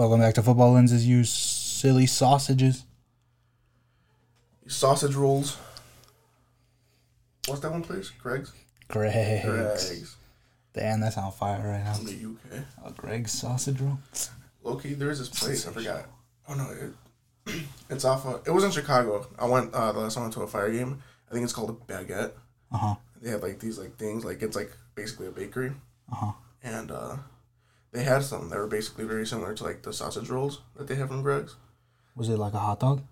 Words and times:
Welcome 0.00 0.20
back 0.20 0.32
to 0.36 0.42
Football 0.42 0.72
Lenses, 0.72 1.06
you 1.06 1.24
silly 1.24 2.06
sausages. 2.06 2.86
Sausage 4.66 5.14
rolls. 5.14 5.58
What's 7.46 7.60
that 7.60 7.70
one 7.70 7.82
place? 7.82 8.08
Greggs? 8.08 8.50
Greggs. 8.88 9.44
Greggs. 9.44 10.16
Damn, 10.72 11.00
that's 11.00 11.18
on 11.18 11.30
fire 11.32 11.68
right 11.68 11.84
now. 11.84 11.98
In 11.98 12.06
the 12.06 12.30
UK. 12.30 12.64
A 12.86 12.92
Greggs 12.92 13.32
sausage 13.32 13.78
roll. 13.78 13.98
Loki, 14.62 14.94
there 14.94 15.10
is 15.10 15.18
this 15.18 15.28
place. 15.28 15.68
I 15.68 15.72
forgot. 15.72 16.06
Oh 16.48 16.54
no, 16.54 16.70
it, 16.70 17.62
it's 17.90 18.06
off 18.06 18.24
of. 18.24 18.40
It 18.46 18.52
was 18.52 18.64
in 18.64 18.70
Chicago. 18.70 19.26
I 19.38 19.44
went 19.44 19.74
uh, 19.74 19.92
the 19.92 19.98
last 19.98 20.14
time 20.14 20.22
I 20.22 20.24
went 20.24 20.34
to 20.36 20.40
a 20.40 20.46
fire 20.46 20.72
game. 20.72 21.02
I 21.28 21.34
think 21.34 21.44
it's 21.44 21.52
called 21.52 21.68
a 21.68 21.92
baguette. 21.92 22.32
Uh 22.72 22.78
huh. 22.78 22.94
They 23.20 23.28
have 23.28 23.42
like 23.42 23.58
these 23.58 23.78
like 23.78 23.98
things. 23.98 24.24
Like 24.24 24.40
it's 24.40 24.56
like 24.56 24.72
basically 24.94 25.26
a 25.26 25.30
bakery. 25.30 25.72
Uh 26.10 26.14
huh. 26.14 26.32
And 26.62 26.90
uh, 26.90 27.16
they 27.92 28.02
had 28.04 28.22
some 28.22 28.48
that 28.50 28.58
were 28.58 28.66
basically 28.66 29.04
very 29.04 29.26
similar 29.26 29.54
to 29.54 29.64
like 29.64 29.82
the 29.82 29.92
sausage 29.92 30.28
rolls 30.28 30.60
that 30.76 30.86
they 30.86 30.94
have 30.96 31.08
from 31.08 31.22
Greggs. 31.22 31.56
Was 32.16 32.28
it 32.28 32.38
like 32.38 32.54
a 32.54 32.58
hot 32.58 32.80
dog? 32.80 33.02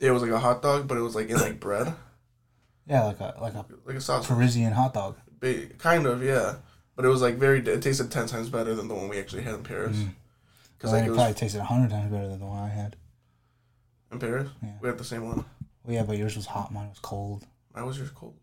It 0.00 0.10
was 0.10 0.22
like 0.22 0.30
a 0.30 0.38
hot 0.38 0.62
dog, 0.62 0.86
but 0.88 0.96
it 0.98 1.02
was 1.02 1.14
like 1.14 1.28
in 1.30 1.36
like 1.36 1.58
bread, 1.66 1.94
Yeah, 2.86 3.04
like 3.04 3.20
a 3.20 3.34
like 3.40 3.54
a 3.54 3.64
like 3.84 3.96
a 3.96 4.00
sausage. 4.00 4.28
Parisian 4.28 4.72
hot 4.72 4.94
dog. 4.94 5.16
Ba- 5.40 5.66
kind 5.78 6.06
of, 6.06 6.22
yeah. 6.22 6.56
But 6.96 7.04
it 7.04 7.08
was 7.08 7.22
like 7.22 7.36
very. 7.36 7.60
It 7.60 7.82
tasted 7.82 8.10
ten 8.10 8.26
times 8.26 8.48
better 8.48 8.74
than 8.74 8.88
the 8.88 8.94
one 8.94 9.08
we 9.08 9.18
actually 9.18 9.42
had 9.42 9.54
in 9.54 9.62
Paris. 9.62 9.96
Mm. 9.96 10.10
Because 10.76 10.92
Well, 10.92 11.00
like 11.00 11.02
it 11.04 11.06
it 11.06 11.10
was 11.10 11.16
probably 11.18 11.34
tasted 11.34 11.60
a 11.60 11.64
hundred 11.64 11.90
times 11.90 12.10
better 12.12 12.28
than 12.28 12.40
the 12.40 12.46
one 12.46 12.58
I 12.62 12.68
had. 12.68 12.96
in 14.12 14.18
Paris, 14.18 14.48
Yeah. 14.62 14.72
we 14.80 14.88
had 14.88 14.98
the 14.98 15.04
same 15.04 15.24
one. 15.26 15.44
Well, 15.84 15.94
yeah, 15.94 16.02
but 16.02 16.16
yours 16.18 16.36
was 16.36 16.46
hot. 16.46 16.72
Mine 16.72 16.88
was 16.88 16.98
cold. 17.00 17.46
Why 17.72 17.82
was 17.82 17.98
yours 17.98 18.10
cold? 18.14 18.34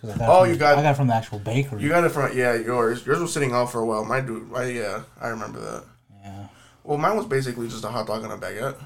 Cause 0.00 0.10
I 0.12 0.18
got 0.18 0.28
Oh, 0.28 0.40
from- 0.42 0.50
you 0.52 0.56
got- 0.58 0.78
I 0.78 0.82
got 0.82 0.96
from 0.96 1.06
the 1.08 1.14
actual 1.14 1.38
bakery. 1.38 1.82
You 1.82 1.88
got 1.90 2.04
it 2.04 2.08
from 2.10 2.36
yeah, 2.36 2.54
yours. 2.54 3.04
Yours 3.04 3.20
was 3.20 3.32
sitting 3.32 3.52
out 3.52 3.70
for 3.70 3.80
a 3.80 3.86
while. 3.86 4.04
My 4.04 4.20
dude, 4.20 4.52
I, 4.54 4.64
yeah, 4.70 5.02
I 5.20 5.28
remember 5.28 5.60
that. 5.60 5.84
yeah, 6.22 6.46
Well, 6.84 6.96
mine 6.98 7.16
was 7.16 7.26
basically 7.26 7.68
just 7.68 7.84
a 7.84 7.88
hot 7.88 8.06
dog 8.06 8.24
and 8.24 8.32
a 8.32 8.36
baguette, 8.38 8.76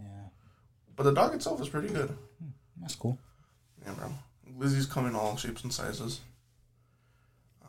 yeah. 0.00 0.06
but 0.96 1.02
the 1.02 1.12
dog 1.12 1.34
itself 1.34 1.60
is 1.60 1.68
pretty 1.68 1.88
good. 1.88 2.16
That's 2.80 2.94
cool. 2.94 3.18
Yeah, 3.84 3.92
bro. 3.92 4.12
Lizzie's 4.58 4.86
come 4.86 5.06
in 5.06 5.14
all 5.14 5.36
shapes 5.36 5.62
and 5.64 5.72
sizes. 5.72 6.20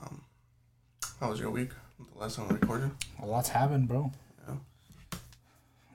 Um, 0.02 0.22
how 1.20 1.30
was 1.30 1.40
your 1.40 1.50
week? 1.52 1.70
The 2.14 2.20
last 2.20 2.36
time 2.38 2.48
we 2.48 2.56
recorded. 2.56 2.92
A 3.22 3.26
lot's 3.26 3.50
happened, 3.50 3.88
bro. 3.88 4.12
Yeah. 4.48 4.56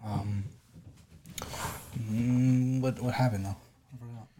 Um. 0.04 0.44
mm, 1.98 2.80
what 2.80 3.00
what 3.00 3.14
happened 3.14 3.46
though? 3.46 3.56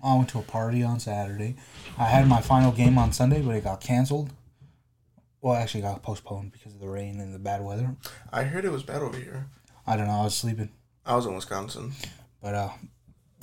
I 0.03 0.15
went 0.17 0.29
to 0.31 0.39
a 0.39 0.43
party 0.43 0.83
on 0.83 1.01
Saturday. 1.01 1.57
I 1.99 2.05
had 2.05 2.29
my 2.29 2.41
final 2.41 2.71
game 2.73 2.99
on 2.99 3.13
Sunday, 3.13 3.43
but 3.43 3.55
it 3.57 3.65
got 3.65 3.81
canceled. 3.81 4.31
Well, 5.41 5.55
actually, 5.55 5.83
got 5.83 6.03
postponed 6.03 6.53
because 6.53 6.75
of 6.75 6.81
the 6.81 6.89
rain 6.89 7.21
and 7.21 7.35
the 7.35 7.39
bad 7.39 7.63
weather. 7.65 7.97
I 8.33 8.43
heard 8.45 8.65
it 8.65 8.73
was 8.73 8.83
bad 8.83 9.03
over 9.03 9.17
here. 9.17 9.47
I 9.87 9.97
don't 9.97 10.07
know. 10.07 10.21
I 10.21 10.25
was 10.25 10.35
sleeping, 10.37 10.71
I 11.07 11.15
was 11.17 11.27
in 11.27 11.35
Wisconsin. 11.35 11.93
but 12.43 12.55
uh, 12.55 12.69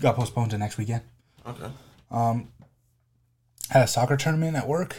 got 0.01 0.15
postponed 0.15 0.51
to 0.51 0.57
next 0.57 0.77
weekend. 0.77 1.01
Okay. 1.47 1.67
Um, 2.11 2.49
had 3.69 3.83
a 3.83 3.87
soccer 3.87 4.15
tournament 4.17 4.55
at 4.55 4.67
work. 4.67 4.95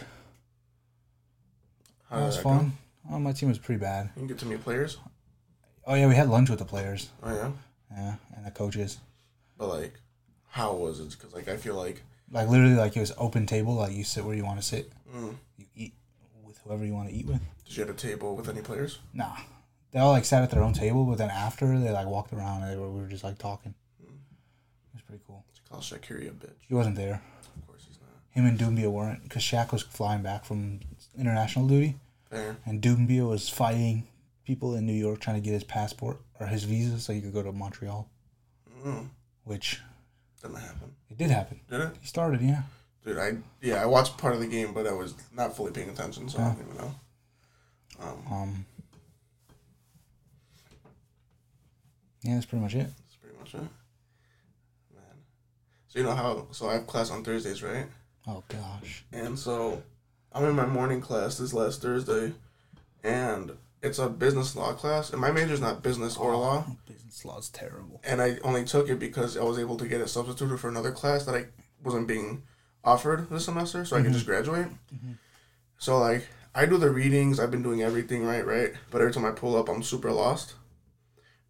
How 2.11 2.17
That 2.17 2.21
did 2.23 2.27
was 2.27 2.37
that 2.37 2.43
fun. 2.43 2.73
Oh, 3.11 3.19
my 3.19 3.33
team 3.33 3.49
was 3.49 3.59
pretty 3.59 3.81
bad. 3.81 4.11
You 4.17 4.21
can 4.21 4.27
get 4.29 4.39
to 4.39 4.47
meet 4.47 4.63
players. 4.63 4.99
Oh 5.87 5.95
yeah, 5.95 6.09
we 6.09 6.15
had 6.17 6.29
lunch 6.29 6.51
with 6.51 6.59
the 6.59 6.65
players. 6.65 7.11
Oh 7.23 7.33
yeah. 7.35 7.53
Yeah, 7.93 8.15
and 8.37 8.45
the 8.47 8.51
coaches. 8.51 8.99
But 9.57 9.69
like, 9.69 9.95
how 10.57 10.73
was 10.75 11.01
it? 11.01 11.11
Because 11.11 11.33
like 11.35 11.49
I 11.49 11.57
feel 11.57 11.75
like 11.75 12.03
Like 12.31 12.49
literally, 12.49 12.75
like 12.75 12.97
it 12.97 13.01
was 13.01 13.13
open 13.19 13.45
table. 13.47 13.75
Like 13.75 13.93
you 13.93 14.05
sit 14.05 14.25
where 14.25 14.35
you 14.35 14.45
want 14.45 14.59
to 14.61 14.65
sit. 14.67 14.91
mm, 15.15 15.35
You 15.59 15.67
eat 15.75 15.95
with 16.45 16.59
whoever 16.65 16.85
you 16.85 16.95
want 16.95 17.09
to 17.11 17.15
eat 17.15 17.27
with. 17.27 17.41
did 17.67 17.77
you 17.77 17.85
have 17.85 17.95
a 17.95 17.99
table 17.99 18.35
with 18.37 18.49
any 18.49 18.63
players? 18.63 18.99
Nah, 19.13 19.37
they 19.93 19.99
all 20.01 20.13
like 20.13 20.25
sat 20.25 20.43
at 20.43 20.51
their 20.51 20.63
own 20.63 20.73
table, 20.73 21.05
but 21.05 21.19
then 21.19 21.31
after 21.31 21.79
they 21.79 21.91
like 21.91 22.07
walked 22.07 22.33
around 22.33 22.63
and 22.63 22.71
they 22.73 22.77
were, 22.77 22.91
we 22.91 23.01
were 23.03 23.07
just 23.09 23.25
like 23.25 23.39
talking. 23.39 23.75
It 24.03 24.09
was 24.95 25.03
pretty 25.03 25.23
cool. 25.27 25.45
She 25.53 25.61
calls 25.71 25.91
Shaqiri 25.91 26.29
a 26.29 26.33
bitch. 26.33 26.53
He 26.69 26.75
wasn't 26.75 26.97
there. 26.97 27.21
Of 27.57 27.67
course 27.67 27.85
he's 27.87 27.99
not. 28.01 28.11
Him 28.31 28.47
and 28.47 28.59
Doumbia 28.59 28.91
weren't 28.91 29.23
because 29.25 29.43
Shaq 29.43 29.73
was 29.73 29.83
flying 29.83 30.23
back 30.23 30.45
from 30.45 30.81
international 31.19 31.67
duty, 31.69 31.97
Fair. 32.31 32.57
and 32.67 32.81
Doumbia 32.83 33.29
was 33.29 33.49
fighting 33.49 34.07
people 34.45 34.75
in 34.75 34.87
New 34.87 34.93
York 34.95 35.21
trying 35.21 35.37
to 35.37 35.43
get 35.43 35.53
his 35.55 35.65
passport 35.65 36.19
or 36.41 36.47
his 36.47 36.65
visa 36.65 36.99
so 37.01 37.13
he 37.13 37.21
could 37.21 37.33
go 37.35 37.43
to 37.43 37.53
Montreal, 37.53 38.09
Mm, 38.85 39.09
which 39.45 39.81
didn't 40.47 40.61
happen. 40.63 40.95
it 41.11 41.17
did 41.19 41.31
happen. 41.31 41.61
Did 41.71 41.81
it? 41.81 41.93
He 42.01 42.07
started, 42.07 42.41
yeah. 42.41 42.63
Dude, 43.05 43.19
I 43.19 43.37
yeah, 43.63 43.83
I 43.83 43.87
watched 43.87 44.19
part 44.19 44.35
of 44.35 44.41
the 44.41 44.47
game, 44.47 44.73
but 44.75 44.87
I 44.87 44.93
was 44.93 45.15
not 45.33 45.55
fully 45.57 45.71
paying 45.73 45.89
attention, 45.91 46.29
so 46.29 46.39
I 46.41 46.45
don't 46.49 46.61
even 46.61 46.77
know. 46.77 46.95
Um, 48.01 48.33
Um. 48.33 48.67
Yeah, 52.23 52.35
that's 52.35 52.47
pretty 52.47 52.63
much 52.63 52.75
it. 52.75 52.89
that's 53.05 53.17
pretty 53.17 53.39
much 53.39 53.55
it. 53.55 53.61
Man, 54.95 55.15
so 55.87 55.99
you 55.99 56.05
know 56.05 56.15
how? 56.15 56.47
So 56.51 56.69
I 56.69 56.75
have 56.75 56.87
class 56.87 57.11
on 57.11 57.23
Thursdays, 57.23 57.63
right? 57.63 57.87
Oh 58.27 58.43
gosh. 58.49 59.05
And 59.13 59.39
so 59.39 59.83
I'm 60.33 60.45
in 60.45 60.57
my 60.57 60.67
morning 60.67 61.01
class 61.01 61.39
this 61.39 61.53
last 61.55 61.81
Thursday, 61.83 62.33
and 63.05 63.53
it's 63.87 63.99
a 63.99 64.09
business 64.09 64.55
law 64.57 64.73
class, 64.73 65.11
and 65.11 65.21
my 65.21 65.31
major's 65.31 65.61
not 65.61 65.83
business 65.83 66.17
or 66.17 66.33
oh, 66.33 66.41
law, 66.41 66.67
Business 66.87 67.25
law 67.25 67.39
is 67.39 67.49
terrible. 67.49 68.01
and 68.05 68.21
I 68.21 68.39
only 68.43 68.65
took 68.65 68.89
it 68.89 68.99
because 68.99 69.37
I 69.37 69.45
was 69.45 69.59
able 69.59 69.77
to 69.79 69.87
get 69.87 70.01
it 70.01 70.09
substituted 70.09 70.59
for 70.59 70.69
another 70.69 70.93
class 70.93 71.25
that 71.25 71.35
I 71.35 71.47
wasn't 71.83 72.09
being 72.09 72.43
offered 72.85 73.31
this 73.31 73.47
semester, 73.47 73.85
so 73.85 73.97
I 73.97 74.03
could 74.03 74.13
just 74.13 74.27
mm-hmm. 74.27 74.33
graduate. 74.33 74.69
Mm-hmm. 74.95 75.13
So 75.79 75.99
like 75.99 76.27
I 76.55 76.67
do 76.67 76.79
the 76.79 76.91
readings, 76.91 77.39
I've 77.39 77.51
been 77.51 77.63
doing 77.63 77.83
everything 77.83 78.25
right, 78.25 78.45
right, 78.45 78.73
but 78.91 79.01
every 79.01 79.13
time 79.13 79.25
I 79.25 79.31
pull 79.31 79.57
up, 79.57 79.69
I'm 79.69 79.83
super 79.83 80.11
lost. 80.11 80.55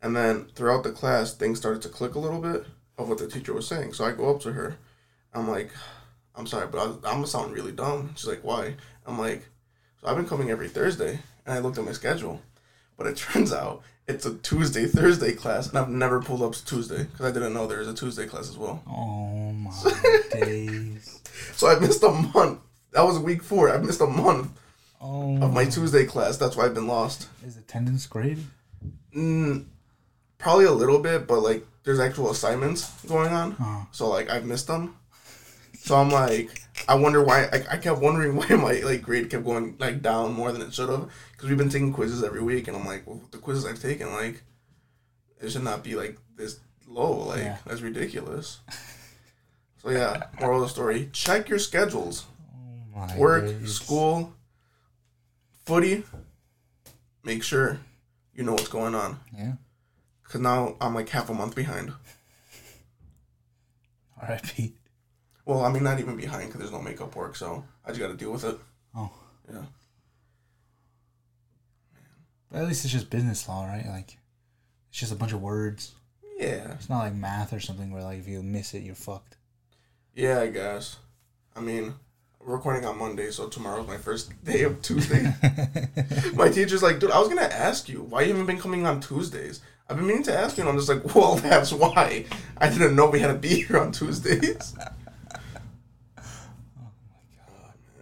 And 0.02 0.14
then 0.14 0.46
throughout 0.54 0.84
the 0.84 0.92
class, 0.92 1.34
things 1.34 1.58
started 1.58 1.82
to 1.82 1.88
click 1.88 2.14
a 2.14 2.18
little 2.18 2.40
bit 2.40 2.66
of 2.98 3.08
what 3.08 3.18
the 3.18 3.28
teacher 3.28 3.54
was 3.54 3.66
saying. 3.66 3.92
So 3.92 4.04
I 4.04 4.12
go 4.12 4.34
up 4.34 4.40
to 4.42 4.52
her, 4.52 4.76
I'm 5.32 5.48
like, 5.48 5.70
I'm 6.34 6.46
sorry, 6.46 6.66
but 6.66 6.78
I, 6.78 6.84
I'm 6.84 7.00
gonna 7.00 7.26
sound 7.26 7.52
really 7.52 7.72
dumb. 7.72 8.12
She's 8.16 8.26
like, 8.26 8.44
why? 8.44 8.74
I'm 9.06 9.18
like, 9.18 9.46
so 10.00 10.08
I've 10.08 10.16
been 10.16 10.28
coming 10.28 10.50
every 10.50 10.68
Thursday, 10.68 11.20
and 11.46 11.54
I 11.54 11.58
looked 11.60 11.78
at 11.78 11.84
my 11.84 11.92
schedule, 11.92 12.40
but 12.96 13.06
it 13.06 13.16
turns 13.32 13.52
out 13.52 13.82
it's 14.06 14.24
a 14.26 14.34
Tuesday 14.34 14.86
Thursday 14.86 15.32
class, 15.32 15.68
and 15.68 15.78
I've 15.78 15.88
never 15.88 16.20
pulled 16.20 16.42
up 16.42 16.54
Tuesday 16.54 17.04
because 17.04 17.26
I 17.26 17.32
didn't 17.32 17.54
know 17.54 17.66
there 17.66 17.78
was 17.78 17.88
a 17.88 17.94
Tuesday 17.94 18.26
class 18.26 18.48
as 18.48 18.56
well. 18.56 18.82
Oh 18.88 19.52
my 19.52 20.20
days. 20.32 21.20
So 21.54 21.68
I 21.68 21.78
missed 21.78 22.02
a 22.02 22.10
month. 22.10 22.60
That 22.92 23.02
was 23.02 23.18
week 23.18 23.42
four. 23.42 23.70
I 23.70 23.78
missed 23.78 24.00
a 24.00 24.06
month 24.06 24.50
Oh. 25.00 25.36
of 25.42 25.52
my 25.52 25.66
Tuesday 25.66 26.06
class. 26.06 26.36
That's 26.38 26.56
why 26.56 26.64
I've 26.64 26.74
been 26.74 26.86
lost. 26.86 27.28
Is 27.44 27.56
attendance 27.58 28.06
grade? 28.06 28.38
Mm, 29.14 29.66
probably 30.38 30.64
a 30.64 30.72
little 30.72 30.98
bit, 31.00 31.26
but 31.26 31.40
like 31.40 31.66
there's 31.84 32.00
actual 32.00 32.30
assignments 32.30 32.90
going 33.04 33.32
on, 33.32 33.86
so 33.92 34.08
like 34.08 34.30
I've 34.30 34.44
missed 34.46 34.66
them. 34.68 34.96
So 35.86 35.94
I'm 35.94 36.10
like, 36.10 36.50
I 36.88 36.96
wonder 36.96 37.22
why. 37.22 37.44
I, 37.44 37.62
I 37.70 37.76
kept 37.76 38.00
wondering 38.00 38.34
why 38.36 38.48
my 38.48 38.72
like 38.80 39.02
grade 39.02 39.30
kept 39.30 39.44
going 39.44 39.76
like 39.78 40.02
down 40.02 40.32
more 40.34 40.50
than 40.50 40.60
it 40.62 40.74
should 40.74 40.88
have, 40.88 41.08
because 41.30 41.48
we've 41.48 41.56
been 41.56 41.68
taking 41.68 41.92
quizzes 41.92 42.24
every 42.24 42.42
week, 42.42 42.66
and 42.66 42.76
I'm 42.76 42.84
like, 42.84 43.06
well, 43.06 43.22
the 43.30 43.38
quizzes 43.38 43.64
I've 43.64 43.80
taken, 43.80 44.12
like, 44.12 44.42
it 45.40 45.50
should 45.50 45.62
not 45.62 45.84
be 45.84 45.94
like 45.94 46.18
this 46.34 46.58
low. 46.88 47.12
Like 47.28 47.38
Yeah. 47.44 47.58
that's 47.64 47.82
ridiculous. 47.82 48.58
So 49.80 49.90
yeah, 49.90 50.24
moral 50.40 50.60
of 50.62 50.68
the 50.68 50.74
story: 50.74 51.08
check 51.12 51.48
your 51.48 51.60
schedules. 51.60 52.26
Oh 52.52 52.98
my 53.06 53.16
Work, 53.16 53.44
days. 53.46 53.76
school, 53.76 54.34
footy. 55.66 56.02
Make 57.22 57.44
sure 57.44 57.78
you 58.34 58.42
know 58.42 58.52
what's 58.54 58.66
going 58.68 58.96
on. 58.96 59.20
Yeah. 59.36 59.52
Cause 60.24 60.40
now 60.40 60.74
I'm 60.80 60.94
like 60.96 61.10
half 61.10 61.30
a 61.30 61.34
month 61.34 61.54
behind. 61.54 61.92
R.I.P. 64.20 64.74
Well, 65.46 65.64
I 65.64 65.72
mean 65.72 65.84
not 65.84 66.00
even 66.00 66.16
behind 66.16 66.46
because 66.46 66.58
there's 66.58 66.72
no 66.72 66.82
makeup 66.82 67.16
work, 67.16 67.36
so 67.36 67.64
I 67.84 67.88
just 67.88 68.00
got 68.00 68.08
to 68.08 68.14
deal 68.14 68.32
with 68.32 68.44
it. 68.44 68.58
Oh. 68.94 69.10
Yeah. 69.50 69.62
But 72.50 72.62
at 72.62 72.68
least 72.68 72.84
it's 72.84 72.92
just 72.92 73.10
business 73.10 73.48
law, 73.48 73.64
right? 73.64 73.86
Like, 73.86 74.18
it's 74.90 74.98
just 74.98 75.12
a 75.12 75.16
bunch 75.16 75.32
of 75.32 75.40
words. 75.40 75.92
Yeah. 76.36 76.72
It's 76.72 76.90
not 76.90 76.98
like 76.98 77.14
math 77.14 77.52
or 77.52 77.60
something 77.60 77.92
where 77.92 78.02
like 78.02 78.18
if 78.18 78.28
you 78.28 78.42
miss 78.42 78.74
it, 78.74 78.82
you're 78.82 78.94
fucked. 78.94 79.36
Yeah, 80.14 80.40
I 80.40 80.48
guess. 80.48 80.96
I 81.54 81.60
mean, 81.60 81.94
we're 82.40 82.56
recording 82.56 82.84
on 82.84 82.98
Monday, 82.98 83.30
so 83.30 83.48
tomorrow's 83.48 83.86
my 83.86 83.98
first 83.98 84.32
day 84.44 84.62
of 84.62 84.82
Tuesday. 84.82 85.32
my 86.34 86.48
teacher's 86.48 86.82
like, 86.82 86.98
dude, 86.98 87.10
I 87.10 87.18
was 87.18 87.28
gonna 87.28 87.42
ask 87.42 87.88
you 87.88 88.02
why 88.02 88.22
you 88.22 88.28
haven't 88.28 88.46
been 88.46 88.58
coming 88.58 88.86
on 88.86 89.00
Tuesdays. 89.00 89.60
I've 89.88 89.96
been 89.96 90.06
meaning 90.06 90.24
to 90.24 90.36
ask 90.36 90.56
you, 90.56 90.62
and 90.62 90.70
I'm 90.70 90.76
just 90.76 90.88
like, 90.88 91.14
well, 91.14 91.36
that's 91.42 91.72
why. 91.72 92.24
I 92.58 92.68
didn't 92.68 92.96
know 92.96 93.08
we 93.08 93.20
had 93.20 93.28
to 93.28 93.34
be 93.34 93.62
here 93.62 93.78
on 93.78 93.92
Tuesdays. 93.92 94.74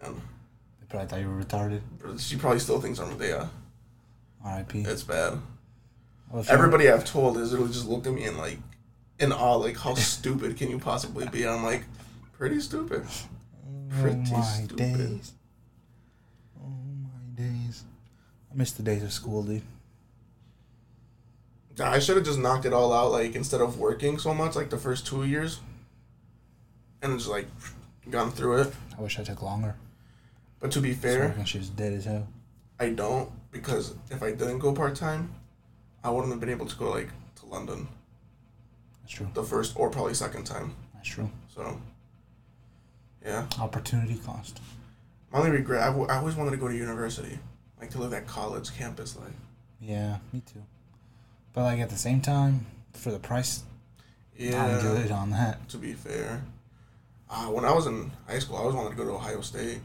Man. 0.02 0.20
They 0.81 0.83
probably 0.94 1.08
thought 1.08 1.20
you 1.20 1.29
were 1.29 1.43
retarded. 1.43 1.81
She 2.20 2.37
probably 2.37 2.61
still 2.61 2.81
thinks 2.81 3.00
I'm 3.00 3.20
yeah. 3.20 3.49
R.I.P. 4.44 4.82
It's 4.82 5.02
bad. 5.02 5.41
Well, 6.31 6.44
Everybody 6.49 6.88
I've 6.88 7.05
told 7.05 7.37
has 7.37 7.50
literally 7.50 7.73
just 7.73 7.88
looked 7.88 8.06
at 8.06 8.12
me 8.12 8.25
and 8.25 8.38
like 8.38 8.58
in 9.19 9.32
awe, 9.32 9.56
like 9.56 9.76
how 9.76 9.94
stupid 9.96 10.56
can 10.56 10.70
you 10.70 10.79
possibly 10.79 11.26
be? 11.29 11.43
And 11.43 11.50
I'm 11.50 11.64
like, 11.64 11.85
pretty 12.32 12.61
stupid. 12.61 13.05
Oh 13.08 14.00
Pretty 14.00 14.31
my 14.31 14.41
stupid. 14.43 14.76
days. 14.76 15.32
Oh 16.62 16.69
my 17.02 17.43
days. 17.43 17.82
I 18.52 18.56
miss 18.56 18.70
the 18.73 18.82
days 18.85 19.02
of 19.02 19.12
school, 19.12 19.43
dude. 19.43 19.62
I 21.81 21.99
should 21.99 22.17
have 22.17 22.25
just 22.25 22.38
knocked 22.38 22.67
it 22.67 22.73
all 22.73 22.93
out, 22.93 23.11
like 23.11 23.35
instead 23.35 23.61
of 23.61 23.81
working 23.81 24.19
so 24.19 24.32
much, 24.32 24.55
like 24.55 24.70
the 24.70 24.79
first 24.79 25.08
two 25.08 25.25
years, 25.25 25.58
and 27.02 27.19
just 27.19 27.29
like 27.31 27.49
gone 28.11 28.31
through 28.31 28.58
it. 28.58 28.73
I 28.97 29.02
wish 29.02 29.19
I 29.19 29.25
took 29.25 29.43
longer. 29.43 29.75
But 30.64 30.72
to 30.72 30.81
be 30.81 30.94
fair, 30.94 31.28
reckon 31.28 31.44
she 31.44 31.58
dead 31.76 31.93
as 31.93 32.06
hell. 32.06 32.26
I 32.81 32.88
don't 32.88 33.31
because 33.52 33.94
if 34.11 34.22
I 34.22 34.31
didn't 34.31 34.61
go 34.61 34.72
part 34.72 34.94
time, 34.96 35.31
I 36.02 36.08
wouldn't 36.08 36.32
have 36.32 36.40
been 36.40 36.49
able 36.49 36.64
to 36.64 36.75
go 36.76 36.88
like 36.88 37.11
to 37.40 37.44
London 37.46 37.87
That's 39.02 39.12
true. 39.12 39.28
the 39.34 39.43
first 39.43 39.75
or 39.76 39.90
probably 39.90 40.14
second 40.14 40.44
time. 40.44 40.75
That's 40.94 41.06
true. 41.06 41.28
So, 41.55 41.78
yeah. 43.22 43.44
Opportunity 43.61 44.14
cost. 44.25 44.58
My 45.31 45.40
only 45.40 45.50
regret, 45.50 45.82
I, 45.82 45.87
w- 45.88 46.06
I 46.06 46.16
always 46.16 46.34
wanted 46.34 46.52
to 46.52 46.56
go 46.56 46.69
to 46.69 46.75
university, 46.75 47.38
like 47.78 47.90
to 47.90 47.99
live 47.99 48.12
that 48.12 48.26
college 48.26 48.75
campus 48.75 49.19
life. 49.19 49.34
Yeah, 49.82 50.16
me 50.32 50.40
too. 50.50 50.62
But 51.52 51.64
like 51.64 51.78
at 51.81 51.90
the 51.90 51.99
same 51.99 52.22
time, 52.22 52.64
for 52.94 53.11
the 53.11 53.19
price, 53.19 53.64
I'm 54.40 54.46
Yeah. 54.46 54.81
good 54.81 55.11
on 55.11 55.28
that. 55.28 55.69
To 55.69 55.76
be 55.76 55.93
fair, 55.93 56.43
uh, 57.28 57.49
when 57.49 57.66
I 57.66 57.72
was 57.75 57.87
in 57.87 58.11
high 58.26 58.38
school, 58.38 58.56
I 58.56 58.61
always 58.61 58.75
wanted 58.75 58.88
to 58.93 58.96
go 58.96 59.05
to 59.05 59.11
Ohio 59.11 59.43
State 59.43 59.81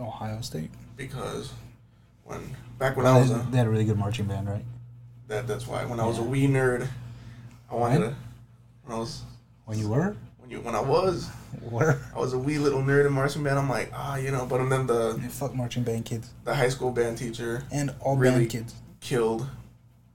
Ohio 0.00 0.40
State. 0.40 0.70
because 0.96 1.52
when 2.24 2.56
back 2.78 2.96
when 2.96 3.06
I 3.06 3.18
was 3.18 3.28
they, 3.30 3.34
a 3.36 3.46
they 3.50 3.58
had 3.58 3.66
a 3.66 3.70
really 3.70 3.84
good 3.84 3.98
marching 3.98 4.26
band, 4.26 4.48
right? 4.48 4.64
that 5.28 5.46
that's 5.46 5.66
why 5.66 5.84
when 5.84 6.00
I 6.00 6.06
was 6.06 6.18
a 6.18 6.22
wee 6.22 6.46
nerd, 6.46 6.88
I 7.70 7.74
wanted 7.74 8.00
When? 8.00 8.10
to 8.10 8.16
when 8.84 8.96
I 8.96 9.00
was 9.00 9.22
When 9.64 9.78
you 9.78 9.88
were, 9.88 10.16
when 10.38 10.50
you 10.50 10.60
when 10.60 10.74
I 10.74 10.80
was 10.80 11.28
were. 11.62 11.98
I 12.14 12.18
was 12.18 12.32
a 12.32 12.38
wee 12.38 12.58
little 12.58 12.80
nerd 12.82 13.06
in 13.06 13.12
marching 13.12 13.42
band. 13.44 13.58
I'm 13.58 13.68
like 13.68 13.90
ah 13.94 14.16
you 14.16 14.30
know, 14.30 14.46
but 14.46 14.60
and 14.60 14.70
then 14.72 14.86
the 14.86 15.18
Yeah, 15.22 15.28
fuck 15.28 15.54
marching 15.54 15.82
band 15.84 16.04
kids 16.04 16.30
the 16.44 16.54
high 16.54 16.68
school 16.68 16.90
band 16.90 17.18
teacher 17.18 17.62
and 17.70 17.94
all 18.00 18.16
Really? 18.16 18.38
band 18.40 18.50
kids. 18.50 18.74
killed 19.00 19.46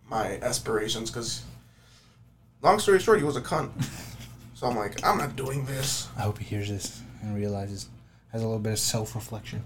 my 0.10 0.38
aspirations 0.42 1.10
because 1.10 1.44
long 2.62 2.80
story 2.80 3.00
short, 3.00 3.18
he 3.20 3.24
was 3.26 3.36
a 3.38 3.42
cunt. 3.42 3.72
So 4.58 4.68
I'm 4.68 4.78
like, 4.78 5.06
I'm 5.06 5.18
not 5.18 5.36
doing 5.36 5.66
this. 5.66 6.08
I 6.18 6.22
hope 6.22 6.38
he 6.38 6.46
hears 6.46 6.70
this 6.70 7.02
and 7.22 7.36
realizes 7.36 7.90
has 8.32 8.42
a 8.42 8.46
little 8.46 8.58
bit 8.62 8.72
of 8.72 8.80
self 8.80 9.14
reflection. 9.14 9.64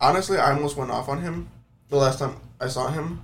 Honestly, 0.00 0.38
I 0.38 0.52
almost 0.52 0.76
went 0.76 0.90
off 0.90 1.08
on 1.08 1.20
him 1.22 1.48
the 1.88 1.96
last 1.96 2.18
time 2.20 2.36
I 2.60 2.68
saw 2.68 2.88
him, 2.88 3.20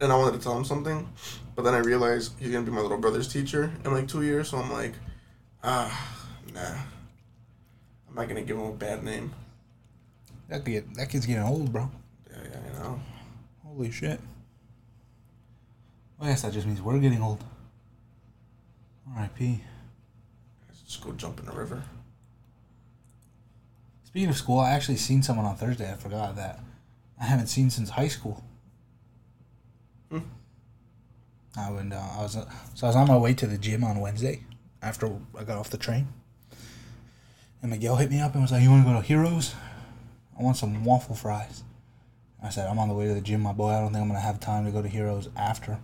and 0.00 0.10
I 0.10 0.16
wanted 0.16 0.38
to 0.38 0.42
tell 0.42 0.56
him 0.56 0.64
something, 0.64 1.08
but 1.54 1.62
then 1.62 1.74
I 1.74 1.78
realized 1.78 2.32
he's 2.38 2.50
gonna 2.50 2.64
be 2.64 2.70
my 2.70 2.80
little 2.80 2.98
brother's 2.98 3.30
teacher 3.30 3.70
in 3.84 3.92
like 3.92 4.08
two 4.08 4.22
years. 4.22 4.48
So 4.48 4.58
I'm 4.58 4.72
like, 4.72 4.94
ah, 5.62 6.16
nah, 6.54 6.78
I'm 8.08 8.14
not 8.14 8.28
gonna 8.28 8.42
give 8.42 8.56
him 8.56 8.66
a 8.66 8.72
bad 8.72 9.04
name. 9.04 9.32
That 10.48 10.64
kid, 10.64 10.94
that 10.94 11.08
kid's 11.08 11.26
getting 11.26 11.42
old, 11.42 11.72
bro. 11.72 11.90
Yeah, 12.30 12.38
yeah, 12.42 12.72
you 12.72 12.78
know. 12.78 13.00
Holy 13.64 13.90
shit. 13.90 14.20
Well, 16.18 16.28
I 16.28 16.32
guess 16.32 16.42
that 16.42 16.52
just 16.52 16.66
means 16.66 16.80
we're 16.80 16.98
getting 16.98 17.22
old. 17.22 17.42
R.I.P. 19.16 19.62
Let's 20.68 20.80
just 20.82 21.02
go 21.02 21.12
jump 21.12 21.40
in 21.40 21.46
the 21.46 21.52
river. 21.52 21.82
Speaking 24.14 24.30
of 24.30 24.36
school, 24.36 24.60
I 24.60 24.70
actually 24.70 24.98
seen 24.98 25.24
someone 25.24 25.44
on 25.44 25.56
Thursday. 25.56 25.90
I 25.90 25.96
forgot 25.96 26.36
that. 26.36 26.60
I 27.20 27.24
haven't 27.24 27.48
seen 27.48 27.68
since 27.68 27.90
high 27.90 28.06
school. 28.06 28.44
Hmm. 30.08 30.20
I 31.56 31.72
went. 31.72 31.92
Uh, 31.92 31.96
I 31.96 32.22
was. 32.22 32.36
Uh, 32.36 32.48
so 32.74 32.86
I 32.86 32.90
was 32.90 32.94
on 32.94 33.08
my 33.08 33.16
way 33.16 33.34
to 33.34 33.44
the 33.44 33.58
gym 33.58 33.82
on 33.82 33.98
Wednesday 33.98 34.44
after 34.80 35.10
I 35.36 35.42
got 35.42 35.58
off 35.58 35.68
the 35.70 35.78
train, 35.78 36.06
and 37.60 37.72
Miguel 37.72 37.96
hit 37.96 38.08
me 38.08 38.20
up 38.20 38.34
and 38.34 38.42
was 38.42 38.52
like, 38.52 38.62
"You 38.62 38.70
want 38.70 38.86
to 38.86 38.92
go 38.92 39.00
to 39.00 39.04
Heroes? 39.04 39.56
I 40.38 40.44
want 40.44 40.58
some 40.58 40.84
waffle 40.84 41.16
fries." 41.16 41.64
I 42.40 42.50
said, 42.50 42.68
"I'm 42.68 42.78
on 42.78 42.86
the 42.88 42.94
way 42.94 43.08
to 43.08 43.14
the 43.14 43.20
gym, 43.20 43.40
my 43.40 43.52
boy. 43.52 43.70
I 43.70 43.80
don't 43.80 43.92
think 43.92 44.00
I'm 44.00 44.06
gonna 44.06 44.20
have 44.20 44.38
time 44.38 44.64
to 44.64 44.70
go 44.70 44.80
to 44.80 44.88
Heroes 44.88 45.28
after." 45.36 45.80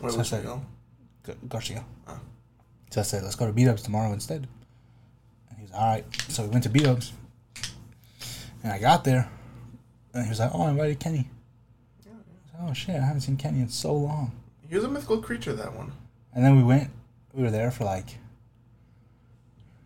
Where 0.00 0.10
So 0.10 0.16
was 0.16 0.32
I 0.32 0.42
said-? 0.42 1.38
Garcia. 1.50 1.84
Oh. 2.08 2.18
So 2.88 3.02
I 3.02 3.04
said, 3.04 3.24
let's 3.24 3.36
go 3.36 3.46
to 3.46 3.52
Beat 3.52 3.68
Ups 3.68 3.82
tomorrow 3.82 4.10
instead. 4.14 4.46
And 5.50 5.58
he 5.58 5.64
was 5.64 5.72
all 5.72 5.84
right. 5.86 6.04
So 6.28 6.44
we 6.44 6.48
went 6.48 6.62
to 6.62 6.70
Beat 6.70 6.86
Ups. 6.86 7.12
And 8.66 8.74
I 8.74 8.80
got 8.80 9.04
there. 9.04 9.30
And 10.12 10.24
he 10.24 10.28
was 10.28 10.40
like, 10.40 10.50
oh, 10.52 10.62
I 10.62 10.70
invited 10.70 10.98
Kenny. 10.98 11.30
Was 12.04 12.16
like, 12.52 12.68
oh, 12.68 12.72
shit, 12.72 12.96
I 12.96 13.04
haven't 13.04 13.20
seen 13.20 13.36
Kenny 13.36 13.60
in 13.60 13.68
so 13.68 13.94
long. 13.94 14.32
He 14.68 14.74
was 14.74 14.82
a 14.82 14.88
mythical 14.88 15.18
creature. 15.18 15.52
That 15.52 15.72
one. 15.72 15.92
And 16.34 16.44
then 16.44 16.56
we 16.56 16.64
went, 16.64 16.90
we 17.32 17.44
were 17.44 17.52
there 17.52 17.70
for 17.70 17.84
like, 17.84 18.18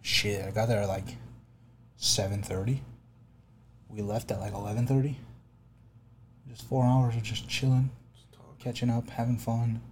shit, 0.01 0.43
I 0.43 0.51
got 0.51 0.69
there 0.69 0.81
at 0.81 0.89
like 0.89 1.19
7.30. 1.99 2.79
We 3.91 4.01
left 4.01 4.31
at 4.31 4.41
like 4.41 4.55
11.30. 4.55 5.17
Just 6.49 6.63
four 6.63 6.87
hours 6.87 7.15
of 7.17 7.23
just 7.23 7.51
chilling, 7.51 7.91
Just 8.15 8.61
catching 8.61 8.89
up, 8.89 9.11
having 9.11 9.37
fun. 9.37 9.83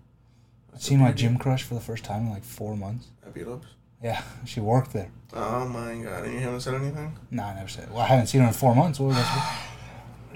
I 0.74 0.78
seen 0.78 1.00
my 1.00 1.12
gym 1.12 1.36
crush 1.36 1.62
for 1.62 1.74
the 1.74 1.80
first 1.80 2.04
time 2.04 2.22
in 2.22 2.30
like 2.30 2.42
four 2.42 2.74
months. 2.74 3.08
At 3.22 3.34
beat 3.34 3.48
ups. 3.48 3.66
Yeah, 4.02 4.22
she 4.46 4.60
worked 4.60 4.92
there. 4.92 5.10
Oh 5.32 5.66
my 5.68 5.94
god! 5.96 6.24
And 6.24 6.34
you 6.34 6.40
haven't 6.40 6.60
said 6.60 6.74
anything. 6.74 7.16
No, 7.30 7.42
I 7.42 7.54
never 7.54 7.68
said. 7.68 7.90
Well, 7.90 8.00
I 8.00 8.06
haven't 8.06 8.26
seen 8.28 8.40
her 8.40 8.46
in 8.48 8.52
four 8.54 8.74
months. 8.74 8.98
What 8.98 9.08
was 9.08 9.16
I? 9.18 9.58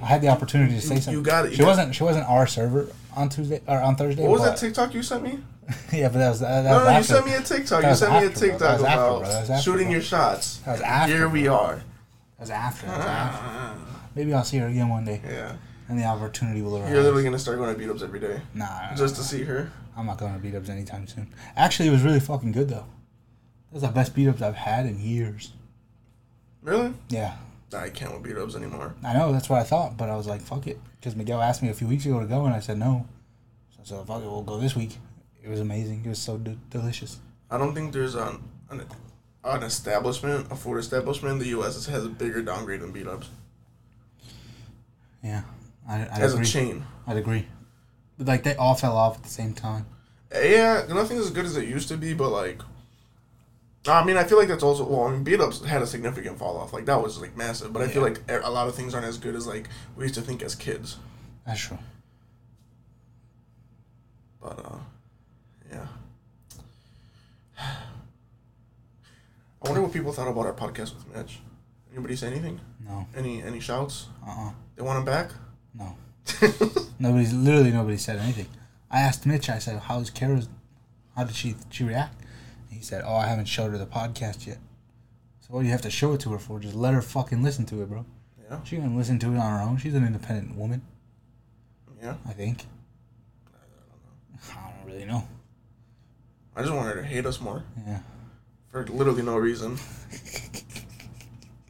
I 0.03 0.07
had 0.07 0.21
the 0.21 0.29
opportunity 0.29 0.75
to 0.75 0.81
say 0.81 0.97
something. 0.97 1.15
you 1.15 1.23
got 1.23 1.47
it, 1.47 1.51
you 1.51 1.57
She 1.57 1.63
got- 1.63 1.69
wasn't. 1.69 1.95
She 1.95 2.03
wasn't 2.03 2.29
our 2.29 2.47
server 2.47 2.89
on 3.15 3.29
Tuesday 3.29 3.61
or 3.67 3.81
on 3.81 3.95
Thursday. 3.97 4.23
What 4.23 4.33
was 4.33 4.43
that 4.43 4.57
TikTok 4.59 4.93
you 4.95 5.03
sent 5.03 5.23
me? 5.23 5.39
yeah, 5.93 6.09
but 6.09 6.19
that 6.19 6.29
was 6.31 6.41
that, 6.41 6.63
that 6.63 6.71
No, 6.71 6.77
was 6.79 6.87
no, 6.87 6.97
you 6.99 7.03
sent 7.05 7.27
me 7.27 7.35
a 7.35 7.41
TikTok. 7.41 7.83
That 7.83 7.91
You 7.91 7.95
sent 7.95 8.11
me 8.13 8.19
a 8.19 8.21
after, 8.27 8.39
bro. 8.41 8.49
TikTok 8.49 8.71
after, 8.71 8.83
about 8.85 9.21
bro. 9.21 9.31
After, 9.31 9.59
shooting 9.59 9.87
bro. 9.87 9.93
your 9.93 10.01
shots. 10.03 10.57
That 10.59 10.73
was 10.73 10.81
after, 10.81 11.17
Here 11.17 11.29
we 11.29 11.45
bro. 11.45 11.55
are. 11.55 11.75
That 11.77 12.41
was 12.41 12.51
after. 12.51 12.87
That 12.87 12.97
was 12.99 13.07
ah. 13.09 13.71
after. 13.73 13.81
Maybe 14.17 14.35
I'll 14.35 14.45
see 14.45 14.59
her 14.59 14.67
again 14.67 14.89
one 14.89 15.05
day, 15.05 15.21
Yeah. 15.25 15.55
and 15.89 15.99
the 15.99 16.05
opportunity 16.05 16.63
will 16.63 16.77
arise. 16.79 16.91
You're 16.91 17.03
literally 17.03 17.23
gonna 17.23 17.39
start 17.39 17.59
going 17.59 17.73
to 17.73 17.79
beat 17.79 17.89
ups 17.89 18.03
every 18.03 18.19
day 18.21 18.41
nah, 18.55 18.95
just 18.97 19.15
to 19.17 19.23
see 19.23 19.45
her. 19.45 19.71
I'm 19.97 20.07
not 20.07 20.19
going 20.19 20.33
to 20.35 20.39
beat 20.41 20.55
ups 20.57 20.69
anytime 20.69 21.07
soon. 21.07 21.29
Actually, 21.57 21.89
it 21.89 21.93
was 21.93 22.03
really 22.03 22.21
fucking 22.21 22.53
good 22.53 22.69
though. 22.69 22.87
That 23.73 23.81
was 23.81 23.83
the 23.83 23.89
best 23.89 24.15
beat 24.15 24.29
ups 24.29 24.43
I've 24.43 24.55
had 24.55 24.85
in 24.85 25.01
years. 25.01 25.53
Really? 26.61 26.93
Yeah, 27.09 27.37
I 27.75 27.89
can't 27.89 28.13
with 28.13 28.23
beat 28.23 28.37
ups 28.37 28.55
anymore. 28.55 28.95
I 29.03 29.15
know 29.15 29.33
that's 29.33 29.49
what 29.49 29.61
I 29.61 29.65
thought, 29.65 29.97
but 29.97 30.11
I 30.11 30.17
was 30.17 30.27
like, 30.27 30.43
fuck 30.43 30.67
it, 30.67 30.79
because 31.01 31.17
Miguel 31.17 31.41
asked 31.41 31.63
me 31.63 31.71
a 31.71 31.75
few 31.75 31.87
weeks 31.89 32.05
ago 32.05 32.21
to 32.21 32.27
go, 32.27 32.45
and 32.45 32.55
I 32.55 32.61
said 32.61 32.79
no. 32.79 33.07
So 33.71 33.81
I 33.81 33.85
said, 33.99 34.07
fuck 34.07 34.23
it, 34.23 34.27
we'll 34.27 34.43
go 34.43 34.59
this 34.59 34.77
week. 34.77 34.99
It 35.43 35.49
was 35.49 35.59
amazing. 35.61 36.03
It 36.05 36.09
was 36.09 36.19
so 36.19 36.37
d- 36.37 36.59
delicious. 36.71 37.19
I 37.51 37.57
don't 37.57 37.75
think 37.75 37.93
there's 37.95 38.15
an, 38.15 38.43
an 38.71 38.85
an 39.45 39.63
establishment, 39.63 40.53
a 40.53 40.55
food 40.55 40.77
establishment 40.77 41.33
in 41.33 41.39
the 41.41 41.49
U.S. 41.49 41.83
that 41.87 41.91
has 41.91 42.05
a 42.05 42.09
bigger 42.11 42.43
downgrade 42.43 42.81
than 42.81 42.93
beat 42.93 43.09
ups 43.09 43.29
Yeah, 45.25 45.43
I, 45.89 45.95
I 46.03 46.21
as 46.21 46.35
agree. 46.35 46.45
a 46.45 46.49
chain. 46.49 46.85
I'd 47.07 47.17
agree. 47.17 47.47
But 48.19 48.27
like 48.29 48.45
they 48.45 48.55
all 48.55 48.75
fell 48.75 48.97
off 48.97 49.17
at 49.17 49.23
the 49.25 49.29
same 49.31 49.55
time. 49.55 49.87
Yeah, 50.33 50.85
nothing 50.89 51.19
as 51.19 51.31
good 51.31 51.45
as 51.45 51.57
it 51.57 51.67
used 51.69 51.89
to 51.89 51.97
be, 51.97 52.13
but 52.15 52.31
like. 52.31 52.61
I 53.87 54.05
mean, 54.05 54.17
I 54.17 54.23
feel 54.23 54.39
like 54.39 54.49
that's 54.49 54.63
also 54.63 54.85
well. 54.85 55.05
I 55.05 55.11
mean, 55.11 55.25
beat 55.25 55.41
ups 55.41 55.65
had 55.65 55.83
a 55.83 55.87
significant 55.87 56.39
fall 56.39 56.57
off. 56.57 56.73
Like 56.73 56.87
that 56.87 57.03
was 57.03 57.21
like 57.21 57.37
massive, 57.37 57.73
but 57.73 57.83
I 57.83 57.89
feel 57.89 58.03
like 58.03 58.21
a 58.29 58.51
lot 58.51 58.69
of 58.69 58.77
things 58.77 58.95
aren't 58.95 59.07
as 59.07 59.19
good 59.19 59.35
as 59.35 59.47
like 59.47 59.69
we 59.97 60.05
used 60.05 60.15
to 60.15 60.21
think 60.21 60.43
as 60.43 60.55
kids. 60.55 60.99
That's 61.45 61.61
true. 61.61 61.79
But 64.41 64.59
uh, 64.59 64.77
yeah. 65.73 65.87
I 67.59 69.69
wonder 69.69 69.83
what 69.83 69.93
people 69.93 70.13
thought 70.13 70.29
about 70.29 70.47
our 70.47 70.53
podcast 70.53 70.95
with 70.95 71.17
Mitch. 71.17 71.41
Anybody 71.93 72.17
say 72.17 72.29
anything? 72.29 72.61
No. 72.85 73.07
Any 73.17 73.43
any 73.43 73.59
shouts? 73.59 74.07
Uh. 74.25 74.31
uh 74.31 74.51
They 74.77 74.83
want 74.83 74.99
him 74.99 75.05
back? 75.05 75.31
No. 75.75 75.97
Nobody's 77.01 77.33
literally 77.33 77.73
nobody 77.73 77.97
said 77.97 78.19
anything. 78.19 78.47
I 78.91 79.01
asked 79.01 79.27
Mitch. 79.27 79.49
I 79.49 79.59
said, 79.59 79.81
"How's 79.81 80.11
Kara's? 80.11 80.49
How 81.17 81.25
did 81.25 81.35
she 81.35 81.57
she 81.71 81.83
react?" 81.83 82.22
He 82.83 82.87
said, 82.87 83.05
"Oh, 83.07 83.15
I 83.15 83.29
haven't 83.29 83.45
showed 83.45 83.71
her 83.71 83.79
the 83.79 83.87
podcast 83.87 84.45
yet." 84.45 84.59
So 85.39 85.51
what 85.51 85.61
do 85.61 85.67
you 85.67 85.71
have 85.71 85.83
to 85.83 85.91
show 85.91 86.15
it 86.15 86.21
to 86.23 86.31
her 86.31 86.39
for? 86.41 86.59
Just 86.59 86.75
let 86.75 86.95
her 86.95 87.01
fucking 87.01 87.41
listen 87.41 87.65
to 87.67 87.81
it, 87.81 87.89
bro. 87.89 88.05
Yeah, 88.51 88.59
She 88.65 88.75
can 88.75 88.97
listen 88.97 89.21
to 89.21 89.29
it 89.33 89.39
on 89.39 89.53
her 89.57 89.63
own. 89.65 89.77
She's 89.77 89.95
an 89.95 90.05
independent 90.05 90.57
woman, 90.57 90.83
yeah. 92.03 92.17
I 92.27 92.33
think. 92.33 92.67
I 94.51 94.73
don't 94.83 94.93
really 94.93 95.05
know. 95.05 95.29
I 96.57 96.63
just 96.63 96.75
want 96.75 96.93
her 96.93 97.01
to 97.01 97.07
hate 97.07 97.25
us 97.25 97.41
more 97.41 97.63
Yeah. 97.87 98.01
for 98.73 98.85
literally 98.89 99.23
no 99.23 99.37
reason. 99.37 99.79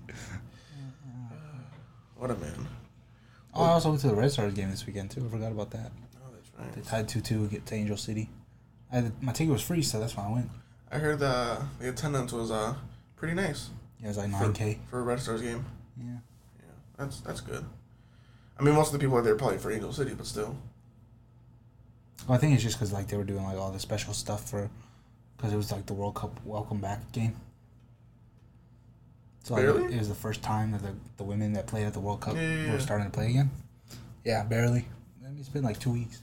what 2.16 2.30
a 2.30 2.36
man. 2.36 2.68
Oh, 3.52 3.64
I 3.64 3.68
also 3.72 3.90
went 3.90 4.00
to 4.00 4.08
the 4.08 4.14
Red 4.14 4.32
Stars 4.32 4.54
game 4.54 4.70
this 4.70 4.86
weekend 4.86 5.10
too. 5.10 5.26
I 5.26 5.28
forgot 5.28 5.52
about 5.52 5.72
that. 5.72 5.92
Oh, 6.16 6.30
that's 6.34 6.50
right. 6.58 6.72
They 6.72 6.80
tied 6.80 7.06
two 7.06 7.20
two 7.20 7.48
get 7.48 7.66
to 7.66 7.74
Angel 7.74 7.98
City. 7.98 8.30
I 8.90 8.94
had, 8.96 9.22
my 9.22 9.32
ticket 9.32 9.52
was 9.52 9.60
free, 9.60 9.82
so 9.82 10.00
that's 10.00 10.16
why 10.16 10.24
I 10.26 10.32
went. 10.32 10.48
I 10.92 10.98
heard 10.98 11.18
the 11.18 11.58
the 11.80 11.88
attendance 11.88 12.32
was 12.32 12.50
uh 12.50 12.74
pretty 13.16 13.34
nice 13.34 13.70
Yeah, 13.98 14.06
it 14.06 14.08
was 14.08 14.18
like 14.18 14.30
for, 14.30 14.42
nine 14.44 14.52
k. 14.52 14.78
for 14.90 15.00
a 15.00 15.02
Red 15.02 15.20
Stars 15.20 15.40
game. 15.40 15.64
Yeah. 15.96 16.18
Yeah, 16.58 16.64
that's 16.98 17.20
that's 17.20 17.40
good. 17.40 17.64
I 18.58 18.62
mean, 18.62 18.74
most 18.74 18.88
of 18.88 18.92
the 18.92 18.98
people 18.98 19.16
are 19.16 19.22
there 19.22 19.34
probably 19.34 19.58
for 19.58 19.72
Angel 19.72 19.92
City, 19.92 20.12
but 20.14 20.26
still. 20.26 20.54
Well, 22.28 22.36
I 22.36 22.38
think 22.38 22.54
it's 22.54 22.62
just 22.62 22.76
because 22.76 22.92
like 22.92 23.08
they 23.08 23.16
were 23.16 23.24
doing 23.24 23.42
like 23.42 23.56
all 23.56 23.72
the 23.72 23.80
special 23.80 24.12
stuff 24.12 24.48
for, 24.48 24.70
because 25.36 25.52
it 25.52 25.56
was 25.56 25.72
like 25.72 25.86
the 25.86 25.94
World 25.94 26.14
Cup 26.14 26.38
welcome 26.44 26.78
back 26.78 27.10
game. 27.10 27.34
So 29.42 29.54
like, 29.54 29.64
Barely? 29.64 29.94
it 29.94 29.98
was 29.98 30.08
the 30.08 30.14
first 30.14 30.40
time 30.42 30.70
that 30.70 30.82
the, 30.82 30.94
the 31.16 31.24
women 31.24 31.54
that 31.54 31.66
played 31.66 31.84
at 31.86 31.94
the 31.94 31.98
World 32.00 32.20
Cup 32.20 32.36
Yeah, 32.36 32.42
yeah, 32.66 32.72
were 32.72 32.78
starting 32.78 33.06
to 33.06 33.12
play 33.12 33.30
again. 33.30 33.50
Yeah, 34.24 34.44
barely. 34.44 34.86
I 35.24 35.28
mean, 35.30 35.38
it's 35.40 35.48
been 35.48 35.64
like 35.64 35.80
two 35.80 35.90
weeks. 35.90 36.22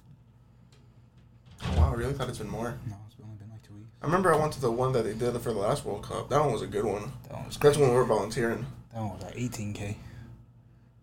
Wow. 1.76 1.92
I 1.92 1.96
really? 1.96 2.14
Thought 2.14 2.30
it's 2.30 2.38
been 2.38 2.48
more. 2.50 2.78
No, 2.88 2.96
it's 3.08 3.16
only 3.22 3.36
been 3.36 3.50
like 3.50 3.64
two 3.64 3.74
weeks. 3.74 3.89
I 4.02 4.06
remember 4.06 4.34
I 4.34 4.38
went 4.38 4.54
to 4.54 4.62
the 4.62 4.72
one 4.72 4.94
that 4.94 5.04
they 5.04 5.14
did 5.14 5.34
for 5.42 5.52
the 5.52 5.60
last 5.60 5.84
World 5.86 6.04
Cup. 6.04 6.30
That 6.30 6.40
one 6.40 6.54
was 6.54 6.62
a 6.62 6.68
good 6.68 6.86
one. 6.86 7.12
That 7.24 7.34
one 7.34 7.46
was 7.48 7.58
That's 7.58 7.78
when 7.78 7.90
we 7.90 7.96
were 7.96 8.06
volunteering. 8.06 8.66
That 8.94 9.02
one 9.02 9.14
was 9.14 9.24
like 9.24 9.36
18k. 9.36 9.96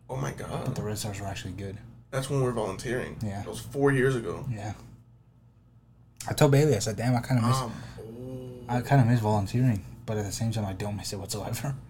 Oh 0.08 0.16
my 0.16 0.32
God. 0.32 0.64
But 0.64 0.74
the 0.74 0.82
Red 0.82 0.96
Stars 0.98 1.20
were 1.20 1.26
actually 1.26 1.52
good. 1.52 1.76
That's 2.10 2.30
when 2.30 2.38
we 2.40 2.46
were 2.46 2.52
volunteering. 2.52 3.16
Yeah. 3.22 3.42
It 3.42 3.48
was 3.48 3.60
four 3.60 3.92
years 3.92 4.16
ago. 4.16 4.46
Yeah. 4.50 4.74
I 6.28 6.32
told 6.32 6.52
Bailey, 6.52 6.74
I 6.74 6.78
said, 6.78 6.96
damn, 6.96 7.14
I 7.14 7.20
kind 7.20 7.40
of 7.40 7.46
miss, 7.46 7.56
Um. 7.58 7.72
I 8.68 8.80
kind 8.80 9.00
of 9.00 9.06
miss 9.06 9.20
volunteering, 9.20 9.84
but 10.06 10.16
at 10.16 10.24
the 10.24 10.32
same 10.32 10.50
time, 10.52 10.64
I 10.64 10.72
don't 10.72 10.96
miss 10.96 11.12
it 11.12 11.18
whatsoever. 11.18 11.74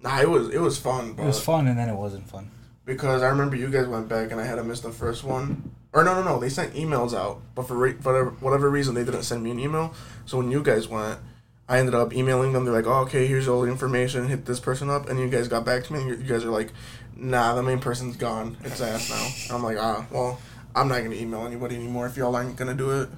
Nah, 0.00 0.20
it 0.20 0.28
was 0.28 0.50
it 0.50 0.60
was 0.60 0.76
fun, 0.76 1.14
It 1.18 1.24
was 1.24 1.40
fun, 1.40 1.66
and 1.66 1.78
then 1.78 1.88
it 1.88 1.94
wasn't 1.94 2.28
fun. 2.28 2.50
because 2.84 3.22
I 3.22 3.28
remember 3.28 3.56
you 3.56 3.70
guys 3.70 3.86
went 3.86 4.06
back 4.06 4.32
and 4.32 4.38
I 4.40 4.44
had 4.44 4.56
to 4.56 4.62
miss 4.64 4.80
the 4.80 4.90
first 4.92 5.24
one. 5.24 5.74
Or 5.94 6.02
no, 6.02 6.12
no, 6.12 6.24
no, 6.24 6.40
they 6.40 6.48
sent 6.48 6.74
emails 6.74 7.14
out, 7.14 7.40
but 7.54 7.68
for 7.68 7.76
re- 7.76 7.92
whatever 7.92 8.30
whatever 8.40 8.68
reason 8.68 8.96
they 8.96 9.04
didn't 9.04 9.22
send 9.22 9.44
me 9.44 9.52
an 9.52 9.60
email. 9.60 9.94
So 10.26 10.36
when 10.38 10.50
you 10.50 10.60
guys 10.60 10.88
went, 10.88 11.20
I 11.68 11.78
ended 11.78 11.94
up 11.94 12.12
emailing 12.12 12.52
them. 12.52 12.64
They're 12.64 12.74
like, 12.74 12.88
"Oh, 12.88 13.02
okay, 13.02 13.28
here's 13.28 13.46
all 13.46 13.62
the 13.62 13.70
information. 13.70 14.26
Hit 14.26 14.44
this 14.44 14.58
person 14.58 14.90
up." 14.90 15.08
And 15.08 15.20
you 15.20 15.28
guys 15.28 15.46
got 15.46 15.64
back 15.64 15.84
to 15.84 15.92
me, 15.92 16.00
and 16.00 16.08
you 16.08 16.16
guys 16.16 16.44
are 16.44 16.50
like, 16.50 16.72
"Nah, 17.16 17.54
the 17.54 17.62
main 17.62 17.78
person's 17.78 18.16
gone. 18.16 18.56
It's 18.64 18.80
ass 18.80 19.08
now." 19.08 19.24
And 19.44 19.52
I'm 19.56 19.62
like, 19.62 19.78
"Ah, 19.78 20.04
well, 20.10 20.40
I'm 20.74 20.88
not 20.88 21.00
gonna 21.04 21.14
email 21.14 21.46
anybody 21.46 21.76
anymore 21.76 22.06
if 22.08 22.16
y'all 22.16 22.34
aren't 22.34 22.56
gonna 22.56 22.74
do 22.74 22.90
it." 23.02 23.08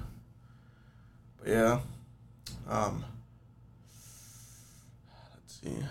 But 1.39 1.47
yeah, 1.49 1.79
um, 2.69 3.03
let's 5.33 5.59
see. 5.63 5.83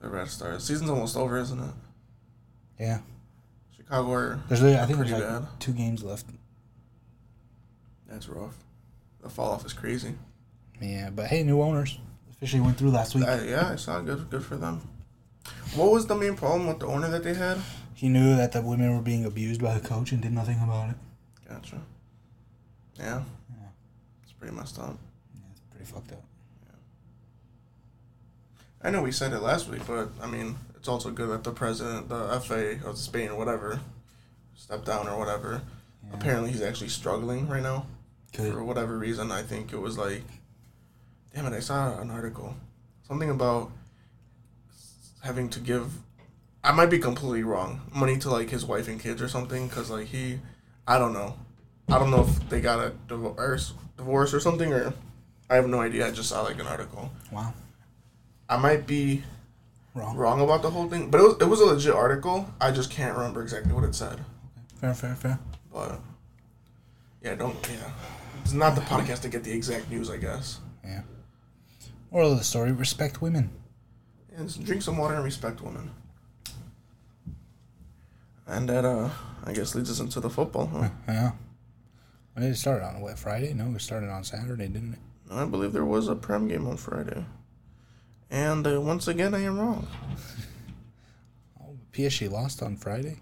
The 0.00 0.08
Red 0.08 0.28
Stars 0.28 0.64
season's 0.64 0.88
almost 0.88 1.14
over, 1.14 1.36
isn't 1.36 1.60
it? 1.60 1.74
Yeah. 2.80 3.00
Chicago 3.88 4.12
are 4.12 4.40
There's, 4.48 4.60
literally- 4.60 4.82
I 4.82 4.86
think 4.86 4.98
there's 4.98 5.12
like 5.12 5.22
bad. 5.22 5.46
two 5.60 5.72
games 5.72 6.02
left. 6.04 6.26
That's 8.06 8.28
rough. 8.28 8.54
The 9.22 9.30
fall 9.30 9.52
off 9.52 9.64
is 9.64 9.72
crazy. 9.72 10.14
Yeah, 10.80 11.08
but 11.10 11.26
hey, 11.26 11.42
new 11.42 11.62
owners 11.62 11.98
officially 12.30 12.60
went 12.60 12.76
through 12.76 12.90
last 12.90 13.14
week. 13.14 13.24
I, 13.26 13.42
yeah, 13.44 13.70
I 13.72 13.76
saw 13.76 14.00
good. 14.00 14.28
Good 14.30 14.44
for 14.44 14.56
them. 14.56 14.82
What 15.74 15.90
was 15.90 16.06
the 16.06 16.14
main 16.14 16.36
problem 16.36 16.66
with 16.66 16.80
the 16.80 16.86
owner 16.86 17.08
that 17.10 17.24
they 17.24 17.32
had? 17.34 17.58
He 17.94 18.08
knew 18.10 18.36
that 18.36 18.52
the 18.52 18.60
women 18.62 18.94
were 18.94 19.02
being 19.02 19.24
abused 19.24 19.62
by 19.62 19.72
the 19.78 19.86
coach 19.86 20.12
and 20.12 20.20
did 20.22 20.32
nothing 20.32 20.60
about 20.62 20.90
it. 20.90 20.96
Gotcha. 21.48 21.80
Yeah. 22.98 23.22
Yeah. 23.50 23.66
It's 24.22 24.32
pretty 24.32 24.54
messed 24.54 24.78
up. 24.78 24.98
Yeah, 25.34 25.40
it's 25.50 25.60
pretty 25.70 25.86
fucked 25.86 26.12
up. 26.12 26.22
Yeah. 26.66 26.76
I 28.82 28.90
know 28.90 29.02
we 29.02 29.12
said 29.12 29.32
it 29.32 29.40
last 29.40 29.68
week, 29.68 29.80
but 29.86 30.10
I 30.22 30.26
mean, 30.26 30.56
it's 30.88 31.04
also 31.04 31.10
good 31.10 31.28
that 31.28 31.44
the 31.44 31.50
president, 31.50 32.08
the 32.08 32.40
FA 32.40 32.78
of 32.88 32.96
Spain 32.96 33.28
or 33.28 33.36
whatever, 33.36 33.78
stepped 34.54 34.86
down 34.86 35.06
or 35.06 35.18
whatever. 35.18 35.60
Yeah. 36.02 36.14
Apparently, 36.14 36.50
he's 36.50 36.62
actually 36.62 36.88
struggling 36.88 37.46
right 37.46 37.62
now 37.62 37.84
Good. 38.34 38.54
for 38.54 38.64
whatever 38.64 38.96
reason. 38.96 39.30
I 39.30 39.42
think 39.42 39.74
it 39.74 39.76
was 39.76 39.98
like, 39.98 40.22
damn 41.34 41.44
it, 41.44 41.52
I 41.54 41.60
saw 41.60 42.00
an 42.00 42.10
article, 42.10 42.56
something 43.06 43.28
about 43.28 43.70
having 45.22 45.50
to 45.50 45.60
give. 45.60 45.92
I 46.64 46.72
might 46.72 46.88
be 46.88 46.98
completely 46.98 47.42
wrong. 47.42 47.82
Money 47.94 48.16
to 48.20 48.30
like 48.30 48.48
his 48.48 48.64
wife 48.64 48.88
and 48.88 48.98
kids 48.98 49.20
or 49.20 49.28
something, 49.28 49.68
because 49.68 49.90
like 49.90 50.06
he, 50.06 50.38
I 50.86 50.98
don't 50.98 51.12
know, 51.12 51.36
I 51.90 51.98
don't 51.98 52.10
know 52.10 52.22
if 52.22 52.48
they 52.48 52.62
got 52.62 52.78
a 52.78 52.94
divorce, 53.08 53.74
divorce 53.98 54.32
or 54.32 54.40
something, 54.40 54.72
or 54.72 54.94
I 55.50 55.56
have 55.56 55.68
no 55.68 55.82
idea. 55.82 56.06
I 56.06 56.12
just 56.12 56.30
saw 56.30 56.40
like 56.44 56.58
an 56.58 56.66
article. 56.66 57.10
Wow. 57.30 57.52
I 58.48 58.56
might 58.56 58.86
be 58.86 59.22
Wrong. 59.94 60.16
wrong 60.16 60.40
about 60.40 60.62
the 60.62 60.70
whole 60.70 60.88
thing, 60.88 61.10
but 61.10 61.20
it 61.20 61.24
was 61.24 61.36
it 61.40 61.48
was 61.48 61.60
a 61.60 61.64
legit 61.64 61.94
article. 61.94 62.48
I 62.60 62.70
just 62.70 62.90
can't 62.90 63.16
remember 63.16 63.42
exactly 63.42 63.72
what 63.72 63.84
it 63.84 63.94
said. 63.94 64.20
Fair, 64.76 64.94
fair, 64.94 65.14
fair. 65.16 65.38
But 65.72 66.00
yeah, 67.22 67.34
don't 67.34 67.56
yeah. 67.68 67.90
It's 68.42 68.52
not 68.52 68.74
the 68.74 68.80
podcast 68.82 69.22
to 69.22 69.28
get 69.28 69.44
the 69.44 69.52
exact 69.52 69.90
news, 69.90 70.08
I 70.08 70.18
guess. 70.18 70.60
Yeah. 70.84 71.02
Moral 72.12 72.32
of 72.32 72.38
the 72.38 72.44
story: 72.44 72.70
respect 72.72 73.20
women. 73.20 73.50
And 74.36 74.64
drink 74.64 74.82
some 74.82 74.96
water 74.98 75.14
and 75.14 75.24
respect 75.24 75.60
women. 75.62 75.90
And 78.46 78.68
that 78.68 78.84
uh 78.84 79.10
I 79.44 79.52
guess 79.52 79.74
leads 79.74 79.90
us 79.90 80.00
into 80.00 80.20
the 80.20 80.30
football, 80.30 80.66
huh? 80.66 80.88
Yeah. 81.08 81.32
When 82.34 82.44
did 82.44 82.52
it 82.52 82.56
start 82.56 82.82
on? 82.82 83.00
What 83.00 83.18
Friday? 83.18 83.52
No, 83.52 83.74
it 83.74 83.80
started 83.80 84.10
on 84.10 84.22
Saturday, 84.22 84.68
didn't 84.68 84.92
it? 84.92 84.98
I 85.30 85.44
believe 85.44 85.72
there 85.72 85.84
was 85.84 86.06
a 86.06 86.14
prem 86.14 86.46
game 86.46 86.68
on 86.68 86.76
Friday. 86.76 87.24
And 88.38 88.64
uh, 88.68 88.80
once 88.80 89.08
again 89.08 89.34
I 89.34 89.42
am 89.42 89.58
wrong. 89.58 89.88
Oh, 91.60 91.76
PSG 91.92 92.30
lost 92.30 92.62
on 92.62 92.76
Friday. 92.76 93.16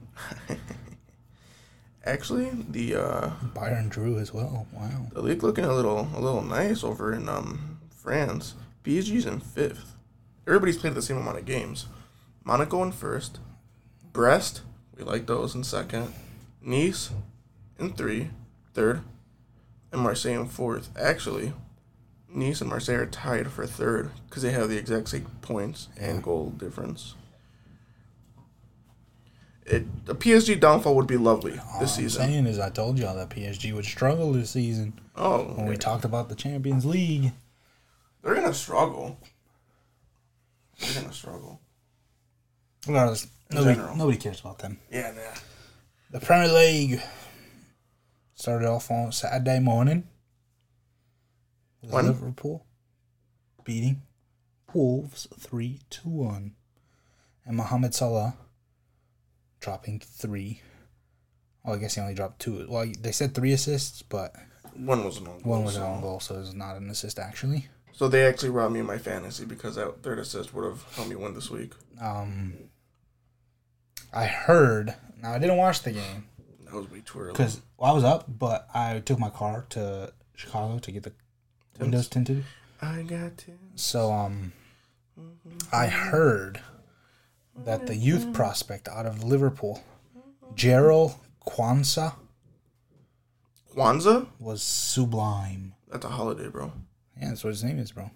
Actually, 2.04 2.50
the 2.68 2.94
uh 2.96 3.30
Bayern 3.54 3.88
drew 3.88 4.18
as 4.18 4.34
well. 4.34 4.66
Wow. 4.72 5.06
the 5.12 5.22
league 5.22 5.42
looking 5.42 5.64
a 5.64 5.74
little 5.74 6.08
a 6.14 6.20
little 6.20 6.42
nice 6.42 6.84
over 6.84 7.14
in 7.14 7.30
um 7.30 7.78
France. 7.88 8.54
PSG's 8.84 9.24
in 9.24 9.40
fifth. 9.40 9.94
Everybody's 10.46 10.76
played 10.76 10.94
the 10.94 11.00
same 11.00 11.16
amount 11.16 11.38
of 11.38 11.46
games. 11.46 11.86
Monaco 12.44 12.82
in 12.82 12.92
first. 12.92 13.40
Brest, 14.12 14.60
we 14.94 15.02
like 15.02 15.26
those 15.26 15.54
in 15.54 15.64
second. 15.64 16.12
Nice 16.60 17.10
in 17.78 17.94
three, 17.94 18.30
third. 18.74 19.00
And 19.90 20.02
Marseille 20.02 20.38
in 20.42 20.46
fourth. 20.46 20.90
Actually, 20.94 21.54
Nice 22.36 22.60
and 22.60 22.68
Marseille 22.68 22.96
are 22.96 23.06
tied 23.06 23.50
for 23.50 23.66
third 23.66 24.10
because 24.28 24.42
they 24.42 24.50
have 24.52 24.68
the 24.68 24.76
exact 24.76 25.08
same 25.08 25.26
points 25.40 25.88
and 25.98 26.22
goal 26.22 26.50
difference. 26.50 27.14
It 29.64 30.04
the 30.06 30.14
PSG 30.14 30.60
downfall 30.60 30.94
would 30.96 31.06
be 31.06 31.16
lovely 31.16 31.58
All 31.58 31.80
this 31.80 31.96
I'm 31.96 32.02
season. 32.04 32.22
saying 32.26 32.46
is, 32.46 32.58
I 32.58 32.68
told 32.70 32.98
y'all 32.98 33.16
that 33.16 33.30
PSG 33.30 33.72
would 33.74 33.84
struggle 33.86 34.32
this 34.32 34.50
season 34.50 35.00
Oh, 35.16 35.44
when 35.54 35.66
we 35.66 35.76
talked 35.78 36.04
about 36.04 36.28
the 36.28 36.34
Champions 36.34 36.84
League. 36.84 37.32
They're 38.22 38.34
gonna 38.34 38.52
struggle. 38.54 39.18
They're 40.78 41.02
gonna 41.02 41.14
struggle. 41.14 41.58
Regardless, 42.86 43.26
nobody, 43.50 43.74
general. 43.76 43.96
nobody 43.96 44.18
cares 44.18 44.40
about 44.40 44.58
them. 44.58 44.78
Yeah, 44.92 45.12
nah. 45.16 45.40
The 46.10 46.20
Premier 46.24 46.52
League 46.52 47.00
started 48.34 48.68
off 48.68 48.90
on 48.90 49.10
Saturday 49.10 49.58
morning. 49.58 50.04
With 51.86 51.94
When? 51.94 52.06
Liverpool 52.06 52.66
beating 53.64 54.02
Wolves 54.72 55.26
3 55.38 55.80
to 55.90 56.08
1. 56.08 56.54
And 57.46 57.56
Mohamed 57.56 57.94
Salah 57.94 58.36
dropping 59.60 60.00
three. 60.00 60.60
Well, 61.64 61.76
I 61.76 61.78
guess 61.78 61.94
he 61.94 62.00
only 62.00 62.14
dropped 62.14 62.40
two. 62.40 62.66
Well, 62.68 62.86
they 63.00 63.12
said 63.12 63.34
three 63.34 63.52
assists, 63.52 64.02
but 64.02 64.34
One 64.74 65.04
was 65.04 65.18
an 65.18 65.28
own 65.28 65.40
goal. 65.42 65.52
one 65.52 65.64
was 65.64 65.76
an 65.76 65.82
own 65.82 66.00
goal, 66.00 66.20
so 66.20 66.38
it's 66.40 66.52
not 66.54 66.76
an 66.76 66.90
assist 66.90 67.18
actually. 67.18 67.68
So 67.92 68.08
they 68.08 68.26
actually 68.26 68.50
robbed 68.50 68.74
me 68.74 68.80
of 68.80 68.86
my 68.86 68.98
fantasy 68.98 69.44
because 69.44 69.76
that 69.76 70.02
third 70.02 70.18
assist 70.18 70.52
would 70.54 70.64
have 70.64 70.82
helped 70.94 71.08
me 71.10 71.16
win 71.16 71.34
this 71.34 71.50
week. 71.50 71.72
Um, 72.00 72.52
I 74.12 74.26
heard. 74.26 74.94
Now 75.22 75.32
I 75.32 75.38
didn't 75.38 75.56
watch 75.56 75.82
the 75.82 75.92
game 75.92 76.26
That 76.64 76.74
was 76.74 76.90
way 76.90 77.00
too 77.04 77.18
early. 77.20 77.32
because 77.32 77.62
well, 77.78 77.90
I 77.92 77.94
was 77.94 78.04
up, 78.04 78.24
but 78.28 78.68
I 78.74 78.98
took 79.00 79.18
my 79.18 79.30
car 79.30 79.66
to 79.70 80.12
Chicago 80.34 80.78
to 80.80 80.92
get 80.92 81.04
the 81.04 81.12
windows 81.78 82.08
tinted. 82.08 82.44
I 82.80 83.02
got 83.02 83.38
to. 83.38 83.52
So 83.74 84.12
um, 84.12 84.52
I 85.72 85.86
heard 85.86 86.60
that 87.64 87.86
the 87.86 87.96
youth 87.96 88.32
prospect 88.32 88.88
out 88.88 89.06
of 89.06 89.24
Liverpool, 89.24 89.82
Jarell 90.54 91.16
Quansah, 91.46 92.14
Kwanzaa? 93.74 94.26
was 94.38 94.62
sublime. 94.62 95.74
That's 95.90 96.04
a 96.04 96.08
holiday, 96.08 96.48
bro. 96.48 96.72
Yeah, 97.20 97.28
that's 97.28 97.44
what 97.44 97.50
his 97.50 97.62
name 97.62 97.78
is, 97.78 97.92
bro. 97.92 98.10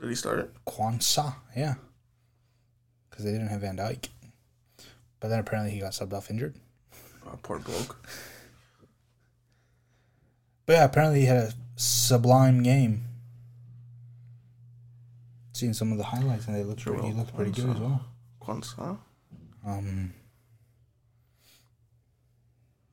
Did 0.00 0.08
he 0.08 0.14
start? 0.16 0.38
It? 0.40 0.50
Quansah, 0.66 1.34
yeah. 1.56 1.74
Because 3.08 3.24
they 3.24 3.30
didn't 3.32 3.48
have 3.48 3.60
Van 3.60 3.76
Dijk. 3.76 4.08
But 5.20 5.28
then 5.28 5.38
apparently 5.38 5.72
he 5.72 5.80
got 5.80 5.92
subbed 5.92 6.12
off 6.12 6.30
injured. 6.30 6.56
Oh, 7.26 7.38
poor 7.42 7.58
bloke. 7.58 8.04
But 10.66 10.72
yeah, 10.74 10.84
apparently 10.84 11.20
he 11.20 11.26
had 11.26 11.36
a 11.44 11.52
sublime 11.76 12.62
game. 12.62 13.04
Seeing 15.52 15.72
some 15.72 15.92
of 15.92 15.98
the 15.98 16.04
highlights 16.04 16.46
and 16.46 16.56
they 16.56 16.64
looked 16.64 16.82
pretty, 16.84 17.06
he 17.06 17.12
looked 17.12 17.34
pretty 17.34 17.50
good 17.52 17.70
as 17.70 17.78
well. 17.78 18.04
Quansah? 18.42 18.98
Um, 19.66 20.12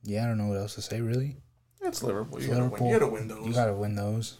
yeah, 0.04 0.24
I 0.24 0.26
don't 0.28 0.38
know 0.38 0.46
what 0.48 0.58
else 0.58 0.74
to 0.76 0.82
say 0.82 1.00
really. 1.00 1.36
It's 1.80 2.02
Liverpool. 2.02 2.38
You 2.40 2.44
It's 2.44 2.52
gotta 2.54 2.64
Liverpool. 2.64 2.86
win. 2.86 2.92
You 2.94 3.00
gotta 3.00 3.12
win 3.12 3.28
those. 3.28 3.46
You 3.46 3.52
gotta 3.52 3.74
win 3.74 3.94
those. 3.96 4.38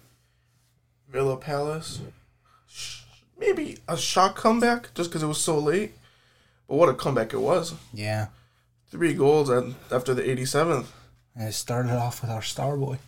Villa 1.08 1.36
Palace. 1.36 2.00
Maybe 3.38 3.78
a 3.88 3.96
shock 3.96 4.36
comeback 4.36 4.94
just 4.94 5.10
because 5.10 5.22
it 5.22 5.26
was 5.26 5.40
so 5.40 5.58
late. 5.58 5.92
But 6.68 6.76
what 6.76 6.88
a 6.88 6.94
comeback 6.94 7.32
it 7.34 7.40
was. 7.40 7.74
Yeah, 7.92 8.28
Three 8.88 9.14
goals 9.14 9.50
after 9.90 10.14
the 10.14 10.22
87th. 10.22 10.86
and 11.34 11.48
it 11.48 11.52
started 11.52 11.92
off 11.92 12.20
with 12.22 12.30
our 12.30 12.42
star 12.42 12.76
boy 12.76 12.98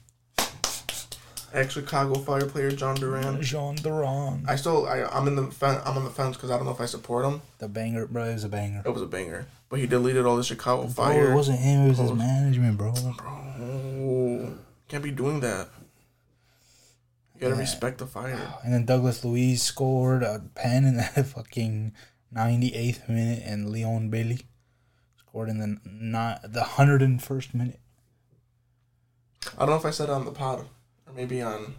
Ex 1.55 1.75
Chicago 1.75 2.15
Fire 2.17 2.47
player 2.47 2.71
Jhon 2.71 2.97
Durán. 2.99 3.39
Jhon 3.39 3.79
Durán. 3.81 4.49
I 4.49 4.57
still 4.57 4.87
I 4.87 5.05
I'm 5.05 5.29
in 5.29 5.37
the 5.37 5.47
fen- 5.51 5.81
I'm 5.85 5.97
on 5.97 6.05
the 6.05 6.11
fence 6.11 6.37
because 6.37 6.51
I 6.51 6.57
don't 6.57 6.67
know 6.67 6.73
if 6.73 6.81
I 6.81 6.87
support 6.87 7.25
him. 7.25 7.43
The 7.59 7.69
banger, 7.69 8.07
bro, 8.07 8.25
it 8.25 8.35
was 8.35 8.45
a 8.45 8.49
banger. 8.49 8.83
It 8.85 8.89
was 8.91 9.03
a 9.03 9.07
banger, 9.07 9.47
but 9.69 9.79
he 9.79 9.87
deleted 9.87 10.27
all 10.27 10.37
the 10.37 10.43
Chicago 10.45 10.83
Bro, 10.83 10.91
Fire. 10.93 11.33
it 11.33 11.35
wasn't 11.35 11.61
him; 11.61 11.87
it 11.87 11.89
was 11.91 11.99
his 11.99 12.13
management, 12.13 12.77
bro. 12.77 12.93
Bro, 12.93 14.55
Can't 14.89 15.05
be 15.05 15.13
doing 15.13 15.41
that. 15.41 15.69
You 17.35 17.41
gotta 17.41 17.55
Yeah. 17.55 17.61
respect 17.61 17.99
the 17.99 18.07
fire. 18.07 18.39
And 18.65 18.73
then 18.75 18.85
Douglas 18.85 19.25
Luiz 19.25 19.63
scored 19.63 20.23
a 20.23 20.41
pen 20.55 20.85
in 20.85 20.97
the 20.97 21.03
fucking 21.35 21.93
98th 22.35 23.09
minute, 23.09 23.43
and 23.47 23.71
Leon 23.71 24.11
Bailey 24.11 24.41
scored 25.19 25.49
in 25.49 25.59
the 25.59 25.79
not 25.85 26.43
the 26.53 26.61
101st 26.63 27.55
minute. 27.55 27.81
I 29.57 29.61
don't 29.61 29.71
know 29.71 29.77
if 29.77 29.85
I 29.87 29.91
said 29.91 30.09
it 30.09 30.13
on 30.13 30.25
the 30.25 30.31
pod 30.33 30.67
maybe 31.15 31.41
on 31.43 31.75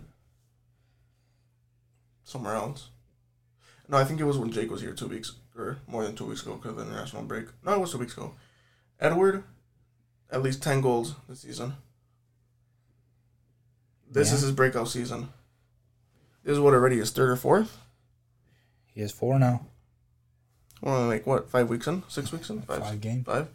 somewhere 2.24 2.56
else. 2.56 2.90
No, 3.88 3.98
I 3.98 4.04
think 4.04 4.20
it 4.20 4.24
was 4.26 4.38
when 4.38 4.52
Jake 4.52 4.72
was 4.72 4.82
here 4.82 4.94
two 4.94 5.08
weeks 5.08 5.34
or 5.56 5.78
more 5.88 6.04
than 6.04 6.16
two 6.16 6.26
weeks 6.26 6.42
ago 6.42 6.56
because 6.56 6.72
of 6.72 6.78
the 6.78 6.84
international 6.86 7.24
break. 7.24 7.46
No, 7.64 7.74
it 7.74 7.80
was 7.80 7.92
two 7.92 7.98
weeks 8.00 8.14
ago. 8.14 8.34
Edouard, 9.00 9.44
at 10.32 10.42
least 10.42 10.64
ten 10.64 10.82
goals 10.82 11.16
this 11.30 11.42
season. 11.42 11.74
This 14.10 14.30
Yeah. 14.30 14.36
is 14.36 14.42
his 14.42 14.52
breakout 14.54 14.88
season. 14.88 15.30
This 16.44 16.54
is 16.54 16.60
what 16.60 16.74
already 16.74 16.98
his 16.98 17.12
third 17.12 17.30
or 17.30 17.36
fourth. 17.36 17.78
He 18.88 19.02
has 19.02 19.12
four 19.12 19.38
now, 19.40 19.68
Well, 20.82 21.08
like 21.08 21.26
what? 21.28 21.50
Five 21.50 21.70
weeks 21.70 21.86
in? 21.88 22.04
Six 22.08 22.32
weeks 22.32 22.50
in? 22.50 22.62
five, 22.62 22.82
Five. 22.82 23.02
games. 23.02 23.26
Five. 23.26 23.50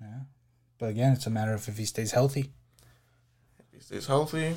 Yeah, 0.00 0.20
but 0.78 0.86
again, 0.90 1.12
it's 1.12 1.26
a 1.26 1.30
matter 1.30 1.52
of 1.52 1.66
if 1.68 1.76
he 1.78 1.84
stays 1.84 2.12
healthy. 2.12 2.52
Stays 3.84 4.06
healthy. 4.06 4.56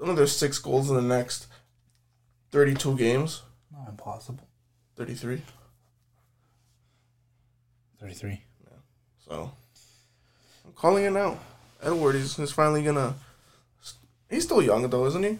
Another 0.00 0.28
six 0.28 0.58
goals 0.60 0.88
in 0.88 0.94
the 0.94 1.02
next 1.02 1.48
thirty-two 2.52 2.96
games. 2.96 3.42
Not 3.72 3.88
impossible. 3.88 4.46
Thirty-three. 4.96 5.42
33. 8.00 8.30
Yeah. 8.30 8.68
So 9.26 9.50
I'm 10.64 10.72
calling 10.74 11.04
it 11.04 11.10
now. 11.10 11.36
Edouard 11.82 12.14
is, 12.14 12.38
is 12.38 12.52
finally 12.52 12.84
gonna. 12.84 13.14
He's 14.30 14.44
still 14.44 14.62
young 14.62 14.88
though, 14.88 15.06
isn't 15.06 15.24
he? 15.24 15.38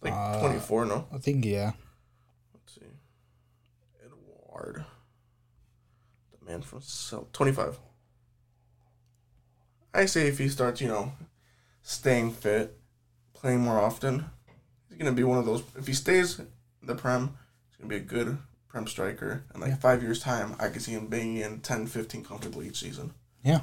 Like 0.00 0.14
Uh, 0.14 0.40
24, 0.40 0.86
no. 0.86 1.06
I 1.12 1.18
think 1.18 1.44
yeah. 1.44 1.72
Let's 2.54 2.74
see. 2.74 2.86
Edouard, 4.02 4.86
the 6.40 6.50
man 6.50 6.62
from 6.62 6.80
Cel 6.80 7.28
25. 7.34 7.78
I 9.92 10.06
say 10.06 10.26
if 10.28 10.38
he 10.38 10.48
starts, 10.48 10.80
you 10.80 10.88
know, 10.88 11.12
staying 11.84 12.32
fit, 12.32 12.76
playing 13.34 13.60
more 13.60 13.78
often, 13.78 14.24
he's 14.88 14.98
gonna 14.98 15.12
be 15.12 15.22
one 15.22 15.38
of 15.38 15.46
those. 15.46 15.62
If 15.76 15.86
he 15.86 15.92
stays 15.92 16.38
in 16.40 16.48
the 16.82 16.96
prem, 16.96 17.36
he's 17.68 17.76
gonna 17.76 17.88
be 17.88 17.96
a 17.96 18.00
good 18.00 18.38
prem 18.66 18.88
striker. 18.88 19.44
And 19.52 19.62
like 19.62 19.70
Yeah. 19.70 19.76
five 19.76 20.02
years 20.02 20.18
time, 20.18 20.56
I 20.58 20.68
could 20.70 20.82
see 20.82 20.92
him 20.92 21.06
banging 21.06 21.36
in 21.36 21.60
10, 21.60 21.86
15 21.86 22.24
comfortably 22.24 22.66
each 22.68 22.80
season. 22.80 23.14
Yeah. 23.44 23.60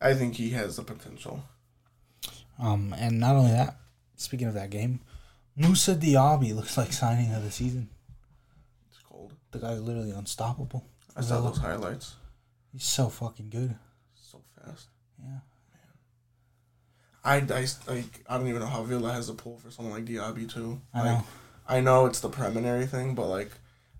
I 0.00 0.14
think 0.14 0.36
he 0.36 0.50
has 0.50 0.76
the 0.76 0.84
potential. 0.84 1.42
Um, 2.58 2.92
and 2.94 3.18
not 3.20 3.36
only 3.36 3.50
that, 3.50 3.76
speaking 4.16 4.46
of 4.46 4.54
that 4.54 4.70
game, 4.70 5.00
Moussa 5.56 5.94
Diaby 5.96 6.54
looks 6.54 6.76
like 6.76 6.92
signing 6.92 7.32
of 7.32 7.42
the 7.42 7.50
season. 7.50 7.90
It's 8.88 8.98
cold. 9.00 9.34
The 9.50 9.58
guy's 9.58 9.80
literally 9.80 10.12
unstoppable. 10.12 10.84
I 11.16 11.20
saw 11.22 11.40
those 11.40 11.58
highlights. 11.58 12.14
He's 12.72 12.84
so 12.84 13.08
fucking 13.08 13.50
good. 13.50 13.76
So 14.14 14.40
fast. 14.54 14.88
Yeah. 15.20 15.40
I, 17.28 17.36
I, 17.54 17.66
like, 17.86 18.24
I 18.28 18.38
don't 18.38 18.48
even 18.48 18.60
know 18.60 18.66
how 18.66 18.82
Villa 18.82 19.12
has 19.12 19.28
a 19.28 19.34
pull 19.34 19.58
for 19.58 19.70
someone 19.70 19.94
like 19.94 20.04
Diaby 20.06 20.52
too. 20.52 20.80
I 20.94 20.98
Like, 21.02 21.18
know. 21.18 21.24
I 21.68 21.80
know 21.80 22.06
it's 22.06 22.20
the 22.20 22.28
preliminary 22.30 22.86
thing, 22.86 23.14
but 23.14 23.26
like 23.26 23.50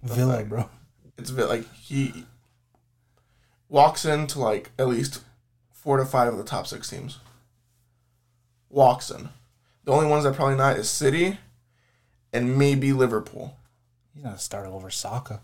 Villa, 0.02 0.36
fact- 0.38 0.48
bro. 0.48 0.68
it's 1.18 1.30
a 1.30 1.34
bit 1.34 1.48
like 1.48 1.70
he 1.74 2.24
walks 3.68 4.04
into 4.04 4.38
like 4.40 4.70
at 4.78 4.88
least 4.88 5.22
four 5.72 5.98
to 5.98 6.04
five 6.04 6.32
of 6.32 6.38
the 6.38 6.44
top 6.44 6.66
six 6.66 6.88
teams. 6.88 7.18
Walks 8.70 9.10
in. 9.10 9.28
The 9.84 9.92
only 9.92 10.06
ones 10.06 10.24
that 10.24 10.34
probably 10.34 10.56
not 10.56 10.76
is 10.76 10.90
City 10.90 11.38
and 12.32 12.58
maybe 12.58 12.92
Liverpool. 12.92 13.56
He's 14.14 14.24
not 14.24 14.34
a 14.36 14.38
starter 14.38 14.68
over 14.68 14.90
Saka. 14.90 15.40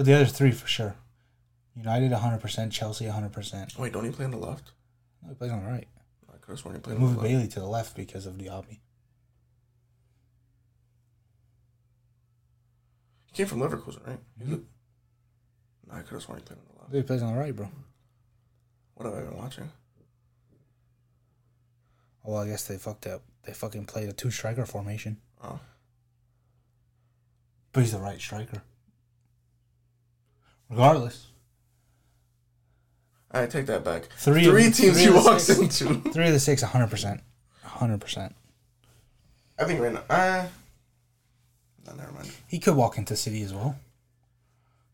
But 0.00 0.06
the 0.06 0.14
other 0.14 0.24
three 0.24 0.50
for 0.50 0.66
sure. 0.66 0.94
United 1.76 2.10
100%, 2.10 2.72
Chelsea 2.72 3.04
100%. 3.04 3.78
Wait, 3.78 3.92
don't 3.92 4.06
he 4.06 4.10
play 4.10 4.24
on 4.24 4.30
the 4.30 4.38
left? 4.38 4.72
No, 5.22 5.28
he 5.28 5.34
plays 5.34 5.50
on 5.50 5.62
the 5.62 5.70
right. 5.70 5.86
I 6.26 6.38
could 6.38 6.52
have 6.52 6.58
sworn 6.58 6.74
he 6.74 6.80
played 6.80 6.94
on 6.94 7.02
the 7.02 7.06
moved 7.06 7.18
left. 7.18 7.28
Bailey 7.28 7.48
to 7.48 7.60
the 7.60 7.66
left 7.66 7.94
because 7.94 8.24
of 8.24 8.38
Diaby. 8.38 8.78
He 13.26 13.34
came 13.34 13.46
from 13.46 13.60
Leverkusen, 13.60 14.06
right? 14.06 14.18
No, 14.38 14.62
I 15.92 16.00
could 16.00 16.14
have 16.14 16.22
sworn 16.22 16.38
he 16.38 16.44
played 16.46 16.60
on 16.60 16.64
the 16.72 16.80
left. 16.80 16.94
He 16.94 17.02
plays 17.02 17.22
on 17.22 17.34
the 17.34 17.38
right, 17.38 17.54
bro. 17.54 17.68
What 18.94 19.04
have 19.04 19.14
I 19.18 19.20
been 19.20 19.36
watching? 19.36 19.70
Oh, 22.24 22.32
well, 22.32 22.40
I 22.40 22.48
guess 22.48 22.66
they 22.66 22.78
fucked 22.78 23.06
up. 23.06 23.20
They 23.42 23.52
fucking 23.52 23.84
played 23.84 24.08
a 24.08 24.14
two 24.14 24.30
striker 24.30 24.64
formation. 24.64 25.18
Oh. 25.44 25.60
But 27.74 27.80
he's 27.80 27.92
the 27.92 27.98
right 27.98 28.18
striker. 28.18 28.62
Regardless, 30.70 31.26
I 33.30 33.46
take 33.46 33.66
that 33.66 33.84
back. 33.84 34.08
Three 34.16 34.44
Three, 34.44 34.66
of- 34.68 34.74
teams 34.74 34.94
three 35.02 35.04
he 35.04 35.10
walks 35.10 35.44
six. 35.44 35.80
into. 35.80 36.10
three 36.12 36.26
of 36.26 36.32
the 36.32 36.40
six, 36.40 36.62
100%. 36.62 37.20
100%. 37.64 38.32
I 39.58 39.64
think 39.64 39.80
right 39.80 39.92
now. 39.92 40.02
Uh, 40.08 40.46
no, 41.86 41.94
never 41.94 42.12
mind. 42.12 42.30
He 42.46 42.58
could 42.58 42.74
walk 42.74 42.98
into 42.98 43.16
City 43.16 43.42
as 43.42 43.52
well. 43.52 43.76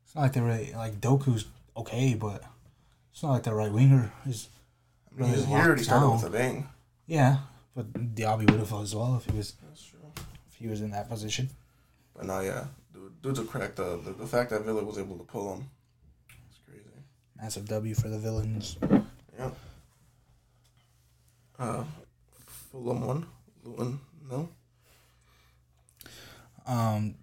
It's 0.05 0.15
not 0.15 0.23
like 0.23 0.33
they're 0.33 0.43
really, 0.43 0.73
like 0.75 1.01
Doku's 1.01 1.47
okay, 1.77 2.15
but 2.15 2.43
it's 3.13 3.23
not 3.23 3.33
like 3.33 3.43
their 3.45 3.55
right 3.55 3.71
winger 3.73 4.13
is. 4.27 4.49
I 5.17 5.21
mean, 5.21 5.31
Really 5.33 5.45
he 5.45 5.53
already 5.55 5.83
started 5.83 6.11
with 6.11 6.25
a 6.25 6.31
bang. 6.31 6.69
Yeah, 7.07 7.39
but 7.75 7.93
Diaby 8.15 8.51
would 8.51 8.61
have 8.61 8.73
as 8.75 8.95
well 8.95 9.17
if 9.17 9.25
he 9.31 9.37
was 9.37 9.55
That's 9.69 9.85
true. 9.85 9.99
if 10.51 10.57
he 10.59 10.67
was 10.69 10.81
in 10.81 10.91
that 10.91 11.09
position. 11.09 11.49
But 12.15 12.27
no, 12.27 12.41
yeah, 12.41 12.65
dude, 12.97 13.23
dude's 13.23 13.39
a 13.39 13.45
crack. 13.45 13.77
The, 13.77 14.01
the 14.03 14.13
the 14.13 14.27
fact 14.27 14.51
that 14.51 14.65
Villa 14.65 14.83
was 14.83 14.99
able 14.99 15.19
to 15.19 15.25
pull 15.25 15.55
him, 15.55 15.71
it's 16.49 16.59
crazy. 16.67 16.83
Massive 17.41 17.67
W 17.69 17.95
for 17.95 18.09
the 18.09 18.19
villains. 18.19 18.77
Yeah. 19.39 19.51
Uh, 21.59 21.85
Fulham 22.47 23.07
won. 23.07 23.27
Luton 23.65 24.01
no. 24.31 24.49
Um, 26.67 27.15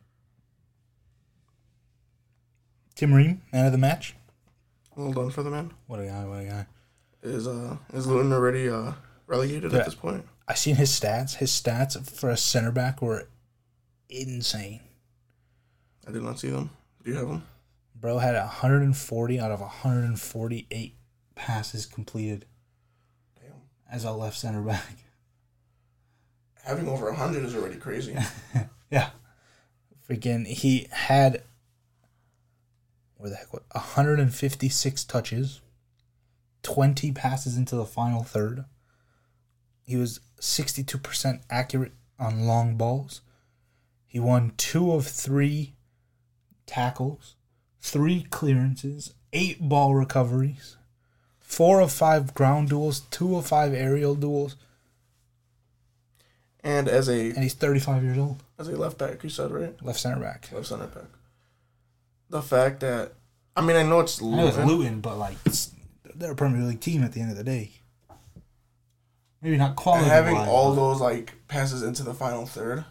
Tim 2.95 3.13
Ream, 3.13 3.41
man 3.51 3.65
of 3.65 3.71
the 3.71 3.77
match. 3.77 4.15
Well 4.95 5.11
done 5.11 5.31
for 5.31 5.43
the 5.43 5.49
man. 5.49 5.71
What 5.87 5.99
a 5.99 6.05
guy! 6.05 6.25
What 6.25 6.39
a 6.39 6.45
guy! 6.45 6.65
Is 7.23 7.47
uh 7.47 7.77
is 7.93 8.07
Luton 8.07 8.31
already 8.31 8.69
uh 8.69 8.93
relegated 9.27 9.73
at 9.73 9.85
this 9.85 9.95
point? 9.95 10.25
I 10.47 10.53
seen 10.53 10.75
his 10.75 10.91
stats. 10.91 11.35
His 11.35 11.51
stats 11.51 11.99
for 12.09 12.29
a 12.29 12.37
center 12.37 12.71
back 12.71 13.01
were 13.01 13.27
insane. 14.09 14.81
I 16.07 16.11
did 16.11 16.23
not 16.23 16.39
see 16.39 16.49
them. 16.49 16.69
Do 17.03 17.11
you 17.11 17.17
have 17.17 17.27
them? 17.27 17.43
Bro 17.95 18.17
had 18.19 18.35
140 18.35 19.39
out 19.39 19.51
of 19.51 19.61
148 19.61 20.95
passes 21.35 21.85
completed 21.85 22.45
Damn. 23.39 23.53
as 23.91 24.03
a 24.03 24.11
left 24.11 24.37
center 24.37 24.61
back. 24.61 24.97
Having 26.63 26.87
over 26.87 27.11
hundred 27.11 27.43
is 27.43 27.55
already 27.55 27.77
crazy. 27.77 28.17
Yeah. 28.89 29.09
Freaking 30.07 30.45
he 30.45 30.87
had 30.91 31.41
where 33.17 33.31
the 33.31 33.37
heck 33.37 33.51
what 33.51 33.63
156 33.71 35.03
touches, 35.05 35.61
20 36.61 37.11
passes 37.13 37.57
into 37.57 37.75
the 37.75 37.85
final 37.85 38.21
third. 38.21 38.65
He 39.81 39.95
was 39.95 40.19
62% 40.39 41.41
accurate 41.49 41.93
on 42.19 42.45
long 42.45 42.75
balls. 42.75 43.21
He 44.05 44.19
won 44.19 44.53
2 44.57 44.91
of 44.91 45.07
3 45.07 45.73
tackles, 46.65 47.35
3 47.81 48.23
clearances, 48.29 49.13
8 49.33 49.67
ball 49.67 49.95
recoveries, 49.95 50.77
4 51.39 51.81
of 51.81 51.91
5 51.91 52.33
ground 52.33 52.69
duels, 52.69 53.01
2 53.11 53.35
of 53.37 53.45
5 53.47 53.73
aerial 53.73 54.15
duels, 54.15 54.55
and 56.63 56.87
as 56.87 57.09
a 57.09 57.29
and 57.31 57.39
he's 57.43 57.53
35 57.53 58.03
years 58.03 58.17
old. 58.17 58.41
as 58.57 58.67
a 58.67 58.71
left 58.77 58.97
back, 58.97 59.23
you 59.23 59.29
said 59.29 59.51
right, 59.51 59.75
Left 59.83 59.99
center 59.99 60.19
back. 60.21 60.49
left 60.51 60.67
center 60.67 60.87
back. 60.87 61.03
The 62.29 62.41
fact 62.41 62.79
that 62.79 63.13
I 63.55 63.61
mean 63.61 63.75
I 63.75 63.83
know 63.83 63.99
it's 63.99 64.21
I 64.21 64.25
know 64.25 64.47
it's 64.47 64.57
Luton. 64.57 64.67
Luton, 64.77 65.01
but 65.01 65.17
like 65.17 65.35
it's, 65.45 65.71
they're 66.15 66.31
a 66.31 66.35
Premier 66.35 66.61
League 66.63 66.79
team 66.79 67.03
at 67.03 67.11
the 67.13 67.21
end 67.21 67.31
of 67.31 67.37
the 67.37 67.43
day. 67.43 67.71
Maybe 69.41 69.57
not 69.57 69.75
quality. 69.75 70.05
having 70.09 70.35
wise, 70.35 70.47
all 70.47 70.69
but- 70.69 70.75
those 70.81 71.01
like 71.01 71.33
passes 71.49 71.83
into 71.83 72.03
the 72.03 72.13
final 72.13 72.45
3rd 72.45 72.85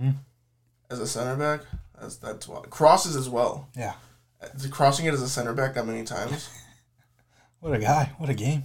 Mhm. 0.00 0.14
as 0.90 0.98
a 1.00 1.06
center 1.06 1.36
back, 1.36 1.66
that's 2.04 2.16
that's 2.16 2.46
why 2.48 2.60
crosses 2.70 3.16
as 3.16 3.28
well. 3.28 3.68
Yeah. 3.76 3.94
Uh, 4.42 4.46
Crossing 4.70 5.06
it 5.06 5.14
as 5.14 5.22
a 5.22 5.28
center 5.28 5.54
back 5.54 5.74
that 5.74 5.86
many 5.86 6.04
times. 6.04 6.48
What 7.60 7.72
a 7.72 7.78
guy! 7.78 8.12
What 8.18 8.28
a 8.28 8.34
game! 8.34 8.64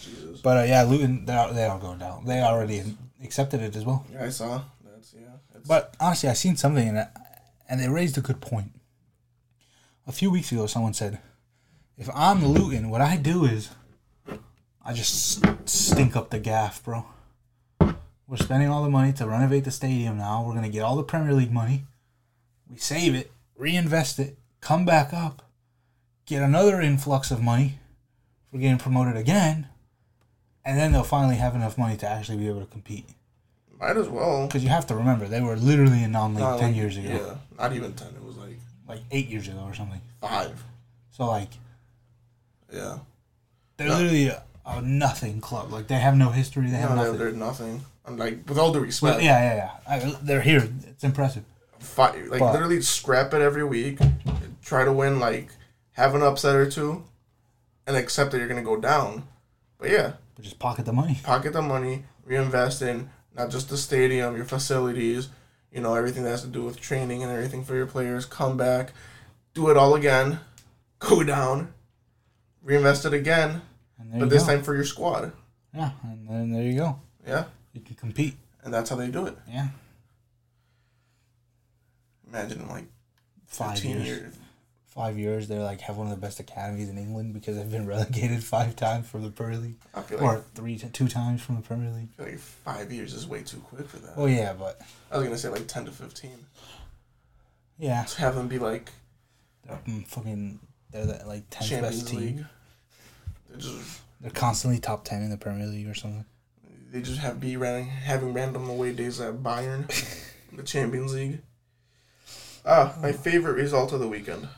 Jesus. 0.00 0.40
But 0.40 0.56
uh, 0.56 0.62
yeah, 0.62 0.84
Luton 0.84 1.26
they 1.26 1.34
are 1.34 1.52
they 1.52 1.64
are 1.66 1.78
going 1.78 1.98
down. 1.98 2.24
They 2.24 2.40
already 2.40 2.82
accepted 3.22 3.60
it 3.60 3.76
as 3.76 3.84
well. 3.84 4.06
Yeah, 4.10 4.24
I 4.24 4.30
saw. 4.30 4.62
That's 4.82 5.12
yeah. 5.12 5.36
It's, 5.54 5.68
But 5.68 5.94
honestly, 6.00 6.30
I 6.30 6.32
seen 6.32 6.56
something 6.56 6.88
in 6.88 6.96
it, 6.96 7.08
and 7.68 7.78
they 7.78 7.88
raised 7.90 8.16
a 8.16 8.22
good 8.22 8.40
point. 8.40 8.72
a 10.06 10.12
few 10.12 10.30
weeks 10.30 10.50
ago, 10.50 10.66
someone 10.66 10.94
said, 10.94 11.18
if 11.98 12.08
I'm 12.14 12.42
Luton, 12.42 12.88
what 12.88 13.02
I 13.02 13.18
do 13.18 13.44
is 13.44 13.68
I 14.82 14.94
just 14.94 15.44
stink 15.68 16.16
up 16.16 16.30
the 16.30 16.38
gaff, 16.40 16.82
bro. 16.82 17.04
We're 18.26 18.38
spending 18.38 18.70
all 18.70 18.82
the 18.82 18.88
money 18.88 19.12
to 19.12 19.26
renovate 19.28 19.64
the 19.64 19.70
stadium 19.70 20.16
now. 20.16 20.42
We're 20.42 20.52
going 20.56 20.64
to 20.64 20.70
get 20.70 20.80
all 20.82 20.96
the 20.96 21.02
Premier 21.02 21.34
League 21.34 21.52
money. 21.52 21.84
We 22.72 22.78
save 22.78 23.14
it, 23.14 23.30
reinvest 23.56 24.18
it, 24.18 24.38
come 24.62 24.84
back 24.86 25.12
up, 25.12 25.42
get 26.26 26.42
another 26.42 26.80
influx 26.80 27.30
of 27.30 27.42
money 27.42 27.78
for 28.50 28.56
getting 28.58 28.78
promoted 28.78 29.14
again, 29.16 29.68
and 30.64 30.78
then 30.78 30.92
they'll 30.92 31.02
finally 31.04 31.36
have 31.36 31.54
enough 31.54 31.76
money 31.76 31.96
to 31.98 32.08
actually 32.08 32.38
be 32.38 32.48
able 32.48 32.60
to 32.60 32.66
compete. 32.66 33.06
Might 33.78 33.96
as 33.96 34.08
well. 34.08 34.46
Because 34.46 34.62
you 34.62 34.70
have 34.70 34.86
to 34.86 34.94
remember, 34.94 35.26
they 35.26 35.40
were 35.40 35.56
literally 35.56 36.02
in 36.02 36.12
non 36.12 36.34
league 36.34 36.44
Not 36.44 36.60
10 36.60 36.68
like- 36.70 36.76
years 36.76 36.96
ago. 36.96 37.08
Yeah, 37.08 37.34
not 37.62 37.72
even 37.74 37.92
ten. 37.94 38.08
It 38.08 38.24
was 38.24 38.36
like 38.36 38.56
Like 38.88 39.00
eight 39.10 39.28
years 39.28 39.48
ago 39.48 39.60
or 39.66 39.74
something. 39.74 40.00
five. 40.20 40.62
So, 41.10 41.26
like, 41.26 41.50
Yeah. 42.72 42.98
they're 43.76 43.88
No. 43.88 43.96
literally 43.96 44.28
a, 44.28 44.42
a 44.64 44.80
nothing 44.80 45.40
club. 45.40 45.70
Like, 45.72 45.88
they 45.88 45.96
have 45.98 46.16
no 46.16 46.30
history. 46.30 46.70
They 46.70 46.76
have 46.76 46.90
No, 46.90 46.96
they're, 46.96 47.04
nothing. 47.12 47.18
they're 47.18 47.32
nothing. 47.32 47.84
I'm 48.06 48.16
like, 48.16 48.48
with 48.48 48.56
all 48.58 48.72
due 48.72 48.80
respect, 48.80 49.16
Well, 49.16 49.20
yeah, 49.24 49.54
yeah, 49.54 49.56
yeah. 49.56 49.94
I, 50.12 50.16
they're 50.22 50.40
here. 50.42 50.68
It's 50.88 51.04
impressive. 51.04 51.44
Fight, 51.82 52.28
like 52.30 52.40
But- 52.40 52.52
literally 52.52 52.80
scrap 52.82 53.34
it 53.34 53.42
every 53.42 53.64
week, 53.64 53.98
try 54.62 54.84
to 54.84 54.92
win, 54.92 55.18
like 55.20 55.50
have 55.92 56.14
an 56.14 56.22
upset 56.22 56.56
or 56.56 56.70
two, 56.70 57.04
and 57.86 57.96
accept 57.96 58.30
that 58.32 58.38
you're 58.38 58.48
gonna 58.48 58.62
go 58.62 58.76
down. 58.76 59.26
But 59.78 59.90
yeah, 59.90 60.12
But 60.34 60.44
just 60.44 60.58
pocket 60.58 60.84
the 60.86 60.92
money. 60.92 61.20
pocket 61.22 61.52
the 61.52 61.62
money, 61.62 62.04
reinvest 62.24 62.82
in 62.82 63.10
not 63.34 63.50
just 63.50 63.68
the 63.68 63.76
stadium, 63.76 64.36
your 64.36 64.44
facilities, 64.44 65.28
you 65.70 65.80
know 65.80 65.94
everything 65.94 66.22
that 66.24 66.30
has 66.30 66.42
to 66.42 66.48
do 66.48 66.62
with 66.64 66.78
training 66.80 67.22
and 67.22 67.32
everything 67.32 67.64
for 67.64 67.74
your 67.74 67.86
players. 67.86 68.24
Come 68.26 68.56
back, 68.56 68.92
do 69.54 69.68
it 69.70 69.76
all 69.76 69.94
again, 69.94 70.40
go 70.98 71.22
down, 71.24 71.72
reinvest 72.62 73.04
it 73.04 73.12
again, 73.14 73.62
but 74.14 74.30
this 74.30 74.44
go. 74.44 74.52
time 74.54 74.62
for 74.62 74.74
your 74.74 74.84
squad. 74.84 75.32
Yeah, 75.74 75.90
and 76.04 76.28
then 76.28 76.52
there 76.52 76.62
you 76.62 76.76
go. 76.76 77.00
Yeah, 77.26 77.44
You 77.72 77.80
can 77.80 77.94
compete. 77.96 78.36
and 78.64 78.72
that's 78.72 78.90
how 78.90 78.96
they 78.96 79.08
do 79.08 79.26
it. 79.26 79.36
Yeah. 79.48 79.68
Imagine 82.32 82.60
in 82.62 82.68
like 82.68 82.84
Five 83.46 83.84
years. 83.84 84.06
years. 84.06 84.34
Five 84.86 85.18
years, 85.18 85.48
they're 85.48 85.62
like 85.62 85.80
have 85.82 85.96
one 85.96 86.06
of 86.06 86.10
the 86.10 86.20
best 86.20 86.38
academies 86.38 86.88
in 86.90 86.98
England 86.98 87.32
because 87.32 87.56
they've 87.56 87.70
been 87.70 87.86
relegated 87.96 88.44
five 88.44 88.76
times 88.76 89.08
from 89.08 89.22
the 89.22 89.30
Premier 89.30 89.58
League, 89.58 89.76
I 89.94 90.02
feel 90.02 90.18
like, 90.18 90.26
or 90.38 90.44
three, 90.54 90.76
two 90.78 91.08
times 91.08 91.40
from 91.42 91.56
the 91.56 91.62
Premier 91.62 91.90
League. 91.90 92.08
I 92.18 92.22
feel 92.22 92.32
like 92.32 92.38
five 92.40 92.92
years 92.92 93.14
is 93.14 93.26
way 93.26 93.42
too 93.42 93.56
quick 93.58 93.88
for 93.88 93.96
that. 93.98 94.12
Oh 94.16 94.26
yeah, 94.26 94.52
but 94.52 94.80
I 95.10 95.16
was 95.16 95.24
gonna 95.26 95.38
say 95.38 95.48
like 95.48 95.66
ten 95.66 95.86
to 95.86 95.90
fifteen. 95.92 96.36
yeah, 97.78 98.04
To 98.04 98.20
have 98.20 98.34
them 98.34 98.48
be 98.48 98.58
like 98.58 98.90
they're 99.66 99.78
fucking. 100.06 100.58
They're 100.90 101.06
the 101.06 101.22
like 101.26 101.44
tenth 101.48 101.70
Champions 101.70 102.02
best 102.02 102.08
team. 102.12 102.20
League. 102.20 102.44
They 103.50 103.58
just 103.58 104.00
They're 104.20 104.30
constantly 104.30 104.78
top 104.78 105.04
ten 105.04 105.22
in 105.22 105.30
the 105.30 105.38
Premier 105.38 105.66
League 105.66 105.88
or 105.88 105.94
something. 105.94 106.26
they 106.90 107.00
just 107.00 107.18
have 107.20 107.40
be 107.40 107.56
running 107.56 107.86
having 107.86 108.34
random 108.34 108.68
away 108.68 108.92
days 108.92 109.20
at 109.22 109.36
Bayern, 109.42 109.86
the 110.52 110.62
Champions 110.62 111.14
League. 111.14 111.40
Ah, 112.64 112.96
my 113.00 113.12
favorite 113.12 113.54
result 113.54 113.92
of 113.92 114.00
the 114.00 114.08
weekend: 114.08 114.48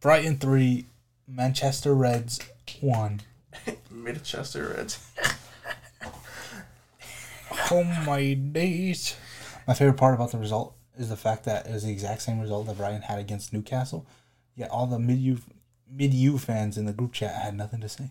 Brighton 0.00 0.38
three, 0.38 0.86
Manchester 1.26 1.94
Reds 1.94 2.40
one. 2.80 3.20
Manchester 3.90 4.74
Reds. 4.76 4.98
Oh 7.68 7.82
my 7.82 8.34
days! 8.34 9.16
My 9.66 9.74
favorite 9.74 9.96
part 9.96 10.14
about 10.14 10.30
the 10.30 10.38
result 10.38 10.76
is 10.96 11.08
the 11.08 11.16
fact 11.16 11.44
that 11.44 11.66
it 11.66 11.72
was 11.72 11.82
the 11.82 11.90
exact 11.90 12.22
same 12.22 12.40
result 12.40 12.66
that 12.66 12.76
Brighton 12.76 13.02
had 13.02 13.18
against 13.18 13.52
Newcastle. 13.52 14.06
Yet 14.54 14.70
all 14.70 14.86
the 14.86 14.98
mid 15.00 15.18
U 15.18 15.38
mid 15.90 16.14
U 16.14 16.38
fans 16.38 16.78
in 16.78 16.86
the 16.86 16.92
group 16.92 17.12
chat 17.12 17.34
had 17.34 17.56
nothing 17.56 17.80
to 17.80 17.88
say. 17.88 18.10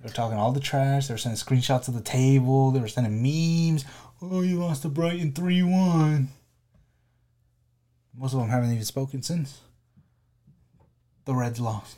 They 0.00 0.08
were 0.08 0.14
talking 0.14 0.36
all 0.36 0.52
the 0.52 0.60
trash. 0.60 1.06
They 1.06 1.14
were 1.14 1.18
sending 1.18 1.38
screenshots 1.38 1.88
of 1.88 1.94
the 1.94 2.02
table. 2.02 2.70
They 2.70 2.80
were 2.80 2.88
sending 2.88 3.22
memes. 3.22 3.84
Oh, 4.20 4.42
you 4.42 4.58
lost 4.58 4.82
to 4.82 4.88
Brighton 4.88 5.32
three 5.32 5.62
one. 5.62 6.28
Most 8.16 8.32
of 8.34 8.40
them 8.40 8.48
haven't 8.48 8.72
even 8.72 8.84
spoken 8.84 9.22
since. 9.22 9.60
The 11.24 11.34
Reds 11.34 11.58
lost. 11.60 11.96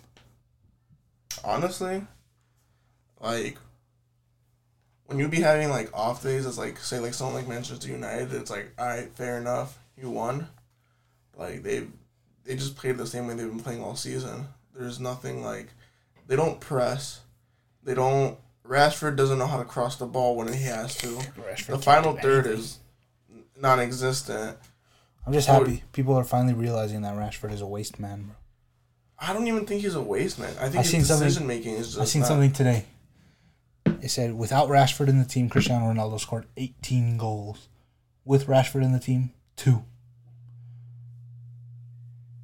Honestly, 1.44 2.02
like 3.20 3.58
when 5.06 5.18
you 5.18 5.28
be 5.28 5.40
having 5.40 5.68
like 5.68 5.90
off 5.92 6.22
days, 6.22 6.46
it's 6.46 6.58
like 6.58 6.78
say 6.78 6.98
like 6.98 7.14
someone 7.14 7.34
like 7.36 7.48
Manchester 7.48 7.88
United. 7.88 8.32
It's 8.32 8.50
like 8.50 8.72
all 8.78 8.86
right, 8.86 9.10
fair 9.14 9.38
enough, 9.38 9.78
you 10.00 10.10
won. 10.10 10.48
Like 11.36 11.62
they, 11.62 11.84
they 12.44 12.56
just 12.56 12.76
played 12.76 12.96
the 12.96 13.06
same 13.06 13.26
way 13.26 13.34
they've 13.34 13.48
been 13.48 13.60
playing 13.60 13.82
all 13.82 13.96
season. 13.96 14.46
There's 14.74 15.00
nothing 15.00 15.42
like, 15.42 15.68
they 16.26 16.36
don't 16.36 16.60
press, 16.60 17.20
they 17.82 17.94
don't. 17.94 18.38
Rashford 18.66 19.14
doesn't 19.16 19.38
know 19.38 19.46
how 19.46 19.58
to 19.58 19.64
cross 19.64 19.96
the 19.96 20.06
ball 20.06 20.34
when 20.36 20.52
he 20.52 20.64
has 20.64 20.96
to. 20.96 21.06
Rashford 21.06 21.66
The 21.66 21.78
final 21.78 22.16
third 22.16 22.46
anything. 22.46 22.60
is 22.64 22.78
non-existent. 23.60 24.56
I'm 25.26 25.32
just 25.32 25.48
happy 25.48 25.82
people 25.92 26.14
are 26.14 26.24
finally 26.24 26.54
realizing 26.54 27.02
that 27.02 27.14
Rashford 27.16 27.52
is 27.52 27.60
a 27.60 27.66
waste 27.66 27.98
man, 27.98 28.22
bro. 28.24 28.34
I 29.18 29.32
don't 29.32 29.46
even 29.48 29.66
think 29.66 29.82
he's 29.82 29.94
a 29.94 30.02
waste 30.02 30.38
man. 30.38 30.50
I 30.60 30.68
think 30.68 30.76
I've 30.76 30.82
his 30.84 30.90
seen 30.90 31.00
decision 31.00 31.46
making 31.46 31.74
is 31.74 31.88
just. 31.88 32.00
I 32.00 32.04
seen 32.04 32.20
not- 32.20 32.28
something 32.28 32.52
today. 32.52 32.84
It 34.02 34.10
said 34.10 34.34
without 34.34 34.68
Rashford 34.68 35.08
in 35.08 35.18
the 35.18 35.24
team, 35.24 35.48
Cristiano 35.48 35.86
Ronaldo 35.92 36.20
scored 36.20 36.46
18 36.56 37.16
goals. 37.16 37.68
With 38.24 38.46
Rashford 38.46 38.82
in 38.82 38.92
the 38.92 38.98
team, 38.98 39.30
two. 39.54 39.84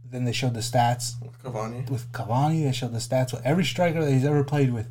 Then 0.09 0.25
they 0.25 0.33
showed 0.33 0.55
the 0.55 0.61
stats 0.61 1.21
with 1.21 1.43
Cavani. 1.43 1.89
with 1.91 2.11
Cavani. 2.13 2.65
They 2.65 2.73
showed 2.73 2.93
the 2.93 2.99
stats 2.99 3.33
with 3.33 3.45
every 3.45 3.65
striker 3.65 4.05
that 4.05 4.13
he's 4.13 4.25
ever 4.25 4.45
played 4.45 4.73
with, 4.73 4.89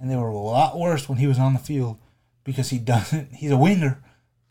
and 0.00 0.10
they 0.10 0.16
were 0.16 0.28
a 0.28 0.36
lot 0.36 0.78
worse 0.78 1.08
when 1.08 1.18
he 1.18 1.26
was 1.26 1.38
on 1.38 1.52
the 1.52 1.58
field 1.60 1.98
because 2.42 2.70
he 2.70 2.78
doesn't. 2.78 3.34
He's 3.34 3.50
a 3.52 3.56
winger 3.56 4.02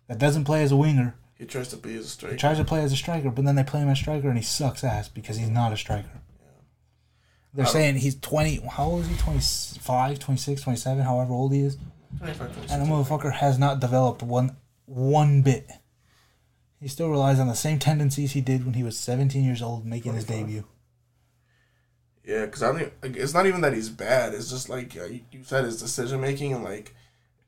that 0.08 0.18
doesn't 0.20 0.46
play 0.46 0.64
as 0.64 0.72
a 0.72 0.78
winger. 0.78 1.16
He 1.38 1.46
tries 1.46 1.68
to 1.70 1.78
be 1.78 1.96
as 1.96 2.06
a 2.06 2.10
striker. 2.10 2.34
He 2.34 2.40
tries 2.40 2.58
to 2.58 2.64
play 2.64 2.82
as 2.82 2.94
a 2.94 2.96
striker, 2.96 3.30
but 3.30 3.44
then 3.44 3.56
they 3.56 3.64
play 3.64 3.82
him 3.82 3.90
as 3.90 4.00
striker 4.00 4.30
and 4.30 4.38
he 4.38 4.44
sucks 4.44 4.84
ass 4.84 5.10
because 5.10 5.38
he's 5.38 5.50
not 5.50 5.74
a 5.74 5.78
striker. 5.78 6.10
Yeah. 6.14 6.48
They're 7.54 7.66
saying 7.66 7.96
he's 7.98 8.16
20. 8.20 8.62
How 8.72 8.86
old 8.86 9.02
is 9.02 9.08
he? 9.08 9.18
25, 9.18 10.20
26, 10.20 10.62
27, 10.62 11.04
however 11.04 11.34
old 11.34 11.54
he 11.54 11.62
is. 11.62 11.78
25, 12.20 12.38
26. 12.54 12.72
And 12.72 12.82
the 12.82 12.88
motherfucker 12.90 13.34
has 13.34 13.60
not 13.60 13.82
developed 13.82 14.24
one 14.24 14.56
one 14.86 15.42
bit. 15.42 15.70
He 16.80 16.88
still 16.88 17.10
relies 17.10 17.40
on 17.40 17.48
the 17.48 17.56
same 17.56 17.80
tendencies 17.80 18.34
he 18.34 18.42
did 18.42 18.64
when 18.64 18.76
he 18.76 18.84
was 18.84 18.98
17 18.98 19.44
years 19.44 19.62
old 19.62 19.86
making 19.86 20.14
his 20.14 20.26
debut. 20.26 20.66
Yeah, 22.24 22.46
because 22.46 22.64
I 22.64 22.72
don't. 22.72 22.94
Like, 23.04 23.18
it's 23.18 23.34
not 23.34 23.46
even 23.46 23.62
that 23.62 23.74
he's 23.74 23.90
bad. 23.90 24.34
It's 24.34 24.50
just 24.50 24.70
like 24.70 24.96
uh, 24.98 25.06
you, 25.06 25.22
you 25.32 25.44
said, 25.44 25.66
his 25.66 25.82
decision 25.82 26.22
making 26.22 26.54
and 26.54 26.64
like, 26.64 26.96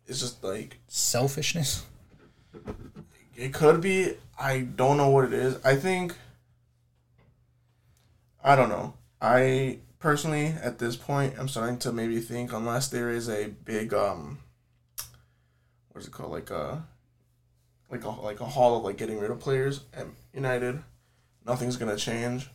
it's 0.08 0.20
just 0.20 0.44
like 0.44 0.80
Selfishness. 0.88 1.86
It 3.38 3.54
could 3.54 3.80
be. 3.80 4.16
I 4.38 4.62
don't 4.62 4.98
know 4.98 5.10
what 5.10 5.26
it 5.26 5.34
is. 5.34 5.58
I 5.64 5.76
think. 5.76 6.16
I 8.44 8.56
don't 8.56 8.70
know. 8.70 8.96
I 9.22 9.80
personally, 10.00 10.48
at 10.62 10.80
this 10.80 10.96
point, 10.96 11.36
I'm 11.40 11.48
starting 11.48 11.78
to 11.80 11.92
maybe 11.92 12.20
think 12.20 12.52
unless 12.52 12.88
there 12.88 13.10
is 13.10 13.30
a 13.30 13.50
big 13.64 13.94
um. 13.94 14.40
What's 15.92 16.08
it 16.08 16.12
called? 16.12 16.32
Like 16.32 16.50
a. 16.50 16.84
Like 17.90 18.04
a 18.04 18.10
like 18.10 18.42
a 18.42 18.46
haul 18.46 18.78
of 18.78 18.84
like 18.84 18.98
getting 18.98 19.18
rid 19.18 19.32
of 19.32 19.40
players 19.40 19.82
at 19.94 20.08
United, 20.34 20.84
nothing's 21.46 21.78
gonna 21.78 21.96
change, 21.96 22.50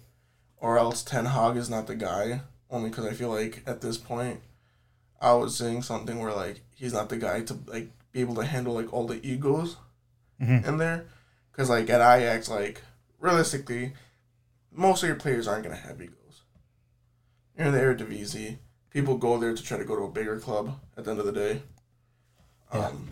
or 0.59 0.79
else 0.79 1.03
Ten 1.03 1.25
Hag 1.25 1.57
is 1.57 1.71
not 1.71 1.87
the 1.87 1.95
guy. 1.95 2.43
Only 2.69 2.91
because 2.91 3.07
I 3.07 3.15
feel 3.15 3.31
like 3.31 3.63
at 3.67 3.81
this 3.81 3.97
point, 3.97 4.43
I 5.23 5.33
was 5.33 5.57
saying 5.57 5.83
something 5.83 6.19
where 6.19 6.35
like 6.35 6.61
he's 6.75 6.93
not 6.93 7.09
the 7.09 7.17
guy 7.17 7.41
to 7.45 7.57
like 7.67 7.89
be 8.13 8.21
able 8.21 8.35
to 8.35 8.45
handle 8.45 8.75
like 8.75 8.93
all 8.93 9.07
the 9.07 9.27
egos 9.27 9.77
Mhm. 10.43 10.67
in 10.67 10.77
there. 10.79 11.07
Because, 11.51 11.71
like, 11.71 11.89
at 11.91 12.01
Ajax, 12.01 12.49
like, 12.49 12.83
realistically, 13.21 13.93
most 14.73 15.03
of 15.03 15.09
your 15.09 15.17
players 15.17 15.47
aren't 15.47 15.65
going 15.65 15.77
to 15.77 15.83
have 15.83 16.01
egos. 16.01 16.43
You're 17.57 17.69
in 17.69 17.73
the 17.73 17.79
Eredivisie. 17.79 18.59
People 18.91 19.17
go 19.19 19.39
there 19.39 19.55
to 19.55 19.63
try 19.63 19.79
to 19.79 19.85
go 19.85 19.97
to 19.97 20.05
a 20.05 20.11
bigger 20.11 20.39
club 20.41 20.79
at 20.97 21.05
the 21.05 21.11
end 21.11 21.21
of 21.21 21.27
the 21.27 21.33
day. 21.33 21.63
Yeah. 22.75 22.87
Um, 22.87 23.09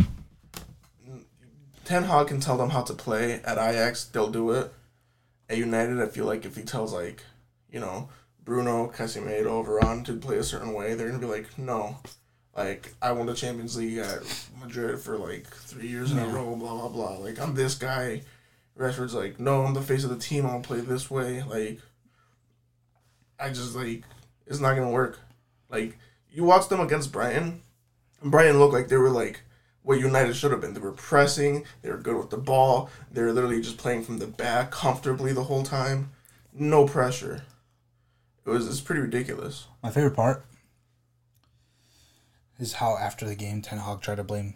Ten 1.85 2.05
Hag 2.05 2.29
can 2.29 2.41
tell 2.41 2.57
them 2.57 2.71
how 2.71 2.83
to 2.83 2.95
play. 2.95 3.41
At 3.43 3.59
Ajax, 3.59 4.05
they'll 4.05 4.31
do 4.31 4.53
it. 4.53 4.73
At 5.49 5.59
United, 5.59 6.01
I 6.01 6.07
feel 6.07 6.25
like 6.25 6.45
if 6.45 6.57
he 6.57 6.63
tells, 6.63 6.93
like, 6.93 7.25
you 7.71 7.81
know, 7.81 8.09
Bruno, 8.45 8.89
Casemiro, 8.89 9.65
Varane 9.67 10.05
to 10.05 10.17
play 10.17 10.39
a 10.39 10.45
certain 10.45 10.73
way, 10.73 10.95
they're 10.95 11.09
going 11.09 11.21
to 11.21 11.27
be 11.27 11.33
like, 11.33 11.59
no. 11.59 11.99
Like, 12.57 12.93
I 13.01 13.13
won 13.13 13.27
the 13.27 13.35
Champions 13.35 13.77
League 13.77 13.99
at 13.99 14.23
Madrid 14.61 14.99
for, 14.99 15.17
like, 15.17 15.47
three 15.47 15.87
years 15.87 16.11
in 16.11 16.19
a 16.19 16.27
row, 16.27 16.57
blah, 16.57 16.75
blah, 16.75 16.89
blah. 16.89 17.19
Like, 17.19 17.39
I'm 17.39 17.55
this 17.55 17.77
guy. 17.77 18.23
Rashford's 18.77 19.15
like, 19.15 19.39
no, 19.39 19.65
I'm 19.65 19.75
the 19.75 19.83
face 19.83 20.05
of 20.05 20.11
the 20.11 20.19
team. 20.19 20.47
I'll 20.47 20.61
play 20.61 20.81
this 20.81 21.11
way. 21.11 21.43
Like, 21.43 21.81
I 23.39 23.51
just, 23.51 23.77
like, 23.77 24.03
it's 24.47 24.61
not 24.61 24.75
going 24.75 24.89
to 24.89 24.93
work. 24.93 25.21
Like, 25.69 25.97
you 26.31 26.45
watch 26.45 26.69
them 26.69 26.81
against 26.81 27.13
Brighton, 27.13 27.63
and 28.21 28.31
Brighton 28.31 28.59
looked 28.59 28.75
like 28.75 28.89
they 28.89 28.97
were, 28.97 29.11
like, 29.11 29.43
what 29.83 30.01
United 30.01 30.35
should 30.35 30.51
have 30.51 30.61
been. 30.61 30.75
They 30.75 30.81
were 30.81 30.93
pressing. 30.93 31.65
They 31.83 31.91
were 31.91 31.97
good 31.97 32.17
with 32.17 32.31
the 32.31 32.37
ball. 32.37 32.91
They 33.11 33.23
were 33.23 33.33
literally 33.33 33.63
just 33.63 33.79
playing 33.79 34.03
from 34.03 34.19
the 34.19 34.27
back 34.27 34.71
comfortably 34.71 35.33
the 35.33 35.45
whole 35.45 35.63
time. 35.63 36.11
No 36.53 36.87
pressure. 36.87 37.45
It 38.45 38.51
was 38.51 38.67
it's 38.67 38.81
pretty 38.81 39.03
ridiculous. 39.03 39.69
My 39.83 39.91
favorite 39.91 40.17
part 40.17 40.45
is 42.61 42.75
how 42.75 42.97
after 42.97 43.27
the 43.27 43.35
game, 43.35 43.63
Ten 43.63 43.79
Hag 43.79 44.01
tried 44.01 44.17
to 44.17 44.25
blame, 44.25 44.55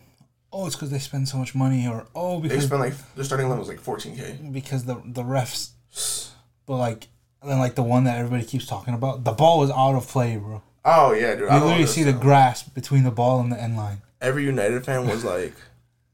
oh, 0.52 0.66
it's 0.66 0.76
because 0.76 0.90
they 0.90 0.98
spend 0.98 1.28
so 1.28 1.36
much 1.38 1.54
money, 1.54 1.86
or 1.86 2.06
oh, 2.14 2.40
because 2.40 2.58
They 2.58 2.66
spent 2.66 2.80
like 2.80 3.14
their 3.14 3.24
starting 3.24 3.48
limit 3.48 3.66
was 3.66 3.68
like 3.68 3.80
14k. 3.82 4.52
because 4.52 4.84
the 4.84 5.00
the 5.04 5.22
refs. 5.22 5.70
But 6.66 6.76
like, 6.76 7.08
then 7.46 7.58
like 7.58 7.74
the 7.74 7.82
one 7.82 8.04
that 8.04 8.18
everybody 8.18 8.44
keeps 8.44 8.66
talking 8.66 8.94
about, 8.94 9.24
the 9.24 9.32
ball 9.32 9.58
was 9.60 9.70
out 9.70 9.94
of 9.94 10.06
play, 10.08 10.36
bro. 10.36 10.62
Oh 10.84 11.12
yeah, 11.12 11.32
dude. 11.34 11.40
You 11.42 11.46
don't 11.48 11.62
literally 11.62 11.86
see 11.86 12.02
the 12.02 12.10
understand. 12.10 12.22
grass 12.22 12.62
between 12.62 13.04
the 13.04 13.10
ball 13.10 13.40
and 13.40 13.50
the 13.52 13.60
end 13.60 13.76
line. 13.76 14.02
Every 14.20 14.44
United 14.44 14.84
fan 14.84 15.06
was 15.06 15.24
like, 15.24 15.54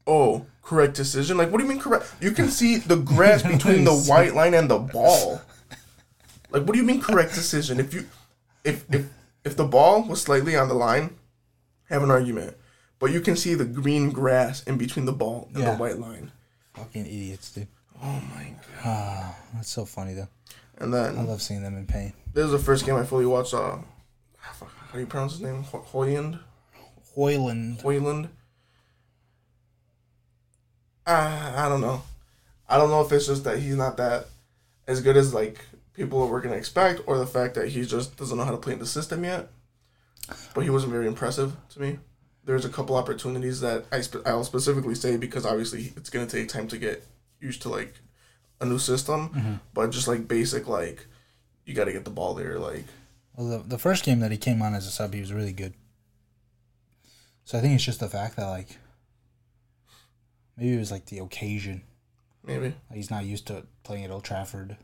"Oh, 0.05 0.45
correct 0.61 0.95
decision." 0.95 1.37
Like, 1.37 1.51
what 1.51 1.57
do 1.59 1.63
you 1.63 1.69
mean 1.69 1.79
correct? 1.79 2.13
You 2.19 2.31
can 2.31 2.49
see 2.49 2.77
the 2.77 2.97
grass 2.97 3.43
between 3.55 3.83
the 3.85 3.95
white 3.95 4.33
line 4.35 4.53
and 4.53 4.69
the 4.69 4.79
ball. 4.79 5.41
Like, 6.51 6.63
what 6.63 6.73
do 6.73 6.77
you 6.77 6.83
mean 6.85 6.99
correct 7.01 7.33
decision? 7.33 7.79
If 7.79 7.93
you, 7.93 8.07
if 8.63 8.85
if 8.93 9.05
if 9.45 9.55
the 9.55 9.65
ball 9.65 10.03
was 10.03 10.21
slightly 10.21 10.55
on 10.55 10.67
the 10.67 10.73
line, 10.73 11.15
have 11.91 12.03
an 12.03 12.11
argument. 12.11 12.57
But 12.99 13.11
you 13.11 13.21
can 13.21 13.35
see 13.35 13.53
the 13.55 13.65
green 13.65 14.11
grass 14.11 14.63
in 14.63 14.77
between 14.77 15.05
the 15.05 15.11
ball 15.13 15.49
and 15.53 15.63
Yeah. 15.63 15.71
the 15.71 15.77
white 15.77 15.97
line. 15.99 16.31
Fucking 16.75 17.05
idiots, 17.05 17.51
dude. 17.51 17.67
Oh 18.01 18.21
my 18.35 18.53
god! 18.83 18.83
Ah, 18.85 19.35
that's 19.53 19.69
so 19.69 19.85
funny 19.85 20.13
though. 20.13 20.27
And 20.77 20.95
I 20.95 21.03
then 21.11 21.27
love 21.27 21.41
seeing 21.41 21.61
them 21.63 21.77
in 21.77 21.85
pain. 21.85 22.13
this 22.33 22.45
is 22.45 22.51
the 22.51 22.59
first 22.59 22.85
game 22.85 22.95
I 22.95 23.03
fully 23.03 23.25
watched. 23.25 23.53
Uh, 23.53 23.77
fuck, 24.53 24.71
how 24.87 24.93
do 24.93 24.99
you 24.99 25.05
pronounce 25.05 25.33
his 25.33 25.41
name? 25.41 25.63
Ho- 25.63 25.85
Hojlund. 25.91 26.39
Hojlund. 27.15 27.81
Hojlund. 27.83 28.29
Uh, 31.05 31.53
I 31.57 31.67
don't 31.69 31.81
know. 31.81 32.03
I 32.69 32.77
don't 32.77 32.89
know 32.89 33.01
if 33.01 33.11
it's 33.11 33.27
just 33.27 33.43
that 33.43 33.59
he's 33.59 33.75
not 33.75 33.97
that 33.97 34.27
as 34.87 35.01
good 35.01 35.17
as 35.17 35.33
like 35.33 35.65
people 35.93 36.25
were 36.27 36.41
gonna 36.41 36.55
expect, 36.55 37.01
or 37.05 37.17
the 37.17 37.27
fact 37.27 37.55
that 37.55 37.67
he 37.69 37.85
just 37.85 38.15
doesn't 38.17 38.37
know 38.37 38.45
how 38.45 38.51
to 38.51 38.57
play 38.57 38.73
in 38.73 38.79
the 38.79 38.85
system 38.85 39.23
yet. 39.23 39.49
But 40.53 40.63
he 40.63 40.69
wasn't 40.69 40.91
very 40.91 41.07
impressive 41.07 41.55
to 41.69 41.81
me. 41.81 41.99
There's 42.43 42.65
a 42.65 42.69
couple 42.69 42.95
opportunities 42.95 43.61
that 43.61 43.85
I 43.91 44.01
spe- 44.01 44.25
I'll 44.25 44.43
specifically 44.43 44.95
say 44.95 45.17
because 45.17 45.45
obviously 45.45 45.93
it's 45.95 46.09
gonna 46.09 46.27
take 46.27 46.49
time 46.49 46.67
to 46.69 46.77
get 46.77 47.05
used 47.39 47.61
to 47.63 47.69
like 47.69 47.93
a 48.59 48.65
new 48.65 48.79
system, 48.79 49.29
mm-hmm. 49.29 49.53
but 49.73 49.89
just 49.91 50.07
like 50.07 50.27
basic 50.27 50.67
like 50.67 51.07
you 51.65 51.73
got 51.73 51.85
to 51.85 51.93
get 51.93 52.05
the 52.05 52.11
ball 52.11 52.33
there 52.33 52.59
like 52.59 52.85
Well, 53.35 53.49
the, 53.49 53.63
the 53.67 53.77
first 53.77 54.03
game 54.03 54.19
that 54.19 54.31
he 54.31 54.37
came 54.37 54.61
on 54.61 54.73
as 54.73 54.87
a 54.87 54.91
sub, 54.91 55.13
he 55.13 55.21
was 55.21 55.33
really 55.33 55.53
good. 55.53 55.73
So 57.45 57.57
I 57.57 57.61
think 57.61 57.75
it's 57.75 57.83
just 57.83 57.99
the 57.99 58.09
fact 58.09 58.35
that 58.35 58.47
like 58.47 58.77
maybe 60.57 60.75
it 60.75 60.79
was 60.79 60.91
like 60.91 61.05
the 61.07 61.19
occasion. 61.19 61.83
maybe 62.45 62.75
Like, 62.89 62.95
he's 62.97 63.11
not 63.11 63.25
used 63.25 63.47
to 63.47 63.65
playing 63.83 64.05
at 64.05 64.11
Old 64.11 64.23
Trafford. 64.23 64.77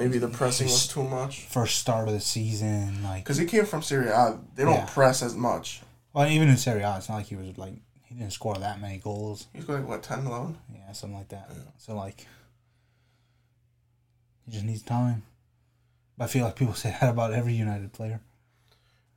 Maybe 0.00 0.18
the 0.18 0.28
pressing 0.28 0.66
was 0.66 0.86
too 0.88 1.02
much 1.04 1.44
First 1.46 1.78
start 1.78 2.08
of 2.08 2.14
the 2.14 2.20
season, 2.20 3.02
like 3.02 3.22
because 3.24 3.36
he 3.36 3.44
came 3.46 3.66
from 3.66 3.82
Serie. 3.82 4.08
A. 4.08 4.38
They 4.54 4.64
don't 4.64 4.74
Yeah. 4.74 4.86
press 4.86 5.22
as 5.22 5.34
much. 5.34 5.82
well, 6.12 6.26
even 6.28 6.48
in 6.48 6.56
Serie 6.56 6.82
A, 6.82 6.96
it's 6.96 7.08
not 7.08 7.16
like 7.16 7.26
he 7.26 7.36
was 7.36 7.56
like 7.58 7.74
he 8.04 8.14
didn't 8.14 8.32
score 8.32 8.56
that 8.56 8.80
many 8.80 8.98
goals. 8.98 9.46
He's 9.52 9.64
got 9.64 9.74
like 9.74 9.86
what 9.88 10.02
10, 10.02 10.26
11? 10.26 10.56
Yeah, 10.74 10.90
something 10.92 11.16
like 11.18 11.28
that. 11.28 11.50
So 11.78 11.94
like, 11.94 12.26
he 14.46 14.52
just 14.52 14.64
needs 14.64 14.82
time. 14.82 15.22
But 16.16 16.24
I 16.24 16.28
feel 16.28 16.44
like 16.44 16.56
people 16.56 16.74
say 16.84 16.96
that 17.00 17.10
about 17.10 17.32
every 17.32 17.52
United 17.54 17.92
player. 17.92 18.20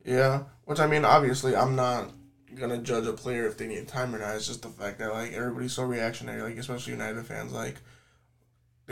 Yeah, 0.06 0.44
which 0.66 0.80
I 0.80 0.88
mean, 0.88 1.06
obviously, 1.06 1.56
I'm 1.56 1.76
not 1.76 2.12
gonna 2.56 2.78
judge 2.78 3.08
a 3.08 3.14
player 3.14 3.48
if 3.48 3.58
they 3.58 3.68
need 3.68 3.88
time 3.88 4.14
or 4.14 4.20
not. 4.20 4.36
It's 4.36 4.48
just 4.48 4.62
the 4.62 4.70
fact 4.70 5.00
that 5.00 5.12
like 5.14 5.32
everybody's 5.34 5.74
so 5.74 5.84
reactionary, 5.84 6.42
like 6.42 6.58
especially 6.58 6.94
United 6.94 7.26
fans, 7.26 7.52
like 7.54 7.78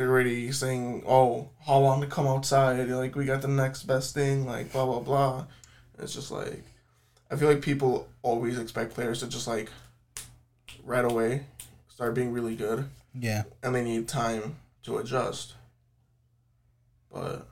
already 0.09 0.51
saying, 0.51 1.03
"Oh, 1.07 1.49
how 1.65 1.79
long 1.79 2.01
to 2.01 2.07
come 2.07 2.27
outside? 2.27 2.89
Like 2.89 3.15
we 3.15 3.25
got 3.25 3.41
the 3.41 3.47
next 3.47 3.83
best 3.83 4.13
thing." 4.13 4.45
Like 4.45 4.71
blah 4.71 4.85
blah 4.85 4.99
blah. 4.99 5.45
It's 5.99 6.13
just 6.13 6.31
like 6.31 6.63
I 7.29 7.35
feel 7.35 7.47
like 7.47 7.61
people 7.61 8.07
always 8.21 8.59
expect 8.59 8.93
players 8.93 9.19
to 9.21 9.27
just 9.27 9.47
like 9.47 9.69
right 10.83 11.05
away 11.05 11.45
start 11.87 12.13
being 12.15 12.31
really 12.31 12.55
good, 12.55 12.85
Yeah, 13.13 13.43
and 13.63 13.75
they 13.75 13.83
need 13.83 14.07
time 14.07 14.57
to 14.83 14.97
adjust. 14.97 15.53
But 17.11 17.47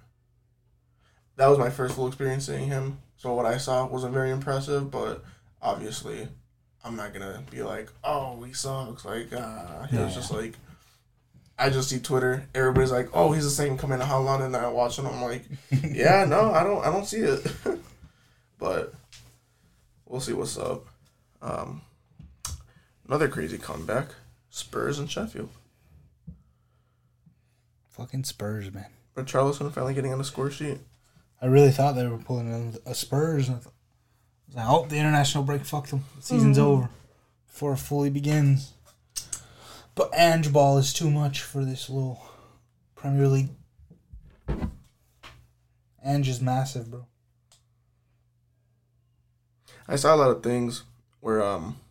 that 1.36 1.48
was 1.48 1.58
my 1.60 1.70
first 1.70 1.96
full 1.96 2.08
experience 2.08 2.46
seeing 2.46 2.68
him. 2.68 3.00
So 3.18 3.34
what 3.34 3.46
I 3.46 3.58
saw 3.58 3.86
wasn't 3.86 4.14
very 4.14 4.32
impressive, 4.32 4.90
but 4.90 5.24
obviously, 5.62 6.28
I'm 6.84 6.96
not 6.96 7.14
gonna 7.14 7.44
be 7.52 7.62
like, 7.62 7.90
"Oh, 8.04 8.42
he 8.44 8.54
sucks." 8.54 9.06
Like, 9.06 9.30
ah, 9.36 9.88
he 9.90 9.98
was 9.98 10.16
just 10.16 10.32
like, 10.32 10.56
I 11.60 11.70
just 11.70 11.90
see 11.90 12.00
Twitter. 12.00 12.48
Everybody's 12.56 12.92
like, 12.92 13.10
"Oh, 13.14 13.34
he's 13.34 13.44
the 13.44 13.50
same 13.50 13.78
coming 13.78 14.00
to 14.00 14.06
Haaland," 14.06 14.46
and 14.46 14.56
I 14.56 14.68
watch 14.70 14.98
it. 14.98 15.06
I'm 15.06 15.22
like, 15.22 15.44
"Yeah, 15.84 16.24
no, 16.26 16.52
I 16.52 16.64
don't, 16.64 16.86
I 16.86 16.92
don't 16.92 17.06
see 17.06 17.18
it." 17.18 17.46
but 18.58 18.94
we'll 20.06 20.22
see 20.22 20.34
what's 20.34 20.58
up. 20.58 20.88
Um, 21.42 21.82
another 23.08 23.28
crazy 23.28 23.58
comeback: 23.58 24.08
Spurs 24.50 25.00
and 25.00 25.12
Sheffield. 25.12 25.50
fucking 27.90 28.24
Spurs, 28.24 28.74
man. 28.74 28.86
But 29.14 29.26
Richarlison 29.26 29.72
finally 29.74 29.94
getting 29.94 30.14
on 30.14 30.18
the 30.20 30.24
score 30.24 30.50
sheet. 30.50 30.78
I 31.42 31.48
really 31.48 31.72
thought 31.72 31.96
they 31.96 32.08
were 32.08 32.18
pulling 32.18 32.52
in 32.52 32.78
a 32.86 32.96
Spurs. 32.96 33.50
I 33.50 33.54
thought, 33.54 33.74
I 33.74 34.48
was 34.48 34.56
like, 34.56 34.66
oh, 34.68 34.86
the 34.88 34.98
international 34.98 35.44
break 35.44 35.66
fucked 35.66 35.92
them. 35.92 36.06
The 36.18 36.22
season's 36.22 36.58
over 36.58 36.90
before 37.48 37.74
it 37.74 37.78
fully 37.78 38.10
begins. 38.10 38.74
But 40.00 40.18
Ange 40.18 40.54
ball 40.54 40.78
is 40.78 40.94
too 40.94 41.12
much 41.12 41.42
for 41.42 41.66
this 41.66 41.90
little 41.90 42.26
Premier 42.96 43.28
League. 43.28 43.50
Ange 46.02 46.30
is 46.30 46.40
massive, 46.40 46.90
bro. 46.90 47.06
I 49.90 49.98
saw 49.98 50.16
a 50.16 50.16
lot 50.16 50.32
of 50.32 50.42
things 50.42 50.84
where 51.20 51.44
um 51.44 51.82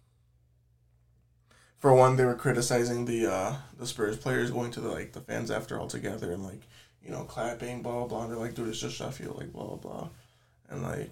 for 1.77 1.92
one 1.92 2.16
they 2.16 2.25
were 2.25 2.35
criticizing 2.35 3.05
the 3.05 3.31
uh 3.31 3.57
the 3.79 3.87
Spurs 3.87 4.16
players 4.16 4.51
going 4.53 4.71
to 4.71 4.81
the 4.81 4.88
like 4.88 5.12
the 5.12 5.21
fans 5.21 5.51
after 5.51 5.79
all 5.79 5.87
together 5.87 6.33
and 6.33 6.42
like, 6.42 6.62
you 7.03 7.11
know, 7.11 7.25
clapping, 7.25 7.83
blah 7.83 7.92
blah 7.92 8.07
blah. 8.07 8.23
And 8.23 8.33
they're 8.33 8.38
like, 8.38 8.55
dude, 8.55 8.68
it's 8.68 8.81
just 8.81 8.97
Sheffield, 8.97 9.37
like 9.37 9.53
blah 9.53 9.66
blah 9.66 9.77
blah. 9.77 10.09
And 10.71 10.83
like 10.83 11.11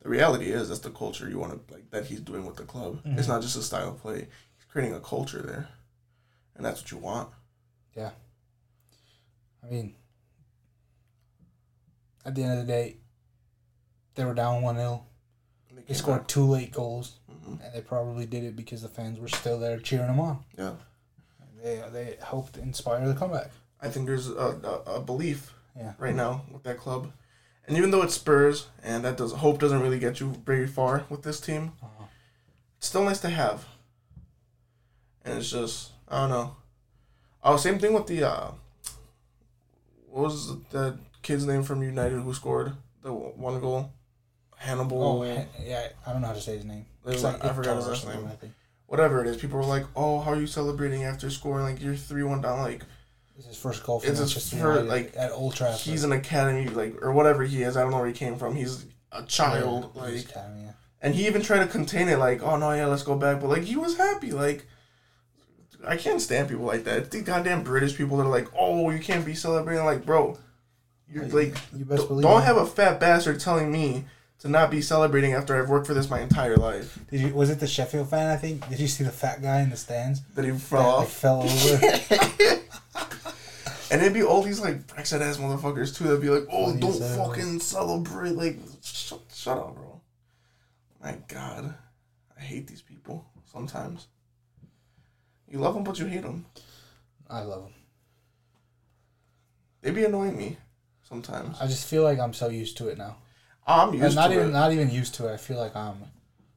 the 0.00 0.08
reality 0.08 0.46
is 0.46 0.70
that's 0.70 0.80
the 0.80 0.88
culture 0.88 1.28
you 1.28 1.38
want 1.38 1.68
to 1.68 1.74
like 1.74 1.90
that 1.90 2.06
he's 2.06 2.20
doing 2.20 2.46
with 2.46 2.56
the 2.56 2.62
club. 2.62 3.02
It's 3.04 3.28
not 3.28 3.42
just 3.42 3.58
a 3.58 3.62
style 3.62 3.90
of 3.90 4.00
play. 4.00 4.28
Creating 4.68 4.94
a 4.94 5.00
culture 5.00 5.42
there. 5.42 5.68
And 6.56 6.64
that's 6.64 6.80
what 6.82 6.90
you 6.90 6.98
want. 6.98 7.30
Yeah. 7.96 8.10
I 9.64 9.70
mean, 9.70 9.94
at 12.24 12.34
the 12.34 12.42
end 12.42 12.52
of 12.58 12.66
the 12.66 12.72
day, 12.72 12.96
they 14.14 14.24
were 14.24 14.34
down 14.34 14.62
1 14.62 14.76
0. 14.76 15.04
And 15.70 15.86
They 15.86 15.94
scored 15.94 16.20
back. 16.20 16.28
two 16.28 16.44
late 16.44 16.72
goals, 16.72 17.18
Mhm. 17.30 17.64
and 17.64 17.74
they 17.74 17.80
probably 17.80 18.26
did 18.26 18.44
it 18.44 18.56
because 18.56 18.82
the 18.82 18.88
fans 18.88 19.18
were 19.18 19.28
still 19.28 19.58
there 19.58 19.78
cheering 19.78 20.08
them 20.08 20.20
on. 20.20 20.44
Yeah. 20.56 20.74
They, 21.62 21.82
they 21.92 22.18
helped 22.22 22.56
inspire 22.56 23.06
the 23.08 23.14
comeback. 23.14 23.50
I 23.80 23.88
think 23.88 24.06
there's 24.06 24.28
a, 24.28 24.84
a, 24.86 24.96
a 24.96 25.00
belief 25.00 25.54
Yeah. 25.76 25.94
right 25.98 26.14
now 26.14 26.44
with 26.50 26.62
that 26.64 26.78
club. 26.78 27.12
And 27.66 27.76
even 27.76 27.90
though 27.90 28.02
it's 28.02 28.14
Spurs 28.14 28.68
and 28.82 29.04
that 29.04 29.16
does 29.16 29.32
hope 29.32 29.58
doesn't 29.58 29.80
really 29.80 29.98
get 29.98 30.20
you 30.20 30.32
very 30.44 30.66
far 30.66 31.04
with 31.08 31.22
this 31.22 31.40
team, 31.40 31.72
Uh-huh. 31.82 32.04
it's 32.78 32.86
still 32.86 33.04
nice 33.04 33.20
to 33.20 33.28
have. 33.30 33.66
And 35.30 35.38
it's 35.38 35.50
just 35.50 35.90
I 36.08 36.20
don't 36.20 36.30
know. 36.30 36.56
Oh, 37.44 37.56
same 37.56 37.78
thing 37.78 37.92
with 37.92 38.06
the 38.06 38.24
uh 38.24 38.50
what 40.10 40.24
was 40.24 40.56
the 40.70 40.98
kid's 41.22 41.46
name 41.46 41.62
from 41.62 41.82
United 41.82 42.20
who 42.20 42.32
scored 42.34 42.72
the 43.02 43.12
one 43.12 43.60
goal? 43.60 43.92
Hannibal. 44.56 45.02
Oh, 45.02 45.22
yeah, 45.64 45.86
I 46.06 46.12
don't 46.12 46.20
know 46.20 46.28
how 46.28 46.32
to 46.34 46.40
say 46.40 46.56
his 46.56 46.64
name. 46.64 46.84
It's 47.06 47.22
like- 47.22 47.44
I 47.44 47.52
forgot 47.52 47.76
his 47.76 47.86
last 47.86 48.06
name. 48.08 48.28
Whatever 48.86 49.20
it 49.22 49.26
is, 49.28 49.36
people 49.36 49.58
were 49.58 49.64
like, 49.66 49.84
"Oh, 49.94 50.18
how 50.20 50.32
are 50.32 50.40
you 50.40 50.46
celebrating 50.46 51.04
after 51.04 51.28
scoring? 51.28 51.64
Like 51.64 51.80
you're 51.82 51.94
three 51.94 52.22
one 52.22 52.40
down. 52.40 52.60
Like 52.60 52.82
It's 53.36 53.46
his 53.46 53.56
first 53.56 53.84
goal 53.84 54.00
for 54.00 54.06
It's 54.08 54.18
his 54.18 54.30
Manchester 54.30 54.56
fir- 54.56 54.68
United 54.82 54.88
like, 54.88 55.12
at 55.16 55.30
Old 55.30 55.54
Trafford. 55.54 55.78
he's 55.80 56.04
an 56.04 56.12
academy, 56.12 56.68
like 56.68 57.00
or 57.02 57.12
whatever 57.12 57.44
he 57.44 57.62
is. 57.62 57.76
I 57.76 57.82
don't 57.82 57.90
know 57.90 57.98
where 57.98 58.06
he 58.06 58.14
came 58.14 58.36
from. 58.36 58.54
He's 58.56 58.86
a 59.12 59.22
child, 59.24 59.92
Yeah, 59.94 60.02
like." 60.02 60.24
academy, 60.24 60.62
yeah. 60.64 60.72
And 61.02 61.14
he 61.14 61.26
even 61.26 61.42
tried 61.42 61.60
to 61.60 61.66
contain 61.66 62.08
it, 62.08 62.18
like, 62.18 62.42
oh 62.42 62.56
no, 62.56 62.72
yeah, 62.72 62.86
let's 62.86 63.02
go 63.04 63.14
back. 63.14 63.40
But 63.42 63.48
like, 63.50 63.62
he 63.64 63.76
was 63.76 63.96
happy. 63.98 64.32
Like, 64.32 64.66
I 65.86 65.96
can't 65.96 66.20
stand 66.20 66.48
people 66.48 66.64
like 66.64 66.84
that. 66.84 66.98
It's 66.98 67.08
the 67.10 67.20
goddamn 67.22 67.62
British 67.62 67.96
people 67.96 68.16
that 68.18 68.24
are 68.24 68.28
like, 68.30 68.48
oh, 68.58 68.90
you 68.90 68.98
can't 68.98 69.24
be 69.24 69.34
celebrating. 69.34 69.84
Like, 69.84 70.04
bro, 70.04 70.36
you're 71.10 71.26
like, 71.28 71.56
you 71.76 71.84
best 71.84 72.00
don't 72.00 72.08
believe 72.08 72.22
don't 72.24 72.42
it. 72.42 72.44
have 72.44 72.56
a 72.56 72.66
fat 72.66 72.98
bastard 73.00 73.40
telling 73.40 73.70
me 73.70 74.04
to 74.40 74.48
not 74.48 74.70
be 74.70 74.80
celebrating 74.82 75.32
after 75.34 75.60
I've 75.60 75.68
worked 75.68 75.86
for 75.86 75.94
this 75.94 76.10
my 76.10 76.20
entire 76.20 76.56
life. 76.56 76.98
Did 77.10 77.20
you, 77.20 77.34
was 77.34 77.50
it 77.50 77.60
the 77.60 77.66
Sheffield 77.66 78.10
fan? 78.10 78.28
I 78.28 78.36
think. 78.36 78.68
Did 78.68 78.80
you 78.80 78.88
see 78.88 79.04
the 79.04 79.10
fat 79.10 79.40
guy 79.42 79.60
in 79.62 79.70
the 79.70 79.76
stands? 79.76 80.20
That 80.34 80.44
he 80.44 80.50
fell 80.52 80.82
That, 80.82 80.88
like, 80.88 80.98
off. 81.02 81.12
fell 81.12 81.42
over. 81.42 82.60
And 83.90 84.02
it'd 84.02 84.12
be 84.12 84.22
all 84.22 84.42
these 84.42 84.60
like 84.60 84.86
Brexit 84.86 85.22
ass 85.22 85.38
motherfuckers 85.38 85.96
too. 85.96 86.04
That'd 86.04 86.20
be 86.20 86.28
like, 86.28 86.46
oh, 86.52 86.76
don't 86.76 87.00
as 87.00 87.16
fucking 87.16 87.60
celebrate. 87.60 88.32
Like, 88.32 88.58
shut, 88.82 89.20
shut 89.34 89.56
up, 89.56 89.74
bro. 89.74 90.00
My 91.02 91.16
God, 91.26 91.72
I 92.36 92.40
hate 92.42 92.66
these 92.66 92.82
people 92.82 93.24
sometimes. 93.50 94.08
You 95.50 95.58
love 95.58 95.74
them, 95.74 95.84
but 95.84 95.98
you 95.98 96.06
hate 96.06 96.22
them. 96.22 96.44
I 97.28 97.40
love 97.40 97.64
them. 97.64 97.72
They 99.82 99.90
be 99.90 100.04
annoying 100.04 100.36
me 100.36 100.56
sometimes. 101.08 101.56
I 101.60 101.66
just 101.66 101.88
feel 101.88 102.02
like 102.02 102.18
I'm 102.18 102.34
so 102.34 102.48
used 102.48 102.76
to 102.78 102.88
it 102.88 102.98
now. 102.98 103.16
I'm 103.66 103.94
used 103.94 104.16
not 104.16 104.28
to 104.28 104.34
even 104.34 104.48
it. 104.48 104.52
not 104.52 104.72
even 104.72 104.90
used 104.90 105.14
to 105.16 105.28
it. 105.28 105.34
I 105.34 105.36
feel 105.36 105.58
like 105.58 105.76
I'm 105.76 106.02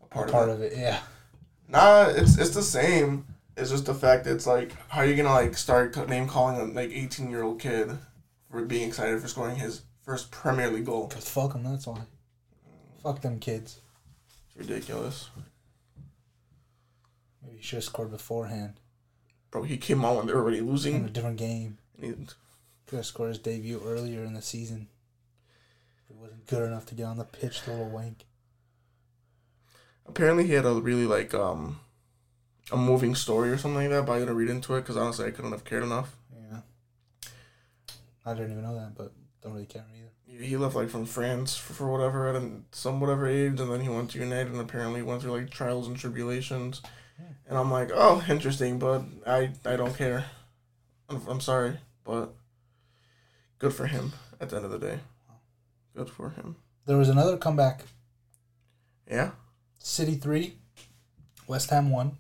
a 0.02 0.06
a 0.06 0.08
part, 0.08 0.32
part, 0.32 0.50
of 0.50 0.62
it. 0.62 0.72
of 0.74 0.78
it. 0.78 0.82
Yeah. 0.82 1.00
Nah, 1.68 2.08
it's 2.08 2.38
it's 2.38 2.52
the 2.52 2.62
same. 2.62 3.26
It's 3.58 3.70
just 3.70 3.86
the 3.86 3.94
fact 3.94 4.24
that 4.26 4.36
it's 4.36 4.48
like 4.48 4.74
how 4.90 5.02
are 5.02 5.06
you 5.06 5.16
gonna 5.16 5.30
like 5.30 5.56
start 5.56 5.96
name 6.10 6.28
calling 6.28 6.58
a 6.58 6.64
like 6.74 6.92
eighteen 6.92 7.30
year 7.30 7.44
old 7.44 7.60
kid 7.60 7.98
for 8.50 8.64
being 8.66 8.88
excited 8.88 9.22
for 9.22 9.28
scoring 9.28 9.58
his 9.58 9.84
first 10.04 10.32
Premier 10.32 10.70
League 10.70 10.86
goal? 10.86 11.08
Cause 11.08 11.30
fuck 11.30 11.54
them. 11.54 11.64
That's 11.64 11.86
why. 11.86 12.02
Fuck 13.04 13.22
them 13.22 13.40
kids. 13.40 13.80
It's 14.48 14.58
ridiculous, 14.58 15.30
Maybe 17.42 17.58
he 17.58 17.64
should 17.64 17.78
have 17.78 17.84
scored 17.84 18.12
beforehand 18.12 18.81
bro. 19.52 19.64
He 19.64 19.78
came 19.78 20.04
on 20.06 20.16
when 20.18 20.26
they 20.28 20.34
were 20.34 20.42
already 20.42 20.58
in 20.60 20.68
a 20.68 20.70
losing. 20.70 21.06
different 21.08 21.38
game. 21.38 21.78
He- 22.00 22.14
Could 22.88 22.98
have 22.98 23.06
scored 23.06 23.30
his 23.30 23.38
debut 23.40 23.82
earlier 23.86 24.24
in 24.24 24.34
the 24.34 24.42
season. 24.42 24.88
It 26.10 26.16
wasn't 26.16 26.48
good 26.48 26.64
enough 26.68 26.86
to 26.88 26.96
get 26.96 27.04
on 27.06 27.18
the 27.18 27.24
pitch, 27.24 27.62
the 27.64 27.72
little 27.72 27.90
wank. 27.90 28.26
apparently, 30.08 30.46
he 30.48 30.54
had 30.54 30.66
a 30.66 30.74
really 30.74 31.06
like 31.06 31.34
um 31.34 31.80
a 32.72 32.78
moving 32.78 33.16
story 33.16 33.50
or 33.50 33.58
something 33.58 33.76
like 33.82 33.90
that. 33.90 34.06
But 34.06 34.14
I 34.14 34.20
gotta 34.20 34.34
read 34.34 34.50
into 34.50 34.76
it 34.76 34.82
because 34.82 34.98
honestly, 34.98 35.26
I 35.26 35.32
couldn't 35.32 35.52
have 35.52 35.64
cared 35.66 35.84
enough. 35.84 36.16
Yeah. 36.36 36.60
I 38.26 38.34
didn't 38.34 38.52
even 38.52 38.64
know 38.64 38.76
that, 38.76 38.96
but 38.96 39.12
don't 39.42 39.54
really 39.54 39.66
care 39.66 39.86
either. 39.96 40.10
He 40.26 40.46
he 40.48 40.58
left 40.58 40.76
like 40.76 40.90
from 40.90 41.06
France 41.06 41.56
for, 41.56 41.74
for 41.74 41.92
whatever 41.92 42.28
at 42.36 42.42
some 42.72 43.00
whatever 43.00 43.28
age, 43.28 43.60
and 43.60 43.72
then 43.72 43.82
he 43.82 43.90
went 43.90 44.12
to 44.12 44.20
United, 44.20 44.52
and 44.52 44.60
apparently 44.62 45.02
went 45.02 45.22
through 45.22 45.32
like 45.40 45.50
trials 45.50 45.88
and 45.88 45.98
tribulations. 45.98 46.82
And 47.48 47.58
I'm 47.58 47.72
like, 47.72 47.92
oh, 47.94 48.24
interesting, 48.30 48.80
but 48.80 49.04
I 49.28 49.52
I 49.66 49.76
don't 49.76 49.96
care. 49.96 50.26
I'm, 51.10 51.22
I'm 51.28 51.42
sorry, 51.42 51.78
but 52.04 52.34
good 53.60 53.74
for 53.74 53.88
him. 53.88 54.14
At 54.40 54.50
the 54.50 54.56
end 54.56 54.66
of 54.66 54.72
the 54.72 54.80
day, 54.80 55.00
good 55.96 56.10
for 56.10 56.32
him. 56.32 56.56
There 56.86 56.98
was 56.98 57.10
another 57.10 57.38
comeback. 57.38 57.86
Yeah, 59.10 59.32
City 59.80 60.16
3, 60.16 60.56
West 61.48 61.70
Ham 61.70 61.92
1. 61.92 62.18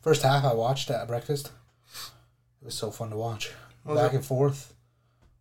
First 0.00 0.22
half 0.22 0.44
I 0.44 0.54
watched 0.54 0.90
at 0.90 1.08
breakfast. 1.08 1.50
It 2.60 2.64
was 2.64 2.74
so 2.74 2.90
fun 2.90 3.10
to 3.10 3.16
watch. 3.16 3.52
Back 3.84 4.12
it? 4.12 4.16
and 4.16 4.24
forth. 4.24 4.74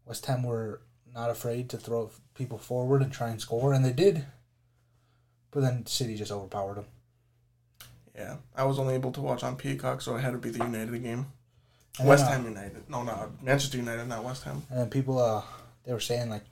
West 0.06 0.26
Ham 0.26 0.44
were 0.44 0.82
not 1.14 1.30
afraid 1.30 1.70
to 1.70 1.78
throw 1.78 2.12
people 2.34 2.58
forward 2.58 3.02
and 3.02 3.12
try 3.12 3.30
and 3.30 3.42
score, 3.42 3.74
and 3.74 3.84
they 3.84 3.94
did. 3.94 4.26
But 5.52 5.62
then 5.62 5.86
City 5.86 6.16
just 6.16 6.32
overpowered 6.32 6.76
them. 6.76 6.86
Yeah. 8.18 8.38
I 8.56 8.64
was 8.64 8.80
only 8.80 8.96
able 8.96 9.12
to 9.12 9.22
watch 9.22 9.44
on 9.44 9.56
Peacock, 9.56 10.02
so 10.02 10.16
I 10.16 10.20
had 10.20 10.32
to 10.32 10.38
be 10.38 10.50
the 10.50 10.64
United 10.64 11.04
game. 11.04 11.28
And 12.00 12.08
West 12.08 12.26
then, 12.26 12.42
uh, 12.42 12.44
Ham 12.44 12.46
United. 12.46 12.90
No, 12.90 13.04
no, 13.04 13.32
Manchester 13.42 13.78
United, 13.78 14.08
not 14.08 14.24
West 14.24 14.44
Ham. 14.44 14.64
And 14.70 14.80
then 14.80 14.90
people, 14.90 15.20
uh, 15.20 15.44
they 15.86 15.94
were 15.94 16.00
saying 16.00 16.30
like, 16.30 16.44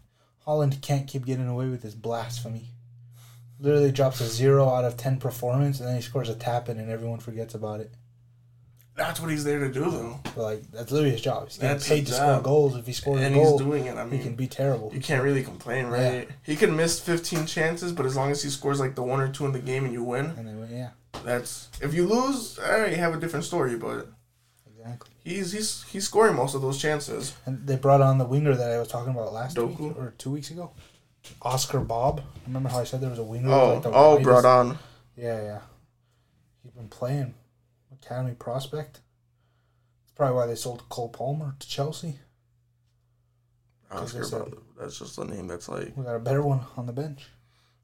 Haaland 0.45 0.81
can't 0.81 1.07
keep 1.07 1.25
getting 1.25 1.47
away 1.47 1.67
with 1.67 1.81
this 1.81 1.95
blasphemy. 1.95 2.69
Literally 3.59 3.91
drops 3.91 4.21
a 4.21 4.27
zero 4.27 4.69
out 4.69 4.85
of 4.85 4.97
ten 4.97 5.17
performance, 5.17 5.79
and 5.79 5.87
then 5.87 5.95
he 5.95 6.01
scores 6.01 6.29
a 6.29 6.35
tap 6.35 6.69
in, 6.69 6.77
and 6.77 6.91
everyone 6.91 7.19
forgets 7.19 7.55
about 7.55 7.79
it. 7.79 7.91
That's 8.95 9.19
what 9.19 9.29
he's 9.29 9.43
there 9.43 9.59
to 9.59 9.69
do, 9.69 9.91
though. 9.91 10.19
But 10.23 10.37
like 10.37 10.71
that's 10.71 10.89
literally 10.89 11.11
his 11.11 11.21
job. 11.21 11.47
He's 11.47 11.57
getting 11.57 11.75
That's 11.75 11.87
paid 11.87 12.07
to 12.07 12.13
score 12.13 12.41
goals. 12.41 12.77
If 12.77 12.87
he 12.87 12.93
scores 12.93 13.19
And 13.19 13.35
a 13.35 13.39
he's 13.39 13.57
doing 13.57 13.85
it. 13.87 13.97
I 13.97 14.05
mean, 14.05 14.19
he 14.19 14.23
can 14.23 14.35
be 14.35 14.47
terrible. 14.47 14.89
You 14.93 15.01
can't 15.01 15.21
really 15.21 15.43
complain, 15.43 15.87
right? 15.87 16.29
He 16.43 16.55
can 16.55 16.75
miss 16.75 16.99
15 17.01 17.45
chances, 17.45 17.91
but 17.91 18.05
as 18.05 18.15
long 18.15 18.31
as 18.31 18.41
he 18.41 18.49
scores 18.49 18.79
like 18.79 18.95
the 18.95 19.03
one 19.03 19.19
or 19.19 19.27
two 19.27 19.45
in 19.45 19.51
the 19.51 19.59
game 19.59 19.83
and 19.83 19.93
you 19.93 20.03
win, 20.03 20.27
And 20.37 20.47
then 20.47 20.69
yeah, 20.71 20.89
that's 21.25 21.69
if 21.81 21.93
you 21.93 22.07
lose, 22.07 22.57
all 22.57 22.79
right, 22.79 22.91
you 22.91 22.97
have 22.97 23.13
a 23.13 23.19
different 23.19 23.43
story. 23.43 23.75
But 23.75 24.07
exactly. 24.65 25.11
he's 25.25 25.51
he's 25.51 25.83
he's 25.83 26.05
scoring 26.05 26.35
most 26.37 26.55
of 26.55 26.61
those 26.61 26.81
chances. 26.81 27.33
And 27.45 27.67
they 27.67 27.75
brought 27.75 28.01
on 28.01 28.17
the 28.17 28.25
winger 28.25 28.55
that 28.55 28.71
I 28.71 28.79
was 28.79 28.87
talking 28.87 29.11
about 29.13 29.33
last 29.33 29.57
Doku? 29.57 29.79
week 29.79 29.97
or 29.97 30.13
two 30.17 30.31
weeks 30.31 30.51
ago, 30.51 30.71
Oscar 31.41 31.81
Bobb. 31.81 32.21
Remember 32.47 32.69
how 32.69 32.79
I 32.79 32.85
said 32.85 33.01
there 33.01 33.09
was 33.09 33.19
a 33.19 33.23
winger? 33.23 33.51
Oh, 33.51 33.73
like 33.73 33.85
oh, 33.87 34.19
brought 34.19 34.45
on. 34.45 34.77
Yeah, 35.17 35.41
yeah. 35.41 35.59
He's 36.63 36.71
been 36.71 36.87
playing 36.87 37.33
academy 38.05 38.35
prospect. 38.35 39.01
That's 40.03 40.13
probably 40.15 40.35
why 40.35 40.45
they 40.47 40.55
sold 40.55 40.87
Cole 40.89 41.09
Palmer 41.09 41.55
to 41.59 41.67
Chelsea. 41.67 42.19
Oscar, 43.91 44.23
said- 44.23 44.53
that's 44.79 44.99
just 44.99 45.17
a 45.17 45.25
name 45.25 45.47
that's 45.47 45.69
like 45.69 45.95
We 45.95 46.03
got 46.03 46.15
a 46.15 46.19
better 46.19 46.41
one 46.41 46.61
on 46.75 46.85
the 46.85 46.93
bench. 46.93 47.27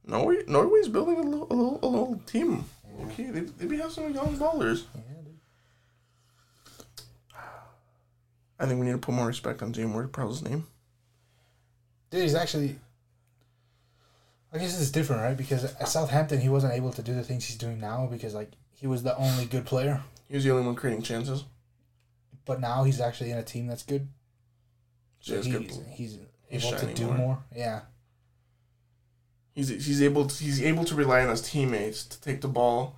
Norway. 0.06 0.44
Norway's 0.48 0.88
building 0.88 1.20
a 1.20 1.22
little 1.22 1.48
a 1.52 1.54
little, 1.56 1.80
a 1.84 1.88
little 1.88 2.22
team. 2.26 2.66
Okay, 3.04 3.26
they 3.32 3.42
they 3.42 3.66
be 3.66 3.78
have 3.78 3.92
some 3.92 4.14
young 4.14 4.36
ballers. 4.38 4.84
Yeah, 4.96 5.02
dude. 5.24 5.40
I 8.60 8.66
think 8.66 8.80
we 8.80 8.86
need 8.88 8.92
to 8.94 8.98
put 8.98 9.14
more 9.16 9.28
respect 9.28 9.62
on 9.62 9.74
James 9.74 9.94
Ward-Prowse's 9.94 10.44
name. 10.44 10.66
Dude, 12.10 12.24
he's 12.24 12.36
actually. 12.36 12.78
I 14.54 14.58
guess 14.58 14.80
it's 14.80 14.92
different, 14.92 15.22
right? 15.22 15.38
Because 15.38 15.64
at 15.64 15.88
Southampton, 15.88 16.42
he 16.42 16.50
wasn't 16.50 16.74
able 16.74 16.92
to 16.94 17.02
do 17.02 17.14
the 17.14 17.24
things 17.24 17.46
he's 17.46 17.58
doing 17.58 17.80
now 17.80 18.08
because, 18.12 18.34
like, 18.34 18.52
he 18.74 18.86
was 18.86 19.02
the 19.02 19.16
only 19.16 19.46
good 19.46 19.66
player. 19.66 20.02
He 20.32 20.38
was 20.38 20.46
the 20.46 20.52
only 20.52 20.66
one 20.66 20.76
creating 20.76 21.02
chances. 21.02 21.44
But 22.46 22.62
now 22.62 22.86
he's 22.86 23.02
actually 23.02 23.32
in 23.32 23.38
a 23.38 23.44
team 23.44 23.68
that's 23.68 23.84
good. 23.84 24.08
So 25.20 25.36
he's, 25.36 25.48
good. 25.48 25.70
he's 25.90 26.20
He's 26.48 26.66
able 26.66 26.80
to 26.80 26.94
do 26.94 27.06
more. 27.08 27.18
more. 27.18 27.44
Yeah. 27.54 27.82
He's 29.54 29.68
he's 29.68 30.02
able 30.02 30.26
to, 30.28 30.44
he's 30.44 30.62
able 30.64 30.86
to 30.86 30.96
rely 30.96 31.22
on 31.22 31.28
his 31.30 31.42
teammates 31.42 32.06
to 32.06 32.22
take 32.22 32.40
the 32.40 32.48
ball 32.48 32.98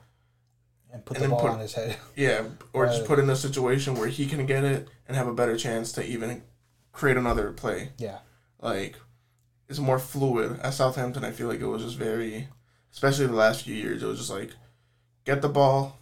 And 0.93 1.03
put 1.03 1.17
And 1.17 1.25
the 1.25 1.29
ball 1.29 1.41
put- 1.41 1.49
on 1.51 1.59
his 1.59 1.73
head. 1.73 1.97
Yeah, 2.15 2.43
or 2.71 2.85
just 2.85 3.05
put 3.05 3.17
in 3.17 3.27
a 3.31 3.35
situation 3.35 3.95
where 3.95 4.07
he 4.09 4.27
can 4.27 4.45
get 4.45 4.63
it 4.63 4.87
and 5.07 5.17
have 5.17 5.27
a 5.27 5.33
better 5.33 5.57
chance 5.57 5.91
to 5.93 6.05
even 6.05 6.43
create 6.91 7.17
another 7.17 7.51
play. 7.51 7.89
Yeah. 7.97 8.19
Like, 8.61 8.95
it's 9.67 9.79
more 9.79 9.97
fluid. 9.97 10.59
At 10.61 10.75
Southampton, 10.75 11.23
I 11.25 11.31
feel 11.31 11.47
like 11.47 11.59
it 11.61 11.65
was 11.65 11.81
just 11.81 11.97
very, 11.97 12.47
especially 12.91 13.25
the 13.25 13.33
last 13.33 13.63
few 13.63 13.73
years, 13.73 14.03
it 14.03 14.05
was 14.05 14.19
just 14.19 14.29
like, 14.29 14.51
get 15.25 15.41
the 15.41 15.49
ball, 15.49 15.97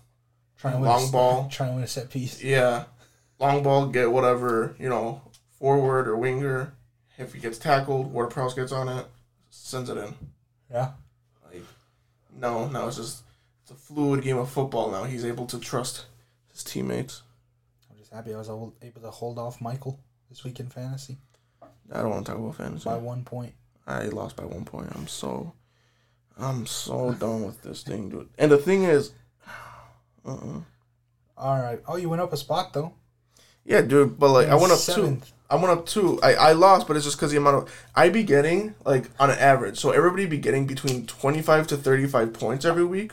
Trying 0.61 0.75
to 0.75 0.79
win 0.79 0.89
Long 0.89 1.09
a, 1.09 1.11
ball. 1.11 1.49
Trying 1.51 1.69
to 1.69 1.75
win 1.75 1.83
a 1.83 1.87
set 1.87 2.11
piece. 2.11 2.43
yeah, 2.43 2.85
long 3.39 3.63
ball, 3.63 3.87
get 3.87 4.11
whatever, 4.11 4.75
you 4.79 4.89
know, 4.89 5.21
forward 5.57 6.07
or 6.07 6.15
winger. 6.15 6.73
If 7.17 7.33
he 7.33 7.39
gets 7.39 7.57
tackled, 7.57 8.13
Ward 8.13 8.29
Prowse 8.29 8.53
gets 8.53 8.71
on 8.71 8.87
it, 8.87 9.05
sends 9.49 9.89
it 9.89 9.97
in. 9.97 10.13
Yeah. 10.71 10.91
Like, 11.51 11.63
no, 12.35 12.67
no, 12.67 12.87
it's 12.87 12.97
just, 12.97 13.23
it's 13.63 13.71
a 13.71 13.75
fluid 13.75 14.21
game 14.23 14.37
of 14.37 14.49
football 14.49 14.91
now. 14.91 15.03
He's 15.03 15.25
able 15.25 15.47
to 15.47 15.59
trust 15.59 16.05
his 16.51 16.63
teammates. 16.63 17.23
I'm 17.89 17.97
just 17.97 18.13
happy 18.13 18.33
I 18.33 18.37
was 18.37 18.47
able 18.47 18.75
able 18.81 19.01
to 19.01 19.11
hold 19.11 19.39
off 19.39 19.61
Michael 19.61 19.99
this 20.29 20.43
week 20.43 20.59
in 20.59 20.69
fantasy 20.69 21.17
I 21.91 22.01
don't 22.01 22.09
want 22.09 22.25
to 22.25 22.31
talk 22.31 22.39
about 22.39 22.55
fantasy. 22.55 22.85
by 22.85 22.97
one 22.97 23.23
point. 23.23 23.53
I 23.85 24.05
lost 24.05 24.35
by 24.35 24.45
one 24.45 24.63
point. 24.63 24.89
I'm 24.95 25.07
so, 25.07 25.53
I'm 26.37 26.65
so 26.65 27.13
done 27.13 27.43
with 27.43 27.61
this 27.63 27.83
thing, 27.83 28.09
dude. 28.09 28.29
And 28.37 28.51
the 28.51 28.57
thing 28.57 28.83
is, 28.83 29.11
uh-uh. 30.25 30.61
All 31.37 31.59
right. 31.61 31.79
Oh, 31.87 31.95
you 31.97 32.09
went 32.09 32.21
up 32.21 32.33
a 32.33 32.37
spot 32.37 32.73
though. 32.73 32.93
yeah, 33.65 33.81
dude. 33.81 34.19
But 34.19 34.29
like, 34.29 34.47
I 34.47 34.55
went 34.55 34.71
up 34.71 34.79
two. 34.79 35.19
I 35.49 35.55
went 35.55 35.67
up 35.69 35.85
two. 35.85 36.19
I, 36.23 36.33
I 36.35 36.51
lost, 36.53 36.87
but 36.87 36.95
it's 36.95 37.05
just 37.05 37.17
because 37.17 37.31
the 37.31 37.37
amount 37.37 37.57
of 37.57 37.85
I 37.95 38.09
be 38.09 38.23
getting 38.23 38.75
like 38.85 39.09
on 39.19 39.29
an 39.29 39.37
average. 39.39 39.77
So 39.79 39.91
everybody 39.91 40.25
be 40.25 40.37
getting 40.37 40.65
between 40.67 41.05
twenty 41.07 41.41
five 41.41 41.67
to 41.67 41.77
thirty 41.77 42.07
five 42.07 42.31
points 42.33 42.63
every 42.63 42.85
week, 42.85 43.11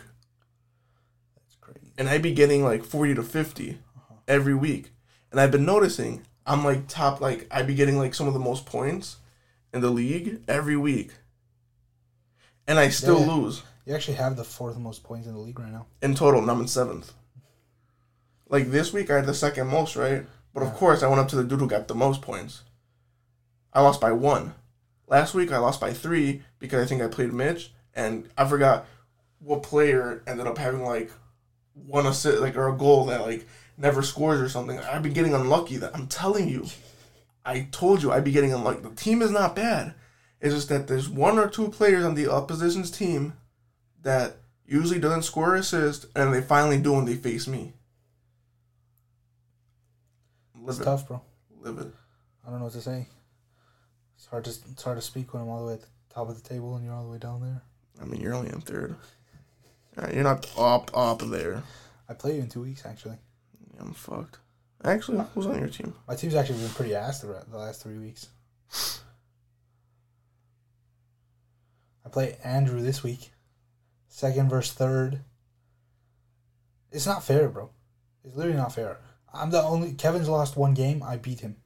That's 1.37 1.57
crazy. 1.61 1.93
and 1.99 2.09
I 2.09 2.19
be 2.19 2.33
getting 2.33 2.63
like 2.63 2.85
forty 2.85 3.15
to 3.15 3.23
50 3.23 3.71
uh-huh. 3.71 4.15
every 4.29 4.55
week. 4.55 4.91
And 5.33 5.41
I've 5.41 5.51
been 5.51 5.65
noticing 5.65 6.23
I'm 6.47 6.65
like 6.65 6.87
top 6.87 7.21
like 7.21 7.47
I 7.51 7.63
be 7.63 7.75
getting 7.75 7.99
like 7.99 8.15
some 8.15 8.29
of 8.29 8.35
the 8.35 8.41
most 8.41 8.67
points 8.67 9.17
in 9.73 9.81
the 9.81 9.91
league 9.91 10.43
every 10.49 10.77
week, 10.77 11.11
and 12.67 12.79
I 12.79 12.89
still 12.91 13.21
Yeah. 13.21 13.33
lose. 13.33 13.63
You 13.89 13.95
actually 13.95 14.19
have 14.19 14.37
the 14.37 14.45
fourth 14.45 14.77
most 14.77 15.03
points 15.03 15.27
in 15.27 15.33
the 15.33 15.39
league 15.39 15.59
right 15.59 15.73
now. 15.73 15.87
in 16.03 16.15
total, 16.15 16.43
and 16.43 16.51
I'm 16.51 16.61
in 16.61 16.69
seventh. 16.69 17.15
Like 18.51 18.71
this 18.71 18.93
week, 18.93 19.11
I 19.11 19.17
had 19.17 19.25
the 19.25 19.33
second 19.33 19.69
most, 19.69 19.97
right? 19.97 20.27
But 20.53 20.63
of 20.63 20.75
course, 20.75 21.03
I 21.03 21.09
went 21.09 21.21
up 21.21 21.29
to 21.29 21.37
the 21.37 21.45
dude 21.45 21.61
who 21.61 21.67
got 21.67 21.89
the 21.89 21.95
most 21.95 22.21
points. 22.21 22.65
I 23.73 23.81
lost 23.81 23.99
by 23.99 24.13
one. 24.13 24.53
Last 25.07 25.33
week, 25.33 25.51
I 25.53 25.57
lost 25.57 25.81
by 25.81 25.95
three 25.95 26.43
because 26.59 26.85
I 26.85 26.87
think 26.87 27.01
I 27.01 27.07
played 27.07 27.33
Mitch, 27.33 27.73
and 27.95 28.29
I 28.37 28.47
forgot 28.47 28.85
what 29.39 29.63
player 29.63 30.23
ended 30.27 30.47
up 30.47 30.59
having 30.59 30.83
like 30.83 31.11
one 31.73 32.05
assist, 32.05 32.43
like 32.43 32.59
or 32.59 32.69
a 32.69 32.77
goal 32.77 33.07
that 33.07 33.23
like 33.23 33.49
never 33.79 34.03
scores 34.03 34.39
or 34.39 34.51
something. 34.51 34.79
I've 34.79 35.03
been 35.03 35.15
getting 35.15 35.33
unlucky. 35.33 35.79
That 35.79 35.97
I'm 35.97 36.09
telling 36.09 36.47
you, 36.47 36.67
I 37.43 37.69
told 37.71 38.03
you 38.03 38.13
I'd 38.13 38.23
be 38.23 38.33
getting 38.33 38.53
unlucky. 38.53 38.83
The 38.83 38.91
team 38.91 39.23
is 39.23 39.31
not 39.31 39.57
bad. 39.57 39.95
It's 40.43 40.55
just 40.55 40.69
that 40.69 40.89
there's 40.89 41.09
one 41.09 41.39
or 41.39 41.49
two 41.49 41.69
players 41.69 42.05
on 42.05 42.17
the 42.17 42.31
opposition's 42.31 42.91
team 42.91 43.33
that 44.03 44.37
usually 44.67 44.99
doesn't 44.99 45.23
score 45.23 45.55
or 45.55 45.57
assist, 45.57 46.07
and 46.15 46.33
they 46.33 46.41
finally 46.41 46.79
do 46.79 46.93
when 46.93 47.05
they 47.05 47.15
face 47.15 47.47
me. 47.47 47.73
It's 50.67 50.79
it. 50.79 50.85
tough, 50.85 51.09
bro. 51.09 51.23
Live 51.61 51.79
it. 51.79 51.89
I 52.47 52.51
don't 52.51 52.59
know 52.59 52.67
what 52.67 52.75
to 52.75 52.81
say. 52.81 53.09
It's 54.17 54.27
hard 54.27 54.45
to 54.45 54.51
it's 54.51 54.83
hard 54.83 54.99
to 54.99 55.03
speak 55.03 55.33
when 55.33 55.43
I'm 55.43 55.49
all 55.49 55.61
the 55.61 55.67
way 55.67 55.73
at 55.75 55.81
the 55.81 55.89
top 56.13 56.29
of 56.29 56.41
the 56.41 56.49
table 56.49 56.77
and 56.77 56.85
you're 56.85 56.95
all 56.95 57.05
the 57.05 57.11
way 57.11 57.19
down 57.19 57.41
there. 57.41 57.63
I 58.01 58.05
mean, 58.05 58.21
you're 58.21 58.35
only 58.35 58.51
in 58.51 58.61
third. 58.61 58.97
You're 60.13 60.23
not 60.23 60.47
up, 60.57 60.91
up 60.95 61.21
there. 61.31 61.63
I 62.09 62.15
play 62.15 62.37
you 62.37 62.43
in 62.43 62.49
two 62.49 62.63
weeks 62.63 62.85
actually. 62.87 63.17
I'm 63.81 63.93
fucked. 63.95 64.39
Actually, 64.85 65.25
who's 65.35 65.47
on 65.47 65.59
your 65.59 65.69
team? 65.69 65.95
My 66.07 66.15
team's 66.15 66.37
actually 66.37 66.61
been 66.61 66.71
pretty 66.71 66.95
ass 66.95 67.21
the, 67.21 67.45
the 67.51 67.59
last 67.59 67.83
three 67.83 67.99
weeks. 67.99 68.29
I 72.05 72.09
play 72.11 72.37
Andrew 72.45 72.81
this 72.81 73.03
week. 73.03 73.33
Second 74.19 74.49
versus 74.49 74.75
third. 74.75 75.21
It's 76.91 77.07
not 77.07 77.23
fair, 77.23 77.49
bro. 77.49 77.71
It's 78.25 78.35
literally 78.35 78.59
not 78.59 78.75
fair. 78.75 78.99
I'm 79.33 79.51
the 79.51 79.63
only. 79.63 79.93
Kevin's 79.93 80.29
lost 80.29 80.57
one 80.57 80.75
game. 80.75 81.05
I 81.05 81.17
beat 81.17 81.39
him. 81.39 81.59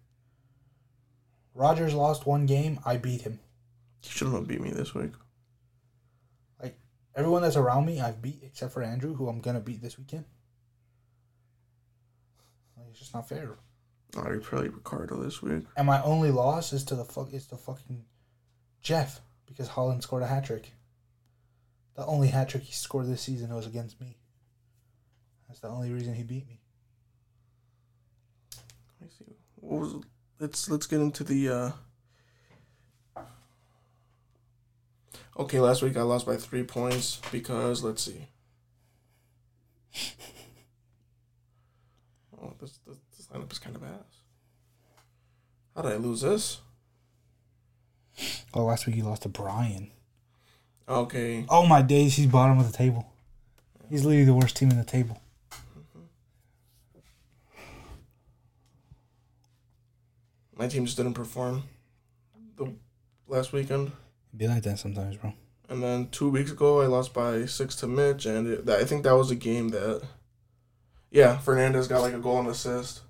Rogers 1.55 1.95
lost 1.95 2.27
one 2.27 2.45
game. 2.45 2.79
I 2.85 2.99
beat 2.99 3.23
him. 3.23 3.41
You 4.05 4.11
shouldn't 4.11 4.37
have 4.37 4.47
beat 4.47 4.61
me 4.61 4.69
this 4.69 4.95
week. 4.95 5.13
Like 6.63 6.79
everyone 7.17 7.41
that's 7.41 7.57
around 7.57 7.87
me, 7.87 8.03
I've 8.03 8.21
beat 8.21 8.43
except 8.43 8.75
for 8.75 8.83
Andrew, 8.83 9.15
who 9.15 9.29
I'm 9.29 9.41
gonna 9.41 9.59
beat 9.59 9.81
this 9.81 9.97
weekend. 9.97 10.27
Like, 12.77 12.89
it's 12.91 12.99
just 12.99 13.15
not 13.15 13.31
fair. 13.31 13.57
Oh, 14.15 14.31
you 14.31 14.41
probably 14.41 14.69
Ricardo 14.69 15.23
this 15.23 15.41
week. 15.41 15.65
And 15.75 15.87
my 15.87 16.03
only 16.03 16.31
loss 16.31 16.75
is 16.75 16.85
to 16.85 16.97
the 16.97 17.07
fuck 17.07 17.33
is 17.33 17.47
to 17.47 17.57
fucking 17.57 18.05
Jeff 18.83 19.23
because 19.47 19.71
Haaland 19.71 20.03
scored 20.03 20.23
a 20.23 20.27
hat 20.27 20.45
trick. 20.45 20.75
The 21.95 22.07
only 22.07 22.29
hat 22.29 22.49
trick 22.49 22.63
he 22.63 22.73
scored 22.73 23.07
this 23.07 23.23
season 23.23 23.55
was 23.55 23.67
against 23.67 24.01
me. 24.01 24.17
That's 25.49 25.61
the 25.61 25.69
only 25.69 25.91
reason 25.91 26.15
he 26.15 26.23
beat 26.23 26.49
me. 26.49 26.61
Let 29.01 29.11
me 29.11 29.15
see. 29.19 29.37
What 29.57 29.81
was? 29.81 29.95
Let's 30.39 30.71
let's 30.71 30.87
get 30.87 31.01
into 31.01 31.25
the. 31.25 31.49
uh 31.49 31.73
Okay, 35.37 35.61
last 35.61 35.83
week 35.83 35.97
I 35.97 36.03
lost 36.03 36.27
by 36.27 36.37
three 36.37 36.63
points 36.63 37.21
because 37.31 37.83
let's 37.83 38.03
see. 38.03 38.29
Oh, 42.41 42.53
this 42.61 42.79
this, 42.87 42.99
this 43.17 43.27
lineup 43.29 43.53
is 43.53 43.59
kind 43.59 43.77
of 43.77 43.83
ass. 43.83 44.23
How 45.75 45.83
did 45.83 45.93
I 45.93 45.97
lose 45.97 46.21
this? 46.23 46.61
Oh, 48.53 48.65
last 48.65 48.87
week 48.87 48.97
you 48.97 49.05
lost 49.05 49.23
to 49.23 49.29
Brian. 49.29 49.91
Okay, 50.93 51.47
Oh 51.49 51.67
my 51.67 51.81
days, 51.83 52.17
he's 52.17 52.27
bottom 52.27 52.59
of 52.59 52.71
the 52.71 52.77
table. 52.77 53.07
He's 53.89 54.05
literally 54.05 54.25
the 54.25 54.35
worst 54.35 54.57
team 54.57 54.71
in 54.71 54.77
the 54.77 54.85
table. 54.85 55.23
my 60.63 60.69
team 60.69 60.85
just 60.85 60.97
didn't 60.97 61.15
perform 61.15 61.65
the 62.57 62.73
last 63.27 63.53
weekend. 63.53 63.91
Be 64.37 64.47
like 64.47 64.63
that 64.63 64.79
sometimes, 64.79 65.17
bro. 65.17 65.33
And 65.69 65.83
then 65.83 66.09
two 66.11 66.31
weeks 66.31 66.53
ago, 66.53 66.81
I 66.81 66.87
lost 66.87 67.13
by 67.13 67.47
six 67.47 67.75
to 67.77 67.89
Mitch, 67.89 68.27
and 68.27 68.47
it, 68.47 68.69
I 68.69 68.85
think 68.85 69.03
that 69.03 69.17
was 69.17 69.33
a 69.33 69.35
game 69.35 69.71
that, 69.71 70.03
yeah, 71.11 71.37
Fernandez 71.39 71.89
got 71.89 72.03
like 72.03 72.15
a 72.15 72.19
goal 72.19 72.39
and 72.39 72.49
assist. 72.49 73.01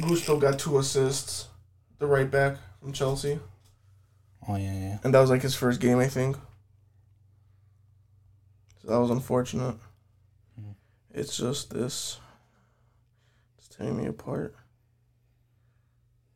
Gusto 0.00 0.40
got 0.40 0.58
two 0.58 0.78
assists, 0.78 1.48
the 1.98 2.06
right 2.06 2.30
back 2.30 2.56
from 2.80 2.94
Chelsea, 2.94 3.38
Oh 4.48 4.56
yeah, 4.56 4.72
yeah. 4.72 4.98
and 5.04 5.14
that 5.14 5.20
was 5.20 5.30
like 5.30 5.42
his 5.42 5.54
first 5.54 5.80
game, 5.80 5.98
I 5.98 6.06
think. 6.08 6.36
So 8.82 8.88
that 8.88 9.00
was 9.00 9.10
unfortunate. 9.10 9.76
Mhm. 10.60 10.74
It's 11.12 11.36
just 11.36 11.70
this. 11.70 12.18
It's 13.58 13.68
tearing 13.68 13.96
me 13.96 14.06
apart. 14.06 14.54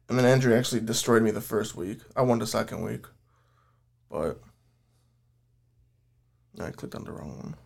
And 0.08 0.18
then 0.18 0.24
Andrew 0.24 0.54
actually 0.56 0.80
destroyed 0.80 1.22
me 1.22 1.30
the 1.30 1.42
first 1.42 1.74
week. 1.76 2.00
I 2.16 2.22
won 2.22 2.38
the 2.38 2.46
second 2.46 2.82
week. 2.82 3.04
But 4.10 4.40
I 6.58 6.70
clicked 6.70 6.94
on 6.94 7.04
the 7.04 7.12
wrong 7.12 7.36
one. 7.36 7.56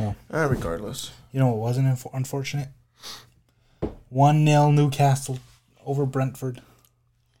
Oh. 0.00 0.14
Eh, 0.34 0.44
regardless. 0.46 1.10
You 1.30 1.40
know 1.40 1.48
what 1.48 1.58
wasn't 1.58 1.88
inf- 1.88 2.06
unfortunate? 2.14 2.68
One 4.08 4.46
0 4.46 4.70
Newcastle 4.70 5.38
over 5.84 6.06
Brentford. 6.06 6.62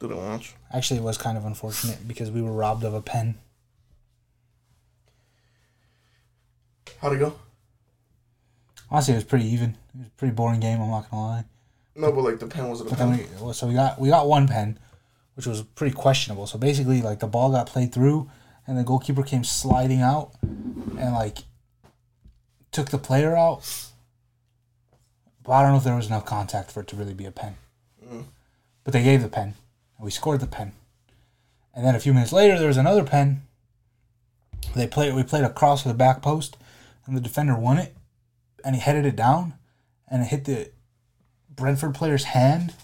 Didn't 0.00 0.16
watch. 0.16 0.54
Actually, 0.72 1.00
it 1.00 1.02
was 1.02 1.18
kind 1.18 1.36
of 1.36 1.44
unfortunate 1.44 2.06
because 2.06 2.30
we 2.30 2.42
were 2.42 2.52
robbed 2.52 2.84
of 2.84 2.94
a 2.94 3.02
pen. 3.02 3.36
How'd 7.00 7.14
it 7.14 7.18
go? 7.18 7.34
Honestly, 8.90 9.14
it 9.14 9.18
was 9.18 9.24
pretty 9.24 9.46
even. 9.46 9.70
It 9.94 9.98
was 9.98 10.06
a 10.06 10.10
pretty 10.10 10.34
boring 10.34 10.60
game. 10.60 10.80
I'm 10.80 10.90
not 10.90 11.10
gonna 11.10 11.22
lie. 11.22 11.44
No, 11.94 12.12
but 12.12 12.22
like 12.22 12.38
the 12.38 12.46
pen 12.46 12.68
was 12.68 12.80
a 12.80 12.84
pen? 12.84 13.26
we 13.40 13.52
so 13.52 13.66
we 13.66 13.74
got 13.74 14.00
we 14.00 14.08
got 14.08 14.28
one 14.28 14.46
pen, 14.46 14.78
which 15.34 15.46
was 15.46 15.62
pretty 15.62 15.94
questionable. 15.94 16.46
So 16.46 16.58
basically, 16.58 17.02
like 17.02 17.18
the 17.18 17.26
ball 17.26 17.50
got 17.50 17.66
played 17.66 17.92
through, 17.92 18.30
and 18.66 18.78
the 18.78 18.84
goalkeeper 18.84 19.22
came 19.22 19.44
sliding 19.44 20.00
out, 20.00 20.32
and 20.42 21.12
like 21.12 21.38
took 22.70 22.90
the 22.90 22.98
player 22.98 23.36
out. 23.36 23.90
But 25.42 25.52
I 25.52 25.62
don't 25.62 25.72
know 25.72 25.78
if 25.78 25.84
there 25.84 25.96
was 25.96 26.06
enough 26.06 26.24
contact 26.24 26.70
for 26.70 26.80
it 26.80 26.88
to 26.88 26.96
really 26.96 27.14
be 27.14 27.24
a 27.24 27.32
pen. 27.32 27.56
Mm. 28.06 28.24
But 28.84 28.92
they 28.92 29.02
gave 29.02 29.22
the 29.22 29.28
pen, 29.28 29.54
and 29.98 30.04
we 30.04 30.10
scored 30.10 30.40
the 30.40 30.46
pen. 30.46 30.72
And 31.74 31.84
then 31.84 31.94
a 31.94 32.00
few 32.00 32.14
minutes 32.14 32.32
later, 32.32 32.58
there 32.58 32.68
was 32.68 32.76
another 32.76 33.04
pen. 33.04 33.42
They 34.74 34.86
played. 34.86 35.14
We 35.14 35.22
played 35.22 35.44
across 35.44 35.84
the 35.84 35.94
back 35.94 36.22
post, 36.22 36.56
and 37.06 37.16
the 37.16 37.20
defender 37.20 37.56
won 37.56 37.78
it, 37.78 37.96
and 38.64 38.74
he 38.74 38.80
headed 38.80 39.06
it 39.06 39.16
down, 39.16 39.54
and 40.08 40.22
it 40.22 40.26
hit 40.26 40.44
the 40.44 40.70
Brentford 41.58 41.94
player's 41.94 42.24
hand, 42.24 42.74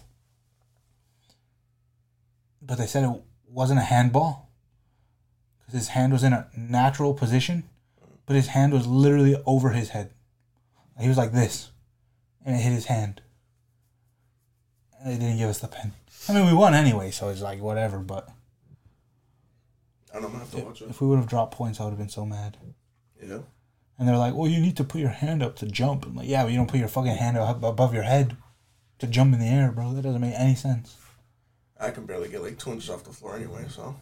but 2.60 2.76
they 2.76 2.86
said 2.86 3.04
it 3.04 3.22
wasn't 3.48 3.78
a 3.78 3.84
handball 3.84 4.50
because 5.60 5.74
his 5.74 5.88
hand 5.88 6.12
was 6.12 6.24
in 6.24 6.32
a 6.32 6.48
natural 6.56 7.14
position, 7.14 7.64
but 8.26 8.36
his 8.36 8.48
hand 8.48 8.72
was 8.72 8.86
literally 8.86 9.36
over 9.46 9.70
his 9.70 9.90
head. 9.90 10.10
He 10.98 11.08
was 11.08 11.16
like 11.16 11.32
this, 11.32 11.70
and 12.44 12.56
it 12.56 12.60
hit 12.60 12.72
his 12.72 12.86
hand. 12.86 13.20
They 15.04 15.12
didn't 15.18 15.38
give 15.38 15.50
us 15.50 15.58
the 15.58 15.68
pen. 15.68 15.92
I 16.28 16.32
mean, 16.32 16.46
we 16.46 16.54
won 16.54 16.74
anyway, 16.74 17.10
so 17.10 17.28
it's 17.28 17.42
like 17.42 17.60
whatever. 17.60 17.98
But 17.98 18.28
I 20.14 20.20
don't 20.20 20.32
know. 20.32 20.38
Have 20.38 20.50
to 20.52 20.58
watch 20.64 20.80
it. 20.82 20.88
if 20.90 21.00
we 21.00 21.06
would 21.08 21.18
have 21.18 21.28
dropped 21.28 21.54
points, 21.54 21.80
I 21.80 21.84
would 21.84 21.90
have 21.90 21.98
been 21.98 22.08
so 22.08 22.24
mad. 22.24 22.56
Yeah. 23.22 23.40
And 23.98 24.08
they're 24.08 24.16
like, 24.16 24.34
"Well, 24.34 24.50
you 24.50 24.60
need 24.60 24.76
to 24.78 24.84
put 24.84 25.00
your 25.00 25.10
hand 25.10 25.42
up 25.42 25.56
to 25.56 25.66
jump." 25.66 26.06
I'm 26.06 26.16
like, 26.16 26.28
"Yeah, 26.28 26.42
but 26.42 26.52
you 26.52 26.56
don't 26.58 26.70
put 26.70 26.80
your 26.80 26.88
fucking 26.88 27.16
hand 27.16 27.36
up 27.36 27.62
above 27.62 27.92
your 27.94 28.02
head 28.02 28.36
to 28.98 29.06
jump 29.06 29.34
in 29.34 29.40
the 29.40 29.46
air, 29.46 29.70
bro. 29.70 29.92
That 29.92 30.02
doesn't 30.02 30.20
make 30.20 30.34
any 30.34 30.54
sense." 30.54 30.96
I 31.78 31.90
can 31.90 32.06
barely 32.06 32.28
get 32.28 32.42
like 32.42 32.58
two 32.58 32.72
inches 32.72 32.88
off 32.88 33.04
the 33.04 33.12
floor 33.12 33.36
anyway, 33.36 33.66
so. 33.68 33.96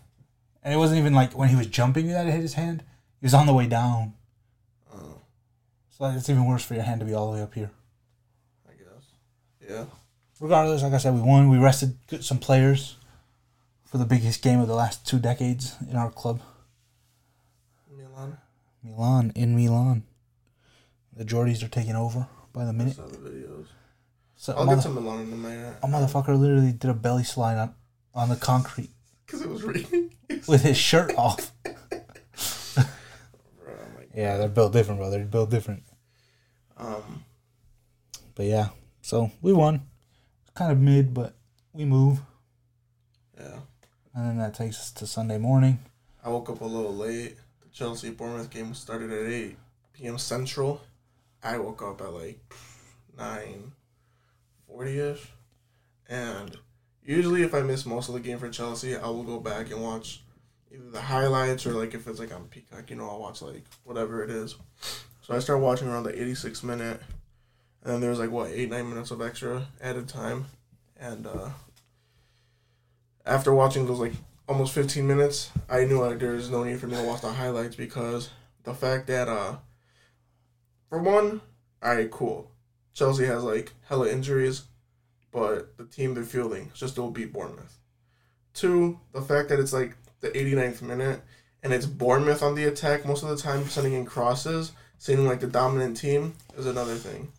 And 0.63 0.73
it 0.73 0.77
wasn't 0.77 0.99
even 1.01 1.15
like 1.15 1.37
when 1.37 1.49
he 1.49 1.57
was 1.57 1.67
jumping 1.67 2.07
that 2.09 2.27
it 2.27 2.33
hit 2.33 2.41
his 2.43 2.55
hand. 2.55 2.85
He 3.21 3.27
was 3.27 3.35
on 3.35 3.47
the 3.47 3.55
way 3.55 3.67
down. 3.67 4.15
Uh, 4.93 4.99
So 5.91 6.05
it's 6.07 6.29
even 6.31 6.45
worse 6.47 6.65
for 6.65 6.75
your 6.75 6.85
hand 6.85 7.01
to 7.01 7.07
be 7.07 7.15
all 7.15 7.27
the 7.33 7.39
way 7.39 7.43
up 7.43 7.55
here. 7.55 7.71
I 8.69 8.73
guess. 8.75 9.69
Yeah. 9.69 9.85
Regardless, 10.43 10.83
like 10.83 10.93
I 10.93 10.99
said, 10.99 11.15
we 11.15 11.21
won. 11.21 11.49
We 11.51 11.59
rested 11.59 11.97
some 12.21 12.39
players 12.39 12.97
for 13.85 13.99
the 13.99 14.05
biggest 14.05 14.43
game 14.43 14.59
of 14.59 14.67
the 14.67 14.75
last 14.75 15.07
two 15.07 15.21
decades 15.21 15.77
in 15.89 15.95
our 15.97 16.11
club. 16.11 16.41
Milan. 17.97 18.39
Milan, 18.83 19.33
in 19.37 19.55
Milan. 19.55 20.03
The 21.17 21.25
Geordies 21.25 21.63
are 21.63 21.69
taking 21.69 21.95
over 21.95 22.27
by 22.53 22.65
the 22.65 22.71
I 22.71 22.73
minute. 22.73 22.97
saw 22.97 23.07
the 23.07 23.19
videos. 23.19 23.67
So 24.35 24.53
a, 24.55 24.57
I'll 24.57 24.67
get 24.67 24.83
to 24.83 24.89
Milan 24.89 25.21
in 25.21 25.33
a 25.33 25.37
minute. 25.37 25.77
a 25.81 25.87
motherfucker 25.87 26.37
literally 26.37 26.73
did 26.73 26.91
a 26.91 26.95
belly 26.95 27.23
slide 27.23 27.59
on, 27.59 27.75
on 28.13 28.29
the 28.29 28.35
concrete 28.37 28.91
Because 29.25 29.43
it 29.43 29.49
was 29.49 29.63
raining. 29.63 30.13
with 30.49 30.63
his 30.63 30.77
shirt 30.77 31.15
off. 31.17 31.53
Bro, 32.75 32.85
Yeah, 34.17 34.39
they're 34.39 34.49
built 34.49 34.73
different, 34.73 34.99
bro. 34.99 35.09
They're 35.11 35.25
built 35.25 35.51
different. 35.51 35.85
um, 36.79 37.23
But 38.35 38.47
yeah, 38.47 38.71
so 39.03 39.31
we 39.41 39.53
won. 39.53 39.83
Kind 40.55 40.73
of 40.73 40.79
mid, 40.79 41.15
but 41.15 41.35
we 41.73 41.85
move. 41.85 42.21
yeah. 43.39 43.61
And 44.15 44.27
then 44.27 44.39
that 44.39 44.55
takes 44.55 44.79
us 44.79 44.91
to 44.93 45.07
Sunday 45.07 45.39
morning. 45.39 45.79
I 46.23 46.29
woke 46.29 46.51
up 46.51 46.61
a 46.61 46.67
little 46.67 46.95
late. 46.95 47.37
The 47.63 47.69
Chelsea 47.73 48.11
Bournemouth 48.11 48.51
game 48.51 48.75
started 48.75 49.11
at 49.11 49.27
8 49.33 49.57
p.m. 49.95 50.19
Central. 50.19 50.83
I 51.43 51.57
woke 51.59 51.83
up 51.83 52.01
at 52.03 52.13
like 52.13 52.41
9 53.17 53.73
40 54.69 54.99
ish. 54.99 55.29
And 56.09 56.57
usually, 57.03 57.43
if 57.43 57.55
I 57.55 57.63
miss 57.63 57.87
most 57.87 58.09
of 58.09 58.15
the 58.15 58.21
game 58.21 58.39
for 58.39 58.51
Chelsea, 58.51 58.97
I 58.97 59.07
will 59.07 59.23
go 59.23 59.41
back 59.41 59.71
and 59.71 59.83
watch 59.83 60.23
either 60.71 60.91
the 60.91 61.01
highlights 61.01 61.67
or 61.67 61.73
like 61.73 61.95
if 61.95 62.07
it's 62.07 62.21
like 62.21 62.35
on 62.35 62.45
Peacock, 62.49 62.91
you 62.91 62.97
know, 62.97 63.09
I'll 63.09 63.21
watch 63.21 63.41
like 63.41 63.65
whatever 63.85 64.23
it 64.23 64.31
is. 64.31 64.57
So 65.23 65.35
I 65.35 65.39
start 65.39 65.61
watching 65.61 65.89
around 65.89 66.05
the 66.05 66.21
86 66.21 66.63
minute. 66.63 67.01
And 67.83 67.93
then 67.93 68.01
there 68.01 68.11
was 68.11 68.19
like, 68.19 68.31
what, 68.31 68.51
8 68.51 68.71
9 68.71 68.89
minutes 68.89 69.11
of 69.11 69.21
extra 69.21 69.67
added 69.81 70.09
time. 70.09 70.47
And 70.99 71.27
uh, 71.27 71.51
after 73.27 73.53
watching 73.53 73.87
those 73.87 73.99
like 73.99 74.13
almost 74.49 74.73
15 74.75 75.07
minutes, 75.07 75.51
I 75.69 75.85
knew 75.85 76.01
like 76.01 76.19
there 76.19 76.33
was 76.33 76.51
no 76.51 76.65
need 76.65 76.81
for 76.81 76.87
me 76.87 76.97
to 76.97 77.03
watch 77.03 77.23
the 77.23 77.33
highlights 77.33 77.77
because 77.77 78.31
the 78.65 78.75
fact 78.75 79.07
that 79.09 79.29
uh 79.29 79.57
for 80.89 80.99
one, 80.99 81.41
alright, 81.83 82.11
cool. 82.11 82.51
Chelsea 82.93 83.25
has 83.25 83.43
like 83.43 83.73
hella 83.89 84.09
injuries, 84.09 84.65
but 85.31 85.77
the 85.79 85.85
team 85.85 86.15
they're 86.15 86.25
fielding 86.25 86.71
just 86.75 86.95
don't 86.95 87.15
beat 87.15 87.33
Bournemouth. 87.33 87.79
Two, 88.53 89.01
the 89.13 89.23
fact 89.23 89.49
that 89.49 89.59
it's 89.59 89.73
like 89.73 89.97
the 90.21 90.29
89th 90.29 90.83
minute 90.83 91.23
and 91.63 91.73
it's 91.73 91.87
Bournemouth 91.87 92.43
on 92.43 92.55
the 92.55 92.65
attack 92.65 93.07
most 93.07 93.23
of 93.23 93.31
the 93.31 93.37
time, 93.37 93.69
sending 93.69 93.95
in 93.95 94.05
crosses, 94.05 94.73
seeming 94.99 95.27
like 95.27 95.41
the 95.41 95.47
dominant 95.47 95.97
team 95.97 96.35
is 96.57 96.67
another 96.67 96.97
thing. 96.97 97.33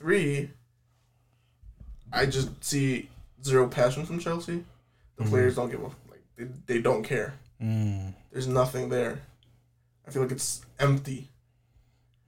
Three, 0.00 0.48
I 2.10 2.24
just 2.24 2.64
see 2.64 3.10
zero 3.44 3.68
passion 3.68 4.06
from 4.06 4.18
Chelsea. 4.18 4.64
The 5.16 5.24
players 5.26 5.56
don't 5.56 5.70
give 5.70 5.82
a 5.82 5.84
like 5.84 6.24
they, 6.38 6.46
they 6.64 6.80
don't 6.80 7.02
care. 7.02 7.34
Mm. 7.62 8.14
There's 8.32 8.46
nothing 8.46 8.88
there. 8.88 9.20
I 10.08 10.10
feel 10.10 10.22
like 10.22 10.32
it's 10.32 10.64
empty. 10.78 11.28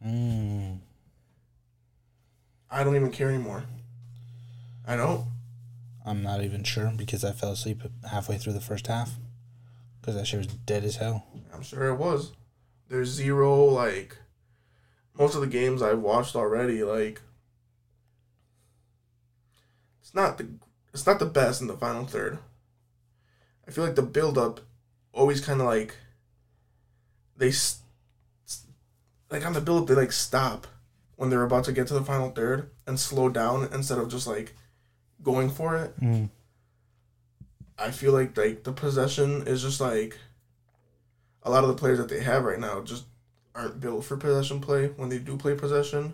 Mm. 0.07 0.81
I 2.71 2.85
don't 2.85 2.95
even 2.95 3.11
care 3.11 3.31
anymore. 3.31 3.65
I 4.87 4.97
don't. 4.97 5.25
I'm 6.05 6.23
not 6.23 6.43
even 6.43 6.65
sure 6.65 6.93
because 6.95 7.25
I 7.25 7.33
fell 7.33 7.53
asleep 7.53 7.81
halfway 8.11 8.37
through 8.37 8.53
the 8.53 8.61
first 8.61 8.87
half 8.87 9.13
because 9.99 10.15
that 10.17 10.27
shit 10.27 10.39
was 10.39 10.47
dead 10.49 10.85
as 10.85 10.97
hell. 10.97 11.25
I'm 11.55 11.63
sure 11.63 11.87
it 11.87 11.97
was. 11.97 12.33
There's 12.91 13.09
zero 13.09 13.65
like 13.65 14.19
most 15.19 15.35
of 15.35 15.41
the 15.41 15.47
games 15.47 15.81
I've 15.81 16.01
watched 16.01 16.37
already, 16.37 16.85
like 16.85 17.23
it's 20.13 20.15
not 20.15 20.37
the 20.37 20.47
it's 20.93 21.07
not 21.07 21.19
the 21.19 21.27
best 21.27 21.63
in 21.63 21.69
the 21.69 21.77
final 21.77 22.05
third. 22.05 22.39
I 23.67 23.71
feel 23.71 23.85
like 23.85 23.95
the 23.95 24.03
build 24.03 24.37
up 24.37 24.61
always 25.11 25.41
kind 25.41 25.61
of 25.61 25.67
like 25.67 25.97
they 27.39 27.51
like 29.31 29.47
on 29.47 29.55
the 29.55 29.61
build 29.63 29.83
up 29.83 29.89
they 29.89 29.95
like 29.95 30.13
stop 30.13 30.67
when 31.17 31.31
they're 31.31 31.45
about 31.45 31.65
to 31.65 31.73
get 31.73 31.87
to 31.87 31.95
the 31.95 32.05
final 32.05 32.31
third 32.31 32.69
and 32.87 33.01
slow 33.01 33.31
down 33.31 33.69
instead 33.73 33.97
of 33.97 34.11
just 34.11 34.27
like 34.27 34.55
going 35.23 35.49
for 35.49 35.77
it. 35.77 35.99
Mm. 35.99 36.29
I 37.79 37.91
feel 37.91 38.13
like 38.13 38.37
like 38.37 38.65
the 38.65 38.73
possession 38.73 39.47
is 39.47 39.63
just 39.63 39.81
like 39.81 40.19
a 41.43 41.51
lot 41.51 41.65
of 41.65 41.69
the 41.69 41.77
players 41.77 41.99
that 41.99 42.11
they 42.11 42.21
have 42.21 42.45
right 42.45 42.61
now 42.61 42.83
just 42.83 43.05
aren't 43.55 43.81
built 43.81 44.05
for 44.05 44.19
possession 44.19 44.61
play 44.61 44.89
when 44.89 45.09
they 45.09 45.19
do 45.19 45.39
play 45.39 45.55
possession, 45.55 46.13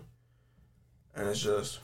and 1.15 1.27
it's 1.27 1.41
just 1.41 1.79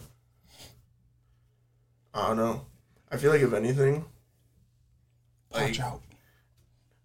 I 2.15 2.27
don't 2.27 2.37
know. 2.37 2.65
I 3.11 3.17
feel 3.17 3.31
like 3.31 3.41
if 3.41 3.53
anything, 3.53 4.05
Watch 5.51 5.61
Like- 5.61 5.79
out. 5.79 6.01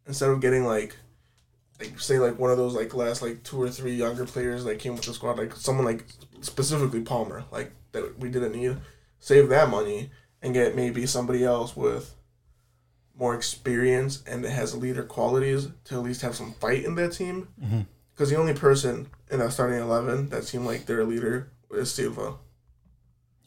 instead 0.06 0.30
of 0.30 0.40
getting 0.40 0.64
like 0.64 0.96
like 1.78 1.98
say 2.00 2.18
like 2.18 2.38
one 2.38 2.50
of 2.50 2.56
those 2.58 2.74
like 2.74 2.92
last 2.94 3.22
like 3.22 3.42
two 3.42 3.60
or 3.62 3.70
three 3.70 3.94
younger 3.94 4.26
players 4.26 4.64
that 4.64 4.78
came 4.78 4.94
with 4.94 5.02
the 5.04 5.12
squad, 5.14 5.38
like 5.38 5.54
someone 5.56 5.84
like 5.86 6.04
specifically 6.40 7.00
Palmer, 7.02 7.44
like 7.50 7.72
that 7.92 8.18
we 8.18 8.28
didn't 8.28 8.52
need, 8.52 8.76
save 9.18 9.48
that 9.50 9.68
money 9.70 10.10
and 10.42 10.52
get 10.54 10.74
maybe 10.76 11.06
somebody 11.06 11.44
else 11.44 11.76
with 11.76 12.14
more 13.14 13.34
experience 13.34 14.22
and 14.26 14.44
that 14.44 14.50
has 14.50 14.74
leader 14.76 15.02
qualities 15.04 15.68
to 15.84 15.94
at 15.96 16.02
least 16.02 16.22
have 16.22 16.34
some 16.36 16.52
fight 16.54 16.84
in 16.84 16.94
that 16.96 17.12
team. 17.12 17.48
Mhm. 17.62 17.86
Because 18.14 18.30
the 18.30 18.36
only 18.36 18.54
person 18.54 19.08
in 19.30 19.38
that 19.38 19.52
starting 19.52 19.78
eleven 19.80 20.28
that 20.30 20.44
seemed 20.44 20.66
like 20.66 20.86
they're 20.86 21.00
a 21.00 21.04
leader 21.04 21.50
is 21.70 21.92
Silva. 21.92 22.36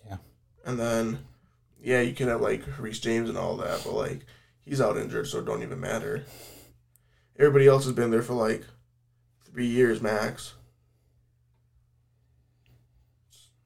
Yeah. 0.07 0.17
And 0.65 0.79
then, 0.79 1.25
yeah, 1.83 2.01
you 2.01 2.13
can 2.13 2.29
have 2.29 2.41
like 2.41 2.63
Reece 2.79 2.99
James 2.99 3.29
and 3.29 3.37
all 3.37 3.57
that, 3.57 3.83
but 3.83 3.93
like 3.93 4.25
he's 4.65 4.81
out 4.81 4.97
injured, 4.97 5.27
so 5.27 5.39
it 5.39 5.45
don't 5.45 5.61
even 5.63 5.79
matter. 5.79 6.25
Everybody 7.37 7.67
else 7.67 7.83
has 7.85 7.93
been 7.93 8.09
there 8.11 8.21
for 8.23 8.33
like 8.33 8.63
three 9.45 9.67
years 9.67 10.01
max. 10.01 10.53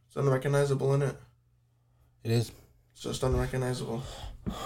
It's 0.07 0.15
unrecognizable 0.15 0.93
in 0.95 1.01
it. 1.03 1.15
It 2.23 2.31
is, 2.31 2.51
It's 2.93 3.03
just 3.03 3.23
unrecognizable. 3.23 4.03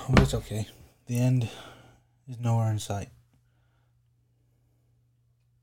but 0.09 0.21
it's 0.21 0.33
okay. 0.33 0.67
The 1.07 1.17
end 1.19 1.49
is 2.27 2.39
nowhere 2.39 2.71
in 2.71 2.79
sight. 2.79 3.09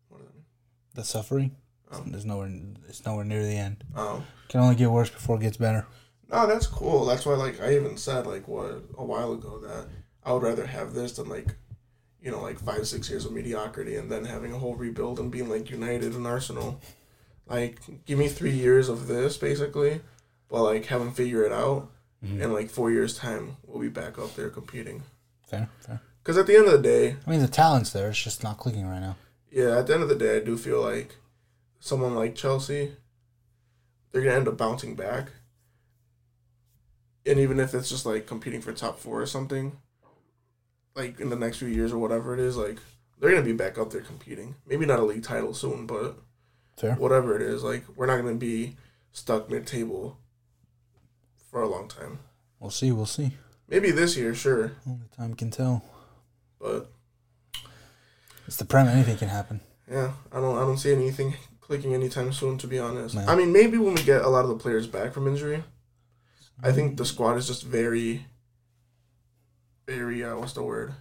What 0.08 0.18
does 0.18 0.26
that 0.28 0.34
mean? 0.34 0.44
The 0.94 1.04
suffering 1.04 1.56
Oh. 1.90 2.04
is 2.12 2.24
nowhere. 2.26 2.50
It's 2.88 3.04
nowhere 3.06 3.24
near 3.24 3.42
the 3.42 3.56
end. 3.56 3.82
Oh. 3.96 4.22
Can 4.48 4.60
only 4.60 4.74
get 4.74 4.90
worse 4.90 5.08
before 5.10 5.36
it 5.36 5.40
gets 5.42 5.56
better. 5.56 5.86
No, 6.30 6.46
that's 6.46 6.66
cool. 6.66 7.04
That's 7.06 7.24
why, 7.24 7.34
like, 7.34 7.60
I 7.60 7.74
even 7.74 7.96
said, 7.96 8.26
like, 8.26 8.46
what, 8.48 8.82
a 8.96 9.04
while 9.04 9.32
ago 9.32 9.58
that 9.60 9.86
I 10.24 10.32
would 10.32 10.42
rather 10.42 10.66
have 10.66 10.92
this 10.92 11.12
than, 11.12 11.28
like, 11.28 11.54
you 12.20 12.30
know, 12.30 12.40
like 12.42 12.58
five, 12.58 12.86
six 12.86 13.08
years 13.08 13.24
of 13.24 13.32
mediocrity 13.32 13.96
and 13.96 14.10
then 14.10 14.24
having 14.26 14.52
a 14.52 14.58
whole 14.58 14.74
rebuild 14.74 15.18
and 15.20 15.30
being, 15.30 15.48
like, 15.48 15.70
United 15.70 16.14
and 16.14 16.26
Arsenal. 16.26 16.80
Like, 17.46 17.78
give 18.04 18.18
me 18.18 18.28
three 18.28 18.50
years 18.52 18.90
of 18.90 19.06
this, 19.06 19.38
basically, 19.38 20.02
but, 20.48 20.62
like, 20.64 20.84
have 20.86 21.00
them 21.00 21.12
figure 21.12 21.44
it 21.44 21.52
out. 21.52 21.88
Mhm. 22.22 22.40
In, 22.42 22.52
like, 22.52 22.68
four 22.68 22.90
years' 22.90 23.16
time, 23.16 23.56
we'll 23.64 23.80
be 23.80 23.88
back 23.88 24.18
up 24.18 24.34
there 24.34 24.50
competing. 24.50 25.04
Fair, 25.46 25.68
fair. 25.80 26.00
Because 26.22 26.36
at 26.36 26.46
the 26.46 26.56
end 26.56 26.66
of 26.66 26.72
the 26.72 26.78
day, 26.82 27.16
I 27.26 27.30
mean, 27.30 27.40
the 27.40 27.48
talent's 27.48 27.90
there. 27.90 28.10
It's 28.10 28.22
just 28.22 28.42
not 28.42 28.58
clicking 28.58 28.86
right 28.86 29.00
now. 29.00 29.16
yeah, 29.50 29.78
at 29.78 29.86
the 29.86 29.94
end 29.94 30.02
of 30.02 30.10
the 30.10 30.14
day, 30.14 30.36
I 30.36 30.40
do 30.40 30.58
feel 30.58 30.82
like 30.82 31.16
someone 31.80 32.14
like 32.14 32.34
Chelsea, 32.34 32.96
they're 34.12 34.20
gonna 34.20 34.34
end 34.36 34.48
up 34.48 34.58
bouncing 34.58 34.94
back. 34.94 35.30
And 37.28 37.38
even 37.38 37.60
if 37.60 37.74
it's 37.74 37.88
just 37.88 38.06
like 38.06 38.26
competing 38.26 38.60
for 38.60 38.72
top 38.72 38.98
four 38.98 39.20
or 39.20 39.26
something, 39.26 39.76
like 40.94 41.20
in 41.20 41.28
the 41.30 41.36
next 41.36 41.58
few 41.58 41.68
years 41.68 41.92
or 41.92 41.98
whatever 41.98 42.32
it 42.34 42.40
is, 42.40 42.56
like 42.56 42.78
they're 43.18 43.30
gonna 43.30 43.42
be 43.42 43.52
back 43.52 43.78
up 43.78 43.90
there 43.90 44.00
competing. 44.00 44.54
Maybe 44.66 44.86
not 44.86 44.98
a 44.98 45.04
league 45.04 45.22
title 45.24 45.52
soon, 45.54 45.86
but 45.86 46.18
Fair. 46.76 46.94
whatever 46.94 47.36
it 47.36 47.42
is, 47.42 47.62
like 47.62 47.84
we're 47.96 48.06
not 48.06 48.16
gonna 48.16 48.34
be 48.34 48.76
stuck 49.12 49.50
mid 49.50 49.66
table 49.66 50.18
for 51.50 51.62
a 51.62 51.68
long 51.68 51.88
time. 51.88 52.20
We'll 52.60 52.70
see. 52.70 52.92
We'll 52.92 53.06
see. 53.06 53.32
Maybe 53.68 53.90
this 53.90 54.16
year, 54.16 54.34
sure, 54.34 54.72
Only 54.86 55.06
time 55.16 55.34
can 55.34 55.50
tell. 55.50 55.84
but 56.58 56.90
It's 58.46 58.56
the 58.56 58.64
prem. 58.64 58.88
Anything 58.88 59.18
can 59.18 59.28
happen. 59.28 59.60
Yeah, 59.90 60.12
I 60.32 60.40
don't 60.40 60.56
I 60.56 60.60
don't 60.60 60.78
see 60.78 60.92
anything 60.92 61.34
clicking 61.60 61.92
anytime 61.94 62.32
soon 62.32 62.56
to 62.58 62.66
be 62.66 62.78
honest. 62.78 63.14
No. 63.14 63.26
I 63.26 63.34
mean 63.36 63.52
maybe 63.52 63.76
when 63.76 63.94
we 63.94 64.02
get 64.02 64.22
a 64.22 64.28
lot 64.28 64.44
of 64.44 64.48
the 64.48 64.56
players 64.56 64.86
back 64.86 65.12
from 65.12 65.26
injury. 65.28 65.62
I 66.62 66.72
think 66.72 66.96
the 66.96 67.04
squad 67.04 67.36
is 67.36 67.46
just 67.46 67.62
very 67.62 68.26
very 69.86 70.22
uh 70.22 70.36
what's 70.36 70.52
the 70.52 70.62
word? 70.62 70.94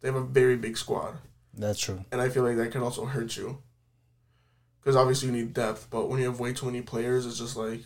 They 0.00 0.08
have 0.08 0.16
a 0.16 0.24
very 0.24 0.56
big 0.56 0.76
squad. 0.76 1.18
That's 1.56 1.80
true. 1.80 2.04
And 2.12 2.20
I 2.20 2.28
feel 2.28 2.42
like 2.42 2.56
that 2.56 2.72
could 2.72 2.82
also 2.82 3.04
hurt 3.06 3.36
you. 3.36 3.58
Cuz 4.82 4.96
obviously 4.96 5.28
you 5.28 5.34
need 5.34 5.54
depth, 5.54 5.88
but 5.90 6.08
when 6.08 6.20
you 6.20 6.26
have 6.26 6.40
way 6.40 6.52
too 6.52 6.66
many 6.66 6.82
players 6.82 7.26
it's 7.26 7.38
just 7.38 7.56
like 7.56 7.84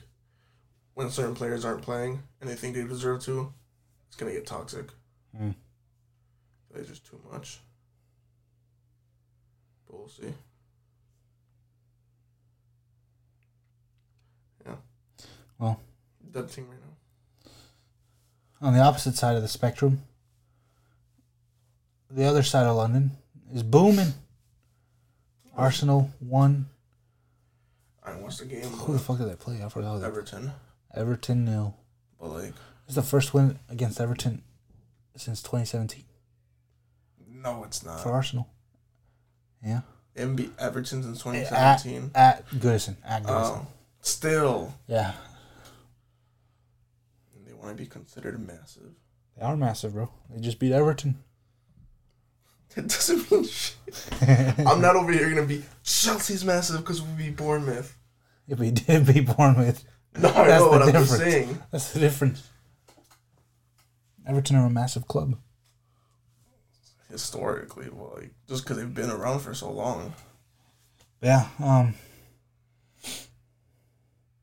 when 0.99 1.11
certain 1.11 1.37
players 1.37 1.65
aren't 1.65 1.83
playing 1.83 2.21
and 2.41 2.51
they 2.51 2.57
think 2.57 2.75
they 2.75 2.83
deserve 2.83 3.23
to, 3.23 3.53
it's 4.09 4.17
going 4.17 4.33
to 4.33 4.37
get 4.37 4.49
toxic. 4.49 4.89
Mm. 5.41 5.55
It's 6.75 6.89
just 6.89 7.07
too 7.07 7.21
much. 7.31 7.61
But 9.87 9.97
we'll 9.97 10.09
see. 10.09 10.35
Yeah. 14.67 14.75
Well. 15.61 15.81
Dead 16.33 16.51
team 16.51 16.67
right 16.69 16.81
now. 16.81 16.98
On 18.61 18.73
the 18.73 18.81
opposite 18.81 19.15
side 19.15 19.37
of 19.37 19.43
the 19.43 19.49
spectrum, 19.49 20.03
the 22.11 22.25
other 22.25 22.43
side 22.43 22.67
of 22.67 22.77
London 22.77 23.13
is 23.53 23.63
booming. 23.63 24.13
Arsenal 25.57 26.11
won. 26.21 26.67
I 28.03 28.11
didn't 28.13 28.23
the 28.39 28.45
game. 28.47 28.65
Who 28.65 28.93
the 28.93 28.99
fuck 28.99 29.19
did 29.19 29.29
they 29.29 29.35
play? 29.37 29.63
I 29.65 29.69
forgot. 29.69 30.03
Everton. 30.03 30.53
Everton 30.95 31.45
nil. 31.45 31.77
But 32.21 32.31
like, 32.31 32.53
It's 32.87 32.95
the 32.95 33.03
first 33.03 33.35
win 33.35 33.59
against 33.69 34.01
Everton 34.01 34.43
since 35.17 35.43
2017 35.43 36.05
no, 37.43 37.65
it's 37.65 37.85
not. 37.85 38.01
for 38.01 38.13
Arsenal. 38.13 38.49
Yeah. 39.65 39.81
MB 40.17 40.51
Everton 40.59 41.03
since 41.03 41.19
2017. 41.23 42.11
at 42.15 42.49
Goodison. 42.51 42.97
At 43.05 43.23
Goodison. 43.23 43.61
Oh, 43.61 43.67
still. 44.01 44.75
Yeah. 44.87 45.13
Want 47.59 47.77
to 47.77 47.83
be 47.83 47.89
considered 47.89 48.45
massive. 48.47 48.93
They 49.37 49.43
are 49.45 49.57
massive, 49.57 49.93
bro. 49.95 50.11
They 50.31 50.41
just 50.41 50.59
beat 50.59 50.73
Everton. 50.73 51.19
It 52.77 52.87
doesn't 52.87 53.31
mean 53.33 53.45
shit. 53.45 53.75
I'm 54.67 54.81
not 54.83 54.95
over 54.95 55.11
here 55.11 55.29
gonna 55.31 55.47
be 55.47 55.65
Chelsea's 55.83 56.45
massive 56.45 56.81
because 56.81 57.01
we 57.03 57.09
beat 57.17 57.37
Bournemouth. 57.37 57.97
If 58.47 58.59
we 58.61 58.71
did 58.71 59.07
beat 59.07 59.27
Bournemouth, 59.37 59.85
No, 60.21 60.29
I 60.29 60.47
That's 60.47 60.61
know 60.61 60.65
the 60.65 60.71
what 60.71 60.83
I'm 60.83 60.93
just 60.93 61.11
difference. 61.19 61.33
saying. 61.35 61.63
that's 61.73 61.93
the 61.93 62.01
difference. 62.01 62.49
Everton 64.27 64.57
are 64.57 64.67
a 64.67 64.71
massive 64.71 65.09
club. 65.09 65.39
Historically, 67.11 67.89
well, 67.91 68.13
like 68.17 68.33
just 68.47 68.65
because 68.65 68.77
they've 68.77 68.95
been 68.95 69.11
around 69.11 69.41
for 69.41 69.55
so 69.55 69.71
long. 69.73 70.13
Yeah. 71.23 71.49
Um. 71.59 71.95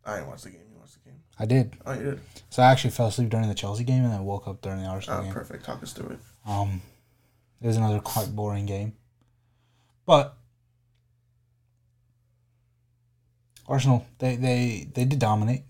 I 0.04 0.16
didn't 0.16 0.30
watch 0.30 0.42
the 0.42 0.50
game. 0.50 0.62
You 0.72 0.78
watched 0.80 0.96
the 1.04 1.10
game. 1.10 1.20
I 1.38 1.46
did. 1.46 1.74
Oh, 1.86 1.94
you 1.94 2.04
did. 2.04 2.20
So 2.50 2.64
I 2.64 2.72
actually 2.72 2.92
fell 2.92 3.08
asleep 3.08 3.30
during 3.30 3.48
the 3.50 3.56
Chelsea 3.56 3.84
game 3.84 4.04
and 4.04 4.14
then 4.14 4.24
woke 4.26 4.48
up 4.48 4.62
during 4.62 4.80
the 4.82 4.88
Arsenal 4.88 5.20
Oh, 5.20 5.24
game. 5.24 5.34
perfect. 5.34 5.66
Talk 5.66 5.84
us 5.84 5.92
through 5.94 6.10
it. 6.16 6.20
Um, 6.46 6.82
it 7.62 7.68
was 7.68 7.78
another 7.78 8.00
quite 8.00 8.34
boring 8.36 8.66
game, 8.66 8.94
but 10.06 10.38
Arsenal 13.68 14.06
they 14.20 14.36
they 14.36 14.88
they 14.94 15.06
did 15.06 15.20
dominate. 15.20 15.64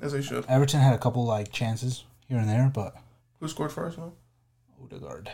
As 0.00 0.12
they 0.12 0.22
should. 0.22 0.44
Everton 0.48 0.80
had 0.80 0.94
a 0.94 0.98
couple 0.98 1.24
like 1.24 1.52
chances 1.52 2.04
here 2.26 2.38
and 2.38 2.48
there, 2.48 2.70
but 2.74 2.96
Who 3.38 3.46
scored 3.48 3.70
for 3.70 3.84
Arsenal? 3.84 4.16
Odegaard. 4.82 5.30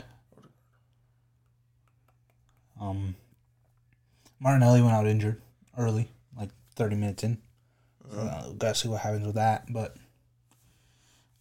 Um, 2.81 3.17
Martinelli 4.41 4.83
went 4.83 4.93
out 4.95 5.07
injured 5.07 5.41
early, 5.77 6.09
like 6.37 6.51
thirty 6.77 6.97
minutes 6.97 7.23
in. 7.25 7.39
Uh, 8.15 8.51
gotta 8.57 8.75
see 8.75 8.89
what 8.89 9.01
happens 9.01 9.27
with 9.27 9.35
that. 9.37 9.73
But 9.73 9.97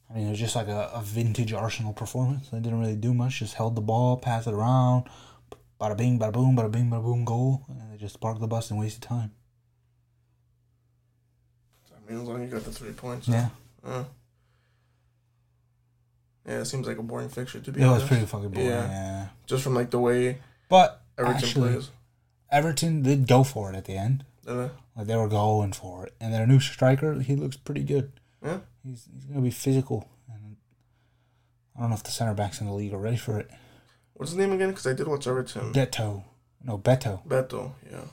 I 0.09 0.13
mean, 0.15 0.27
it 0.27 0.29
was 0.31 0.39
just 0.39 0.55
like 0.55 0.67
a, 0.67 0.89
a 0.93 1.01
vintage 1.01 1.53
Arsenal 1.53 1.93
performance. 1.93 2.49
They 2.49 2.59
didn't 2.59 2.79
really 2.79 2.95
do 2.95 3.13
much. 3.13 3.39
Just 3.39 3.55
held 3.55 3.75
the 3.75 3.81
ball, 3.81 4.17
passed 4.17 4.47
it 4.47 4.53
around, 4.53 5.05
bada 5.79 5.97
bing, 5.97 6.19
bada 6.19 6.31
boom, 6.33 6.55
bada 6.55 6.71
bing, 6.71 6.89
bada 6.89 7.03
boom, 7.03 7.25
goal, 7.25 7.63
and 7.69 7.91
they 7.91 7.97
just 7.97 8.19
parked 8.19 8.39
the 8.39 8.47
bus 8.47 8.69
and 8.71 8.79
wasted 8.79 9.01
time. 9.01 9.31
I 11.91 12.11
mean, 12.11 12.21
as 12.21 12.27
long 12.27 12.43
as 12.43 12.49
you 12.49 12.55
got 12.55 12.63
the 12.65 12.71
three 12.71 12.91
points. 12.91 13.27
Yeah, 13.27 13.49
Uh, 13.85 14.03
yeah, 16.45 16.59
it 16.59 16.65
seems 16.65 16.87
like 16.87 16.97
a 16.97 17.03
boring 17.03 17.27
fixture 17.27 17.59
to 17.59 17.71
be 17.71 17.81
it 17.81 17.85
was 17.85 18.03
pretty 18.03 18.25
fucking 18.25 18.49
boring. 18.49 18.67
Yeah. 18.69 18.87
Yeah, 18.89 19.27
Just 19.45 19.63
from 19.63 19.73
like 19.75 19.89
the 19.89 19.99
way 19.99 20.37
but 20.69 21.01
Everton 21.17 21.43
actually, 21.43 21.69
plays. 21.73 21.89
Everton 22.49 23.01
did 23.01 23.27
go 23.27 23.43
for 23.43 23.69
it 23.71 23.75
at 23.75 23.83
the 23.85 23.97
end. 23.97 24.23
Uh, 24.47 24.69
Like 24.97 25.05
they 25.05 25.15
were 25.15 25.27
going 25.27 25.73
for 25.73 26.07
it, 26.07 26.15
and 26.19 26.33
their 26.33 26.47
new 26.47 26.59
striker, 26.59 27.19
he 27.19 27.35
looks 27.35 27.55
pretty 27.55 27.83
good. 27.83 28.11
Yeah. 28.43 28.59
he's 28.83 29.07
he's 29.13 29.25
gonna 29.25 29.41
be 29.41 29.51
physical, 29.51 30.09
and 30.33 30.57
I 31.75 31.81
don't 31.81 31.89
know 31.89 31.95
if 31.95 32.03
the 32.03 32.11
center 32.11 32.33
backs 32.33 32.59
in 32.59 32.67
the 32.67 32.73
league 32.73 32.93
are 32.93 32.97
ready 32.97 33.17
for 33.17 33.39
it. 33.39 33.49
what's 34.13 34.31
his 34.31 34.39
name 34.39 34.51
again? 34.53 34.69
Because 34.69 34.87
I 34.87 34.93
did 34.93 35.07
watch 35.07 35.27
Everton. 35.27 35.71
Beto, 35.71 36.23
no 36.63 36.79
Beto. 36.79 37.25
Beto. 37.27 37.73
Yeah. 37.91 38.05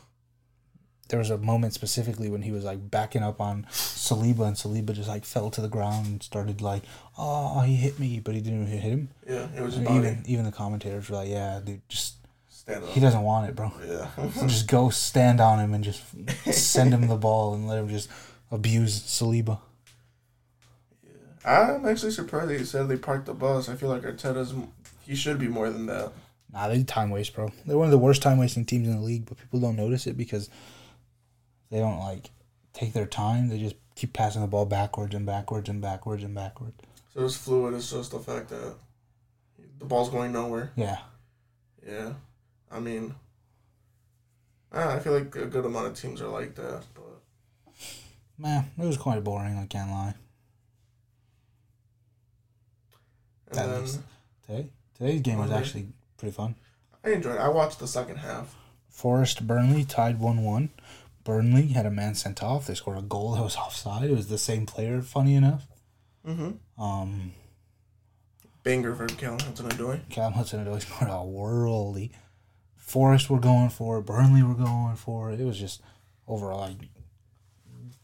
There 1.08 1.18
was 1.18 1.30
a 1.30 1.38
moment 1.38 1.74
specifically 1.74 2.28
when 2.30 2.42
he 2.42 2.50
was 2.50 2.64
like 2.64 2.90
backing 2.90 3.22
up 3.22 3.40
on 3.40 3.66
Saliba, 3.70 4.46
and 4.46 4.56
Saliba 4.56 4.92
just 4.94 5.08
like 5.08 5.24
fell 5.24 5.50
to 5.50 5.62
the 5.62 5.68
ground 5.68 6.06
and 6.06 6.22
started 6.22 6.60
like, 6.60 6.82
"Oh, 7.16 7.60
he 7.60 7.76
hit 7.76 7.98
me," 7.98 8.20
but 8.20 8.34
he 8.34 8.42
didn't 8.42 8.66
hit 8.66 8.80
him. 8.80 9.08
Yeah. 9.26 9.48
It 9.56 9.62
was 9.62 9.78
even 9.78 10.22
even 10.26 10.44
the 10.44 10.52
commentators 10.52 11.08
were 11.08 11.16
like, 11.16 11.30
"Yeah, 11.30 11.60
dude, 11.64 11.88
just 11.88 12.16
Stand 12.64 12.84
up. 12.84 12.90
he 12.90 13.00
doesn't 13.00 13.22
want 13.22 13.48
it, 13.48 13.54
bro. 13.54 13.72
Yeah. 13.86 14.08
just 14.46 14.68
go 14.68 14.90
stand 14.90 15.40
on 15.40 15.58
him 15.60 15.74
and 15.74 15.84
just 15.84 16.02
send 16.52 16.92
him 16.92 17.06
the 17.08 17.16
ball 17.16 17.54
and 17.54 17.68
let 17.68 17.78
him 17.78 17.88
just 17.88 18.08
abuse 18.50 19.00
Saliba." 19.00 19.60
Yeah. 21.04 21.12
I'm 21.44 21.86
actually 21.86 22.12
surprised 22.12 22.50
he 22.50 22.64
said 22.64 22.88
they 22.88 22.96
parked 22.96 23.26
the 23.26 23.34
bus. 23.34 23.68
I 23.68 23.76
feel 23.76 23.88
like 23.88 24.02
Arteta's 24.02 24.54
he 25.06 25.14
should 25.14 25.38
be 25.38 25.48
more 25.48 25.70
than 25.70 25.86
that. 25.86 26.12
Nah, 26.52 26.68
they 26.68 26.82
time 26.84 27.10
waste, 27.10 27.34
bro. 27.34 27.50
They're 27.66 27.76
one 27.76 27.86
of 27.86 27.90
the 27.90 27.98
worst 27.98 28.22
time 28.22 28.38
wasting 28.38 28.64
teams 28.64 28.88
in 28.88 28.96
the 28.96 29.02
league, 29.02 29.26
but 29.26 29.38
people 29.38 29.60
don't 29.60 29.76
notice 29.76 30.06
it 30.06 30.16
because 30.16 30.48
they 31.70 31.78
don't 31.78 31.98
like 31.98 32.30
take 32.72 32.92
their 32.92 33.06
time. 33.06 33.48
They 33.48 33.58
just 33.58 33.74
keep 33.96 34.12
passing 34.12 34.40
the 34.40 34.46
ball 34.48 34.64
backwards 34.64 35.14
and 35.14 35.26
backwards 35.26 35.68
and 35.68 35.80
backwards 35.80 36.22
and 36.22 36.34
backwards. 36.34 36.74
So 37.12 37.24
it's 37.24 37.36
fluid. 37.36 37.74
It's 37.74 37.90
just 37.90 38.12
the 38.12 38.18
fact 38.20 38.48
that 38.48 38.74
the 39.78 39.84
ball's 39.84 40.10
going 40.10 40.32
nowhere. 40.32 40.72
Yeah, 40.76 40.98
Yeah. 41.86 42.12
I 42.74 42.80
mean, 42.80 43.14
I 44.72 44.98
feel 44.98 45.12
like 45.12 45.34
a 45.36 45.46
good 45.46 45.64
amount 45.64 45.86
of 45.86 45.94
teams 45.94 46.20
are 46.20 46.28
like 46.28 46.56
that, 46.56 46.82
but 46.92 47.74
man, 48.36 48.70
it 48.76 48.84
was 48.84 48.96
quite 48.96 49.22
boring. 49.22 49.56
I 49.56 49.66
can't 49.66 49.90
lie. 49.90 50.14
and 53.52 53.58
then. 53.58 54.02
Today, 54.46 54.68
today's 54.96 55.20
game 55.22 55.38
was 55.38 55.50
actually 55.50 55.86
pretty 56.18 56.34
fun. 56.34 56.56
I 57.04 57.10
enjoyed. 57.10 57.36
it. 57.36 57.40
I 57.40 57.48
watched 57.48 57.78
the 57.78 57.86
second 57.86 58.16
half. 58.16 58.56
Forest 58.88 59.46
Burnley 59.46 59.84
tied 59.84 60.18
one 60.18 60.42
one. 60.42 60.70
Burnley 61.22 61.68
had 61.68 61.86
a 61.86 61.90
man 61.90 62.14
sent 62.14 62.42
off. 62.42 62.66
They 62.66 62.74
scored 62.74 62.98
a 62.98 63.02
goal 63.02 63.32
that 63.34 63.42
was 63.42 63.56
offside. 63.56 64.10
It 64.10 64.16
was 64.16 64.28
the 64.28 64.38
same 64.38 64.66
player. 64.66 65.00
Funny 65.00 65.34
enough. 65.34 65.66
Mm-hmm. 66.26 66.82
Um, 66.82 67.32
Banger 68.62 68.94
for 68.94 69.06
Callum 69.06 69.40
Hudson-Odoi. 69.40 70.08
Callum 70.10 70.34
Hudson-Odoi 70.34 70.80
scored 70.86 71.10
a 71.10 71.14
worldy. 71.14 72.10
Forest 72.84 73.30
were 73.30 73.40
going 73.40 73.70
for 73.70 73.98
it. 73.98 74.02
Burnley 74.02 74.42
were 74.42 74.54
going 74.54 74.94
for 74.94 75.32
it. 75.32 75.40
It 75.40 75.44
was 75.44 75.58
just 75.58 75.80
overall 76.28 76.60
like 76.60 76.76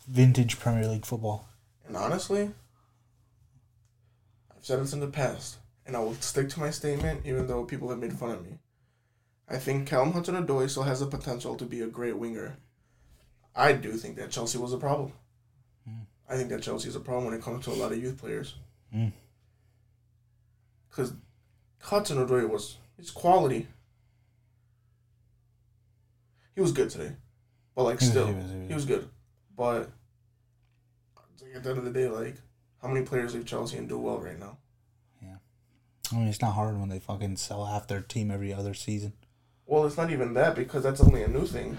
vintage 0.09 0.59
Premier 0.59 0.89
League 0.89 1.05
football. 1.05 1.47
And 1.87 1.97
honestly, 1.97 2.51
I've 4.51 4.65
said 4.65 4.81
this 4.81 4.95
in 4.95 5.01
the 5.01 5.07
past, 5.07 5.59
and 5.87 5.95
I 5.95 6.01
will 6.01 6.15
stick 6.15 6.49
to 6.51 6.61
my 6.61 6.71
statement, 6.71 7.21
even 7.27 7.47
though 7.47 7.65
people 7.65 7.91
have 7.91 7.99
made 7.99 8.15
fun 8.15 8.31
of 8.31 8.43
me. 8.43 8.59
I 9.49 9.59
think 9.59 9.87
Callum 9.87 10.13
Hudson-Odoi 10.13 10.71
still 10.71 10.85
has 10.85 11.01
the 11.01 11.07
potential 11.07 11.57
to 11.57 11.65
be 11.67 11.83
a 11.83 11.87
great 11.87 12.17
winger. 12.17 12.57
I 13.55 13.75
do 13.75 13.93
think 13.93 14.17
that 14.17 14.31
Chelsea 14.31 14.59
was 14.59 14.73
a 14.73 14.79
problem. 14.79 15.13
Mm. 15.89 16.07
I 16.29 16.37
think 16.37 16.49
that 16.49 16.63
Chelsea 16.63 16.89
is 16.89 16.97
a 16.97 17.01
problem 17.01 17.27
when 17.27 17.35
it 17.35 17.43
comes 17.43 17.67
to 17.67 17.71
a 17.71 17.73
lot 17.73 17.93
of 17.93 18.03
youth 18.03 18.19
players. 18.19 18.55
Because 18.91 19.09
Mm. 19.09 19.13
Because 20.89 21.13
Hudson-Odoi 21.83 22.49
was 22.49 22.79
his 22.97 23.11
quality. 23.11 23.67
He 26.55 26.61
was 26.61 26.73
good 26.73 26.91
today, 26.91 27.13
but 27.75 27.85
like 27.85 28.01
still, 28.01 28.27
he 28.27 28.35
was- 28.35 28.51
he 28.51 28.57
was- 28.59 28.69
he 28.69 28.75
was 28.75 28.85
good. 28.87 29.09
But 29.57 29.91
at 31.55 31.63
the 31.63 31.71
end 31.71 31.79
of 31.79 31.85
the 31.85 31.93
day, 31.93 32.09
like 32.09 32.37
how 32.83 32.89
many 32.89 33.05
players 33.05 33.35
leave 33.35 33.47
Chelsea 33.47 33.77
and 33.77 33.89
do 33.89 33.99
well 33.99 34.19
right 34.19 34.39
now? 34.39 34.59
Yeah, 35.23 35.37
I 36.13 36.17
mean, 36.17 36.29
it's 36.29 36.41
not 36.41 36.55
hard 36.55 36.79
when 36.79 36.89
they 36.89 36.99
fucking 36.99 37.37
sell 37.37 37.67
half 37.67 37.87
their 37.87 38.01
team 38.01 38.31
every 38.31 38.53
other 38.53 38.75
season. 38.75 39.13
Well, 39.67 39.87
it's 39.87 39.97
not 39.97 40.11
even 40.11 40.35
that 40.35 40.55
because 40.57 40.83
that's 40.83 41.01
only 41.01 41.23
a 41.23 41.29
new 41.29 41.47
thing. 41.47 41.77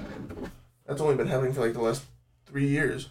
That's 0.85 1.01
only 1.01 1.15
been 1.15 1.27
happening 1.27 1.53
for 1.53 1.61
like 1.61 1.73
the 1.73 1.81
last 1.81 2.03
three 2.45 2.67
years, 2.67 3.09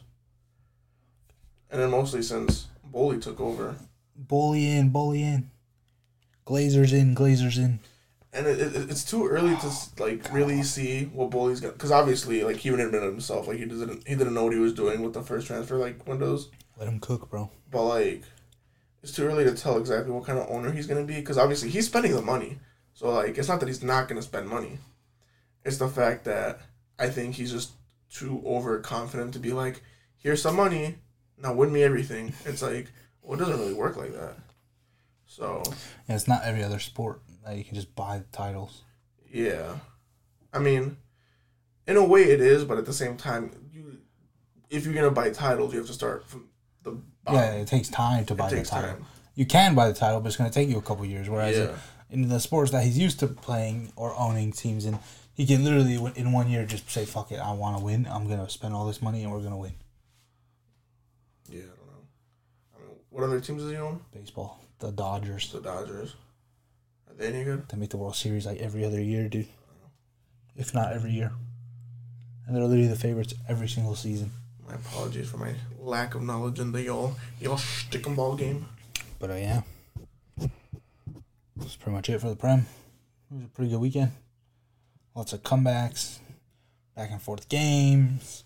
and 1.70 1.80
then 1.80 1.90
mostly 1.90 2.22
since 2.22 2.66
Boehly 2.84 3.20
took 3.20 3.40
over. 3.40 3.76
Boehly 4.16 4.70
in, 4.70 4.90
Boehly 4.90 5.22
in. 5.22 5.50
Glazers 6.46 6.92
in, 6.92 7.14
Glazers 7.14 7.56
in. 7.58 7.78
And 8.32 8.46
it, 8.46 8.60
it, 8.60 8.90
it's 8.90 9.02
too 9.04 9.26
early 9.26 9.56
to 9.56 9.72
like 9.98 10.32
really 10.32 10.62
see 10.62 11.06
what 11.06 11.30
Boehly's 11.30 11.60
got 11.60 11.72
because 11.72 11.90
obviously 11.90 12.44
like 12.44 12.56
he 12.56 12.68
even 12.68 12.80
admitted 12.80 13.10
himself 13.10 13.48
like 13.48 13.58
he 13.58 13.64
didn't 13.64 14.06
he 14.06 14.14
didn't 14.14 14.34
know 14.34 14.44
what 14.44 14.52
he 14.52 14.58
was 14.60 14.72
doing 14.72 15.02
with 15.02 15.14
the 15.14 15.22
first 15.22 15.48
transfer 15.48 15.76
like 15.76 16.06
windows. 16.06 16.48
Let 16.78 16.88
him 16.88 17.00
cook, 17.00 17.28
bro. 17.28 17.50
But 17.70 17.84
like, 17.84 18.22
it's 19.02 19.12
too 19.12 19.24
early 19.24 19.44
to 19.44 19.54
tell 19.54 19.78
exactly 19.78 20.12
what 20.12 20.24
kind 20.24 20.38
of 20.38 20.48
owner 20.48 20.70
he's 20.70 20.86
gonna 20.86 21.04
be 21.04 21.16
because 21.16 21.38
obviously 21.38 21.70
he's 21.70 21.86
spending 21.86 22.12
the 22.14 22.22
money. 22.22 22.58
So 22.94 23.10
like, 23.10 23.36
it's 23.36 23.48
not 23.48 23.58
that 23.60 23.68
he's 23.68 23.82
not 23.82 24.06
gonna 24.06 24.22
spend 24.22 24.48
money. 24.48 24.78
It's 25.64 25.78
the 25.78 25.88
fact 25.88 26.24
that 26.24 26.60
I 26.98 27.08
think 27.08 27.34
he's 27.34 27.50
just 27.50 27.72
too 28.12 28.42
overconfident 28.46 29.32
to 29.32 29.38
be 29.40 29.52
like, 29.52 29.82
here's 30.18 30.42
some 30.42 30.56
money, 30.56 30.98
now 31.36 31.52
win 31.52 31.72
me 31.72 31.82
everything. 31.82 32.32
It's 32.44 32.62
like, 32.62 32.88
well, 33.22 33.36
it 33.36 33.40
doesn't 33.40 33.58
really 33.58 33.74
work 33.74 33.96
like 33.96 34.12
that. 34.12 34.36
So 35.26 35.62
Yeah, 36.08 36.14
it's 36.16 36.28
not 36.28 36.44
every 36.44 36.62
other 36.62 36.78
sport 36.78 37.20
that 37.50 37.58
you 37.58 37.64
can 37.64 37.74
just 37.74 37.94
buy 37.94 38.18
the 38.18 38.24
titles. 38.32 38.82
yeah, 39.32 39.76
I 40.52 40.58
mean, 40.58 40.96
in 41.86 41.96
a 41.96 42.04
way 42.04 42.22
it 42.24 42.40
is, 42.40 42.64
but 42.64 42.78
at 42.78 42.86
the 42.86 42.92
same 42.92 43.16
time, 43.16 43.50
you 43.72 43.98
if 44.68 44.84
you're 44.84 44.94
gonna 44.94 45.10
buy 45.10 45.30
titles, 45.30 45.72
you 45.72 45.78
have 45.80 45.88
to 45.88 45.92
start 45.94 46.26
from 46.28 46.48
the 46.82 46.92
bottom. 47.24 47.34
Yeah, 47.40 47.52
it 47.54 47.68
takes 47.68 47.88
time 47.88 48.24
to 48.26 48.34
buy 48.34 48.50
the 48.50 48.62
title. 48.62 48.90
time. 48.94 49.06
You 49.34 49.46
can 49.46 49.74
buy 49.74 49.88
the 49.88 49.94
title, 49.94 50.20
but 50.20 50.28
it's 50.28 50.36
to 50.50 50.54
take 50.54 50.68
you 50.68 50.78
a 50.78 50.82
couple 50.82 51.04
years. 51.06 51.28
Whereas 51.28 51.56
Yeah. 51.56 51.76
in 52.10 52.28
the 52.28 52.40
sports 52.40 52.70
that 52.72 52.84
he's 52.84 52.98
used 52.98 53.18
to 53.20 53.26
playing 53.28 53.92
or 53.96 54.14
owning 54.16 54.52
teams 54.52 54.84
in, 54.86 54.98
he 55.32 55.46
can 55.46 55.64
literally 55.64 55.94
in 56.16 56.32
one 56.32 56.48
year 56.50 56.64
just 56.66 56.90
say, 56.90 57.04
"Fuck 57.04 57.32
it, 57.32 57.38
I 57.38 57.52
want 57.52 57.78
to 57.78 57.84
win. 57.84 58.06
I'm 58.06 58.26
to 58.40 58.48
spend 58.50 58.74
all 58.74 58.86
this 58.86 59.00
money 59.02 59.22
and 59.22 59.32
we're 59.32 59.40
to 59.52 59.56
win." 59.56 59.74
Yeah, 61.48 61.62
I 61.62 61.66
don't 61.66 61.86
know. 61.86 62.04
I 62.76 62.78
mean, 62.86 62.96
what 63.10 63.24
other 63.24 63.40
teams 63.40 63.62
does 63.62 63.70
he 63.70 63.76
own? 63.76 64.00
Baseball, 64.12 64.60
the 64.78 64.90
Dodgers, 64.92 65.50
The 65.52 65.60
Dodgers. 65.60 66.14
They 67.16 67.28
any 67.28 67.44
good? 67.44 67.68
they 67.68 67.76
make 67.76 67.90
the 67.90 67.96
World 67.98 68.16
Series 68.16 68.46
like 68.46 68.58
every 68.58 68.84
other 68.84 69.00
year, 69.00 69.28
dude. 69.28 69.48
If 70.56 70.74
not 70.74 70.92
every 70.92 71.12
year, 71.12 71.32
and 72.46 72.54
they're 72.56 72.62
literally 72.64 72.88
the 72.88 72.96
favorites 72.96 73.34
every 73.48 73.68
single 73.68 73.94
season. 73.94 74.32
My 74.66 74.74
apologies 74.74 75.28
for 75.30 75.38
my 75.38 75.54
lack 75.78 76.14
of 76.14 76.22
knowledge 76.22 76.58
in 76.60 76.72
the 76.72 76.82
y'all 76.82 77.16
y'all 77.40 77.56
stick 77.58 78.06
'em 78.06 78.14
ball 78.16 78.36
game. 78.36 78.66
But 79.18 79.30
uh, 79.30 79.34
yeah, 79.34 79.62
that's 81.56 81.76
pretty 81.76 81.92
much 81.96 82.08
it 82.08 82.20
for 82.20 82.28
the 82.28 82.36
Prem. 82.36 82.66
It 83.30 83.34
was 83.36 83.44
a 83.44 83.48
pretty 83.48 83.70
good 83.70 83.80
weekend. 83.80 84.12
Lots 85.14 85.32
of 85.32 85.42
comebacks, 85.42 86.18
back 86.96 87.10
and 87.10 87.20
forth 87.20 87.48
games, 87.48 88.44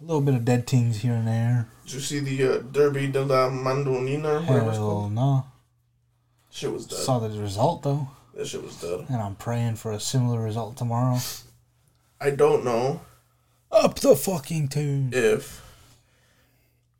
a 0.00 0.04
little 0.04 0.20
bit 0.22 0.34
of 0.34 0.44
dead 0.44 0.66
teams 0.66 0.98
here 0.98 1.14
and 1.14 1.26
there. 1.26 1.68
Did 1.84 1.92
you 1.94 2.00
see 2.00 2.20
the 2.20 2.54
uh, 2.54 2.58
Derby 2.58 3.06
della 3.08 3.50
Madonnina? 3.50 4.42
Hell 4.44 5.08
no. 5.10 5.44
Shit 6.56 6.72
was 6.72 6.86
dead. 6.86 6.98
Saw 7.00 7.18
the 7.18 7.28
result 7.38 7.82
though, 7.82 8.08
that 8.34 8.46
shit 8.46 8.62
was 8.62 8.80
dead. 8.80 9.04
and 9.10 9.20
I'm 9.20 9.34
praying 9.34 9.76
for 9.76 9.92
a 9.92 10.00
similar 10.00 10.40
result 10.40 10.78
tomorrow. 10.78 11.18
I 12.18 12.30
don't 12.30 12.64
know 12.64 13.02
Up 13.70 13.98
the 13.98 14.16
fucking 14.16 14.68
tune. 14.68 15.10
if. 15.12 15.62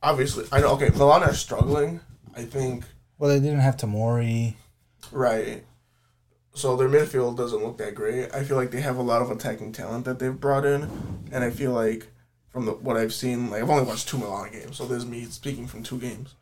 Obviously, 0.03 0.45
I 0.53 0.61
know. 0.61 0.73
Okay, 0.75 0.91
Milan 0.91 1.23
are 1.23 1.33
struggling. 1.33 2.01
I 2.37 2.43
think 2.45 2.85
Well, 3.19 3.31
they 3.31 3.41
didn't 3.41 3.61
have 3.61 3.79
Tomori. 3.79 4.57
right. 5.11 5.65
So 6.55 6.77
their 6.77 6.89
midfield 6.89 7.37
doesn't 7.39 7.63
look 7.65 7.79
that 7.79 7.95
great. 7.95 8.35
I 8.35 8.45
feel 8.45 8.57
like 8.59 8.71
they 8.71 8.81
have 8.83 8.97
a 8.99 9.03
lot 9.03 9.23
of 9.23 9.31
attacking 9.31 9.73
talent 9.73 10.05
that 10.05 10.19
they've 10.19 10.39
brought 10.39 10.65
in, 10.67 10.83
and 11.33 11.43
I 11.45 11.49
feel 11.51 11.73
like 11.73 12.09
from 12.51 12.67
the, 12.67 12.73
what 12.73 12.97
I've 12.99 13.13
seen, 13.15 13.51
like 13.51 13.63
I've 13.63 13.71
only 13.71 13.85
watched 13.85 14.09
two 14.09 14.19
Milan 14.19 14.53
games, 14.53 14.77
so 14.77 14.85
this 14.87 14.99
is 14.99 15.07
me 15.07 15.25
speaking 15.25 15.67
from 15.67 15.83
two 15.83 15.99
games. 15.99 16.35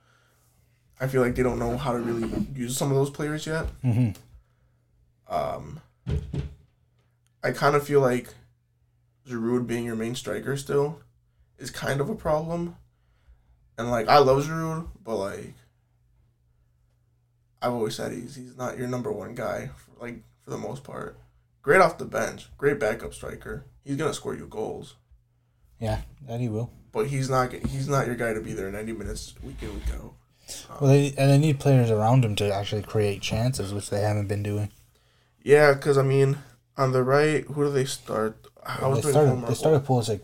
I 1.00 1.06
feel 1.08 1.22
like 1.22 1.34
they 1.34 1.42
don't 1.42 1.58
know 1.58 1.76
how 1.76 1.92
to 1.92 1.98
really 1.98 2.46
use 2.54 2.76
some 2.76 2.90
of 2.90 2.96
those 2.96 3.10
players 3.10 3.46
yet. 3.46 3.66
Mm-hmm. 3.84 4.12
Um, 5.34 5.80
I 7.42 7.50
kind 7.52 7.74
of 7.76 7.86
feel 7.86 8.00
like 8.00 8.28
Giroud 9.28 9.66
being 9.66 9.84
your 9.84 9.96
main 9.96 10.14
striker 10.14 10.56
still 10.56 11.00
is 11.58 11.70
kind 11.70 12.00
of 12.00 12.08
a 12.10 12.14
problem 12.14 12.76
And 13.78 13.90
like 13.90 14.08
I 14.08 14.18
love 14.18 14.44
Giroud, 14.44 14.88
but 15.02 15.16
like 15.16 15.54
I've 17.62 17.72
always 17.72 17.94
said 17.94 18.12
he's 18.12 18.34
he's 18.36 18.56
not 18.56 18.76
your 18.78 18.88
number 18.88 19.10
one 19.10 19.34
guy. 19.34 19.70
For, 19.76 20.04
like 20.04 20.22
for 20.42 20.50
the 20.50 20.58
most 20.58 20.84
part, 20.84 21.18
great 21.62 21.80
off 21.80 21.98
the 21.98 22.04
bench, 22.04 22.48
great 22.58 22.78
backup 22.78 23.14
striker. 23.14 23.64
He's 23.84 23.96
gonna 23.96 24.14
score 24.14 24.34
you 24.34 24.46
goals, 24.46 24.94
Yeah, 25.80 26.02
that 26.28 26.40
he 26.40 26.48
will. 26.48 26.70
but 26.92 27.06
he's 27.08 27.28
not 27.30 27.52
he's 27.52 27.88
not 27.88 28.06
your 28.06 28.16
guy 28.16 28.32
to 28.34 28.40
be 28.40 28.52
there 28.52 28.70
ninety 28.70 28.92
minutes 28.92 29.34
week 29.42 29.62
in 29.62 29.74
week 29.74 29.82
out. 29.94 30.12
Well, 30.80 30.90
they 30.90 31.08
and 31.16 31.30
they 31.30 31.38
need 31.38 31.60
players 31.60 31.90
around 31.90 32.24
him 32.24 32.34
to 32.36 32.52
actually 32.52 32.82
create 32.82 33.22
chances, 33.22 33.72
which 33.72 33.90
they 33.90 34.00
haven't 34.00 34.28
been 34.28 34.42
doing. 34.42 34.70
Yeah, 35.42 35.74
because 35.74 35.96
I 35.98 36.02
mean, 36.02 36.38
on 36.76 36.92
the 36.92 37.02
right, 37.02 37.44
who 37.44 37.64
do 37.64 37.70
they 37.70 37.84
start? 37.84 38.36
I 38.64 38.86
was 38.88 39.02
they 39.02 39.12
doing 39.12 39.26
started 39.26 39.46
they 39.48 39.54
started 39.54 39.84
Pulisic, 39.84 40.20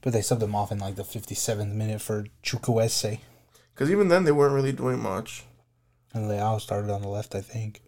but 0.00 0.12
they 0.12 0.20
subbed 0.20 0.42
him 0.42 0.54
off 0.54 0.72
in 0.72 0.78
like 0.78 0.96
the 0.96 1.04
fifty 1.04 1.34
seventh 1.34 1.74
minute 1.74 2.00
for 2.00 2.26
Chukwueze, 2.42 3.18
Because 3.74 3.90
even 3.90 4.08
then, 4.08 4.24
they 4.24 4.32
weren't 4.32 4.54
really 4.54 4.72
doing 4.72 5.00
much. 5.00 5.44
and 6.14 6.30
Leao 6.30 6.60
started 6.60 6.90
on 6.90 7.02
the 7.02 7.08
left, 7.08 7.34
I 7.34 7.40
think. 7.40 7.80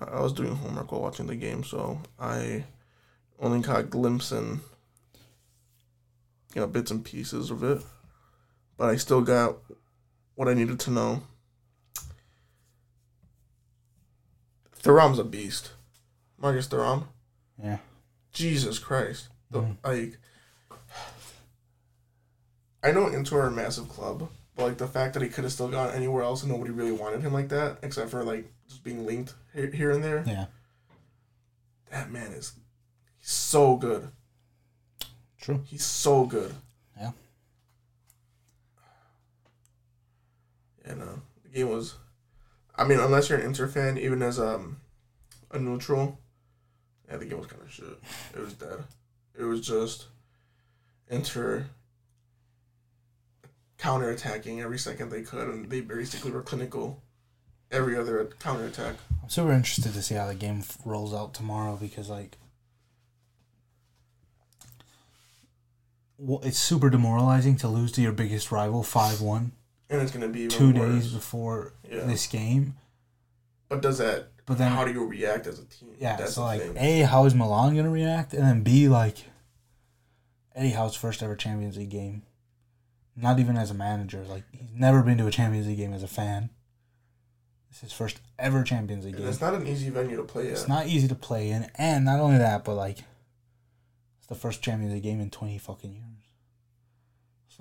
I 0.00 0.20
was 0.20 0.32
doing 0.32 0.54
homework 0.56 0.92
while 0.92 1.02
watching 1.02 1.26
the 1.26 1.36
game, 1.36 1.62
so 1.64 2.00
I 2.18 2.64
only 3.38 3.62
caught 3.62 3.90
glimpse 3.90 4.32
and 4.32 4.60
you 6.54 6.60
know 6.60 6.66
bits 6.66 6.90
and 6.90 7.04
pieces 7.04 7.50
of 7.50 7.62
it, 7.62 7.82
but 8.76 8.90
I 8.90 8.96
still 8.96 9.20
got 9.20 9.56
what 10.34 10.48
I 10.48 10.54
needed 10.54 10.80
to 10.80 10.90
know. 10.90 11.22
Thuram's 14.82 15.18
a 15.18 15.24
beast, 15.24 15.72
Marcus 16.38 16.66
Thuram. 16.68 17.04
Yeah, 17.62 17.78
Jesus 18.32 18.78
Christ, 18.78 19.28
the, 19.50 19.60
Mhm. 19.60 19.76
like 19.84 20.18
I 22.82 22.92
know 22.92 23.08
Inter 23.08 23.40
are 23.42 23.46
a 23.48 23.50
massive 23.50 23.90
club, 23.90 24.30
but 24.56 24.62
like 24.64 24.78
the 24.78 24.88
fact 24.88 25.12
that 25.14 25.22
he 25.22 25.28
could 25.28 25.44
have 25.44 25.52
still 25.52 25.68
gone 25.68 25.90
anywhere 25.92 26.22
else 26.22 26.42
and 26.42 26.50
nobody 26.50 26.70
really 26.70 26.92
wanted 26.92 27.20
him 27.20 27.34
like 27.34 27.50
that, 27.50 27.78
except 27.82 28.10
for 28.10 28.24
like 28.24 28.50
just 28.68 28.82
being 28.82 29.04
linked 29.04 29.34
here, 29.52 29.70
here 29.70 29.90
and 29.90 30.02
there 30.02 30.24
yeah, 30.26 30.46
that 31.90 32.10
man 32.10 32.32
is 32.32 32.54
so 33.20 33.76
good. 33.76 34.10
true. 35.38 35.62
He's 35.66 35.84
so 35.84 36.24
good. 36.24 36.54
Yeah. 36.96 37.12
And 40.90 41.02
uh, 41.02 41.06
the 41.44 41.48
game 41.50 41.68
was, 41.68 41.94
I 42.74 42.84
mean, 42.84 42.98
unless 42.98 43.28
you're 43.28 43.38
an 43.38 43.46
Inter 43.46 43.68
fan, 43.68 43.96
even 43.96 44.22
as 44.22 44.40
um 44.40 44.80
a 45.52 45.58
neutral, 45.58 46.18
yeah, 47.08 47.16
the 47.16 47.26
game 47.26 47.38
was 47.38 47.46
kind 47.46 47.62
of 47.62 47.70
shit. 47.70 47.98
It 48.34 48.40
was 48.40 48.54
dead. 48.54 48.78
It 49.38 49.44
was 49.44 49.60
just 49.60 50.06
Inter 51.08 51.66
counter 53.78 54.10
attacking 54.10 54.60
every 54.60 54.78
second 54.78 55.10
they 55.10 55.22
could, 55.22 55.48
and 55.48 55.70
they 55.70 55.80
basically 55.80 56.30
were 56.32 56.42
clinical 56.42 57.02
every 57.70 57.96
other 57.96 58.28
counter 58.40 58.66
attack. 58.66 58.96
I'm 59.22 59.28
super 59.28 59.52
interested 59.52 59.94
to 59.94 60.02
see 60.02 60.16
how 60.16 60.26
the 60.26 60.34
game 60.34 60.64
rolls 60.84 61.14
out 61.14 61.34
tomorrow 61.34 61.76
because 61.76 62.08
like. 62.08 62.36
Well, 66.18 66.40
it's 66.42 66.58
super 66.58 66.90
demoralizing 66.90 67.56
to 67.58 67.68
lose 67.68 67.92
to 67.92 68.02
your 68.02 68.12
biggest 68.12 68.52
rival 68.52 68.82
five 68.82 69.22
one 69.22 69.52
And 69.90 70.00
it's 70.00 70.12
gonna 70.12 70.28
be 70.28 70.40
even 70.42 70.50
two 70.50 70.72
worse. 70.72 71.02
days 71.04 71.12
before 71.12 71.72
Yeah. 71.90 72.04
this 72.04 72.26
game. 72.26 72.76
But 73.68 73.82
does 73.82 73.98
that? 73.98 74.28
But 74.46 74.58
then 74.58 74.70
how 74.72 74.84
do 74.84 74.92
you 74.92 75.04
react 75.04 75.46
as 75.46 75.58
a 75.58 75.64
team? 75.64 75.90
Yeah, 75.98 76.16
That's 76.16 76.34
so 76.34 76.42
like 76.42 76.60
thing. 76.62 76.76
A, 76.76 77.00
how 77.02 77.24
is 77.26 77.34
Milan 77.34 77.76
gonna 77.76 77.90
react? 77.90 78.32
And 78.32 78.42
then 78.44 78.62
B, 78.62 78.88
like 78.88 79.26
Eddie 80.54 80.70
Howe's 80.70 80.96
first 80.96 81.22
ever 81.22 81.36
Champions 81.36 81.76
League 81.76 81.90
game. 81.90 82.22
Not 83.16 83.38
even 83.38 83.56
as 83.56 83.70
a 83.70 83.74
manager. 83.74 84.24
Like 84.24 84.44
he's 84.52 84.72
never 84.74 85.02
been 85.02 85.18
to 85.18 85.26
a 85.26 85.30
Champions 85.30 85.66
League 85.66 85.76
game 85.78 85.92
as 85.92 86.02
a 86.02 86.08
fan. 86.08 86.50
This 87.68 87.76
is 87.78 87.82
his 87.82 87.92
first 87.92 88.20
ever 88.38 88.62
Champions 88.64 89.04
League 89.04 89.14
And 89.14 89.24
game. 89.24 89.30
it's 89.30 89.40
not 89.40 89.54
an 89.54 89.66
easy 89.66 89.90
venue 89.90 90.16
to 90.16 90.24
play 90.24 90.48
It's 90.48 90.62
at. 90.64 90.68
not 90.68 90.86
easy 90.86 91.06
to 91.08 91.14
play 91.14 91.50
in, 91.50 91.70
and 91.76 92.04
not 92.04 92.18
only 92.18 92.38
that, 92.38 92.64
but 92.64 92.74
like 92.74 92.98
it's 94.18 94.26
the 94.28 94.34
first 94.34 94.62
Champions 94.62 94.92
League 94.94 95.02
game 95.04 95.20
in 95.20 95.30
twenty 95.30 95.58
fucking 95.58 95.92
years. 95.92 96.19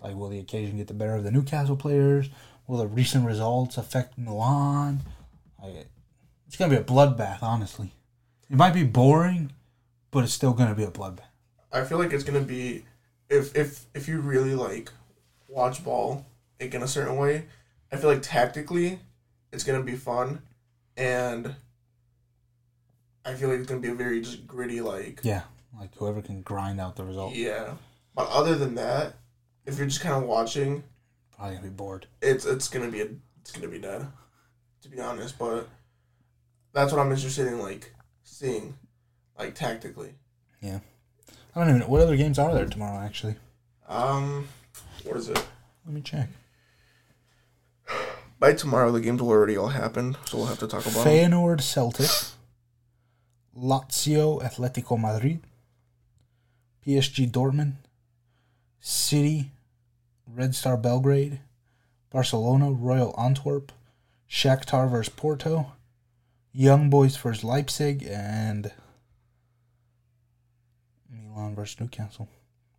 Like 0.02 0.16
will 0.16 0.30
the 0.30 0.40
occasion 0.40 0.78
get 0.78 0.88
the 0.88 0.94
better 0.94 1.16
of 1.16 1.24
the 1.24 1.32
Newcastle 1.32 1.76
players? 1.76 2.30
Will 2.68 2.78
the 2.78 2.88
recent 2.88 3.26
results 3.26 3.78
affect 3.78 4.18
Milan? 4.18 5.02
Like, 5.62 5.88
it's 6.48 6.56
gonna 6.56 6.70
be 6.70 6.78
a 6.78 6.84
bloodbath, 6.84 7.42
honestly. 7.42 7.92
It 8.50 8.58
might 8.58 8.74
be 8.74 8.84
boring, 8.84 9.52
but 10.12 10.24
it's 10.24 10.34
still 10.34 10.54
gonna 10.54 10.76
be 10.76 10.84
a 10.84 10.92
bloodbath. 10.92 11.30
I 11.72 11.84
feel 11.84 11.98
like 11.98 12.14
it's 12.14 12.24
gonna 12.24 12.42
be 12.42 12.86
if 13.30 13.56
if 13.56 13.86
if 13.94 14.08
you 14.08 14.20
really 14.20 14.56
like 14.56 14.92
watch 15.48 15.84
ball 15.84 16.26
like 16.60 16.74
in 16.74 16.84
a 16.84 16.88
certain 16.88 17.18
way. 17.18 17.46
I 17.92 17.98
feel 17.98 18.10
like 18.10 18.22
tactically, 18.22 19.00
it's 19.52 19.64
gonna 19.64 19.84
be 19.84 19.96
fun, 19.96 20.42
and 20.96 21.56
I 23.26 23.34
feel 23.34 23.50
like 23.50 23.60
it's 23.60 23.68
gonna 23.68 23.82
be 23.82 23.90
a 23.90 23.96
very 23.96 24.22
just 24.22 24.46
gritty 24.48 24.82
like 24.82 25.22
Yeah, 25.24 25.42
like 25.80 25.96
whoever 25.96 26.22
can 26.22 26.42
grind 26.42 26.80
out 26.80 26.96
the 26.96 27.04
result, 27.04 27.34
yeah. 27.36 27.74
But 28.16 28.30
other 28.30 28.56
than 28.56 28.76
that, 28.76 29.16
if 29.66 29.78
you're 29.78 29.88
just 29.88 30.02
kind 30.02 30.16
of 30.16 30.24
watching, 30.30 30.84
probably 31.36 31.56
gonna 31.58 31.68
be 31.68 31.74
bored. 31.74 32.08
it's 32.22 32.46
it's 32.46 32.68
gonna 32.68 32.90
be 32.90 33.02
a, 33.02 33.08
it's 33.42 33.52
gonna 33.52 33.68
be 33.68 33.80
dead, 33.80 34.08
to 34.82 34.90
be 34.90 35.00
honest. 35.00 35.38
But 35.38 35.68
that's 36.74 36.92
what 36.92 37.00
I'm 37.02 37.12
interested 37.12 37.48
in 37.48 37.60
like 37.60 37.94
seeing, 38.24 38.78
like 39.38 39.56
tactically. 39.56 40.14
Yeah, 40.62 40.80
I 41.56 41.60
don't 41.60 41.70
even 41.70 41.80
know 41.82 41.88
what 41.88 42.02
other 42.02 42.18
games 42.18 42.38
are 42.40 42.54
there 42.54 42.66
tomorrow. 42.66 43.00
Actually, 43.00 43.36
Um, 43.88 44.48
what 45.04 45.18
is 45.18 45.30
it? 45.30 45.44
let 45.86 45.94
me 45.94 46.02
check. 46.02 46.30
By 48.40 48.54
tomorrow, 48.54 48.92
the 48.92 49.02
games 49.02 49.22
will 49.22 49.30
already 49.30 49.58
all 49.58 49.68
happen, 49.68 50.16
so 50.26 50.38
we'll 50.38 50.46
have 50.48 50.60
to 50.60 50.68
talk 50.68 50.86
about 50.86 51.06
Feyenoord 51.06 51.60
Celtic, 51.62 52.10
Lazio 53.58 54.42
Atletico 54.42 54.98
Madrid, 55.00 55.42
PSG 56.86 57.30
Dortmund, 57.30 57.74
City, 58.80 59.52
Red 60.28 60.56
Star 60.56 60.78
Belgrade, 60.78 61.40
Barcelona 62.10 62.72
Royal 62.72 63.14
Antwerp, 63.20 63.72
Shakhtar 64.30 64.90
vs 64.90 65.10
Porto, 65.14 65.74
Young 66.52 66.90
Boys 66.90 67.16
vs 67.18 67.44
Leipzig, 67.44 68.04
and 68.10 68.72
Milan 71.10 71.56
vs 71.56 71.80
Newcastle. 71.80 72.28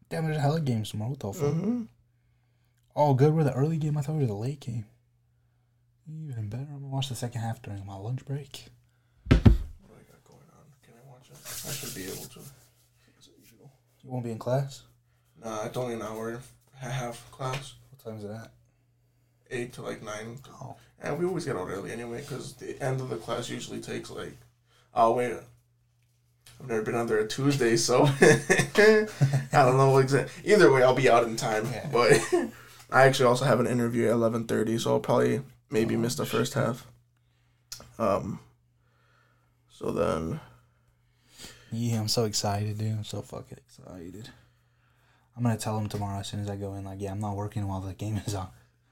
Damn, 0.08 0.24
there's 0.24 0.36
a 0.36 0.40
hell 0.40 0.56
of 0.56 0.64
games 0.64 0.90
tomorrow. 0.90 1.10
What 1.10 1.20
the 1.20 1.32
fuck? 1.32 1.54
Mhm. 1.54 1.88
Oh, 2.96 3.14
good. 3.14 3.32
We're 3.32 3.44
the 3.44 3.52
early 3.54 3.78
game. 3.78 3.96
I 3.96 4.02
thought 4.02 4.14
we 4.16 4.22
were 4.22 4.26
the 4.26 4.34
late 4.34 4.60
game. 4.60 4.86
Even 6.08 6.48
better. 6.48 6.64
I'm 6.64 6.80
gonna 6.80 6.88
watch 6.88 7.08
the 7.08 7.14
second 7.14 7.40
half 7.40 7.62
during 7.62 7.86
my 7.86 7.94
lunch 7.94 8.24
break. 8.24 8.68
What 9.28 9.44
do 9.44 9.50
I 9.94 10.02
got 10.10 10.24
going 10.24 10.48
on? 10.50 10.66
Can 10.82 10.94
I 10.94 11.08
watch 11.08 11.30
it? 11.30 11.36
I 11.68 11.72
should 11.72 11.94
be 11.94 12.04
able 12.06 12.24
to. 12.24 12.40
As 13.18 13.28
usual. 13.38 13.70
You 14.02 14.10
won't 14.10 14.24
be 14.24 14.32
in 14.32 14.38
class. 14.38 14.82
Nah, 15.44 15.64
it's 15.64 15.76
only 15.76 15.94
an 15.94 16.02
hour 16.02 16.28
and 16.30 16.40
a 16.82 16.88
half 16.90 17.30
class, 17.30 17.74
What 17.90 18.04
time 18.04 18.18
is 18.18 18.24
it 18.24 18.30
at? 18.30 18.50
eight 19.52 19.72
to 19.74 19.82
like 19.82 20.02
nine, 20.02 20.38
Oh, 20.60 20.76
and 21.02 21.18
we 21.18 21.24
always 21.24 21.44
get 21.44 21.56
out 21.56 21.68
early 21.68 21.90
anyway 21.90 22.20
because 22.20 22.52
the 22.54 22.80
end 22.82 23.00
of 23.00 23.08
the 23.08 23.16
class 23.16 23.48
usually 23.48 23.80
takes 23.80 24.10
like. 24.10 24.36
Oh 24.94 25.12
wait. 25.12 25.32
I've 26.60 26.68
never 26.68 26.82
been 26.82 26.94
on 26.94 27.06
there 27.06 27.18
a 27.20 27.26
Tuesday, 27.26 27.76
so 27.76 28.04
I 28.20 29.06
don't 29.52 29.76
know 29.78 29.96
exactly. 29.98 30.52
Either 30.52 30.70
way, 30.70 30.82
I'll 30.82 30.94
be 30.94 31.08
out 31.08 31.24
in 31.24 31.36
time. 31.36 31.64
Yeah. 31.72 31.88
But 31.90 32.20
I 32.90 33.04
actually 33.06 33.26
also 33.26 33.44
have 33.46 33.60
an 33.60 33.66
interview 33.66 34.06
at 34.06 34.12
eleven 34.12 34.44
thirty, 34.46 34.78
so 34.78 34.92
I'll 34.92 35.00
probably 35.00 35.40
maybe 35.70 35.96
miss 35.96 36.16
the 36.16 36.26
first 36.26 36.54
half. 36.54 36.86
Um. 37.98 38.40
So 39.70 39.90
then, 39.90 40.38
yeah. 41.72 41.98
I'm 42.00 42.08
so 42.08 42.24
excited, 42.24 42.76
dude. 42.78 42.92
I'm 42.92 43.04
so 43.04 43.22
fucking 43.22 43.58
excited. 43.58 44.28
I'm 45.40 45.44
gonna 45.44 45.56
tell 45.56 45.78
them 45.78 45.88
tomorrow 45.88 46.20
as 46.20 46.28
soon 46.28 46.40
as 46.40 46.50
I 46.50 46.56
go 46.56 46.74
in. 46.74 46.84
Like, 46.84 47.00
yeah, 47.00 47.12
I'm 47.12 47.18
not 47.18 47.34
working 47.34 47.66
while 47.66 47.80
the 47.80 47.94
game 47.94 48.20
is 48.26 48.34
on. 48.34 48.48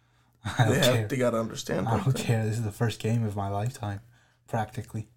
I 0.59 0.64
don't 0.64 0.74
they 0.74 0.80
care. 0.80 1.07
they 1.07 1.16
gotta 1.18 1.38
understand. 1.38 1.86
I 1.86 1.90
don't 1.96 2.05
something. 2.05 2.24
care. 2.24 2.46
This 2.46 2.57
is 2.57 2.64
the 2.64 2.72
first 2.72 3.01
game 3.01 3.22
of 3.22 3.36
my 3.36 3.49
lifetime, 3.51 4.01
practically. 4.46 5.09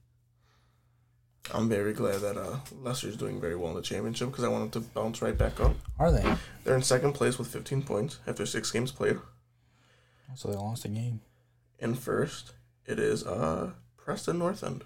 I'm 1.54 1.70
very 1.70 1.94
glad 1.94 2.20
that 2.20 2.36
uh, 2.36 2.58
Leicester's 2.82 3.16
doing 3.16 3.40
very 3.40 3.56
well 3.56 3.70
in 3.70 3.78
the 3.78 3.82
championship 3.82 4.30
because 4.30 4.44
I 4.44 4.50
want 4.50 4.74
them 4.74 4.84
to 4.84 4.90
bounce 4.90 5.22
right 5.22 5.38
back 5.38 5.62
up. 5.62 5.74
Are 5.98 6.12
they? 6.12 6.36
They're 6.66 6.76
in 6.76 6.82
second 6.82 7.14
place 7.14 7.40
with 7.40 7.48
15 7.48 7.84
points 7.84 8.20
after 8.28 8.46
six 8.46 8.70
games 8.70 8.92
played. 8.92 9.18
So 10.36 10.50
they 10.50 10.56
lost 10.58 10.84
a 10.84 10.90
game. 10.90 11.22
In 11.80 11.96
first, 11.96 12.52
it 12.86 13.00
is 13.00 13.26
uh, 13.26 13.72
Preston 13.96 14.38
North 14.38 14.66
End. 14.66 14.84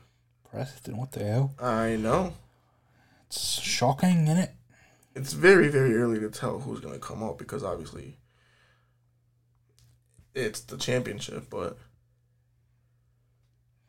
Preston, 0.50 0.98
what 0.98 1.12
the 1.12 1.24
hell? 1.26 1.56
I 1.60 1.96
know. 1.96 2.34
It's 3.28 3.60
shocking, 3.60 4.26
isn't 4.28 4.38
it? 4.38 4.52
It's 5.16 5.34
very, 5.34 5.70
very 5.70 5.95
early 5.95 6.20
to 6.20 6.30
tell 6.30 6.59
who's 6.59 6.80
going 6.82 6.93
to 6.93 6.99
come 6.99 7.24
up 7.24 7.38
because 7.38 7.63
obviously 7.63 8.18
it's 10.34 10.59
the 10.61 10.78
championship, 10.78 11.49
but 11.49 11.78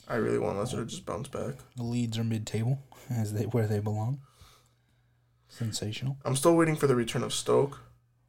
I 0.09 0.17
really 0.17 0.39
want 0.39 0.59
Leicester 0.59 0.77
to 0.77 0.87
just 0.87 1.05
bounce 1.05 1.27
back. 1.29 1.55
The 1.77 1.83
Leeds 1.83 2.17
are 2.19 2.25
mid-table, 2.25 2.79
as 3.11 3.33
they 3.33 3.43
where 3.45 3.67
they 3.67 3.81
belong. 3.81 4.21
Sensational. 5.49 6.17
I'm 6.25 6.37
still 6.37 6.55
waiting 6.55 6.77
for 6.77 6.87
the 6.87 6.95
return 6.95 7.25
of 7.25 7.33
Stoke. 7.35 7.81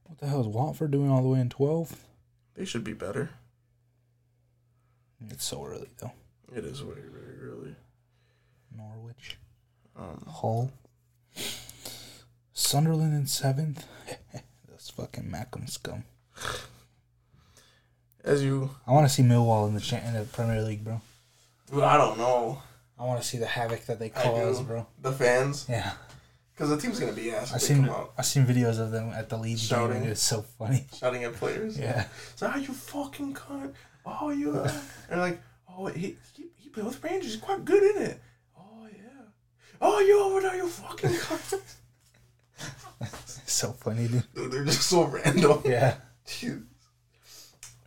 What 0.05 0.17
the 0.19 0.27
hell 0.27 0.41
is 0.41 0.47
Watford 0.47 0.91
doing 0.91 1.11
all 1.11 1.21
the 1.21 1.29
way 1.29 1.39
in 1.39 1.49
12th? 1.49 1.97
They 2.55 2.65
should 2.65 2.83
be 2.83 2.93
better. 2.93 3.29
It's 5.29 5.45
so 5.45 5.63
early 5.65 5.89
though. 5.99 6.13
It 6.55 6.63
is 6.65 6.79
very, 6.79 7.01
very 7.11 7.39
early. 7.41 7.75
Norwich, 8.75 9.37
Um, 9.95 10.23
Hull, 10.27 10.71
Sunderland 12.61 13.13
in 13.13 13.27
seventh. 13.27 13.85
That's 14.67 14.89
fucking 14.89 15.25
Mackem 15.25 15.69
scum. 15.69 16.03
as 18.23 18.43
you, 18.43 18.71
I 18.87 18.91
want 18.91 19.07
to 19.07 19.13
see 19.13 19.21
Millwall 19.23 19.67
in 19.67 19.75
the 19.75 19.79
cha- 19.79 19.97
in 19.97 20.13
the 20.13 20.23
Premier 20.23 20.61
League, 20.63 20.83
bro. 20.83 20.99
dude, 21.71 21.83
I 21.83 21.97
don't 21.97 22.17
know 22.17 22.61
I 22.99 23.03
want 23.05 23.21
to 23.21 23.27
see 23.27 23.37
the 23.37 23.45
havoc 23.45 23.85
that 23.85 23.99
they 23.99 24.09
cause, 24.09 24.61
bro. 24.63 24.87
the 25.01 25.11
fans 25.11 25.67
Yeah, 25.69 25.91
because 26.53 26.69
the 26.71 26.77
team's 26.77 26.99
gonna 26.99 27.13
be 27.13 27.31
ass. 27.31 27.53
I 27.53 27.59
seen 27.59 27.87
I 28.17 28.21
seen 28.23 28.45
videos 28.45 28.79
of 28.79 28.89
them 28.89 29.11
at 29.11 29.29
the 29.29 29.37
league 29.37 29.59
Shouting. 29.59 30.03
it's 30.03 30.23
so 30.23 30.41
funny. 30.57 30.85
shouting 30.97 31.23
at 31.25 31.33
players. 31.33 31.77
Yeah, 31.77 32.05
So 32.35 32.47
like, 32.47 32.55
oh, 32.55 32.59
you 32.59 32.73
fucking 32.73 33.33
cunt. 33.35 33.73
Oh, 34.03 34.29
you. 34.31 34.57
Uh, 34.57 34.71
and 35.11 35.19
like, 35.21 35.41
oh, 35.69 35.87
he, 35.87 36.17
he, 36.33 36.45
he 36.55 36.69
played 36.69 36.85
with 36.87 37.03
Rangers. 37.03 37.33
He's 37.33 37.41
quite 37.41 37.63
good 37.65 37.83
in 37.83 38.01
it. 38.03 38.21
Oh, 38.57 38.87
yeah. 38.91 39.25
Oh, 39.81 39.99
you 39.99 40.19
over 40.23 40.41
there, 40.41 40.55
you 40.55 40.67
fucking 40.67 41.09
cunt. 41.11 41.61
So 43.45 43.71
funny, 43.73 44.07
dude. 44.07 44.23
Dude, 44.35 44.51
they're 44.51 44.65
just 44.65 44.83
so 44.89 45.03
random. 45.05 45.61
Yeah. 45.65 45.95
Jeez. 46.25 46.63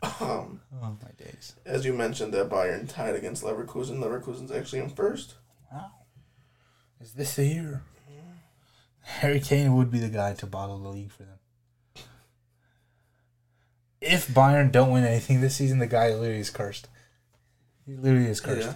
Um, 0.03 0.61
Oh 0.83 0.97
my 1.03 1.11
days. 1.23 1.55
as 1.67 1.85
you 1.85 1.93
mentioned, 1.93 2.33
that 2.33 2.49
Bayern 2.49 2.89
tied 2.89 3.15
against 3.15 3.43
Leverkusen. 3.45 3.99
Leverkusen's 3.99 4.51
actually 4.51 4.79
in 4.81 4.89
first. 4.89 5.35
Wow. 5.71 5.91
Is 7.01 7.13
this 7.13 7.37
the 7.37 7.45
year? 7.47 7.83
Harry 9.03 9.41
Kane 9.41 9.75
would 9.77 9.91
be 9.91 9.99
the 9.99 10.09
guy 10.09 10.35
to 10.35 10.47
bottle 10.47 10.79
the 10.79 10.89
league 10.89 11.11
for 11.11 11.25
them. 11.25 11.39
If 14.01 14.29
Bayern 14.29 14.73
don't 14.73 14.91
win 14.93 15.05
anything 15.05 15.41
this 15.41 15.57
season, 15.57 15.79
the 15.79 15.87
guy 15.87 16.15
literally 16.15 16.41
is 16.41 16.49
cursed. 16.51 16.89
He 17.87 17.95
literally 17.95 18.27
is 18.31 18.41
cursed. 18.41 18.69
Yeah. 18.69 18.75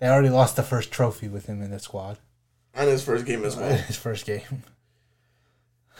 They 0.00 0.08
already 0.08 0.30
lost 0.30 0.56
the 0.56 0.62
first 0.62 0.90
trophy 0.90 1.28
with 1.28 1.46
him 1.46 1.62
in 1.62 1.70
the 1.70 1.78
squad. 1.78 2.18
And 2.74 2.88
his 2.88 3.04
first 3.04 3.26
game 3.26 3.44
as 3.44 3.56
well. 3.56 3.72
His 3.76 3.96
first 3.96 4.24
game. 4.26 4.62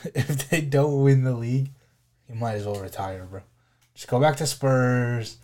if 0.15 0.49
they 0.49 0.61
don't 0.61 1.03
win 1.03 1.25
the 1.25 1.35
league, 1.35 1.71
he 2.27 2.35
might 2.35 2.55
as 2.55 2.67
well 2.67 2.81
retire, 2.81 3.25
bro. 3.25 3.43
Just 3.95 4.09
go 4.09 4.21
back 4.21 4.37
to 4.37 4.47
Spurs. 4.47 5.39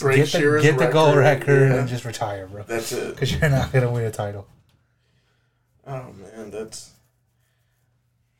Break 0.00 0.30
get 0.30 0.32
the, 0.32 0.60
get 0.62 0.78
the 0.78 0.88
goal 0.88 1.16
record, 1.16 1.48
record 1.48 1.70
yeah. 1.70 1.78
and 1.80 1.88
just 1.88 2.04
retire, 2.04 2.46
bro. 2.46 2.62
That's 2.62 2.92
it. 2.92 3.14
Because 3.14 3.32
you're 3.32 3.50
not 3.50 3.72
gonna 3.72 3.90
win 3.90 4.04
a 4.04 4.10
title. 4.10 4.46
Oh 5.86 6.12
man, 6.12 6.50
that's 6.50 6.92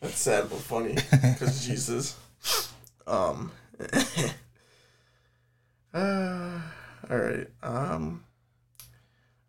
that's 0.00 0.18
sad 0.18 0.48
but 0.50 0.58
funny. 0.58 0.96
Because 1.10 1.66
Jesus. 1.66 2.16
Um. 3.06 3.50
uh, 5.94 6.60
all 7.10 7.18
right. 7.18 7.48
Um. 7.62 8.22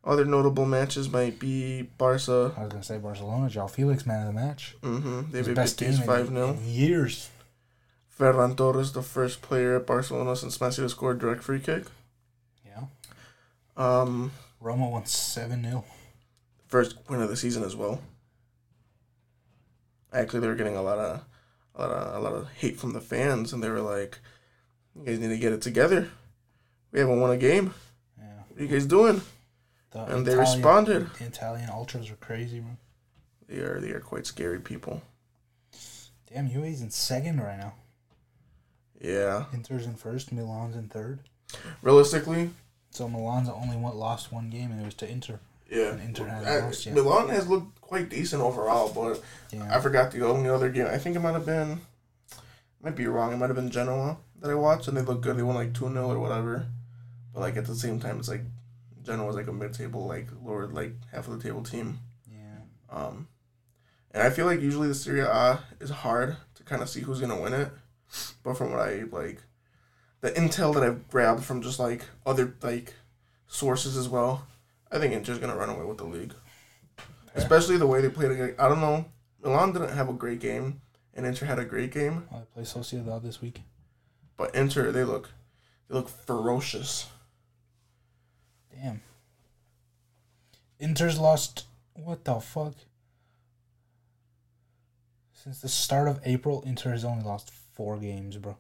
Other 0.06 0.26
notable 0.26 0.66
matches 0.66 1.10
might 1.10 1.40
be 1.40 1.84
Barca. 1.84 2.54
I 2.58 2.64
was 2.64 2.72
gonna 2.72 2.84
say 2.84 2.98
Barcelona. 2.98 3.50
João 3.50 3.70
Felix, 3.70 4.06
man 4.06 4.28
of 4.28 4.34
the 4.34 4.40
match. 4.40 4.76
Mm-hmm. 4.82 5.32
They 5.32 5.42
beat 5.42 5.56
best 5.56 5.80
Betis 5.80 6.04
five 6.04 6.28
in, 6.28 6.36
0 6.36 6.50
in 6.50 6.68
years. 6.68 7.30
Ferran 8.20 8.58
Torres, 8.58 8.92
the 8.92 9.02
first 9.02 9.42
player 9.42 9.78
at 9.78 9.88
Barcelona 9.88 10.36
since 10.36 10.58
Messi 10.58 10.78
to 10.78 10.90
score 10.90 11.12
a 11.12 11.18
direct 11.18 11.42
free 11.42 11.60
kick. 11.60 11.86
Yeah. 12.66 12.86
Um. 13.78 14.32
Roma 14.60 14.90
won 14.90 15.06
seven 15.06 15.64
0 15.64 15.84
First 16.68 16.98
win 17.10 17.22
of 17.22 17.30
the 17.30 17.38
season 17.38 17.64
as 17.64 17.76
well. 17.76 18.02
Actually, 20.12 20.42
they 20.42 20.48
were 20.48 20.56
getting 20.56 20.76
a 20.76 20.82
lot 20.82 21.00
of, 21.00 21.22
a 21.76 21.82
lot 21.82 21.92
of, 21.92 22.16
a 22.16 22.20
lot 22.20 22.34
of 22.34 22.52
hate 22.54 22.78
from 22.78 22.94
the 22.94 23.02
fans, 23.02 23.54
and 23.54 23.64
they 23.64 23.70
were 23.70 23.82
like, 23.82 24.20
"You 24.96 25.06
guys 25.06 25.20
need 25.20 25.30
to 25.30 25.38
get 25.38 25.54
it 25.54 25.62
together. 25.62 26.10
We 26.92 27.00
haven't 27.00 27.20
won 27.22 27.32
a 27.32 27.38
game. 27.38 27.74
Yeah. 28.18 28.26
What 28.50 28.60
are 28.60 28.64
you 28.64 28.70
guys 28.70 28.86
doing?" 28.86 29.22
The 29.94 30.04
And 30.06 30.26
they 30.26 30.36
responded. 30.36 31.10
The 31.20 31.26
Italian 31.26 31.70
ultras 31.70 32.10
are 32.10 32.16
crazy, 32.16 32.60
bro. 32.60 32.72
They 33.48 33.60
are, 33.60 33.80
they 33.80 33.92
are 33.92 34.00
quite 34.00 34.26
scary 34.26 34.60
people. 34.60 35.02
Damn, 36.34 36.50
Juve's 36.50 36.82
in 36.82 36.90
second 36.90 37.40
right 37.40 37.58
now. 37.60 37.74
Yeah. 39.00 39.46
Inter's 39.54 39.86
in 39.86 39.96
first. 39.96 40.32
Milan's 40.32 40.76
in 40.76 40.88
third. 40.88 41.20
Realistically, 41.82 42.50
So 42.90 43.08
Milan's 43.08 43.50
only 43.50 43.76
went 43.78 43.96
lost 43.96 44.32
one 44.32 44.50
game, 44.50 44.72
and 44.72 44.82
it 44.82 44.86
was 44.86 44.94
to 44.96 45.10
Inter. 45.10 45.40
yeah. 45.70 45.92
And 45.92 46.02
Inter 46.02 46.28
Uh, 46.28 46.66
lost 46.66 46.86
yet. 46.86 46.96
Milan 46.96 47.30
has 47.30 47.48
looked 47.48 47.82
quite 47.82 48.10
decent 48.10 48.42
overall, 48.42 48.92
but 48.94 49.22
Yeah. 49.52 49.76
I 49.76 49.80
forgot 49.82 50.12
the 50.12 50.26
only 50.26 50.50
other 50.50 50.70
game. 50.72 50.88
I 50.88 50.98
think 50.98 51.16
it 51.16 51.20
might 51.20 51.34
have 51.34 51.46
been, 51.46 51.82
might 52.82 52.96
be 52.96 53.06
wrong. 53.08 53.34
It 53.34 53.38
might 53.38 53.48
have 53.50 53.56
been 53.56 53.70
Genoa 53.72 54.18
that 54.40 54.50
I 54.50 54.56
watched, 54.56 54.88
and 54.88 54.96
they 54.98 55.02
looked 55.02 55.22
good. 55.22 55.38
They 55.38 55.44
won 55.44 55.56
like 55.56 55.74
two 55.74 55.88
0 55.92 56.10
or 56.10 56.20
whatever. 56.20 56.68
But 57.34 57.42
like 57.42 57.58
at 57.58 57.66
the 57.66 57.76
same 57.76 58.00
time, 58.00 58.18
it's 58.20 58.30
like 58.30 58.44
Genoa 59.04 59.26
was 59.28 59.36
like 59.36 59.48
a 59.48 59.54
mid 59.54 59.74
table, 59.74 60.08
like 60.08 60.28
lower 60.44 60.68
like 60.68 60.94
half 61.12 61.28
of 61.28 61.38
the 61.38 61.44
table 61.44 61.64
team. 61.64 62.00
yeah. 62.32 62.58
Um, 62.90 63.28
and 64.12 64.24
I 64.24 64.30
feel 64.30 64.46
like 64.46 64.62
usually 64.62 64.88
the 64.88 64.96
Serie 64.96 65.22
A 65.22 65.60
is 65.80 65.90
hard 65.90 66.38
to 66.56 66.64
kind 66.64 66.82
of 66.82 66.90
see 66.90 67.02
who's 67.02 67.20
gonna 67.20 67.40
win 67.40 67.54
it. 67.54 67.70
But 68.44 68.58
from 68.58 68.72
what 68.72 68.80
I 68.80 69.04
like, 69.12 69.42
the 70.22 70.32
intel 70.32 70.74
that 70.76 70.84
I've 70.84 71.08
grabbed 71.10 71.44
from 71.44 71.62
just 71.62 71.80
like 71.80 72.06
other 72.26 72.56
like 72.62 72.94
sources 73.48 73.98
as 73.98 74.08
well, 74.08 74.46
I 74.92 75.00
think 75.00 75.14
Inter's 75.14 75.40
gonna 75.40 75.56
run 75.56 75.70
away 75.70 75.86
with 75.86 75.98
the 75.98 76.06
league. 76.06 76.34
Fair. 76.96 77.06
Especially 77.36 77.78
the 77.78 77.88
way 77.88 78.02
they 78.02 78.10
played. 78.10 78.32
Against, 78.32 78.60
I 78.60 78.70
don't 78.70 78.82
know. 78.82 79.06
Milan 79.44 79.74
didn't 79.74 79.96
have 79.96 80.10
a 80.10 80.14
great 80.14 80.40
game, 80.40 80.82
and 81.16 81.26
Inter 81.26 81.46
had 81.48 81.60
a 81.60 81.66
great 81.66 81.92
game. 81.92 82.28
Oh, 82.32 82.38
they 82.38 82.46
play 82.54 82.64
Sociedad 82.64 83.24
this 83.24 83.42
week. 83.42 83.62
But 84.38 84.54
Inter, 84.56 84.92
they 84.92 85.04
look, 85.04 85.30
they 85.90 85.96
look 85.96 86.10
ferocious. 86.10 87.08
Damn. 88.82 89.02
Inter's 90.80 91.20
lost. 91.20 91.66
What 91.94 92.26
the 92.26 92.40
fuck? 92.40 92.74
Since 95.34 95.60
the 95.60 95.70
start 95.70 96.08
of 96.08 96.20
April, 96.24 96.64
Inter 96.66 96.92
has 96.92 97.04
only 97.04 97.24
lost 97.24 97.52
four 97.52 97.98
games, 97.98 98.38
bro. 98.38 98.58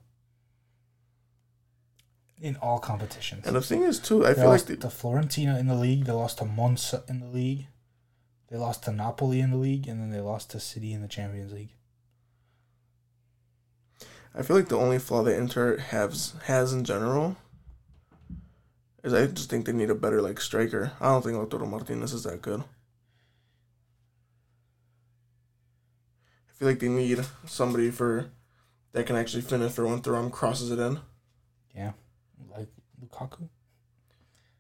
In 2.41 2.57
all 2.57 2.79
competitions. 2.79 3.47
And 3.47 3.55
the 3.55 3.61
thing 3.61 3.83
is 3.83 3.99
too, 3.99 4.25
I 4.25 4.33
they 4.33 4.41
feel 4.41 4.49
like 4.49 4.65
to 4.65 4.75
Fiorentina 4.75 5.57
in 5.57 5.67
the 5.67 5.75
league. 5.75 6.05
They 6.05 6.11
lost 6.11 6.39
to 6.39 6.45
Monza 6.45 7.03
in 7.07 7.21
the 7.21 7.27
league. 7.27 7.67
They 8.49 8.57
lost 8.57 8.83
to 8.83 8.91
Napoli 8.91 9.39
in 9.39 9.51
the 9.51 9.57
league, 9.57 9.87
and 9.87 9.99
then 9.99 10.11
they 10.11 10.19
lost 10.19 10.51
to 10.51 10.59
City 10.59 10.93
in 10.93 11.01
the 11.01 11.07
Champions 11.07 11.53
League. 11.53 11.71
I 14.35 14.41
feel 14.41 14.55
like 14.55 14.67
the 14.67 14.77
only 14.77 14.99
flaw 14.99 15.23
that 15.23 15.37
Inter 15.37 15.77
has 15.77 16.33
has 16.45 16.73
in 16.73 16.83
general 16.83 17.37
is 19.03 19.13
I 19.13 19.27
just 19.27 19.49
think 19.49 19.65
they 19.65 19.73
need 19.73 19.89
a 19.89 19.95
better 19.95 20.21
like 20.21 20.39
striker. 20.39 20.91
I 21.01 21.07
don't 21.09 21.21
think 21.23 21.35
Lautaro 21.37 21.67
Martinez 21.69 22.13
is 22.13 22.23
that 22.23 22.41
good. 22.41 22.63
I 26.49 26.53
feel 26.53 26.67
like 26.67 26.79
they 26.79 26.87
need 26.89 27.19
somebody 27.45 27.91
for 27.91 28.29
that 28.93 29.05
can 29.05 29.15
actually 29.15 29.41
finish 29.41 29.71
for 29.71 29.87
when 29.87 30.01
Thuram 30.01 30.31
crosses 30.31 30.71
it 30.71 30.79
in. 30.79 30.99
Yeah, 31.75 31.93
like 32.55 32.67
Lukaku. 33.03 33.49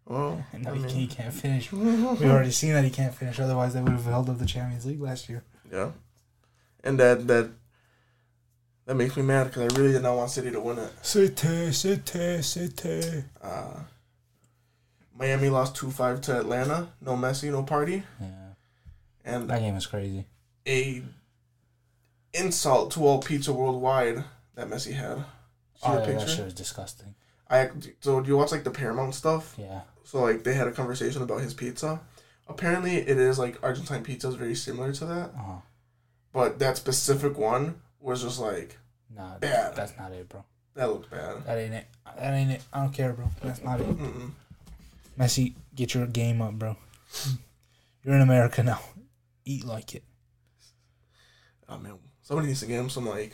Well, 0.05 0.43
And 0.53 0.67
I 0.67 0.73
he, 0.73 0.79
mean, 0.79 0.89
he 0.89 1.07
can't 1.07 1.33
finish. 1.33 1.71
We've 1.71 2.03
already 2.23 2.51
seen 2.51 2.73
that 2.73 2.83
he 2.83 2.89
can't 2.89 3.13
finish. 3.13 3.39
Otherwise, 3.39 3.73
they 3.73 3.81
would 3.81 3.91
have 3.93 4.05
held 4.05 4.29
up 4.29 4.39
the 4.39 4.45
Champions 4.45 4.85
League 4.85 5.01
last 5.01 5.29
year. 5.29 5.43
yeah, 5.71 5.91
and 6.83 6.99
that 6.99 7.27
that 7.27 7.51
that 8.85 8.95
makes 8.95 9.15
me 9.15 9.23
mad 9.23 9.45
because 9.45 9.71
I 9.71 9.79
really 9.79 9.93
did 9.93 10.01
not 10.03 10.17
want 10.17 10.31
City 10.31 10.51
to 10.51 10.59
win 10.59 10.79
it. 10.79 10.91
City, 11.05 11.71
City, 11.71 12.41
City. 12.41 13.23
Uh, 13.41 13.75
Miami 15.17 15.49
lost 15.49 15.75
two 15.75 15.91
five 15.91 16.21
to 16.21 16.39
Atlanta. 16.39 16.89
No 17.01 17.15
Messi, 17.15 17.51
no 17.51 17.63
party, 17.63 18.03
Yeah, 18.19 18.27
and 19.25 19.49
that 19.49 19.59
game 19.59 19.75
was 19.75 19.85
crazy. 19.85 20.25
a 20.67 21.03
insult 22.33 22.91
to 22.91 23.05
all 23.05 23.19
pizza 23.21 23.53
worldwide 23.53 24.23
that 24.55 24.67
Messi 24.67 24.93
had. 24.93 25.17
See 25.17 25.23
Oh, 25.83 25.93
yeah, 25.93 25.99
that 25.99 26.07
picture? 26.07 26.27
shit 26.27 26.45
was 26.45 26.53
disgusting. 26.53 27.13
I 27.49 27.69
so 27.99 28.21
do 28.21 28.27
you 28.27 28.37
watch 28.37 28.51
like 28.51 28.63
the 28.63 28.71
Paramount 28.71 29.13
stuff? 29.15 29.53
Yeah, 29.57 29.81
So 30.03 30.21
like 30.21 30.43
they 30.43 30.53
had 30.53 30.67
a 30.67 30.71
conversation 30.71 31.21
about 31.21 31.41
his 31.41 31.53
pizza. 31.53 31.99
Apparently, 32.47 32.97
it 32.97 33.17
is 33.17 33.37
like 33.39 33.61
Argentine 33.63 34.03
pizza 34.03 34.27
is 34.27 34.35
very 34.35 34.55
similar 34.55 34.91
to 34.93 35.05
that, 35.05 35.29
Uh-huh. 35.37 35.57
but 36.33 36.59
that 36.59 36.77
specific 36.77 37.37
one 37.37 37.81
was 37.99 38.21
just 38.23 38.39
like 38.39 38.79
Nah, 39.15 39.37
Bad. 39.37 39.75
that's 39.75 39.95
not 39.97 40.11
it, 40.11 40.27
bro. 40.27 40.43
that 40.73 40.89
looked 40.89 41.11
bad. 41.11 41.45
That 41.45 41.57
ain't 41.59 41.73
it. 41.75 41.85
That 42.17 42.33
ain't 42.33 42.49
it. 42.51 42.63
I 42.73 42.79
don't 42.81 42.91
care, 42.93 43.13
bro. 43.13 43.29
That's 43.43 43.61
not 43.61 43.79
it. 43.79 43.87
Mm-mm. 43.87 44.31
Messi, 45.17 45.53
get 45.75 45.93
your 45.93 46.07
game 46.07 46.41
up, 46.41 46.53
bro. 46.53 46.75
You're 48.03 48.15
in 48.15 48.21
America 48.21 48.63
now. 48.63 48.79
Eat 49.45 49.63
like 49.65 49.95
it. 49.95 50.03
Oh 51.69 51.77
man, 51.77 51.93
somebody 52.21 52.47
needs 52.47 52.59
to 52.61 52.65
get 52.65 52.79
him 52.79 52.89
some 52.89 53.07
like 53.07 53.33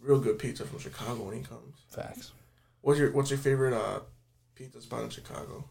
real 0.00 0.20
good 0.20 0.38
pizza 0.38 0.64
from 0.64 0.78
Chicago 0.78 1.24
when 1.24 1.36
he 1.36 1.42
comes. 1.42 1.76
Facts. 1.88 2.32
What's 2.82 2.98
your 2.98 3.12
What's 3.12 3.30
your 3.30 3.38
favorite 3.38 3.74
uh 3.74 4.00
pizza 4.54 4.80
spot 4.80 5.04
in 5.04 5.10
Chicago? 5.10 5.64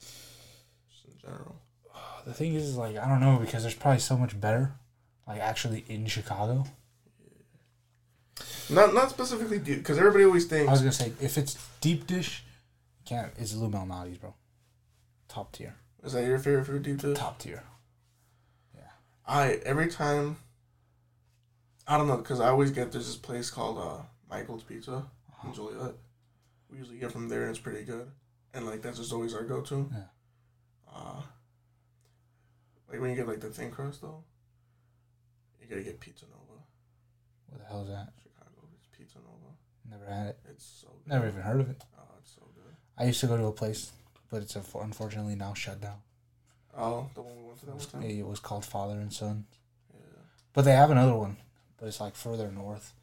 Just 0.00 1.06
in 1.06 1.18
general. 1.20 1.56
The 2.24 2.32
thing 2.32 2.54
is, 2.54 2.76
like, 2.76 2.96
I 2.96 3.08
don't 3.08 3.18
know 3.20 3.38
because 3.38 3.62
there's 3.62 3.74
probably 3.74 3.98
so 3.98 4.16
much 4.16 4.40
better, 4.40 4.74
like, 5.26 5.40
actually 5.40 5.84
in 5.88 6.06
Chicago. 6.06 6.64
Not 8.70 8.94
not 8.94 9.10
specifically 9.10 9.58
deep 9.58 9.78
because 9.78 9.98
everybody 9.98 10.24
always 10.24 10.46
thinks. 10.46 10.68
I 10.68 10.72
was 10.72 10.80
gonna 10.80 10.92
say 10.92 11.12
if 11.20 11.36
it's 11.36 11.58
deep 11.80 12.06
dish, 12.06 12.44
can't. 13.12 13.32
It's 13.38 13.54
Lou 13.54 13.68
Malnati's, 13.68 14.18
bro. 14.18 14.34
Top 15.28 15.52
tier. 15.52 15.74
is 16.02 16.12
that 16.14 16.24
your 16.24 16.38
favorite 16.38 16.64
food 16.66 16.82
deep 16.82 16.98
dish? 16.98 17.16
Top 17.18 17.38
tier. 17.38 17.62
Yeah. 18.74 18.82
I 19.26 19.60
every 19.64 19.88
time. 19.88 20.36
I 21.86 21.98
don't 21.98 22.06
know 22.06 22.16
because 22.16 22.40
I 22.40 22.48
always 22.48 22.70
get 22.70 22.92
there's 22.92 23.06
this 23.06 23.16
place 23.16 23.50
called 23.50 23.76
uh, 23.78 24.02
Michael's 24.30 24.62
Pizza 24.62 24.92
Uh-huh. 24.92 25.48
in 25.48 25.54
Joliet. 25.54 25.94
We 26.70 26.78
usually 26.78 26.98
get 26.98 27.12
from 27.12 27.28
there 27.28 27.42
and 27.42 27.50
it's 27.50 27.58
pretty 27.58 27.82
good, 27.84 28.10
and 28.54 28.66
like 28.66 28.82
that's 28.82 28.98
just 28.98 29.12
always 29.12 29.34
our 29.34 29.42
go 29.42 29.60
to. 29.62 29.90
Yeah. 29.92 30.94
Uh, 30.94 31.22
like 32.90 33.00
when 33.00 33.10
you 33.10 33.16
get 33.16 33.26
like 33.28 33.40
the 33.40 33.50
thin 33.50 33.70
crust 33.70 34.00
though, 34.00 34.22
you 35.60 35.66
gotta 35.68 35.82
get 35.82 36.00
Pizza 36.00 36.24
Nova. 36.26 36.60
What 37.48 37.60
the 37.60 37.66
hell 37.66 37.82
is 37.82 37.88
that? 37.88 38.12
Chicago, 38.22 38.68
it's 38.76 38.86
Pizza 38.96 39.18
Nova. 39.18 39.52
Never 39.90 40.06
had 40.06 40.26
it. 40.28 40.38
It's 40.50 40.64
so 40.64 40.88
good. 40.88 41.12
Never 41.12 41.28
even 41.28 41.42
heard 41.42 41.60
of 41.60 41.68
it. 41.70 41.82
Oh, 41.98 42.02
it's 42.20 42.32
so 42.34 42.42
good. 42.54 42.74
I 43.02 43.06
used 43.06 43.20
to 43.20 43.26
go 43.26 43.36
to 43.36 43.46
a 43.46 43.52
place, 43.52 43.90
but 44.30 44.42
it's 44.42 44.54
unfor- 44.54 44.84
unfortunately 44.84 45.34
now 45.34 45.54
shut 45.54 45.80
down. 45.80 45.98
Oh, 46.76 47.10
the 47.14 47.22
one 47.22 47.36
we 47.36 47.44
went 47.48 47.58
to 47.60 47.66
that 47.66 47.74
one 47.74 47.86
time. 47.86 48.02
It 48.04 48.26
was 48.26 48.38
called 48.38 48.64
Father 48.64 48.94
and 48.94 49.12
Son, 49.12 49.44
Yeah. 49.92 50.00
but 50.52 50.62
they 50.64 50.72
have 50.72 50.90
another 50.90 51.14
one, 51.14 51.36
but 51.78 51.88
it's 51.88 52.00
like 52.00 52.14
further 52.14 52.50
north. 52.52 52.94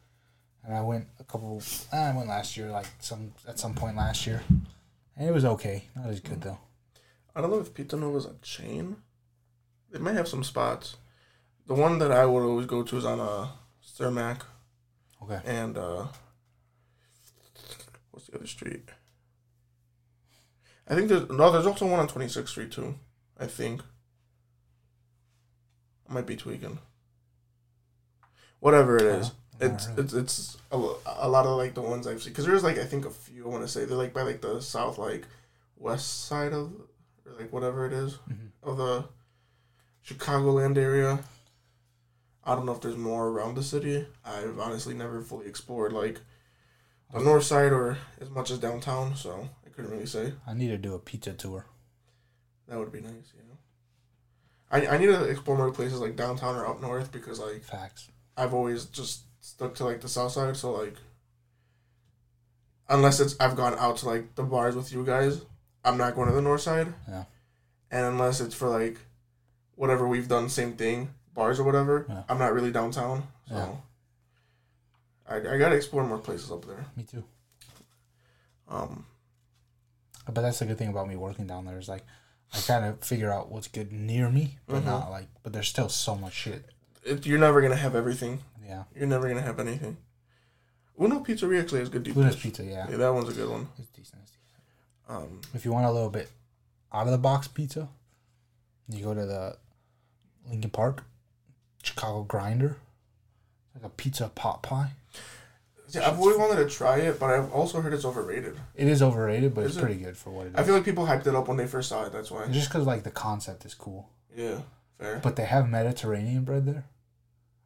And 0.64 0.74
I 0.74 0.80
went 0.80 1.06
a 1.18 1.24
couple. 1.24 1.62
I 1.92 2.12
went 2.12 2.28
last 2.28 2.56
year, 2.56 2.70
like 2.70 2.86
some 3.00 3.32
at 3.46 3.58
some 3.58 3.74
point 3.74 3.96
last 3.96 4.26
year, 4.26 4.42
and 5.16 5.28
it 5.28 5.32
was 5.32 5.44
okay. 5.44 5.84
Not 5.94 6.06
as 6.06 6.20
good 6.20 6.40
though. 6.40 6.58
I 7.36 7.40
don't 7.40 7.50
know 7.50 7.60
if 7.60 7.72
Pizza 7.74 7.96
Nova 7.96 8.16
is 8.18 8.26
a 8.26 8.34
chain. 8.42 8.96
They 9.90 9.98
might 9.98 10.16
have 10.16 10.28
some 10.28 10.44
spots. 10.44 10.96
The 11.66 11.74
one 11.74 11.98
that 11.98 12.10
I 12.12 12.24
would 12.26 12.42
always 12.42 12.66
go 12.66 12.82
to 12.82 12.96
is 12.96 13.04
on 13.04 13.20
uh, 13.20 13.48
Cermak 13.84 14.42
Okay. 15.22 15.40
and 15.44 15.76
uh, 15.78 16.06
what's 18.10 18.26
the 18.26 18.36
other 18.36 18.46
street? 18.46 18.88
I 20.90 20.94
think 20.96 21.08
there's 21.08 21.28
no. 21.30 21.50
There's 21.52 21.66
also 21.66 21.86
one 21.86 22.00
on 22.00 22.08
Twenty 22.08 22.28
Sixth 22.28 22.50
Street 22.50 22.72
too. 22.72 22.96
I 23.38 23.46
think. 23.46 23.80
I 26.08 26.12
might 26.12 26.26
be 26.26 26.36
tweaking. 26.36 26.78
Whatever 28.58 28.96
it 28.96 29.04
is, 29.04 29.30
Yeah, 29.60 29.68
it's 29.68 29.86
alright. 29.86 29.98
it's 30.04 30.12
it's 30.14 30.58
a, 30.72 30.76
a 30.76 31.28
lot 31.28 31.46
of 31.46 31.56
like 31.56 31.74
the 31.74 31.80
ones 31.80 32.06
I've 32.06 32.22
seen 32.22 32.32
because 32.32 32.44
there's 32.46 32.64
like 32.64 32.78
I 32.78 32.84
think 32.84 33.06
a 33.06 33.10
few 33.10 33.46
I 33.46 33.48
want 33.48 33.62
to 33.62 33.68
say 33.68 33.84
they're 33.84 33.96
like 33.96 34.12
by 34.12 34.22
like 34.22 34.40
the 34.42 34.60
south 34.60 34.98
like 34.98 35.26
west 35.76 36.26
side 36.26 36.52
of 36.52 36.72
or 37.24 37.32
like 37.38 37.52
whatever 37.52 37.86
it 37.86 37.92
is 37.92 38.18
Mhm. 38.30 38.50
of 38.62 38.76
the 38.76 39.04
Chicagoland 40.04 40.76
area. 40.76 41.20
I 42.44 42.54
don't 42.54 42.66
know 42.66 42.72
if 42.72 42.80
there's 42.80 42.96
more 42.96 43.28
around 43.28 43.54
the 43.54 43.62
city. 43.62 44.06
I've 44.24 44.58
honestly 44.58 44.94
never 44.94 45.22
fully 45.22 45.46
explored 45.46 45.92
like 45.92 46.20
the 47.12 47.20
north 47.20 47.44
side 47.44 47.72
or 47.72 47.98
as 48.20 48.28
much 48.30 48.50
as 48.50 48.58
downtown, 48.58 49.14
so 49.16 49.48
couldn't 49.80 49.90
really 49.90 50.06
say. 50.06 50.32
I 50.46 50.54
need 50.54 50.68
to 50.68 50.78
do 50.78 50.94
a 50.94 50.98
pizza 50.98 51.32
tour. 51.32 51.66
That 52.68 52.78
would 52.78 52.92
be 52.92 53.00
nice, 53.00 53.32
you 53.36 53.42
know. 53.48 53.58
I 54.70 54.94
I 54.94 54.98
need 54.98 55.06
to 55.06 55.24
explore 55.24 55.56
more 55.56 55.72
places 55.72 56.00
like 56.00 56.16
downtown 56.16 56.54
or 56.56 56.66
up 56.66 56.80
north 56.80 57.10
because 57.12 57.40
like 57.40 57.62
Facts. 57.64 58.08
I've 58.36 58.54
always 58.54 58.84
just 58.86 59.22
stuck 59.40 59.74
to 59.76 59.84
like 59.84 60.00
the 60.00 60.08
south 60.08 60.32
side, 60.32 60.56
so 60.56 60.72
like 60.72 60.96
unless 62.88 63.20
it's 63.20 63.36
I've 63.40 63.56
gone 63.56 63.74
out 63.78 63.96
to 63.98 64.06
like 64.06 64.34
the 64.34 64.42
bars 64.42 64.76
with 64.76 64.92
you 64.92 65.04
guys, 65.04 65.40
I'm 65.84 65.98
not 65.98 66.14
going 66.14 66.28
to 66.28 66.34
the 66.34 66.42
north 66.42 66.60
side. 66.62 66.92
Yeah. 67.08 67.24
And 67.90 68.06
unless 68.06 68.40
it's 68.40 68.54
for 68.54 68.68
like 68.68 68.98
whatever 69.74 70.06
we've 70.06 70.28
done, 70.28 70.48
same 70.48 70.74
thing, 70.74 71.10
bars 71.34 71.58
or 71.58 71.64
whatever, 71.64 72.06
Yeah. 72.08 72.22
I'm 72.28 72.38
not 72.38 72.52
really 72.52 72.70
downtown. 72.72 73.24
So 73.48 73.54
Yeah. 73.54 73.74
I 75.28 75.54
I 75.54 75.58
gotta 75.58 75.74
explore 75.74 76.04
more 76.06 76.18
places 76.18 76.50
up 76.52 76.64
there. 76.66 76.84
Me 76.96 77.02
too. 77.02 77.24
Um 78.68 79.06
But 80.32 80.42
that's 80.42 80.58
the 80.60 80.66
good 80.66 80.78
thing 80.78 80.88
about 80.88 81.08
me 81.08 81.16
working 81.16 81.46
down 81.46 81.64
there 81.64 81.78
is 81.78 81.88
like 81.88 82.04
I 82.52 82.58
kind 82.60 82.84
of 82.84 83.00
figure 83.04 83.32
out 83.32 83.50
what's 83.50 83.68
good 83.68 83.92
near 83.92 84.28
me, 84.28 84.58
but 84.66 84.82
Mhm. 84.82 84.86
not 84.86 85.10
like. 85.10 85.28
But 85.42 85.52
there's 85.52 85.68
still 85.68 85.88
so 85.88 86.14
much 86.16 86.32
shit. 86.34 86.64
it, 87.04 87.24
you're 87.24 87.38
never 87.38 87.62
gonna 87.62 87.76
have 87.76 87.94
everything. 87.94 88.40
Yeah. 88.64 88.84
You're 88.94 89.06
never 89.06 89.26
gonna 89.28 89.40
have 89.42 89.58
anything. 89.58 89.96
Uno 91.00 91.20
Pizzeria 91.20 91.62
actually 91.62 91.80
has 91.80 91.88
good 91.88 92.02
deep 92.02 92.14
Luna's 92.14 92.34
dish. 92.34 92.42
pizza, 92.42 92.62
yeah, 92.64 92.86
Yeah, 92.90 92.98
that 92.98 93.08
one's 93.14 93.30
a 93.30 93.32
good 93.32 93.48
one. 93.48 93.68
it's 93.78 93.88
decent. 93.88 94.20
It's 94.22 94.32
decent. 94.32 94.62
Um, 95.08 95.40
If 95.54 95.64
you 95.64 95.72
want 95.72 95.86
a 95.86 95.90
little 95.90 96.10
bit 96.10 96.30
out 96.92 97.06
of 97.06 97.12
the 97.12 97.18
box 97.18 97.48
pizza, 97.48 97.88
you 98.88 99.02
go 99.04 99.14
to 99.14 99.24
the 99.24 99.56
Lincoln 100.46 100.70
Park 100.70 101.04
Chicago 101.82 102.22
Grinder. 102.24 102.76
It's 103.74 103.82
like 103.82 103.84
a 103.90 103.94
pizza 103.94 104.28
pot 104.28 104.62
pie. 104.62 104.92
Yeah, 105.94 106.08
I've 106.08 106.18
always 106.18 106.36
wanted 106.36 106.56
to 106.56 106.74
try 106.74 106.98
it, 106.98 107.18
but 107.20 107.30
I've 107.30 107.52
also 107.52 107.80
heard 107.80 107.92
it's 107.92 108.04
overrated. 108.04 108.56
It 108.74 108.88
is 108.88 109.02
overrated, 109.02 109.54
but 109.54 109.62
Is 109.62 109.68
it's 109.68 109.76
it? 109.76 109.80
pretty 109.80 110.00
good 110.00 110.16
for 110.16 110.30
what 110.30 110.46
it 110.46 110.50
is. 110.50 110.54
I 110.56 110.62
feel 110.62 110.74
like 110.74 110.84
people 110.84 111.06
hyped 111.06 111.26
it 111.26 111.34
up 111.34 111.48
when 111.48 111.56
they 111.56 111.66
first 111.66 111.88
saw 111.88 112.04
it. 112.04 112.12
That's 112.12 112.30
why. 112.30 112.46
just 112.48 112.68
because 112.68 112.86
like 112.86 113.02
the 113.02 113.10
concept 113.10 113.64
is 113.64 113.74
cool. 113.74 114.08
Yeah, 114.36 114.60
fair. 114.98 115.20
But 115.22 115.36
they 115.36 115.44
have 115.44 115.68
Mediterranean 115.68 116.44
bread 116.44 116.66
there. 116.66 116.84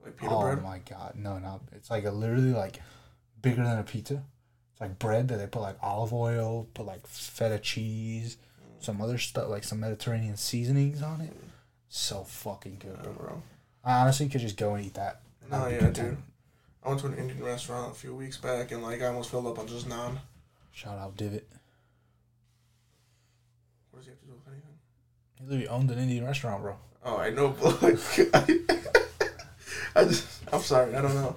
Like 0.05 0.17
pita 0.17 0.33
oh 0.33 0.43
bread. 0.43 0.63
my 0.63 0.81
god, 0.89 1.15
no, 1.17 1.39
no! 1.39 1.61
It's 1.73 1.91
like 1.91 2.05
a 2.05 2.11
literally 2.11 2.53
like 2.53 2.81
bigger 3.41 3.63
than 3.63 3.79
a 3.79 3.83
pizza. 3.83 4.23
It's 4.73 4.81
like 4.81 4.99
bread 4.99 5.29
that 5.29 5.37
they 5.37 5.47
put 5.47 5.63
like 5.63 5.77
olive 5.83 6.13
oil, 6.13 6.67
put 6.75 6.87
like 6.87 7.07
feta 7.07 7.59
cheese, 7.59 8.37
mm. 8.37 8.85
some 8.85 9.01
other 9.01 9.19
stuff 9.19 9.49
like 9.49 9.65
some 9.65 9.81
Mediterranean 9.81 10.37
seasonings 10.37 11.01
on 11.03 11.21
it. 11.21 11.33
So 11.89 12.25
fucking 12.25 12.79
good, 12.81 12.99
Yeah, 13.03 13.11
bro. 13.11 13.43
I 13.85 14.01
honestly 14.01 14.29
could 14.29 14.41
just 14.41 14.57
go 14.57 14.75
and 14.75 14.85
eat 14.85 14.95
that. 14.95 15.21
No, 15.51 15.69
yeah, 15.69 15.91
dude. 15.91 16.17
I 16.85 16.89
went 16.89 17.01
to 17.01 17.07
an 17.07 17.15
Indian 17.17 17.43
restaurant 17.43 17.93
a 17.93 17.95
few 17.95 18.15
weeks 18.15 18.37
back, 18.37 18.71
and 18.73 18.83
like 18.83 19.01
I 19.03 19.07
almost 19.07 19.31
filled 19.31 19.47
up 19.47 19.59
on 19.59 19.67
just 19.67 19.89
naan. 19.89 20.19
Shout 20.73 20.99
out 20.99 21.17
Divot. 21.17 21.47
What 23.91 24.01
does 24.01 24.07
he 24.07 24.11
have 24.11 24.21
to 24.21 24.27
do 24.27 24.33
with 24.33 24.47
anything? 24.49 24.75
He 25.39 25.45
literally 25.45 25.69
owned 25.69 25.91
an 25.91 25.99
Indian 25.99 26.25
restaurant, 26.25 26.63
bro. 26.63 26.77
Oh, 27.05 27.17
I 27.17 27.31
know, 27.31 27.49
but 27.63 27.83
like, 27.83 27.97
I 29.97 30.05
just, 30.05 30.27
I'm 30.53 30.61
sorry, 30.61 30.95
I 30.95 31.01
don't 31.03 31.15
know. 31.15 31.37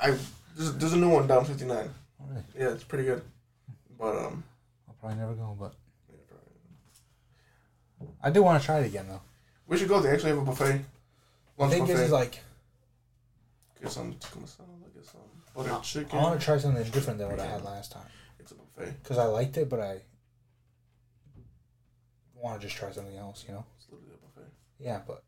I 0.00 0.16
there's, 0.56 0.74
there's 0.74 0.92
a 0.92 0.96
new 0.96 1.08
one 1.08 1.26
down 1.26 1.44
59. 1.44 1.76
Oh, 2.20 2.24
really? 2.28 2.42
Yeah, 2.58 2.70
it's 2.72 2.84
pretty 2.84 3.04
good. 3.04 3.22
But 3.98 4.16
um, 4.16 4.42
I'll 4.88 4.94
probably 5.00 5.18
never 5.18 5.34
go, 5.34 5.56
but 5.58 5.72
yeah, 6.10 6.16
probably. 7.98 8.14
I 8.22 8.30
do 8.30 8.42
want 8.42 8.60
to 8.60 8.66
try 8.66 8.80
it 8.80 8.86
again 8.86 9.06
though. 9.08 9.20
we 9.66 9.76
should 9.76 9.88
go. 9.88 10.00
They 10.00 10.10
actually 10.10 10.30
have 10.30 10.38
a 10.38 10.42
buffet. 10.44 10.64
I 10.64 10.82
Lunch 11.58 11.72
think 11.72 11.86
buffet. 11.86 11.92
this 11.94 12.06
is 12.06 12.12
like 12.12 12.40
get 13.80 13.90
masala, 13.90 14.14
get 14.94 15.04
some 15.04 15.20
butter 15.54 15.72
I 15.72 15.80
chicken. 15.80 16.18
want 16.18 16.38
to 16.38 16.44
try 16.44 16.58
something 16.58 16.82
different 16.90 17.18
than 17.18 17.28
what 17.30 17.40
I 17.40 17.46
had 17.46 17.64
last 17.64 17.92
time 17.92 18.06
It's 18.38 18.52
a 18.52 18.54
buffet. 18.54 19.02
because 19.02 19.18
I 19.18 19.24
liked 19.24 19.56
it, 19.56 19.68
but 19.68 19.80
I 19.80 20.00
want 22.34 22.60
to 22.60 22.66
just 22.66 22.78
try 22.78 22.90
something 22.90 23.16
else. 23.16 23.44
You 23.48 23.54
know? 23.54 23.64
It's 23.76 23.86
literally 23.90 24.14
a 24.14 24.26
buffet. 24.26 24.50
Yeah, 24.78 25.00
but 25.06 25.22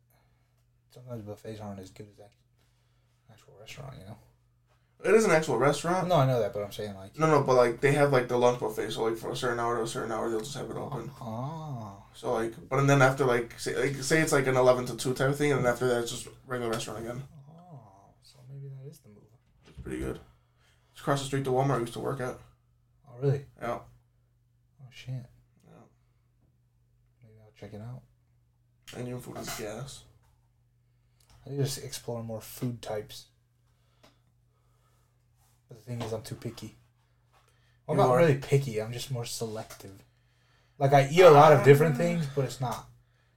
sometimes 0.90 1.22
buffets 1.22 1.61
aren't 1.61 1.80
as 1.80 1.90
good 1.90 2.07
as 2.11 2.16
that 2.18 2.30
actual 3.30 3.55
restaurant. 3.59 3.94
You 3.98 4.05
know? 4.07 4.16
It 5.03 5.14
is 5.14 5.24
an 5.24 5.30
actual 5.30 5.57
restaurant. 5.57 6.09
No, 6.09 6.16
I 6.16 6.26
know 6.26 6.40
that, 6.40 6.53
but 6.53 6.62
I'm 6.62 6.72
saying 6.72 6.94
like. 6.94 7.18
No, 7.18 7.26
no, 7.26 7.42
but 7.42 7.55
like 7.55 7.80
they 7.80 7.92
have 7.92 8.12
like 8.12 8.28
the 8.28 8.36
lunch 8.36 8.61
buffet. 8.61 8.90
So 8.92 9.05
like 9.05 9.16
for 9.16 9.30
a 9.30 9.36
certain 9.36 9.59
hour 9.59 9.76
to 9.78 9.82
a 9.84 9.86
certain 9.88 10.12
hour, 10.12 10.28
they'll 10.30 10.40
just 10.40 10.57
have 10.57 10.70
it 10.70 10.76
open. 10.76 11.11
Oh, 11.20 12.03
So 12.12 12.32
like, 12.34 12.53
but 12.68 12.78
and 12.80 12.88
then 12.90 13.01
after 13.03 13.24
like 13.24 13.59
say, 13.59 13.74
like 13.76 13.96
say 14.03 14.20
it's 14.20 14.32
like 14.32 14.46
an 14.46 14.57
eleven 14.57 14.84
to 14.86 14.96
two 14.96 15.14
type 15.14 15.30
of 15.30 15.36
thing, 15.38 15.53
and 15.53 15.64
then 15.64 15.72
after 15.72 15.88
that 15.88 16.03
it's 16.03 16.11
just 16.12 16.28
regular 16.46 16.70
restaurant 16.70 17.01
again. 17.01 17.22
oh, 17.51 17.80
so 18.22 18.36
maybe 18.53 18.68
that 18.68 18.88
is 18.90 18.98
the 18.98 19.09
move. 19.09 19.24
It's 19.66 19.69
pretty 19.80 19.98
good. 19.98 20.20
It's 20.92 21.00
across 21.00 21.20
the 21.20 21.26
street 21.26 21.44
to 21.44 21.50
Walmart 21.50 21.76
I 21.76 21.80
used 21.80 21.92
to 21.94 22.00
work 22.00 22.20
at. 22.20 22.38
Oh, 23.08 23.14
really? 23.20 23.46
Yeah. 23.60 23.78
Oh 23.78 24.88
shit. 24.90 25.14
Yeah. 25.66 25.82
Maybe 27.22 27.34
I'll 27.40 27.52
check 27.58 27.72
it 27.74 27.80
out. 27.80 28.02
Indian 28.98 29.20
food 29.20 29.38
is 29.38 29.48
gas. 29.50 30.04
I 31.46 31.50
need 31.50 31.56
to 31.58 31.64
just 31.64 31.84
explore 31.84 32.22
more 32.22 32.40
food 32.40 32.82
types. 32.82 33.26
But 35.68 35.78
the 35.78 35.84
thing 35.84 36.02
is, 36.02 36.12
I'm 36.12 36.22
too 36.22 36.34
picky. 36.34 36.76
I'm 37.88 37.96
You 37.96 38.02
not 38.02 38.10
are? 38.10 38.18
really 38.18 38.34
picky. 38.36 38.80
I'm 38.82 38.92
just 38.92 39.10
more 39.10 39.24
selective. 39.24 40.02
Like 40.78 40.92
I 40.92 41.08
eat 41.10 41.20
a 41.20 41.30
lot 41.30 41.52
of 41.52 41.64
different 41.64 41.96
things, 41.96 42.26
but 42.34 42.44
it's 42.44 42.60
not. 42.60 42.86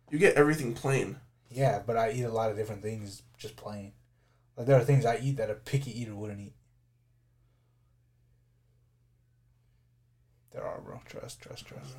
You 0.09 0.17
get 0.17 0.35
everything 0.35 0.73
plain. 0.73 1.17
Yeah, 1.49 1.81
but 1.85 1.97
I 1.97 2.11
eat 2.11 2.23
a 2.23 2.29
lot 2.31 2.49
of 2.49 2.57
different 2.57 2.81
things 2.81 3.21
just 3.37 3.55
plain. 3.55 3.93
Like 4.55 4.67
there 4.67 4.77
are 4.77 4.83
things 4.83 5.05
I 5.05 5.17
eat 5.21 5.37
that 5.37 5.49
a 5.49 5.55
picky 5.55 5.99
eater 5.99 6.15
wouldn't 6.15 6.39
eat. 6.39 6.53
There 10.51 10.63
are, 10.63 10.79
bro. 10.81 11.01
Trust, 11.05 11.41
trust, 11.41 11.65
trust. 11.65 11.95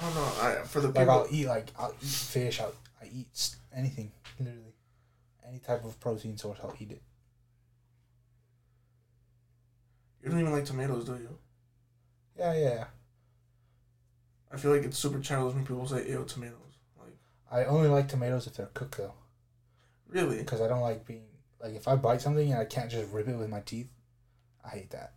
I 0.00 0.04
don't 0.04 0.14
know. 0.14 0.32
I 0.42 0.66
for 0.66 0.80
the 0.80 0.88
Like 0.88 0.96
people. 0.96 1.10
I'll 1.12 1.26
eat 1.30 1.46
like 1.46 1.68
I'll 1.78 1.94
eat 2.02 2.08
fish. 2.08 2.60
I'll 2.60 2.74
I 3.00 3.06
eat 3.12 3.56
anything, 3.74 4.12
literally, 4.38 4.74
any 5.48 5.58
type 5.58 5.84
of 5.84 5.98
protein 6.00 6.36
source. 6.36 6.58
I'll 6.62 6.74
eat 6.78 6.90
it. 6.90 7.02
you 10.22 10.30
don't 10.30 10.40
even 10.40 10.52
like 10.52 10.64
tomatoes, 10.64 11.04
do 11.04 11.12
you? 11.12 11.38
Yeah, 12.38 12.54
yeah. 12.54 12.84
I 14.52 14.56
feel 14.56 14.70
like 14.70 14.84
it's 14.84 14.98
super 14.98 15.18
childish 15.20 15.54
when 15.54 15.66
people 15.66 15.86
say 15.86 16.08
ew 16.08 16.24
tomatoes. 16.26 16.58
Like 16.98 17.16
I 17.50 17.64
only 17.64 17.88
like 17.88 18.08
tomatoes 18.08 18.46
if 18.46 18.54
they're 18.54 18.70
cooked 18.72 18.96
though, 18.98 19.14
really? 20.08 20.38
because 20.38 20.60
I 20.60 20.68
don't 20.68 20.80
like 20.80 21.06
being 21.06 21.24
Like 21.62 21.74
if 21.74 21.88
I 21.88 21.96
bite 21.96 22.20
something 22.20 22.50
and 22.52 22.60
I 22.60 22.64
can't 22.66 22.90
just 22.90 23.10
rip 23.12 23.26
it 23.28 23.36
with 23.36 23.48
my 23.48 23.60
teeth, 23.60 23.88
I 24.64 24.68
hate 24.70 24.90
that. 24.90 25.14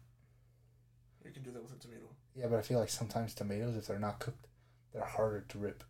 You 1.25 1.31
can 1.31 1.43
do 1.43 1.51
that 1.51 1.61
with 1.61 1.73
a 1.73 1.79
tomato. 1.79 2.03
Yeah, 2.35 2.47
but 2.47 2.57
I 2.57 2.61
feel 2.61 2.79
like 2.79 2.89
sometimes 2.89 3.33
tomatoes, 3.33 3.75
if 3.75 3.87
they're 3.87 3.99
not 3.99 4.19
cooked, 4.19 4.47
they're 4.93 5.03
harder 5.03 5.41
to 5.49 5.57
rip. 5.57 5.83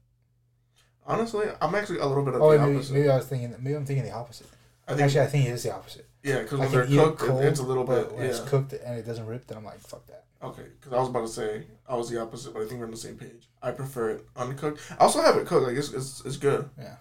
Honestly, 1.06 1.46
I'm 1.62 1.74
actually 1.76 2.00
a 2.00 2.06
little 2.06 2.24
bit 2.26 2.34
of 2.36 2.42
Oh, 2.42 2.52
the 2.52 2.60
maybe, 2.60 2.76
opposite. 2.76 2.94
maybe 2.94 3.10
I 3.10 3.18
was 3.18 3.28
thinking. 3.28 3.56
Maybe 3.60 3.76
I'm 3.76 3.86
thinking 3.86 4.04
the 4.06 4.12
opposite. 4.12 4.48
I 4.88 4.92
think, 4.94 5.02
Actually, 5.04 5.22
I 5.22 5.28
think 5.28 5.46
it 5.48 5.52
is 5.52 5.64
the 5.64 5.74
opposite. 5.74 6.08
yeah, 6.24 6.42
because 6.44 6.60
when 6.60 6.72
they're 6.72 6.86
can 6.86 6.94
eat 6.94 6.98
it 6.98 7.04
cooked, 7.04 7.22
it 7.22 7.26
cold, 7.28 7.44
it's 7.44 7.60
a 7.60 7.64
little 7.64 7.84
bit. 7.84 8.12
when 8.14 8.24
Yeah. 8.24 8.30
it's 8.30 8.40
cooked 8.40 8.74
and 8.74 8.98
it 8.98 9.06
doesn't 9.06 9.26
rip, 9.26 9.46
then 9.48 9.58
I'm 9.58 9.66
like, 9.66 9.80
fuck 9.80 10.06
that. 10.08 10.26
Okay, 10.42 10.64
because 10.80 10.94
I 10.94 11.00
was 11.00 11.10
about 11.10 11.22
to 11.22 11.28
say 11.28 11.66
I 11.88 11.96
was 11.96 12.10
the 12.10 12.22
opposite, 12.22 12.54
but 12.54 12.62
I 12.62 12.66
think 12.68 12.80
we're 12.80 12.86
on 12.86 12.92
the 12.92 12.98
same 12.98 13.18
page. 13.18 13.50
I 13.62 13.72
prefer 13.72 14.12
it 14.12 14.26
uncooked. 14.36 14.80
I 14.92 15.04
also 15.04 15.22
have 15.22 15.36
it 15.38 15.46
cooked. 15.48 15.68
Like 15.68 15.76
it's 15.76 15.92
it's, 15.94 16.24
it's 16.26 16.38
good. 16.38 16.70
Yeah. 16.78 16.96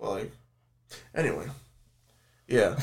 But 0.00 0.10
like, 0.10 0.32
anyway, 1.14 1.46
yeah. 2.46 2.78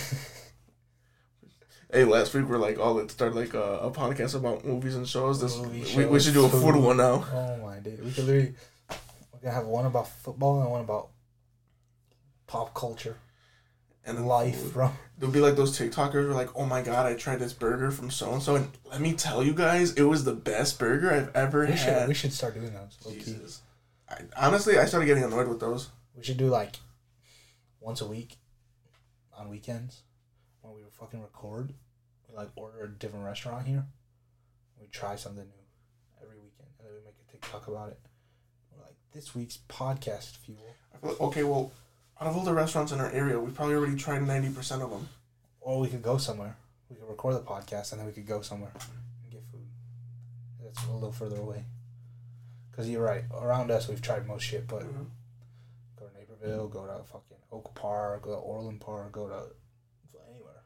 hey, 1.92 2.04
last 2.04 2.34
week 2.34 2.46
we're 2.46 2.58
like, 2.58 2.78
oh, 2.80 2.94
let's 2.94 3.14
start 3.14 3.36
like 3.36 3.54
a, 3.54 3.80
a 3.80 3.92
podcast 3.92 4.36
about 4.36 4.66
movies 4.66 4.96
and 4.96 5.08
shows. 5.08 5.42
This 5.42 5.58
Movie 5.58 5.86
we, 5.98 6.06
we 6.06 6.20
should 6.20 6.34
do 6.34 6.46
a 6.46 6.50
food 6.50 6.74
food. 6.74 6.84
one 6.84 6.98
now. 6.98 7.26
Oh 7.34 7.58
my 7.64 7.80
dude, 7.80 8.04
we 8.04 8.12
could 8.12 8.26
literally. 8.26 8.56
We're 9.34 9.40
gonna 9.42 9.56
have 9.56 9.66
one 9.66 9.86
about 9.86 10.08
football 10.08 10.62
and 10.62 10.72
one 10.72 10.82
about 10.82 11.10
pop 12.48 12.74
culture, 12.74 13.18
And 14.06 14.28
life, 14.28 14.74
bro. 14.74 14.92
There'll 15.18 15.34
be 15.34 15.40
like 15.40 15.56
those 15.56 15.78
TikTokers 15.78 16.12
who 16.14 16.32
are 16.32 16.34
like, 16.34 16.50
oh 16.56 16.66
my 16.66 16.82
god, 16.82 17.06
I 17.06 17.16
tried 17.16 17.40
this 17.40 17.54
burger 17.54 17.90
from 17.92 18.12
so 18.12 18.34
and 18.34 18.42
so, 18.42 18.56
and 18.56 18.70
let 18.90 19.02
me 19.02 19.14
tell 19.14 19.44
you 19.44 19.54
guys, 19.54 19.94
it 19.94 20.04
was 20.04 20.26
the 20.26 20.34
best 20.34 20.78
burger 20.78 21.12
I've 21.12 21.36
ever 21.36 21.62
We 21.62 21.68
should 21.68 21.78
had. 21.78 22.08
we 22.08 22.14
should 22.14 22.34
start 22.34 22.54
doing 22.56 22.74
those. 22.74 22.98
Jesus. 23.14 23.62
I, 24.10 24.22
honestly, 24.38 24.78
I 24.78 24.86
started 24.86 25.08
getting 25.08 25.24
annoyed 25.24 25.48
with 25.48 25.60
those. 25.60 25.90
We 26.16 26.24
should 26.24 26.38
do 26.38 26.48
like 26.48 26.76
once 27.86 28.02
a 28.02 28.08
week 28.08 28.38
on 29.38 29.48
weekends 29.50 30.02
when 30.62 30.74
we 30.74 30.82
fucking 30.92 31.22
record. 31.22 31.74
We 32.28 32.36
like 32.36 32.50
order 32.56 32.84
a 32.84 32.90
different 32.90 33.26
restaurant 33.26 33.68
here. 33.68 33.86
We 34.82 34.88
try 34.88 35.16
something 35.16 35.44
new 35.46 36.22
every 36.22 36.38
weekend, 36.38 36.70
and 36.80 36.88
then 36.88 36.96
we 36.96 37.06
make 37.06 37.16
a 37.28 37.32
TikTok 37.32 37.68
about 37.68 37.90
it. 37.90 38.00
We're 38.72 38.82
like 38.84 38.96
this 39.14 39.36
week's 39.36 39.60
podcast 39.70 40.38
fuel, 40.38 40.58
I 40.94 40.98
feel 40.98 41.10
like, 41.12 41.22
okay, 41.22 41.44
well, 41.44 41.72
out 42.20 42.28
of 42.28 42.36
all 42.36 42.44
the 42.44 42.54
restaurants 42.54 42.92
in 42.92 43.00
our 43.00 43.12
area, 43.12 43.40
we've 43.40 43.54
probably 43.54 43.76
already 43.76 43.96
tried 43.96 44.22
90% 44.22 44.82
of 44.82 44.90
them. 44.90 45.08
or 45.62 45.80
we 45.80 45.88
could 45.88 46.02
go 46.04 46.18
somewhere. 46.18 46.56
We 46.90 46.96
could 46.96 47.08
record 47.10 47.36
the 47.36 47.40
podcast, 47.42 47.92
and 47.92 48.00
then 48.00 48.06
we 48.08 48.14
could 48.14 48.28
go 48.28 48.42
somewhere 48.42 48.72
and 49.24 49.32
get 49.32 49.42
food. 49.52 49.66
That's 50.64 50.84
a 50.86 50.92
little 50.92 51.12
further 51.12 51.38
away. 51.38 51.66
Cause 52.72 52.88
you're 52.90 53.04
right. 53.04 53.24
Around 53.34 53.72
us, 53.72 53.88
we've 53.88 54.02
tried 54.02 54.28
most 54.28 54.44
shit, 54.44 54.68
but 54.68 54.84
Mhm. 54.84 55.08
go 55.96 56.08
to 56.08 56.14
Naperville, 56.20 56.68
go 56.68 56.86
to 56.86 57.04
fucking 57.06 57.35
Oak 57.56 57.74
Park, 57.74 58.24
go 58.24 58.32
to 58.32 58.36
Orland 58.38 58.82
Park, 58.82 59.14
go 59.14 59.28
to 59.28 59.46
anywhere. 60.30 60.62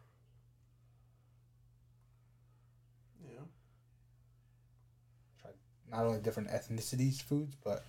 Yeah. 3.23 3.41
Try 5.41 5.51
not 5.91 6.05
only 6.07 6.19
different 6.19 6.49
ethnicities 6.49 7.21
foods, 7.21 7.55
but 7.63 7.83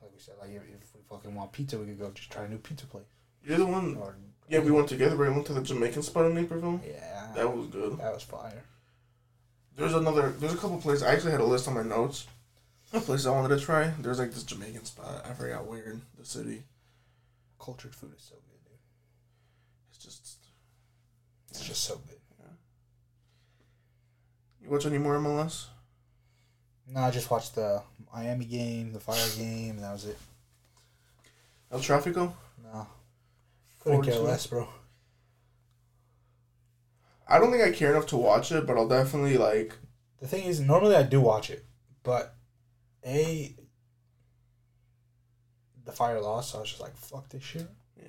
like 0.00 0.10
we 0.12 0.18
said, 0.18 0.34
like 0.40 0.50
if, 0.50 0.62
if 0.62 0.94
we 0.94 1.00
fucking 1.10 1.34
want 1.34 1.52
pizza, 1.52 1.78
we 1.78 1.84
could 1.86 1.98
go 1.98 2.10
just 2.14 2.30
try 2.30 2.44
a 2.44 2.48
new 2.48 2.58
pizza 2.58 2.86
place. 2.86 3.04
You're 3.44 3.58
the 3.58 3.66
one. 3.66 3.96
Or 4.00 4.16
Yeah, 4.48 4.60
we 4.60 4.70
went 4.70 4.88
together. 4.88 5.16
Right, 5.16 5.28
We 5.28 5.34
went 5.34 5.46
to 5.48 5.52
the 5.54 5.62
Jamaican 5.62 6.02
spot 6.02 6.26
in 6.26 6.34
Naperville. 6.34 6.80
yeah, 6.86 7.28
That 7.34 7.54
was 7.54 7.66
good. 7.66 7.98
that 7.98 8.14
was 8.14 8.22
fire. 8.22 8.64
There's 9.76 9.94
another. 9.94 10.30
There's 10.30 10.54
a 10.54 10.58
couple 10.58 10.78
places. 10.78 11.02
I 11.02 11.12
actually 11.12 11.32
had 11.32 11.40
a 11.40 11.44
list 11.44 11.68
on 11.68 11.74
my 11.74 11.82
notes 11.82 12.26
places 13.00 13.26
I 13.26 13.30
wanted 13.30 13.58
to 13.58 13.64
try. 13.64 13.90
There's 14.00 14.18
like 14.18 14.32
this 14.32 14.42
Jamaican 14.42 14.84
spot. 14.84 15.26
I 15.28 15.32
forgot 15.32 15.66
where 15.66 15.82
in 15.84 16.02
the 16.18 16.24
city. 16.26 16.62
Cultured 17.62 17.94
food 17.94 18.12
is 18.16 18.22
so 18.22 18.34
good, 18.34 18.64
dude. 18.64 18.78
It's 19.88 19.98
just. 19.98 20.38
It's 21.50 21.64
just 21.64 21.84
so 21.84 21.96
good. 22.08 22.18
You 24.62 24.70
watch 24.70 24.86
any 24.86 24.98
more 24.98 25.16
MLS? 25.16 25.66
No, 26.86 27.00
I 27.00 27.10
just 27.10 27.30
watched 27.30 27.56
the 27.56 27.82
Miami 28.14 28.44
game, 28.44 28.92
the 28.92 29.00
Fire 29.00 29.28
game, 29.36 29.70
and 29.70 29.80
that 29.84 29.92
was 29.92 30.04
it. 30.04 30.18
El 31.70 31.80
Tráfico? 31.80 32.32
No, 32.62 32.86
couldn't 33.80 34.02
care 34.02 34.18
less, 34.18 34.46
bro. 34.46 34.68
I 37.26 37.38
don't 37.38 37.50
think 37.50 37.64
I 37.64 37.72
care 37.72 37.90
enough 37.90 38.06
to 38.08 38.16
watch 38.16 38.52
it, 38.52 38.66
but 38.66 38.76
I'll 38.76 38.88
definitely 38.88 39.38
like. 39.38 39.76
The 40.20 40.28
thing 40.28 40.44
is, 40.44 40.60
normally 40.60 40.94
I 40.94 41.02
do 41.02 41.20
watch 41.20 41.50
it, 41.50 41.64
but 42.02 42.36
a 43.04 43.56
the 45.84 45.92
Fire 45.92 46.20
lost, 46.20 46.50
so 46.52 46.58
I 46.58 46.60
was 46.62 46.70
just 46.70 46.80
like, 46.80 46.96
fuck 46.96 47.28
this 47.28 47.42
shit. 47.42 47.68
Yeah. 47.96 48.08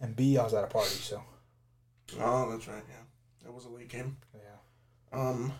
And 0.00 0.14
B, 0.16 0.36
I 0.38 0.42
was 0.44 0.54
at 0.54 0.64
a 0.64 0.68
party, 0.68 0.90
so 0.90 1.22
Oh, 2.20 2.50
that's 2.50 2.68
right. 2.68 2.82
Yeah, 2.88 3.48
it 3.48 3.52
was 3.54 3.64
a 3.64 3.68
late 3.70 3.88
game. 3.88 4.16
yeah. 4.34 5.18
Um. 5.18 5.52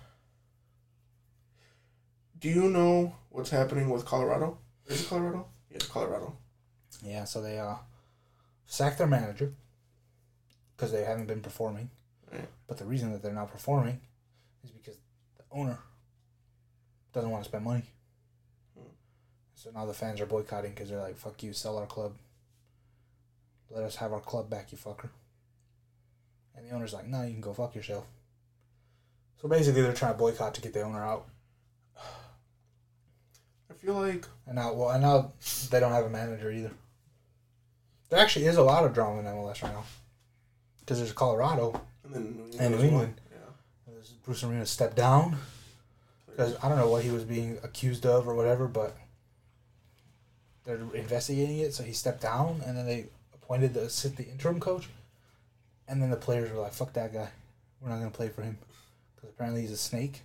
Do 2.38 2.48
you 2.50 2.68
know 2.68 3.14
what's 3.30 3.50
happening 3.50 3.88
with 3.88 4.05
Colorado? 4.05 4.59
Is 4.86 5.02
it 5.02 5.09
Colorado? 5.09 5.46
Yeah, 5.70 5.78
Colorado. 5.88 6.36
Yeah, 7.02 7.24
so 7.24 7.40
they 7.40 7.59
uh 7.59 7.76
sacked 8.66 8.98
their 8.98 9.07
manager 9.07 9.55
because 10.76 10.92
they 10.92 11.05
haven't 11.05 11.26
been 11.26 11.40
performing. 11.40 11.90
Right. 12.30 12.48
But 12.66 12.76
the 12.78 12.84
reason 12.84 13.12
that 13.12 13.22
they're 13.22 13.32
not 13.32 13.50
performing 13.50 14.00
is 14.62 14.70
because 14.70 14.98
the 15.36 15.44
owner 15.50 15.78
doesn't 17.12 17.30
want 17.30 17.44
to 17.44 17.48
spend 17.48 17.64
money. 17.64 17.84
So 19.64 19.70
now 19.70 19.86
the 19.86 19.94
fans 19.94 20.20
are 20.20 20.26
boycotting 20.26 20.72
because 20.72 20.90
they're 20.90 21.00
like, 21.00 21.16
"Fuck 21.16 21.42
you, 21.42 21.54
sell 21.54 21.78
our 21.78 21.86
club. 21.86 22.12
Let 23.70 23.82
us 23.82 23.96
have 23.96 24.12
our 24.12 24.20
club 24.20 24.50
back, 24.50 24.70
you 24.70 24.76
fucker." 24.76 25.08
And 26.54 26.68
the 26.68 26.74
owner's 26.74 26.92
like, 26.92 27.06
"No, 27.06 27.22
you 27.22 27.32
can 27.32 27.40
go 27.40 27.54
fuck 27.54 27.74
yourself." 27.74 28.04
So 29.40 29.48
basically, 29.48 29.80
they're 29.80 29.94
trying 29.94 30.12
to 30.12 30.18
boycott 30.18 30.52
to 30.54 30.60
get 30.60 30.74
the 30.74 30.82
owner 30.82 31.02
out. 31.02 31.24
I 31.96 33.72
feel 33.74 33.94
like 33.94 34.28
And 34.46 34.56
now, 34.56 34.74
well, 34.74 34.90
and 34.90 35.02
now 35.02 35.32
they 35.70 35.80
don't 35.80 35.92
have 35.92 36.04
a 36.04 36.10
manager 36.10 36.50
either. 36.50 36.72
There 38.10 38.18
actually 38.18 38.44
is 38.44 38.58
a 38.58 38.62
lot 38.62 38.84
of 38.84 38.92
drama 38.92 39.20
in 39.20 39.24
MLS 39.26 39.62
right 39.62 39.72
now. 39.72 39.84
Because 40.80 40.98
there's 40.98 41.12
Colorado. 41.12 41.80
and 42.04 42.14
then 42.14 42.22
New 42.36 42.44
England. 42.44 42.60
And 42.60 42.74
New. 42.76 42.86
England. 42.86 43.20
Yeah. 43.32 43.94
Bruce 44.24 44.44
Arena 44.44 44.66
stepped 44.66 44.96
down. 44.96 45.38
Because 46.26 46.54
I 46.62 46.68
don't 46.68 46.76
know 46.76 46.90
what 46.90 47.02
he 47.02 47.10
was 47.10 47.24
being 47.24 47.58
accused 47.62 48.04
of 48.04 48.28
or 48.28 48.34
whatever, 48.34 48.68
but 48.68 48.95
they're 50.64 50.80
investigating 50.95 51.58
it. 51.58 51.74
So 51.74 51.82
he 51.84 51.92
stepped 51.92 52.22
down, 52.22 52.62
and 52.66 52.76
then 52.76 52.86
they 52.86 53.07
appointed 53.34 53.74
the 53.74 53.88
sit 53.91 54.16
the 54.16 54.26
interim 54.28 54.61
coach. 54.61 54.88
And 55.86 56.00
then 56.03 56.11
the 56.11 56.16
players 56.16 56.50
were 56.50 56.61
like, 56.61 56.72
"Fuck 56.72 56.95
that 56.95 57.12
guy, 57.12 57.28
we're 57.80 57.91
not 57.91 57.99
gonna 57.99 58.11
play 58.11 58.28
for 58.30 58.42
him," 58.42 58.57
because 59.14 59.28
apparently 59.30 59.61
he's 59.61 59.70
a 59.70 59.76
snake, 59.76 60.22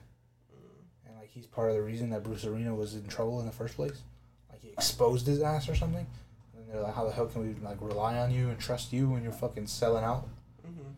and 1.06 1.16
like 1.18 1.30
he's 1.30 1.45
part 1.45 1.70
of 1.70 1.76
the 1.76 1.82
reason 1.82 2.10
that 2.11 2.24
Bruce 2.24 2.45
Arena 2.45 2.74
was 2.74 2.95
in 2.95 3.07
trouble 3.07 3.40
in 3.41 3.45
the 3.45 3.52
first 3.52 3.76
place. 3.76 4.02
Like 4.49 4.61
he 4.61 4.70
exposed 4.70 5.28
his 5.28 5.41
ass 5.41 5.68
or 5.68 5.76
something. 5.76 6.07
And 6.56 6.70
they're 6.70 6.82
like, 6.82 6.95
"How 6.95 7.03
the 7.06 7.11
hell 7.11 7.28
can 7.28 7.41
we 7.41 7.53
like 7.61 7.82
rely 7.82 8.18
on 8.18 8.32
you 8.32 8.49
and 8.49 8.57
trust 8.57 8.94
you 8.94 9.10
when 9.10 9.22
you're 9.24 9.34
fucking 9.34 9.68
selling 9.68 10.03
out 10.03 10.28
hmm 10.64 10.91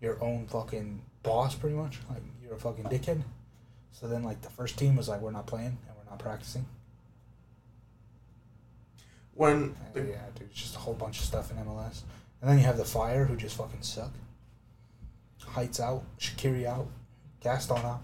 your 0.00 0.22
own 0.22 0.46
fucking 0.46 1.02
boss, 1.22 1.54
pretty 1.54 1.76
much? 1.76 1.98
Like 2.10 2.22
you're 2.42 2.54
a 2.54 2.58
fucking 2.58 2.84
dickhead." 2.84 3.22
So 3.92 4.06
then, 4.06 4.22
like 4.22 4.42
the 4.42 4.50
first 4.50 4.78
team 4.78 4.96
was 4.96 5.08
like, 5.08 5.20
"We're 5.22 5.30
not 5.30 5.46
playing 5.46 5.78
and 5.88 5.96
we're 5.96 6.10
not 6.10 6.18
practicing." 6.18 6.66
When 9.40 9.74
the, 9.94 10.02
yeah, 10.02 10.20
dude, 10.34 10.48
it's 10.50 10.60
just 10.60 10.76
a 10.76 10.78
whole 10.80 10.92
bunch 10.92 11.18
of 11.18 11.24
stuff 11.24 11.50
in 11.50 11.56
MLS. 11.56 12.02
And 12.42 12.50
then 12.50 12.58
you 12.58 12.64
have 12.64 12.76
the 12.76 12.84
Fire, 12.84 13.24
who 13.24 13.36
just 13.36 13.56
fucking 13.56 13.80
suck. 13.80 14.12
Heights 15.42 15.80
out, 15.80 16.04
Shaqiri 16.18 16.66
out, 16.66 16.86
Gaston 17.42 17.78
out. 17.78 18.02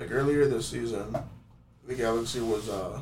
like 0.00 0.10
earlier 0.10 0.46
this 0.46 0.66
season, 0.66 1.14
the 1.86 1.94
Galaxy 1.94 2.40
was 2.40 2.70
uh, 2.70 2.98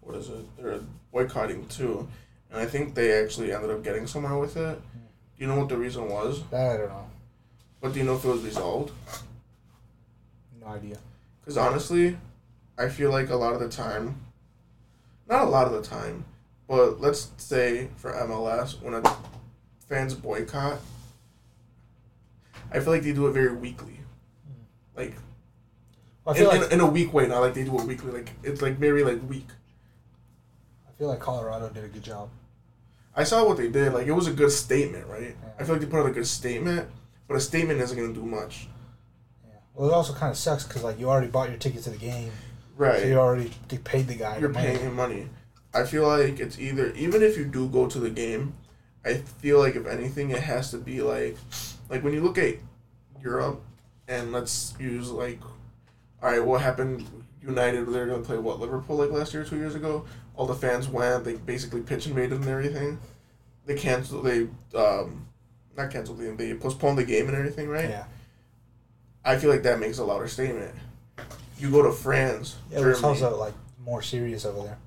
what 0.00 0.16
is 0.16 0.28
it? 0.28 0.44
They're 0.56 0.80
boycotting 1.12 1.68
too, 1.68 2.08
and 2.50 2.60
I 2.60 2.66
think 2.66 2.96
they 2.96 3.12
actually 3.22 3.52
ended 3.52 3.70
up 3.70 3.84
getting 3.84 4.08
somewhere 4.08 4.36
with 4.36 4.56
it. 4.56 4.80
Do 4.92 5.38
you 5.38 5.46
know 5.46 5.60
what 5.60 5.68
the 5.68 5.76
reason 5.76 6.08
was? 6.08 6.42
I 6.52 6.78
don't 6.78 6.88
know. 6.88 7.06
But 7.80 7.92
do 7.92 8.00
you 8.00 8.04
know 8.04 8.16
if 8.16 8.24
it 8.24 8.28
was 8.28 8.42
resolved? 8.42 8.90
No 10.60 10.66
idea. 10.66 10.98
Because 11.40 11.58
honestly, 11.58 12.18
I 12.76 12.88
feel 12.88 13.12
like 13.12 13.30
a 13.30 13.36
lot 13.36 13.54
of 13.54 13.60
the 13.60 13.68
time, 13.68 14.16
not 15.28 15.42
a 15.42 15.48
lot 15.48 15.68
of 15.68 15.72
the 15.72 15.88
time, 15.88 16.24
but 16.68 17.00
let's 17.00 17.30
say 17.36 17.88
for 17.96 18.12
MLS, 18.12 18.80
when 18.82 18.94
a 18.94 19.16
fans 19.88 20.14
boycott, 20.14 20.78
I 22.72 22.80
feel 22.80 22.92
like 22.92 23.02
they 23.02 23.12
do 23.12 23.26
it 23.26 23.32
very 23.32 23.54
weekly. 23.54 24.00
Hmm. 24.46 25.00
Like 25.00 25.14
I 26.26 26.36
in, 26.38 26.46
like 26.46 26.62
in, 26.62 26.72
in 26.72 26.80
a 26.80 26.86
weak 26.86 27.12
way, 27.12 27.26
not 27.28 27.40
like 27.40 27.54
they 27.54 27.64
do 27.64 27.78
it 27.78 27.84
weekly. 27.84 28.10
Like 28.12 28.32
it's 28.42 28.62
like 28.62 28.78
very 28.78 29.04
like 29.04 29.20
weak. 29.28 29.46
I 30.88 30.92
feel 30.98 31.08
like 31.08 31.20
Colorado 31.20 31.68
did 31.68 31.84
a 31.84 31.88
good 31.88 32.02
job. 32.02 32.30
I 33.14 33.24
saw 33.24 33.46
what 33.46 33.56
they 33.56 33.68
did. 33.68 33.92
Like 33.94 34.06
it 34.06 34.12
was 34.12 34.26
a 34.26 34.32
good 34.32 34.50
statement, 34.50 35.06
right? 35.06 35.36
Yeah. 35.40 35.50
I 35.58 35.64
feel 35.64 35.74
like 35.74 35.80
they 35.82 35.86
put 35.88 36.00
out 36.00 36.06
a 36.06 36.12
good 36.12 36.26
statement, 36.26 36.88
but 37.28 37.36
a 37.36 37.40
statement 37.40 37.80
isn't 37.80 37.96
gonna 37.96 38.12
do 38.12 38.24
much. 38.26 38.68
Yeah. 39.46 39.54
Well, 39.74 39.88
it 39.88 39.92
also 39.92 40.12
kind 40.14 40.30
of 40.32 40.36
sucks 40.36 40.64
because 40.64 40.82
like 40.82 40.98
you 40.98 41.08
already 41.08 41.28
bought 41.28 41.48
your 41.48 41.58
ticket 41.58 41.82
to 41.84 41.90
the 41.90 41.96
game, 41.96 42.32
Right. 42.76 43.00
so 43.02 43.06
you 43.06 43.18
already 43.18 43.52
you 43.70 43.78
paid 43.78 44.08
the 44.08 44.16
guy. 44.16 44.38
you're 44.38 44.48
the 44.48 44.54
money. 44.54 44.66
paying 44.66 44.80
him 44.80 44.96
money. 44.96 45.28
I 45.76 45.84
feel 45.84 46.06
like 46.06 46.40
it's 46.40 46.58
either 46.58 46.92
even 46.92 47.22
if 47.22 47.36
you 47.36 47.44
do 47.44 47.68
go 47.68 47.86
to 47.86 47.98
the 47.98 48.10
game, 48.10 48.54
I 49.04 49.14
feel 49.14 49.58
like 49.58 49.76
if 49.76 49.86
anything, 49.86 50.30
it 50.30 50.42
has 50.42 50.70
to 50.70 50.78
be 50.78 51.02
like, 51.02 51.36
like 51.90 52.02
when 52.02 52.14
you 52.14 52.22
look 52.22 52.38
at 52.38 52.56
Europe, 53.22 53.62
and 54.08 54.32
let's 54.32 54.74
use 54.78 55.10
like, 55.10 55.40
all 56.22 56.30
right, 56.30 56.44
what 56.44 56.60
happened? 56.60 57.06
United, 57.42 57.86
they're 57.92 58.06
gonna 58.06 58.22
play 58.22 58.38
what 58.38 58.58
Liverpool 58.58 58.96
like 58.96 59.10
last 59.10 59.32
year, 59.34 59.44
two 59.44 59.56
years 59.56 59.74
ago. 59.74 60.04
All 60.34 60.46
the 60.46 60.54
fans 60.54 60.88
went. 60.88 61.24
They 61.24 61.34
basically 61.34 61.80
pitch 61.82 62.06
invaded 62.06 62.40
and 62.40 62.48
everything. 62.48 62.98
They 63.66 63.76
canceled. 63.76 64.24
They 64.24 64.48
um, 64.76 65.28
not 65.76 65.90
canceled. 65.90 66.18
They, 66.18 66.30
they 66.30 66.54
postponed 66.54 66.98
the 66.98 67.04
game 67.04 67.28
and 67.28 67.36
everything, 67.36 67.68
right? 67.68 67.88
Yeah. 67.88 68.04
I 69.24 69.36
feel 69.36 69.50
like 69.50 69.62
that 69.64 69.78
makes 69.78 69.98
a 69.98 70.04
louder 70.04 70.28
statement. 70.28 70.74
You 71.58 71.70
go 71.70 71.82
to 71.82 71.92
France, 71.92 72.56
it's 72.70 73.02
also 73.02 73.38
like 73.38 73.54
more 73.84 74.02
serious 74.02 74.44
over 74.44 74.62
there. 74.62 74.78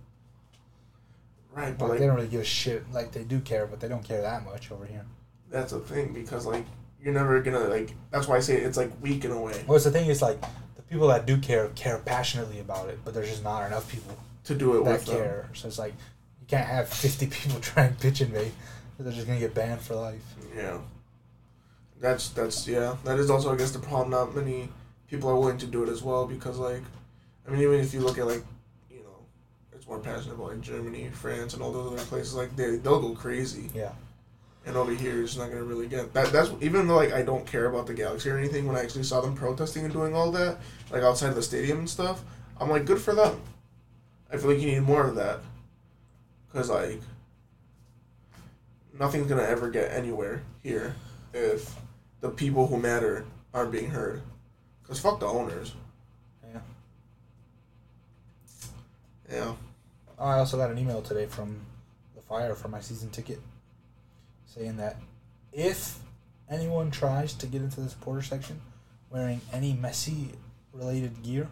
Right? 1.59 1.77
But 1.77 1.85
Like, 1.85 1.89
like 1.91 1.99
they 1.99 2.07
don't 2.07 2.15
really 2.15 2.27
give 2.27 2.41
a 2.41 2.45
shit. 2.45 2.91
Like 2.91 3.11
they 3.11 3.23
do 3.23 3.39
care, 3.39 3.67
but 3.67 3.79
they 3.79 3.87
don't 3.87 4.03
care 4.03 4.21
that 4.21 4.43
much 4.45 4.71
over 4.71 4.85
here. 4.85 5.05
that's 5.51 5.71
a 5.73 5.79
thing 5.79 6.13
because 6.13 6.45
like 6.45 6.65
you're 7.01 7.13
never 7.13 7.41
gonna 7.41 7.67
like. 7.67 7.93
That's 8.11 8.27
why 8.27 8.37
I 8.37 8.39
say 8.39 8.57
it's 8.57 8.77
like 8.77 8.91
weak 9.01 9.23
in 9.25 9.31
a 9.31 9.41
way 9.41 9.63
What's 9.65 9.83
the 9.85 9.91
thing 9.91 10.09
is 10.09 10.21
like 10.21 10.39
the 10.75 10.81
people 10.83 11.07
that 11.07 11.25
do 11.25 11.37
care 11.37 11.69
care 11.69 11.97
passionately 11.99 12.59
about 12.59 12.89
it, 12.89 12.99
but 13.03 13.13
there's 13.13 13.29
just 13.29 13.43
not 13.43 13.65
enough 13.67 13.89
people 13.91 14.17
to 14.45 14.55
do 14.55 14.77
it 14.77 14.83
that 14.85 14.91
with 14.91 15.05
them. 15.05 15.15
care. 15.15 15.49
So 15.53 15.67
it's 15.67 15.79
like 15.79 15.93
you 16.41 16.47
can't 16.47 16.67
have 16.67 16.89
fifty 16.89 17.27
people 17.37 17.59
trying 17.59 17.93
to 17.95 17.99
pitch 17.99 18.21
invade. 18.21 18.51
They're 18.99 19.13
just 19.13 19.27
gonna 19.27 19.39
get 19.39 19.53
banned 19.53 19.81
for 19.81 19.95
life. 19.95 20.35
Yeah. 20.55 20.79
That's 22.01 22.29
that's 22.29 22.67
yeah. 22.67 22.95
That 23.03 23.19
is 23.19 23.29
also 23.29 23.53
I 23.53 23.57
guess 23.57 23.71
the 23.71 23.79
problem. 23.79 24.09
Not 24.11 24.35
many 24.35 24.69
people 25.09 25.29
are 25.29 25.35
willing 25.35 25.57
to 25.59 25.67
do 25.67 25.83
it 25.83 25.89
as 25.89 26.01
well 26.03 26.27
because 26.27 26.57
like, 26.57 26.83
I 27.47 27.51
mean 27.51 27.61
even 27.61 27.79
if 27.79 27.93
you 27.93 28.01
look 28.01 28.17
at 28.17 28.27
like, 28.27 28.39
it's 28.39 28.58
more 29.89 29.99
passionate 29.99 30.35
about 30.35 30.49
like 30.49 30.61
Germany, 30.61 31.09
France, 31.11 31.53
and 31.53 31.63
all 31.63 31.71
those 31.71 31.91
other 31.91 32.05
places. 32.05 32.35
Like 32.35 32.55
they 32.55 32.77
they'll 32.77 33.01
go 33.01 33.13
crazy. 33.13 33.69
Yeah. 33.73 33.91
And 34.65 34.77
over 34.77 34.93
here, 34.93 35.15
you're 35.15 35.25
not 35.37 35.49
gonna 35.49 35.63
really 35.63 35.87
get 35.87 36.13
that. 36.13 36.31
That's 36.31 36.51
even 36.61 36.87
though 36.87 36.95
like 36.95 37.11
I 37.11 37.23
don't 37.23 37.45
care 37.45 37.65
about 37.65 37.87
the 37.87 37.93
Galaxy 37.93 38.29
or 38.29 38.37
anything. 38.37 38.67
When 38.67 38.75
I 38.75 38.81
actually 38.81 39.03
saw 39.03 39.19
them 39.19 39.35
protesting 39.35 39.83
and 39.83 39.91
doing 39.91 40.13
all 40.13 40.31
that, 40.31 40.59
like 40.91 41.01
outside 41.01 41.29
of 41.29 41.35
the 41.35 41.41
stadium 41.41 41.79
and 41.79 41.89
stuff, 41.89 42.21
I'm 42.59 42.69
like, 42.69 42.85
good 42.85 43.01
for 43.01 43.15
them. 43.15 43.41
I 44.31 44.37
feel 44.37 44.51
like 44.51 44.59
you 44.59 44.67
need 44.67 44.81
more 44.81 45.05
of 45.07 45.15
that. 45.15 45.39
Cause 46.53 46.69
like, 46.69 47.01
nothing's 48.97 49.27
gonna 49.27 49.43
ever 49.43 49.69
get 49.69 49.91
anywhere 49.91 50.43
here 50.61 50.95
if 51.33 51.75
the 52.21 52.29
people 52.29 52.67
who 52.67 52.77
matter 52.77 53.25
aren't 53.53 53.71
being 53.71 53.89
heard. 53.89 54.21
Cause 54.83 54.99
fuck 54.99 55.19
the 55.19 55.25
owners. 55.25 55.73
Yeah. 56.51 56.59
Yeah. 59.31 59.53
Oh, 60.19 60.25
I 60.25 60.39
also 60.39 60.57
got 60.57 60.69
an 60.69 60.77
email 60.77 61.01
today 61.01 61.27
from 61.27 61.61
the 62.13 62.21
fire 62.21 62.53
for 62.53 62.67
my 62.67 62.81
season 62.81 63.09
ticket, 63.09 63.39
saying 64.45 64.75
that 64.75 64.97
if 65.53 65.99
anyone 66.49 66.91
tries 66.91 67.33
to 67.35 67.47
get 67.47 67.61
into 67.61 67.79
the 67.79 67.89
supporter 67.89 68.21
section 68.21 68.59
wearing 69.09 69.39
any 69.53 69.73
Messi 69.73 70.27
related 70.73 71.23
gear, 71.23 71.47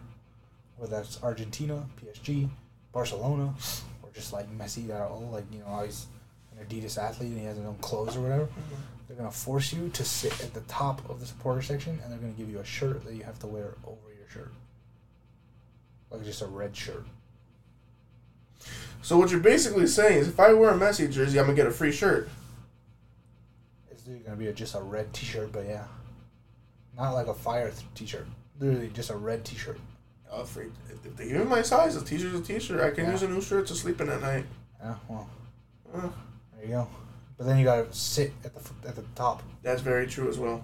whether 0.76 0.96
that's 0.96 1.22
Argentina, 1.22 1.86
PSG, 1.98 2.50
Barcelona, 2.92 3.54
or 4.02 4.10
just 4.12 4.34
like 4.34 4.46
Messi 4.58 4.90
at 4.90 5.00
all, 5.00 5.30
like 5.32 5.44
you 5.50 5.60
know, 5.60 5.82
he's 5.82 6.06
an 6.52 6.62
Adidas 6.62 6.98
athlete 6.98 7.30
and 7.30 7.40
he 7.40 7.46
has 7.46 7.56
his 7.56 7.64
own 7.64 7.78
clothes 7.78 8.18
or 8.18 8.20
whatever, 8.20 8.44
mm-hmm. 8.44 8.82
they're 9.06 9.16
gonna 9.16 9.30
force 9.30 9.72
you 9.72 9.88
to 9.90 10.04
sit 10.04 10.32
at 10.44 10.52
the 10.52 10.60
top 10.62 11.08
of 11.08 11.20
the 11.20 11.26
supporter 11.26 11.62
section 11.62 11.98
and 12.02 12.12
they're 12.12 12.18
gonna 12.18 12.32
give 12.32 12.50
you 12.50 12.58
a 12.58 12.64
shirt 12.66 13.02
that 13.06 13.14
you 13.14 13.22
have 13.22 13.38
to 13.38 13.46
wear 13.46 13.76
over 13.86 14.12
your 14.18 14.28
shirt. 14.28 14.52
Like 16.10 16.22
just 16.24 16.42
a 16.42 16.46
red 16.46 16.76
shirt. 16.76 17.06
So 19.02 19.16
what 19.16 19.30
you're 19.30 19.40
basically 19.40 19.86
saying 19.86 20.18
is, 20.18 20.28
if 20.28 20.38
I 20.40 20.52
wear 20.52 20.70
a 20.70 20.74
Messi 20.78 21.10
jersey, 21.10 21.38
I'm 21.38 21.46
gonna 21.46 21.56
get 21.56 21.66
a 21.66 21.70
free 21.70 21.92
shirt. 21.92 22.28
It's 23.90 24.06
literally 24.06 24.24
gonna 24.24 24.36
be 24.36 24.48
a, 24.48 24.52
just 24.52 24.74
a 24.74 24.80
red 24.80 25.12
T-shirt, 25.12 25.52
but 25.52 25.64
yeah, 25.66 25.84
not 26.96 27.12
like 27.12 27.26
a 27.26 27.34
fire 27.34 27.70
th- 27.70 27.86
T-shirt. 27.94 28.26
Literally 28.60 28.88
just 28.88 29.10
a 29.10 29.16
red 29.16 29.44
T-shirt. 29.44 29.78
Uh, 30.30 30.44
free. 30.44 30.66
If 30.90 31.16
they 31.16 31.28
give 31.28 31.38
me 31.38 31.44
my 31.44 31.62
size, 31.62 31.96
a 31.96 32.04
t-shirt's 32.04 32.34
a 32.38 32.42
t-shirt. 32.42 32.80
I 32.82 32.90
can 32.90 33.06
Yeah. 33.06 33.12
use 33.12 33.22
a 33.22 33.28
new 33.28 33.40
shirt 33.40 33.66
to 33.68 33.74
sleep 33.74 33.98
in 34.02 34.10
at 34.10 34.20
night. 34.20 34.44
Yeah, 34.78 34.94
well, 35.08 35.30
Uh, 35.94 36.10
there 36.54 36.64
you 36.64 36.68
go. 36.68 36.88
But 37.38 37.46
then 37.46 37.56
you 37.56 37.64
gotta 37.64 37.90
sit 37.94 38.34
at 38.44 38.52
the 38.54 38.60
at 38.88 38.94
the 38.94 39.04
top, 39.14 39.42
that's 39.62 39.80
very 39.80 40.06
true 40.06 40.28
as 40.28 40.38
well. 40.38 40.62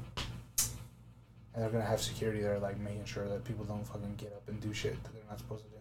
and 1.55 1.63
they're 1.63 1.71
gonna 1.71 1.85
have 1.85 2.03
security 2.03 2.43
there, 2.43 2.59
like 2.59 2.77
making 2.81 3.05
sure 3.05 3.27
that 3.29 3.45
people 3.45 3.65
don't 3.65 3.87
fucking 3.87 4.17
get 4.17 4.33
up 4.33 4.47
and 4.49 4.61
do 4.61 4.75
shit 4.75 5.01
that 5.05 5.15
they're 5.15 5.23
not 5.31 5.39
supposed 5.39 5.63
to 5.65 5.71
do. 5.71 5.77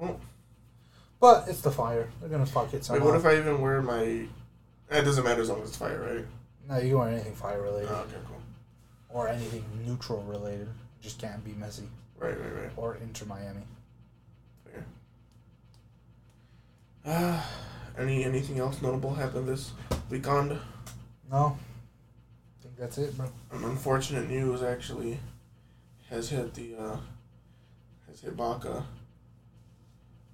Well, 0.00 0.18
But 1.20 1.48
it's 1.48 1.60
the 1.60 1.70
fire. 1.70 2.08
They're 2.20 2.30
gonna 2.30 2.46
fuck 2.46 2.72
it 2.72 2.84
somehow. 2.84 3.04
wait, 3.04 3.10
what 3.12 3.20
if 3.20 3.26
I 3.26 3.36
even 3.38 3.60
wear 3.60 3.82
my? 3.82 4.00
It 4.02 4.28
doesn't 5.04 5.22
matter 5.22 5.42
as 5.42 5.50
long 5.50 5.62
as 5.62 5.68
it's 5.68 5.76
fire, 5.76 6.00
right? 6.00 6.24
No, 6.68 6.78
you 6.82 6.90
can 6.90 6.98
wear 6.98 7.08
anything 7.10 7.34
fire 7.34 7.60
related 7.62 7.90
Oh, 7.92 8.00
okay, 8.08 8.16
cool. 8.26 8.40
or 9.10 9.28
anything 9.28 9.64
neutral 9.86 10.22
related. 10.22 10.68
Just 11.00 11.18
can't 11.20 11.44
be 11.44 11.52
Messi 11.52 11.86
Right, 12.18 12.38
right, 12.40 12.54
right. 12.54 12.70
or 12.76 12.96
Inter 12.96 13.26
Miami. 13.26 13.62
Fair. 14.64 14.84
Uh, 17.04 17.42
any 17.98 18.24
anything 18.24 18.58
else 18.58 18.80
notable 18.82 19.14
happened 19.14 19.46
this 19.48 19.72
weekend? 20.08 20.58
No, 21.30 21.56
I 22.58 22.62
think 22.62 22.76
that's 22.78 22.98
it, 22.98 23.16
bro. 23.16 23.26
An 23.52 23.64
unfortunate 23.64 24.28
news 24.28 24.62
actually 24.62 25.20
has 26.08 26.30
hit 26.30 26.54
the 26.54 26.76
uh, 26.76 26.96
has 28.08 28.20
hit 28.20 28.36
Baca. 28.36 28.84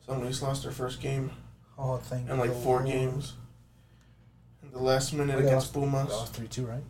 Somebody's 0.07 0.43
lost 0.43 0.63
their 0.63 0.73
first 0.73 1.01
game 1.01 1.31
Oh, 1.79 1.97
thank 1.99 2.29
in 2.31 2.39
like 2.39 2.51
you. 2.51 2.57
four 2.61 2.83
games. 2.83 3.35
In 4.63 4.71
the 4.71 4.79
last 4.79 5.13
minute 5.13 5.39
They 5.39 5.47
against 5.47 5.75
lost- 5.75 5.75
Pumas. 5.75 6.11
Lost 6.11 6.33
three 6.35 6.49
two, 6.49 6.67
right? 6.67 6.83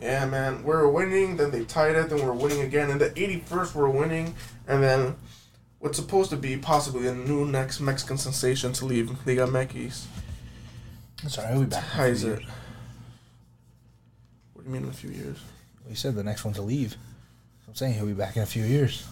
Yeah, 0.00 0.26
man, 0.26 0.58
we 0.64 0.70
were 0.70 0.88
winning, 0.88 1.36
then 1.36 1.50
they 1.52 1.64
tied 1.64 1.94
it, 1.94 2.08
then 2.08 2.18
we 2.18 2.24
were 2.24 2.32
winning 2.32 2.62
again. 2.62 2.90
In 2.90 2.98
the 2.98 3.10
81st, 3.10 3.74
we 3.76 3.80
we're 3.82 3.88
winning, 3.90 4.34
and 4.66 4.82
then 4.82 5.14
what's 5.78 5.96
supposed 5.98 6.30
to 6.30 6.36
be 6.36 6.56
possibly 6.56 7.06
a 7.06 7.14
new 7.14 7.44
next 7.44 7.78
Mexican 7.80 8.18
sensation 8.18 8.72
to 8.72 8.86
leave, 8.86 9.10
Liga 9.24 9.46
MX, 9.46 10.06
That's 11.22 11.38
alright. 11.38 11.54
We'll 11.54 11.64
be 11.64 11.70
back. 11.70 11.84
in 11.84 11.88
a 11.90 11.92
ties 11.92 12.24
it. 12.24 12.26
years. 12.26 12.42
What 14.52 14.64
do 14.64 14.68
you 14.68 14.74
mean 14.74 14.82
in 14.84 14.88
a 14.90 14.92
few 14.92 15.10
years? 15.10 15.38
Well, 15.82 15.90
you 15.90 15.96
said 15.96 16.14
the 16.16 16.24
next 16.24 16.44
one 16.44 16.54
to 16.54 16.62
leave. 16.62 16.96
I'm 17.68 17.74
saying 17.74 17.94
he'll 17.94 18.06
be 18.06 18.12
back 18.14 18.36
in 18.36 18.42
a 18.42 18.46
few 18.46 18.64
years, 18.64 19.06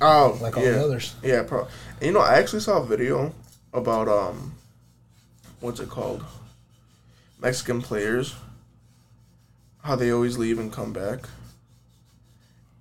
Oh, 0.00 0.38
like 0.40 0.56
all 0.56 0.64
yeah. 0.64 0.72
the 0.72 0.84
others. 0.84 1.14
Yeah, 1.22 1.42
pro. 1.42 1.68
You 2.00 2.12
know, 2.12 2.20
I 2.20 2.34
actually 2.34 2.60
saw 2.60 2.82
a 2.82 2.86
video 2.86 3.32
about 3.72 4.08
um, 4.08 4.54
what's 5.60 5.80
it 5.80 5.88
called? 5.88 6.24
Mexican 7.40 7.82
players. 7.82 8.34
How 9.82 9.96
they 9.96 10.10
always 10.10 10.38
leave 10.38 10.58
and 10.58 10.72
come 10.72 10.92
back. 10.92 11.28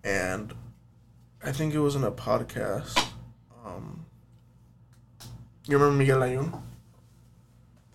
And 0.04 0.54
I 1.44 1.52
think 1.52 1.74
it 1.74 1.80
was 1.80 1.96
in 1.96 2.04
a 2.04 2.12
podcast. 2.12 2.98
Um, 3.66 4.06
you 5.68 5.78
remember 5.78 5.98
Miguel 5.98 6.20
Layún? 6.20 6.62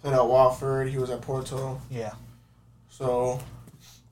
Played 0.03 0.15
at 0.15 0.27
Watford. 0.27 0.89
He 0.89 0.99
was 0.99 1.11
at 1.11 1.23
Porto. 1.23 1.81
Yeah. 1.91 2.13
So 2.91 3.41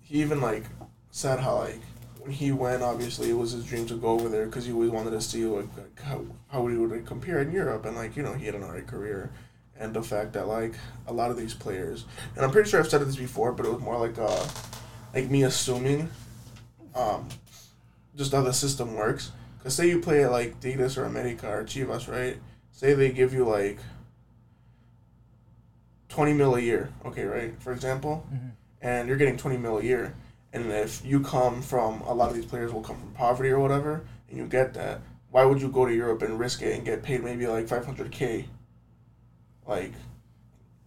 he 0.03 0.21
even 0.21 0.41
like 0.41 0.65
said 1.11 1.41
how 1.41 1.59
like 1.59 1.81
he 2.29 2.53
went, 2.53 2.83
obviously 2.83 3.31
it 3.31 3.35
was 3.35 3.53
his 3.53 3.65
dream 3.65 3.87
to 3.87 3.95
go 3.97 4.09
over 4.09 4.29
there 4.29 4.47
because 4.47 4.65
he 4.67 4.73
always 4.73 4.91
wanted 4.91 5.11
to 5.11 5.21
see 5.21 5.45
like, 5.45 5.69
like 5.77 6.01
how 6.03 6.25
how 6.49 6.67
he 6.67 6.77
would 6.77 7.07
compare 7.07 7.41
in 7.41 7.51
Europe 7.53 7.85
and 7.87 7.97
like 7.97 8.17
you 8.17 8.23
know 8.23 8.33
he 8.35 8.47
had 8.47 8.55
an 8.55 8.63
alright 8.65 8.87
career, 8.87 9.31
and 9.79 9.95
the 9.95 10.03
fact 10.03 10.33
that 10.35 10.47
like 10.49 10.75
a 11.07 11.13
lot 11.13 11.31
of 11.31 11.37
these 11.37 11.55
players 11.55 12.05
and 12.35 12.45
I'm 12.45 12.51
pretty 12.51 12.69
sure 12.71 12.81
I've 12.81 12.89
said 12.89 13.01
this 13.03 13.17
before, 13.17 13.53
but 13.53 13.67
it 13.67 13.73
was 13.73 13.81
more 13.83 13.99
like 13.99 14.19
uh 14.19 14.47
like 15.15 15.31
me 15.31 15.45
assuming, 15.45 16.11
um, 16.95 17.29
just 18.17 18.33
how 18.33 18.43
the 18.43 18.53
system 18.53 18.95
works. 18.95 19.33
Cause 19.63 19.75
say 19.75 19.89
you 19.89 20.01
play 20.01 20.25
at 20.25 20.31
like 20.31 20.61
Tigres 20.61 20.97
or 20.99 21.05
America 21.05 21.49
or 21.51 21.65
Chivas, 21.65 22.07
right? 22.11 22.37
Say 22.73 22.95
they 22.95 23.11
give 23.11 23.33
you 23.33 23.45
like. 23.45 23.79
Twenty 26.09 26.33
mil 26.33 26.55
a 26.55 26.61
year, 26.61 26.91
okay, 27.05 27.25
right? 27.25 27.55
For 27.61 27.73
example, 27.73 28.25
Mhm. 28.33 28.51
and 28.81 29.09
you're 29.09 29.17
getting 29.19 29.37
20 29.37 29.57
mil 29.59 29.79
a 29.79 29.83
year 29.83 30.15
and 30.53 30.71
if 30.73 31.05
you 31.05 31.21
come 31.21 31.61
from 31.63 32.01
a 32.03 32.13
lot 32.15 32.31
of 32.31 32.35
these 32.37 32.47
players 32.47 32.73
will 32.73 32.83
come 32.83 32.97
from 32.99 33.11
poverty 33.13 33.51
or 33.51 33.59
whatever 33.61 34.05
and 34.29 34.39
you 34.39 34.47
get 34.47 34.75
that 34.75 35.01
why 35.31 35.45
would 35.45 35.61
you 35.61 35.69
go 35.69 35.85
to 35.87 35.95
europe 35.95 36.23
and 36.23 36.39
risk 36.39 36.63
it 36.63 36.75
and 36.75 36.85
get 36.85 37.03
paid 37.03 37.23
maybe 37.23 37.47
like 37.47 37.67
500k 37.67 38.47
like 39.67 39.93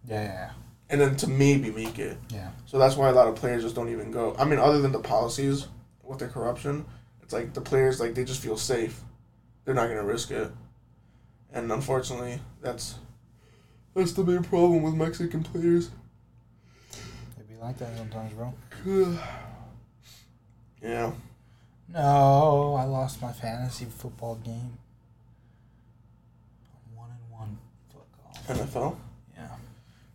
Yeah, 0.06 0.50
and 0.88 1.00
then 1.00 1.14
to 1.16 1.26
maybe 1.28 1.70
make 1.70 1.98
it. 1.98 2.16
Yeah. 2.30 2.50
so 2.66 2.78
that's 2.78 2.96
why 2.96 3.08
a 3.10 3.12
lot 3.12 3.28
of 3.28 3.36
players 3.36 3.62
just 3.62 3.74
don't 3.74 3.90
even 3.90 4.10
go. 4.10 4.34
I 4.38 4.44
mean 4.44 4.58
other 4.58 4.80
than 4.80 4.92
the 4.92 4.98
policies 5.00 5.68
with 6.02 6.18
the 6.18 6.28
corruption 6.28 6.84
it's 7.22 7.32
like 7.32 7.52
the 7.54 7.60
players 7.60 8.00
like 8.00 8.14
they 8.14 8.24
just 8.24 8.42
feel 8.42 8.56
safe. 8.56 9.00
They're 9.64 9.74
not 9.74 9.86
going 9.86 9.98
to 9.98 10.04
risk 10.04 10.30
it. 10.32 10.50
And 11.52 11.70
unfortunately 11.70 12.40
that's 12.62 12.94
that's 13.94 14.12
the 14.12 14.24
main 14.24 14.42
problem 14.42 14.82
with 14.82 14.94
mexican 14.94 15.42
players. 15.44 15.90
It'd 17.36 17.48
be 17.48 17.56
like 17.56 17.76
that 17.78 17.96
sometimes, 17.96 18.32
bro. 18.32 18.54
yeah 20.82 21.12
No, 21.92 22.74
I 22.78 22.84
lost 22.84 23.20
my 23.20 23.32
fantasy 23.32 23.84
football 23.86 24.36
game. 24.36 24.78
One 26.94 27.10
and 27.10 27.30
one. 27.30 27.58
Fuck 27.92 28.06
off. 28.26 28.46
nfl 28.72 28.96
Yeah. 29.36 29.48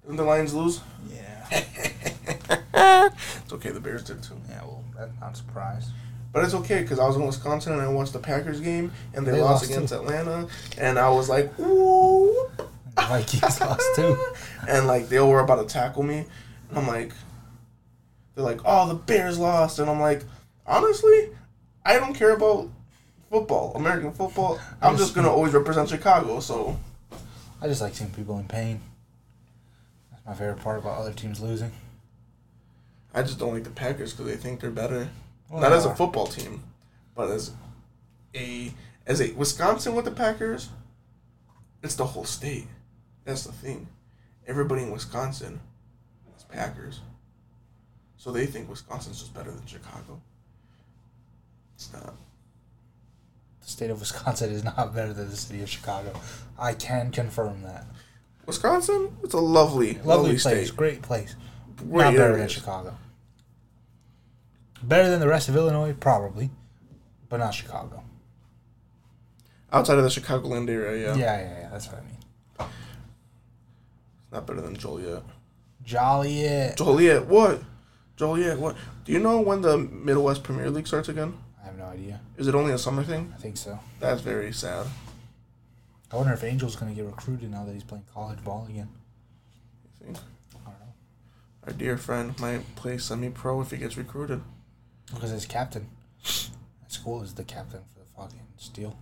Didn't 0.04 0.18
the 0.18 0.24
Lions 0.24 0.54
lose? 0.54 0.82
Yeah. 1.14 1.62
It's 3.44 3.54
okay. 3.54 3.70
The 3.70 3.80
Bears 3.80 4.04
did 4.04 4.22
too. 4.24 4.36
Yeah, 4.50 4.62
well, 4.64 4.84
that's 4.98 5.12
not 5.22 5.38
surprised. 5.38 5.90
But 6.34 6.44
it's 6.44 6.54
okay 6.56 6.82
because 6.82 7.00
I 7.00 7.06
was 7.08 7.16
in 7.16 7.26
Wisconsin 7.26 7.74
and 7.74 7.82
I 7.82 7.88
watched 7.88 8.12
the 8.14 8.20
Packers 8.20 8.60
game 8.60 8.92
and 9.14 9.26
they, 9.26 9.32
They 9.32 9.40
lost, 9.42 9.64
lost, 9.64 9.72
against 9.72 9.94
too. 9.94 10.00
Atlanta 10.00 10.48
and 10.78 10.98
I 11.00 11.10
was 11.10 11.30
like, 11.30 11.58
ooh. 11.60 12.50
The 12.58 13.02
Vikings 13.04 13.62
lost 13.62 13.84
too. 13.96 14.18
And 14.68 14.88
like 14.88 15.10
they 15.10 15.20
were 15.20 15.40
about 15.42 15.68
to 15.68 15.72
tackle 15.74 16.02
me, 16.04 16.26
and 16.70 16.78
I'm 16.78 16.88
like, 16.88 17.14
they're 18.34 18.44
like, 18.44 18.60
oh, 18.66 18.88
the 18.88 18.96
Bears 18.96 19.38
lost, 19.38 19.78
and 19.80 19.90
I'm 19.90 20.00
like, 20.00 20.24
honestly, 20.66 21.30
I 21.86 22.00
don't 22.00 22.14
care 22.14 22.32
about 22.32 22.70
football, 23.30 23.74
American 23.76 24.12
football. 24.12 24.60
I'm 24.82 24.98
just 24.98 25.14
gonna 25.16 25.32
always 25.32 25.54
represent 25.54 25.90
Chicago. 25.90 26.40
So 26.40 26.78
I 27.62 27.68
just 27.68 27.82
like 27.82 27.94
seeing 27.96 28.12
people 28.12 28.38
in 28.40 28.48
pain. 28.48 28.82
That's 30.12 30.26
my 30.26 30.34
favorite 30.34 30.60
part 30.62 30.80
about 30.80 30.98
other 30.98 31.14
teams 31.14 31.40
losing. 31.42 31.72
I 33.14 33.22
just 33.22 33.40
don't 33.40 33.54
like 33.54 33.64
the 33.64 33.70
Packers 33.70 34.12
because 34.12 34.26
they 34.26 34.38
think 34.38 34.60
they're 34.60 34.72
better. 34.72 35.10
Well, 35.50 35.62
Not 35.62 35.70
they 35.70 35.76
as 35.76 35.86
a 35.86 35.96
football 35.96 36.28
team, 36.28 36.64
but 37.16 37.30
as 37.30 37.52
a 38.36 38.74
as 39.06 39.22
a 39.22 39.32
Wisconsin 39.34 39.96
with 39.96 40.06
the 40.06 40.12
Packers, 40.12 40.70
it's 41.84 41.96
the 41.96 42.06
whole 42.06 42.26
state. 42.26 42.68
That's 43.24 43.44
the 43.44 43.52
thing. 43.52 43.88
Everybody 44.48 44.84
in 44.84 44.92
Wisconsin 44.92 45.60
is 46.38 46.44
Packers. 46.44 47.00
So 48.18 48.32
they 48.32 48.46
think 48.46 48.70
Wisconsin's 48.70 49.20
just 49.20 49.34
better 49.34 49.52
than 49.52 49.66
Chicago. 49.66 50.22
It's 51.76 51.92
not. 51.94 52.16
The 53.62 53.68
state 53.68 53.90
of 53.90 54.00
Wisconsin 54.00 54.52
is 54.52 54.64
not 54.64 54.94
better 54.94 55.14
than 55.14 55.30
the 55.30 55.36
city 55.36 55.62
of 55.62 55.70
Chicago. 55.70 56.14
I 56.58 56.74
can 56.74 57.12
confirm 57.12 57.62
that. 57.64 57.86
Wisconsin, 58.46 59.18
it's 59.24 59.34
a 59.34 59.40
lovely, 59.40 59.94
lovely, 59.96 60.04
Lovely 60.06 60.30
place, 60.38 60.68
state. 60.68 60.78
great 60.78 61.02
place. 61.02 61.36
Great 61.78 61.92
not 61.92 62.16
better 62.16 62.38
than. 62.38 62.48
Chicago. 62.48 62.96
Better 64.84 65.10
than 65.10 65.20
the 65.20 65.28
rest 65.28 65.50
of 65.50 65.56
Illinois, 65.56 65.94
probably, 66.00 66.52
but 67.28 67.38
not 67.38 67.54
Chicago. 67.56 68.04
Outside 69.74 69.98
of 69.98 70.04
the 70.04 70.10
Chicagoland 70.10 70.70
area, 70.70 71.08
yeah. 71.08 71.16
Yeah, 71.16 71.42
yeah, 71.42 71.60
yeah. 71.62 71.70
That's 71.72 71.88
what 71.88 71.98
I 71.98 72.02
mean. 72.02 72.70
Not 74.32 74.46
better 74.46 74.62
than 74.62 74.76
Joliet. 74.76 75.24
Joliet. 75.84 76.78
Joliet, 76.78 77.26
what? 77.26 77.62
Joliet, 78.16 78.60
what? 78.60 78.76
Do 79.06 79.12
you 79.12 79.20
know 79.20 79.42
when 79.42 79.62
the 79.62 79.78
Midwest 79.78 80.44
Premier 80.44 80.70
League 80.70 80.88
starts 80.88 81.10
again? 81.10 81.34
No 81.86 81.92
idea. 81.92 82.20
Is 82.38 82.48
it 82.48 82.56
only 82.56 82.72
a 82.74 82.78
summer 82.78 83.04
thing? 83.04 83.32
I 83.36 83.38
think 83.40 83.58
so. 83.58 83.80
That's 84.00 84.22
very 84.22 84.52
sad. 84.52 84.88
I 86.12 86.16
wonder 86.16 86.34
if 86.34 86.44
Angel's 86.44 86.76
going 86.76 86.94
to 86.94 86.96
get 86.96 87.06
recruited 87.08 87.52
now 87.52 87.64
that 87.66 87.74
he's 87.74 87.84
playing 87.84 88.06
college 88.14 88.44
ball 88.44 88.66
again. 88.70 88.90
I 90.02 90.04
think. 90.06 90.18
I 90.66 90.70
don't 90.72 90.80
know. 90.80 90.94
Our 91.68 91.74
dear 91.74 91.98
friend 91.98 92.40
might 92.40 92.76
play 92.76 92.98
semi 92.98 93.30
pro 93.30 93.62
if 93.62 93.72
he 93.72 93.78
gets 93.78 93.98
recruited. 93.98 94.42
Because 95.14 95.30
his 95.32 95.46
captain 95.46 95.88
at 96.24 96.92
school 96.92 97.22
is 97.22 97.34
the 97.36 97.44
captain 97.44 97.82
for 97.94 98.00
the 98.00 98.06
fucking 98.16 98.40
Steel. 98.58 98.98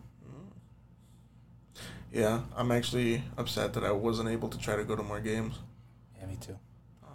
Yeah, 2.12 2.42
I'm 2.56 2.72
actually 2.72 3.24
upset 3.38 3.74
that 3.74 3.84
I 3.84 3.92
wasn't 3.92 4.30
able 4.30 4.50
to 4.50 4.58
try 4.58 4.76
to 4.76 4.84
go 4.84 4.96
to 4.96 5.02
more 5.04 5.20
games. 5.20 5.56
Yeah, 6.20 6.28
me 6.28 6.38
too. 6.40 6.58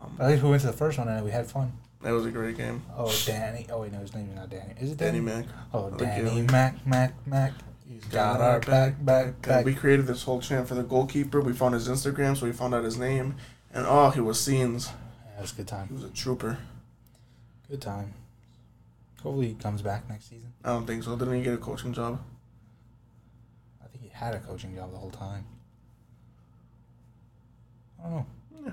Um, 0.00 0.14
But 0.16 0.24
at 0.24 0.30
least 0.30 0.42
we 0.42 0.50
went 0.50 0.62
to 0.62 0.66
the 0.68 0.72
first 0.72 0.98
one 0.98 1.08
and 1.08 1.24
we 1.24 1.30
had 1.30 1.46
fun. 1.46 1.72
That 2.02 2.12
was 2.12 2.26
a 2.26 2.30
great 2.30 2.56
game. 2.56 2.82
Oh, 2.96 3.12
Danny. 3.26 3.66
Oh, 3.70 3.80
wait, 3.82 3.92
no, 3.92 3.98
his 3.98 4.14
name 4.14 4.28
is 4.30 4.36
not 4.36 4.50
Danny. 4.50 4.74
Is 4.80 4.92
it 4.92 4.98
Danny 4.98 5.20
Danny? 5.20 5.42
Mac. 5.42 5.46
Oh, 5.72 5.90
Danny. 5.90 6.42
Mac, 6.42 6.86
Mac, 6.86 7.26
Mac. 7.26 7.52
He's 7.88 8.04
Got 8.04 8.40
our 8.40 8.60
back, 8.60 9.02
back, 9.04 9.40
back. 9.42 9.64
We 9.64 9.74
created 9.74 10.06
this 10.06 10.22
whole 10.22 10.40
chant 10.40 10.68
for 10.68 10.74
the 10.74 10.82
goalkeeper. 10.82 11.40
We 11.40 11.52
found 11.52 11.74
his 11.74 11.88
Instagram, 11.88 12.36
so 12.36 12.46
we 12.46 12.52
found 12.52 12.74
out 12.74 12.84
his 12.84 12.98
name. 12.98 13.36
And 13.72 13.86
oh, 13.86 14.10
he 14.10 14.20
was 14.20 14.38
scenes. 14.38 14.90
Yeah, 15.26 15.38
it 15.38 15.42
was 15.42 15.52
a 15.52 15.56
good 15.56 15.68
time. 15.68 15.88
He 15.88 15.94
was 15.94 16.04
a 16.04 16.10
trooper. 16.10 16.58
Good 17.68 17.80
time. 17.80 18.14
Hopefully 19.22 19.48
he 19.48 19.54
comes 19.54 19.82
back 19.82 20.08
next 20.08 20.28
season. 20.28 20.52
I 20.64 20.68
don't 20.68 20.86
think 20.86 21.02
so. 21.02 21.16
Didn't 21.16 21.34
he 21.34 21.42
get 21.42 21.54
a 21.54 21.58
coaching 21.58 21.92
job? 21.92 22.20
I 23.82 23.88
think 23.88 24.04
he 24.04 24.10
had 24.10 24.34
a 24.34 24.38
coaching 24.40 24.74
job 24.74 24.92
the 24.92 24.98
whole 24.98 25.10
time. 25.10 25.44
I 27.98 28.02
don't 28.04 28.12
know. 28.12 28.26
Yeah. 28.66 28.72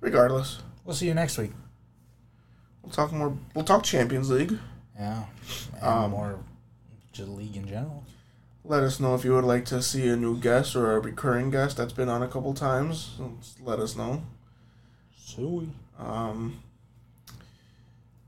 Regardless, 0.00 0.62
We'll 0.84 0.94
see 0.94 1.06
you 1.08 1.14
next 1.14 1.38
week. 1.38 1.52
We'll 2.86 2.94
talk 2.94 3.12
more. 3.12 3.36
We'll 3.54 3.64
talk 3.64 3.82
Champions 3.82 4.30
League. 4.30 4.56
Yeah. 4.98 5.24
Um, 5.82 6.12
more 6.12 6.38
just 7.12 7.28
league 7.28 7.56
in 7.56 7.66
general. 7.66 8.04
Let 8.64 8.82
us 8.82 8.98
know 9.00 9.14
if 9.14 9.24
you 9.24 9.32
would 9.34 9.44
like 9.44 9.64
to 9.66 9.82
see 9.82 10.08
a 10.08 10.16
new 10.16 10.38
guest 10.38 10.74
or 10.74 10.96
a 10.96 11.00
recurring 11.00 11.50
guest 11.50 11.76
that's 11.76 11.92
been 11.92 12.08
on 12.08 12.22
a 12.22 12.28
couple 12.28 12.52
times. 12.54 13.16
Let 13.62 13.78
us 13.78 13.96
know. 13.96 14.22
Suey. 15.16 15.68
Um, 15.98 16.60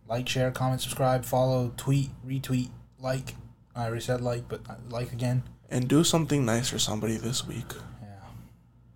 Like, 0.09 0.29
share, 0.29 0.51
comment, 0.51 0.81
subscribe, 0.81 1.25
follow, 1.25 1.73
tweet, 1.77 2.11
retweet, 2.27 2.71
like. 2.99 3.35
I 3.77 3.87
already 3.87 4.01
said 4.01 4.21
like, 4.21 4.49
but 4.49 4.61
like 4.91 5.13
again. 5.13 5.43
and 5.71 5.87
do 5.89 6.03
something 6.03 6.45
nice 6.45 6.69
for 6.71 6.79
somebody 6.81 7.17
this 7.17 7.47
week. 7.47 7.73
Yeah. 8.03 8.09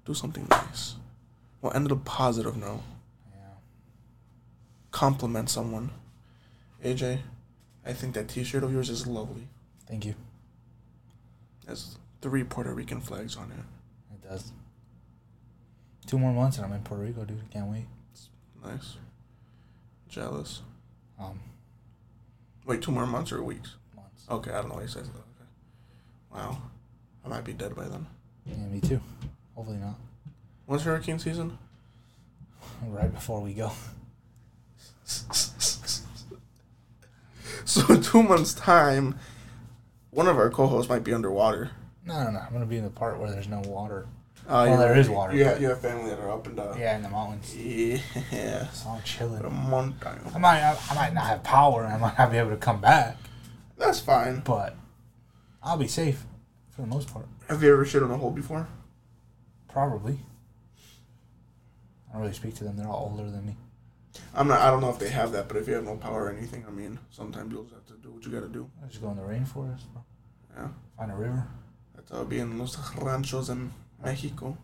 Do 0.05 0.14
something 0.14 0.47
nice. 0.51 0.97
We'll 1.60 1.72
end 1.72 1.86
on 1.86 1.93
a 1.93 1.97
positive 1.97 2.56
note. 2.56 2.82
Compliment 4.93 5.51
someone. 5.51 5.90
AJ, 6.85 7.19
I 7.85 7.93
think 7.93 8.14
that 8.14 8.28
T-shirt 8.28 8.62
of 8.62 8.73
yours 8.73 8.89
is 8.90 9.06
lovely. 9.06 9.48
Thank 9.89 10.05
you. 10.06 10.14
Has 11.66 11.97
three 12.20 12.44
Puerto 12.44 12.73
Rican 12.73 13.01
flags 13.01 13.36
on 13.36 13.51
it. 13.52 14.14
It 14.14 14.28
does. 14.28 14.52
Two 16.06 16.19
more 16.19 16.32
months 16.32 16.56
and 16.59 16.66
I'm 16.66 16.73
in 16.73 16.82
Puerto 16.82 17.02
Rico, 17.05 17.24
dude. 17.24 17.51
Can't 17.51 17.66
wait. 17.66 17.86
Nice. 18.64 18.97
Jealous. 20.09 20.62
Um, 21.19 21.40
Wait, 22.66 22.81
two 22.82 22.93
more 22.93 23.06
months 23.06 23.32
or 23.32 23.43
weeks? 23.43 23.74
months. 23.97 24.24
Okay, 24.31 24.51
I 24.52 24.56
don't 24.60 24.69
know 24.69 24.77
why 24.77 24.82
he 24.82 24.89
says 24.89 25.09
that. 25.09 25.19
Okay. 25.19 25.48
Wow. 26.32 26.59
I 27.24 27.28
might 27.28 27.44
be 27.44 27.52
dead 27.52 27.74
by 27.74 27.85
then. 27.89 28.06
Yeah, 28.47 28.56
me 28.66 28.81
too. 28.81 29.01
Hopefully 29.55 29.78
not. 29.78 29.94
When's 30.66 30.82
hurricane 30.82 31.19
season? 31.19 31.59
Right 32.86 33.12
before 33.12 33.40
we 33.40 33.55
go. 33.55 33.70
So 35.04 36.04
in 37.94 38.02
two 38.02 38.22
months' 38.22 38.54
time, 38.54 39.18
one 40.10 40.26
of 40.28 40.36
our 40.36 40.50
co-hosts 40.50 40.88
might 40.88 41.04
be 41.04 41.12
underwater. 41.14 41.70
No, 42.04 42.24
no, 42.24 42.30
no. 42.30 42.38
I'm 42.40 42.52
gonna 42.52 42.66
be 42.66 42.76
in 42.76 42.84
the 42.84 42.90
part 42.90 43.18
where 43.18 43.30
there's 43.30 43.48
no 43.48 43.60
water. 43.60 44.06
Uh, 44.48 44.66
Well, 44.68 44.78
there 44.78 44.98
is 44.98 45.08
water, 45.08 45.32
have, 45.44 45.62
you 45.62 45.68
have 45.68 45.80
family 45.80 46.10
that 46.10 46.18
are 46.18 46.30
up 46.32 46.44
and 46.48 46.56
down. 46.56 46.76
Yeah, 46.76 46.96
in 46.96 47.02
the 47.02 47.08
mountains. 47.08 47.54
Yeah. 47.56 48.68
So 48.72 48.88
I'm 48.90 48.98
A 48.98 49.02
chilling. 49.04 49.70
month 49.70 50.04
I 50.34 50.38
might, 50.38 50.60
I, 50.62 50.76
I 50.90 50.94
might 50.96 51.14
not 51.14 51.26
have 51.26 51.44
power, 51.44 51.84
and 51.84 51.92
I 51.92 51.96
might 51.98 52.18
not 52.18 52.32
be 52.32 52.38
able 52.38 52.50
to 52.50 52.56
come 52.56 52.80
back, 52.80 53.16
That's 53.78 54.00
fine. 54.00 54.40
but 54.40 54.74
I'll 55.62 55.76
be 55.78 55.86
safe 55.86 56.24
for 56.70 56.80
the 56.82 56.88
most 56.88 57.12
part. 57.12 57.26
Have 57.48 57.62
you 57.62 57.72
ever 57.72 57.84
shit 57.84 58.02
on 58.02 58.10
a 58.10 58.16
hole 58.16 58.32
before? 58.32 58.66
Probably. 59.68 60.18
I 62.10 62.14
don't 62.14 62.22
really 62.22 62.34
speak 62.34 62.56
to 62.56 62.64
them. 62.64 62.76
They're 62.76 62.88
all 62.88 63.14
older 63.16 63.30
than 63.30 63.46
me. 63.46 63.56
I'm 64.34 64.48
not. 64.48 64.60
I 64.60 64.70
don't 64.70 64.80
know 64.80 64.90
if 64.90 64.98
they 64.98 65.09
have 65.10 65.32
that, 65.32 65.48
but 65.48 65.56
if 65.56 65.66
you 65.68 65.74
have 65.74 65.84
no 65.84 65.97
power 65.97 66.24
or 66.26 66.30
anything, 66.30 66.64
I 66.66 66.70
mean, 66.70 66.98
sometimes 67.10 67.52
you'll 67.52 67.64
just 67.64 67.74
have 67.74 67.86
to 67.86 67.94
do 68.02 68.10
what 68.12 68.24
you 68.24 68.30
got 68.30 68.40
to 68.40 68.48
do. 68.48 68.70
I 68.82 68.89
just 68.89 69.01
go 69.01 69.10
in 69.10 69.16
the 69.16 69.22
rainforest, 69.22 69.84
bro. 69.93 70.02
Yeah. 70.56 70.68
Find 70.98 71.10
a 71.10 71.14
river. 71.14 71.47
That's 71.94 72.10
how 72.10 72.22
it 72.22 72.28
be 72.28 72.39
in 72.40 72.59
los 72.59 72.76
ranchos 72.97 73.48
in 73.51 73.72
Mexico. 74.05 74.56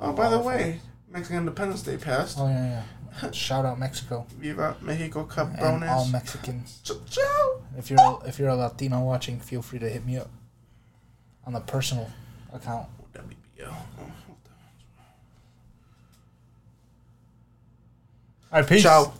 Oh, 0.00 0.12
by 0.12 0.28
the 0.28 0.38
way, 0.38 0.80
Mexican 1.08 1.38
Independence 1.38 1.82
Day 1.82 1.96
passed. 1.96 2.38
Oh 2.40 2.48
yeah, 2.48 2.82
yeah. 3.22 3.30
Shout 3.30 3.64
out 3.64 3.78
Mexico 3.78 4.26
Viva 4.38 4.76
Mexico 4.82 5.24
Cup. 5.24 5.48
and 5.58 5.84
all. 5.84 6.06
Mexicans. 6.08 6.80
Ciao, 6.84 6.96
ciao. 7.08 7.62
If 7.78 7.90
you're 7.90 8.00
a, 8.00 8.18
if 8.26 8.38
you're 8.38 8.48
a 8.48 8.56
Latino 8.56 9.00
watching, 9.02 9.38
feel 9.40 9.62
free 9.62 9.78
to 9.78 9.88
hit 9.88 10.04
me 10.04 10.18
up 10.18 10.30
on 11.46 11.52
the 11.52 11.60
personal 11.60 12.10
account. 12.52 12.88
WBL. 13.14 13.74
All 18.52 18.60
right, 18.60 18.68
peace. 18.68 18.82
Ciao. 18.82 19.12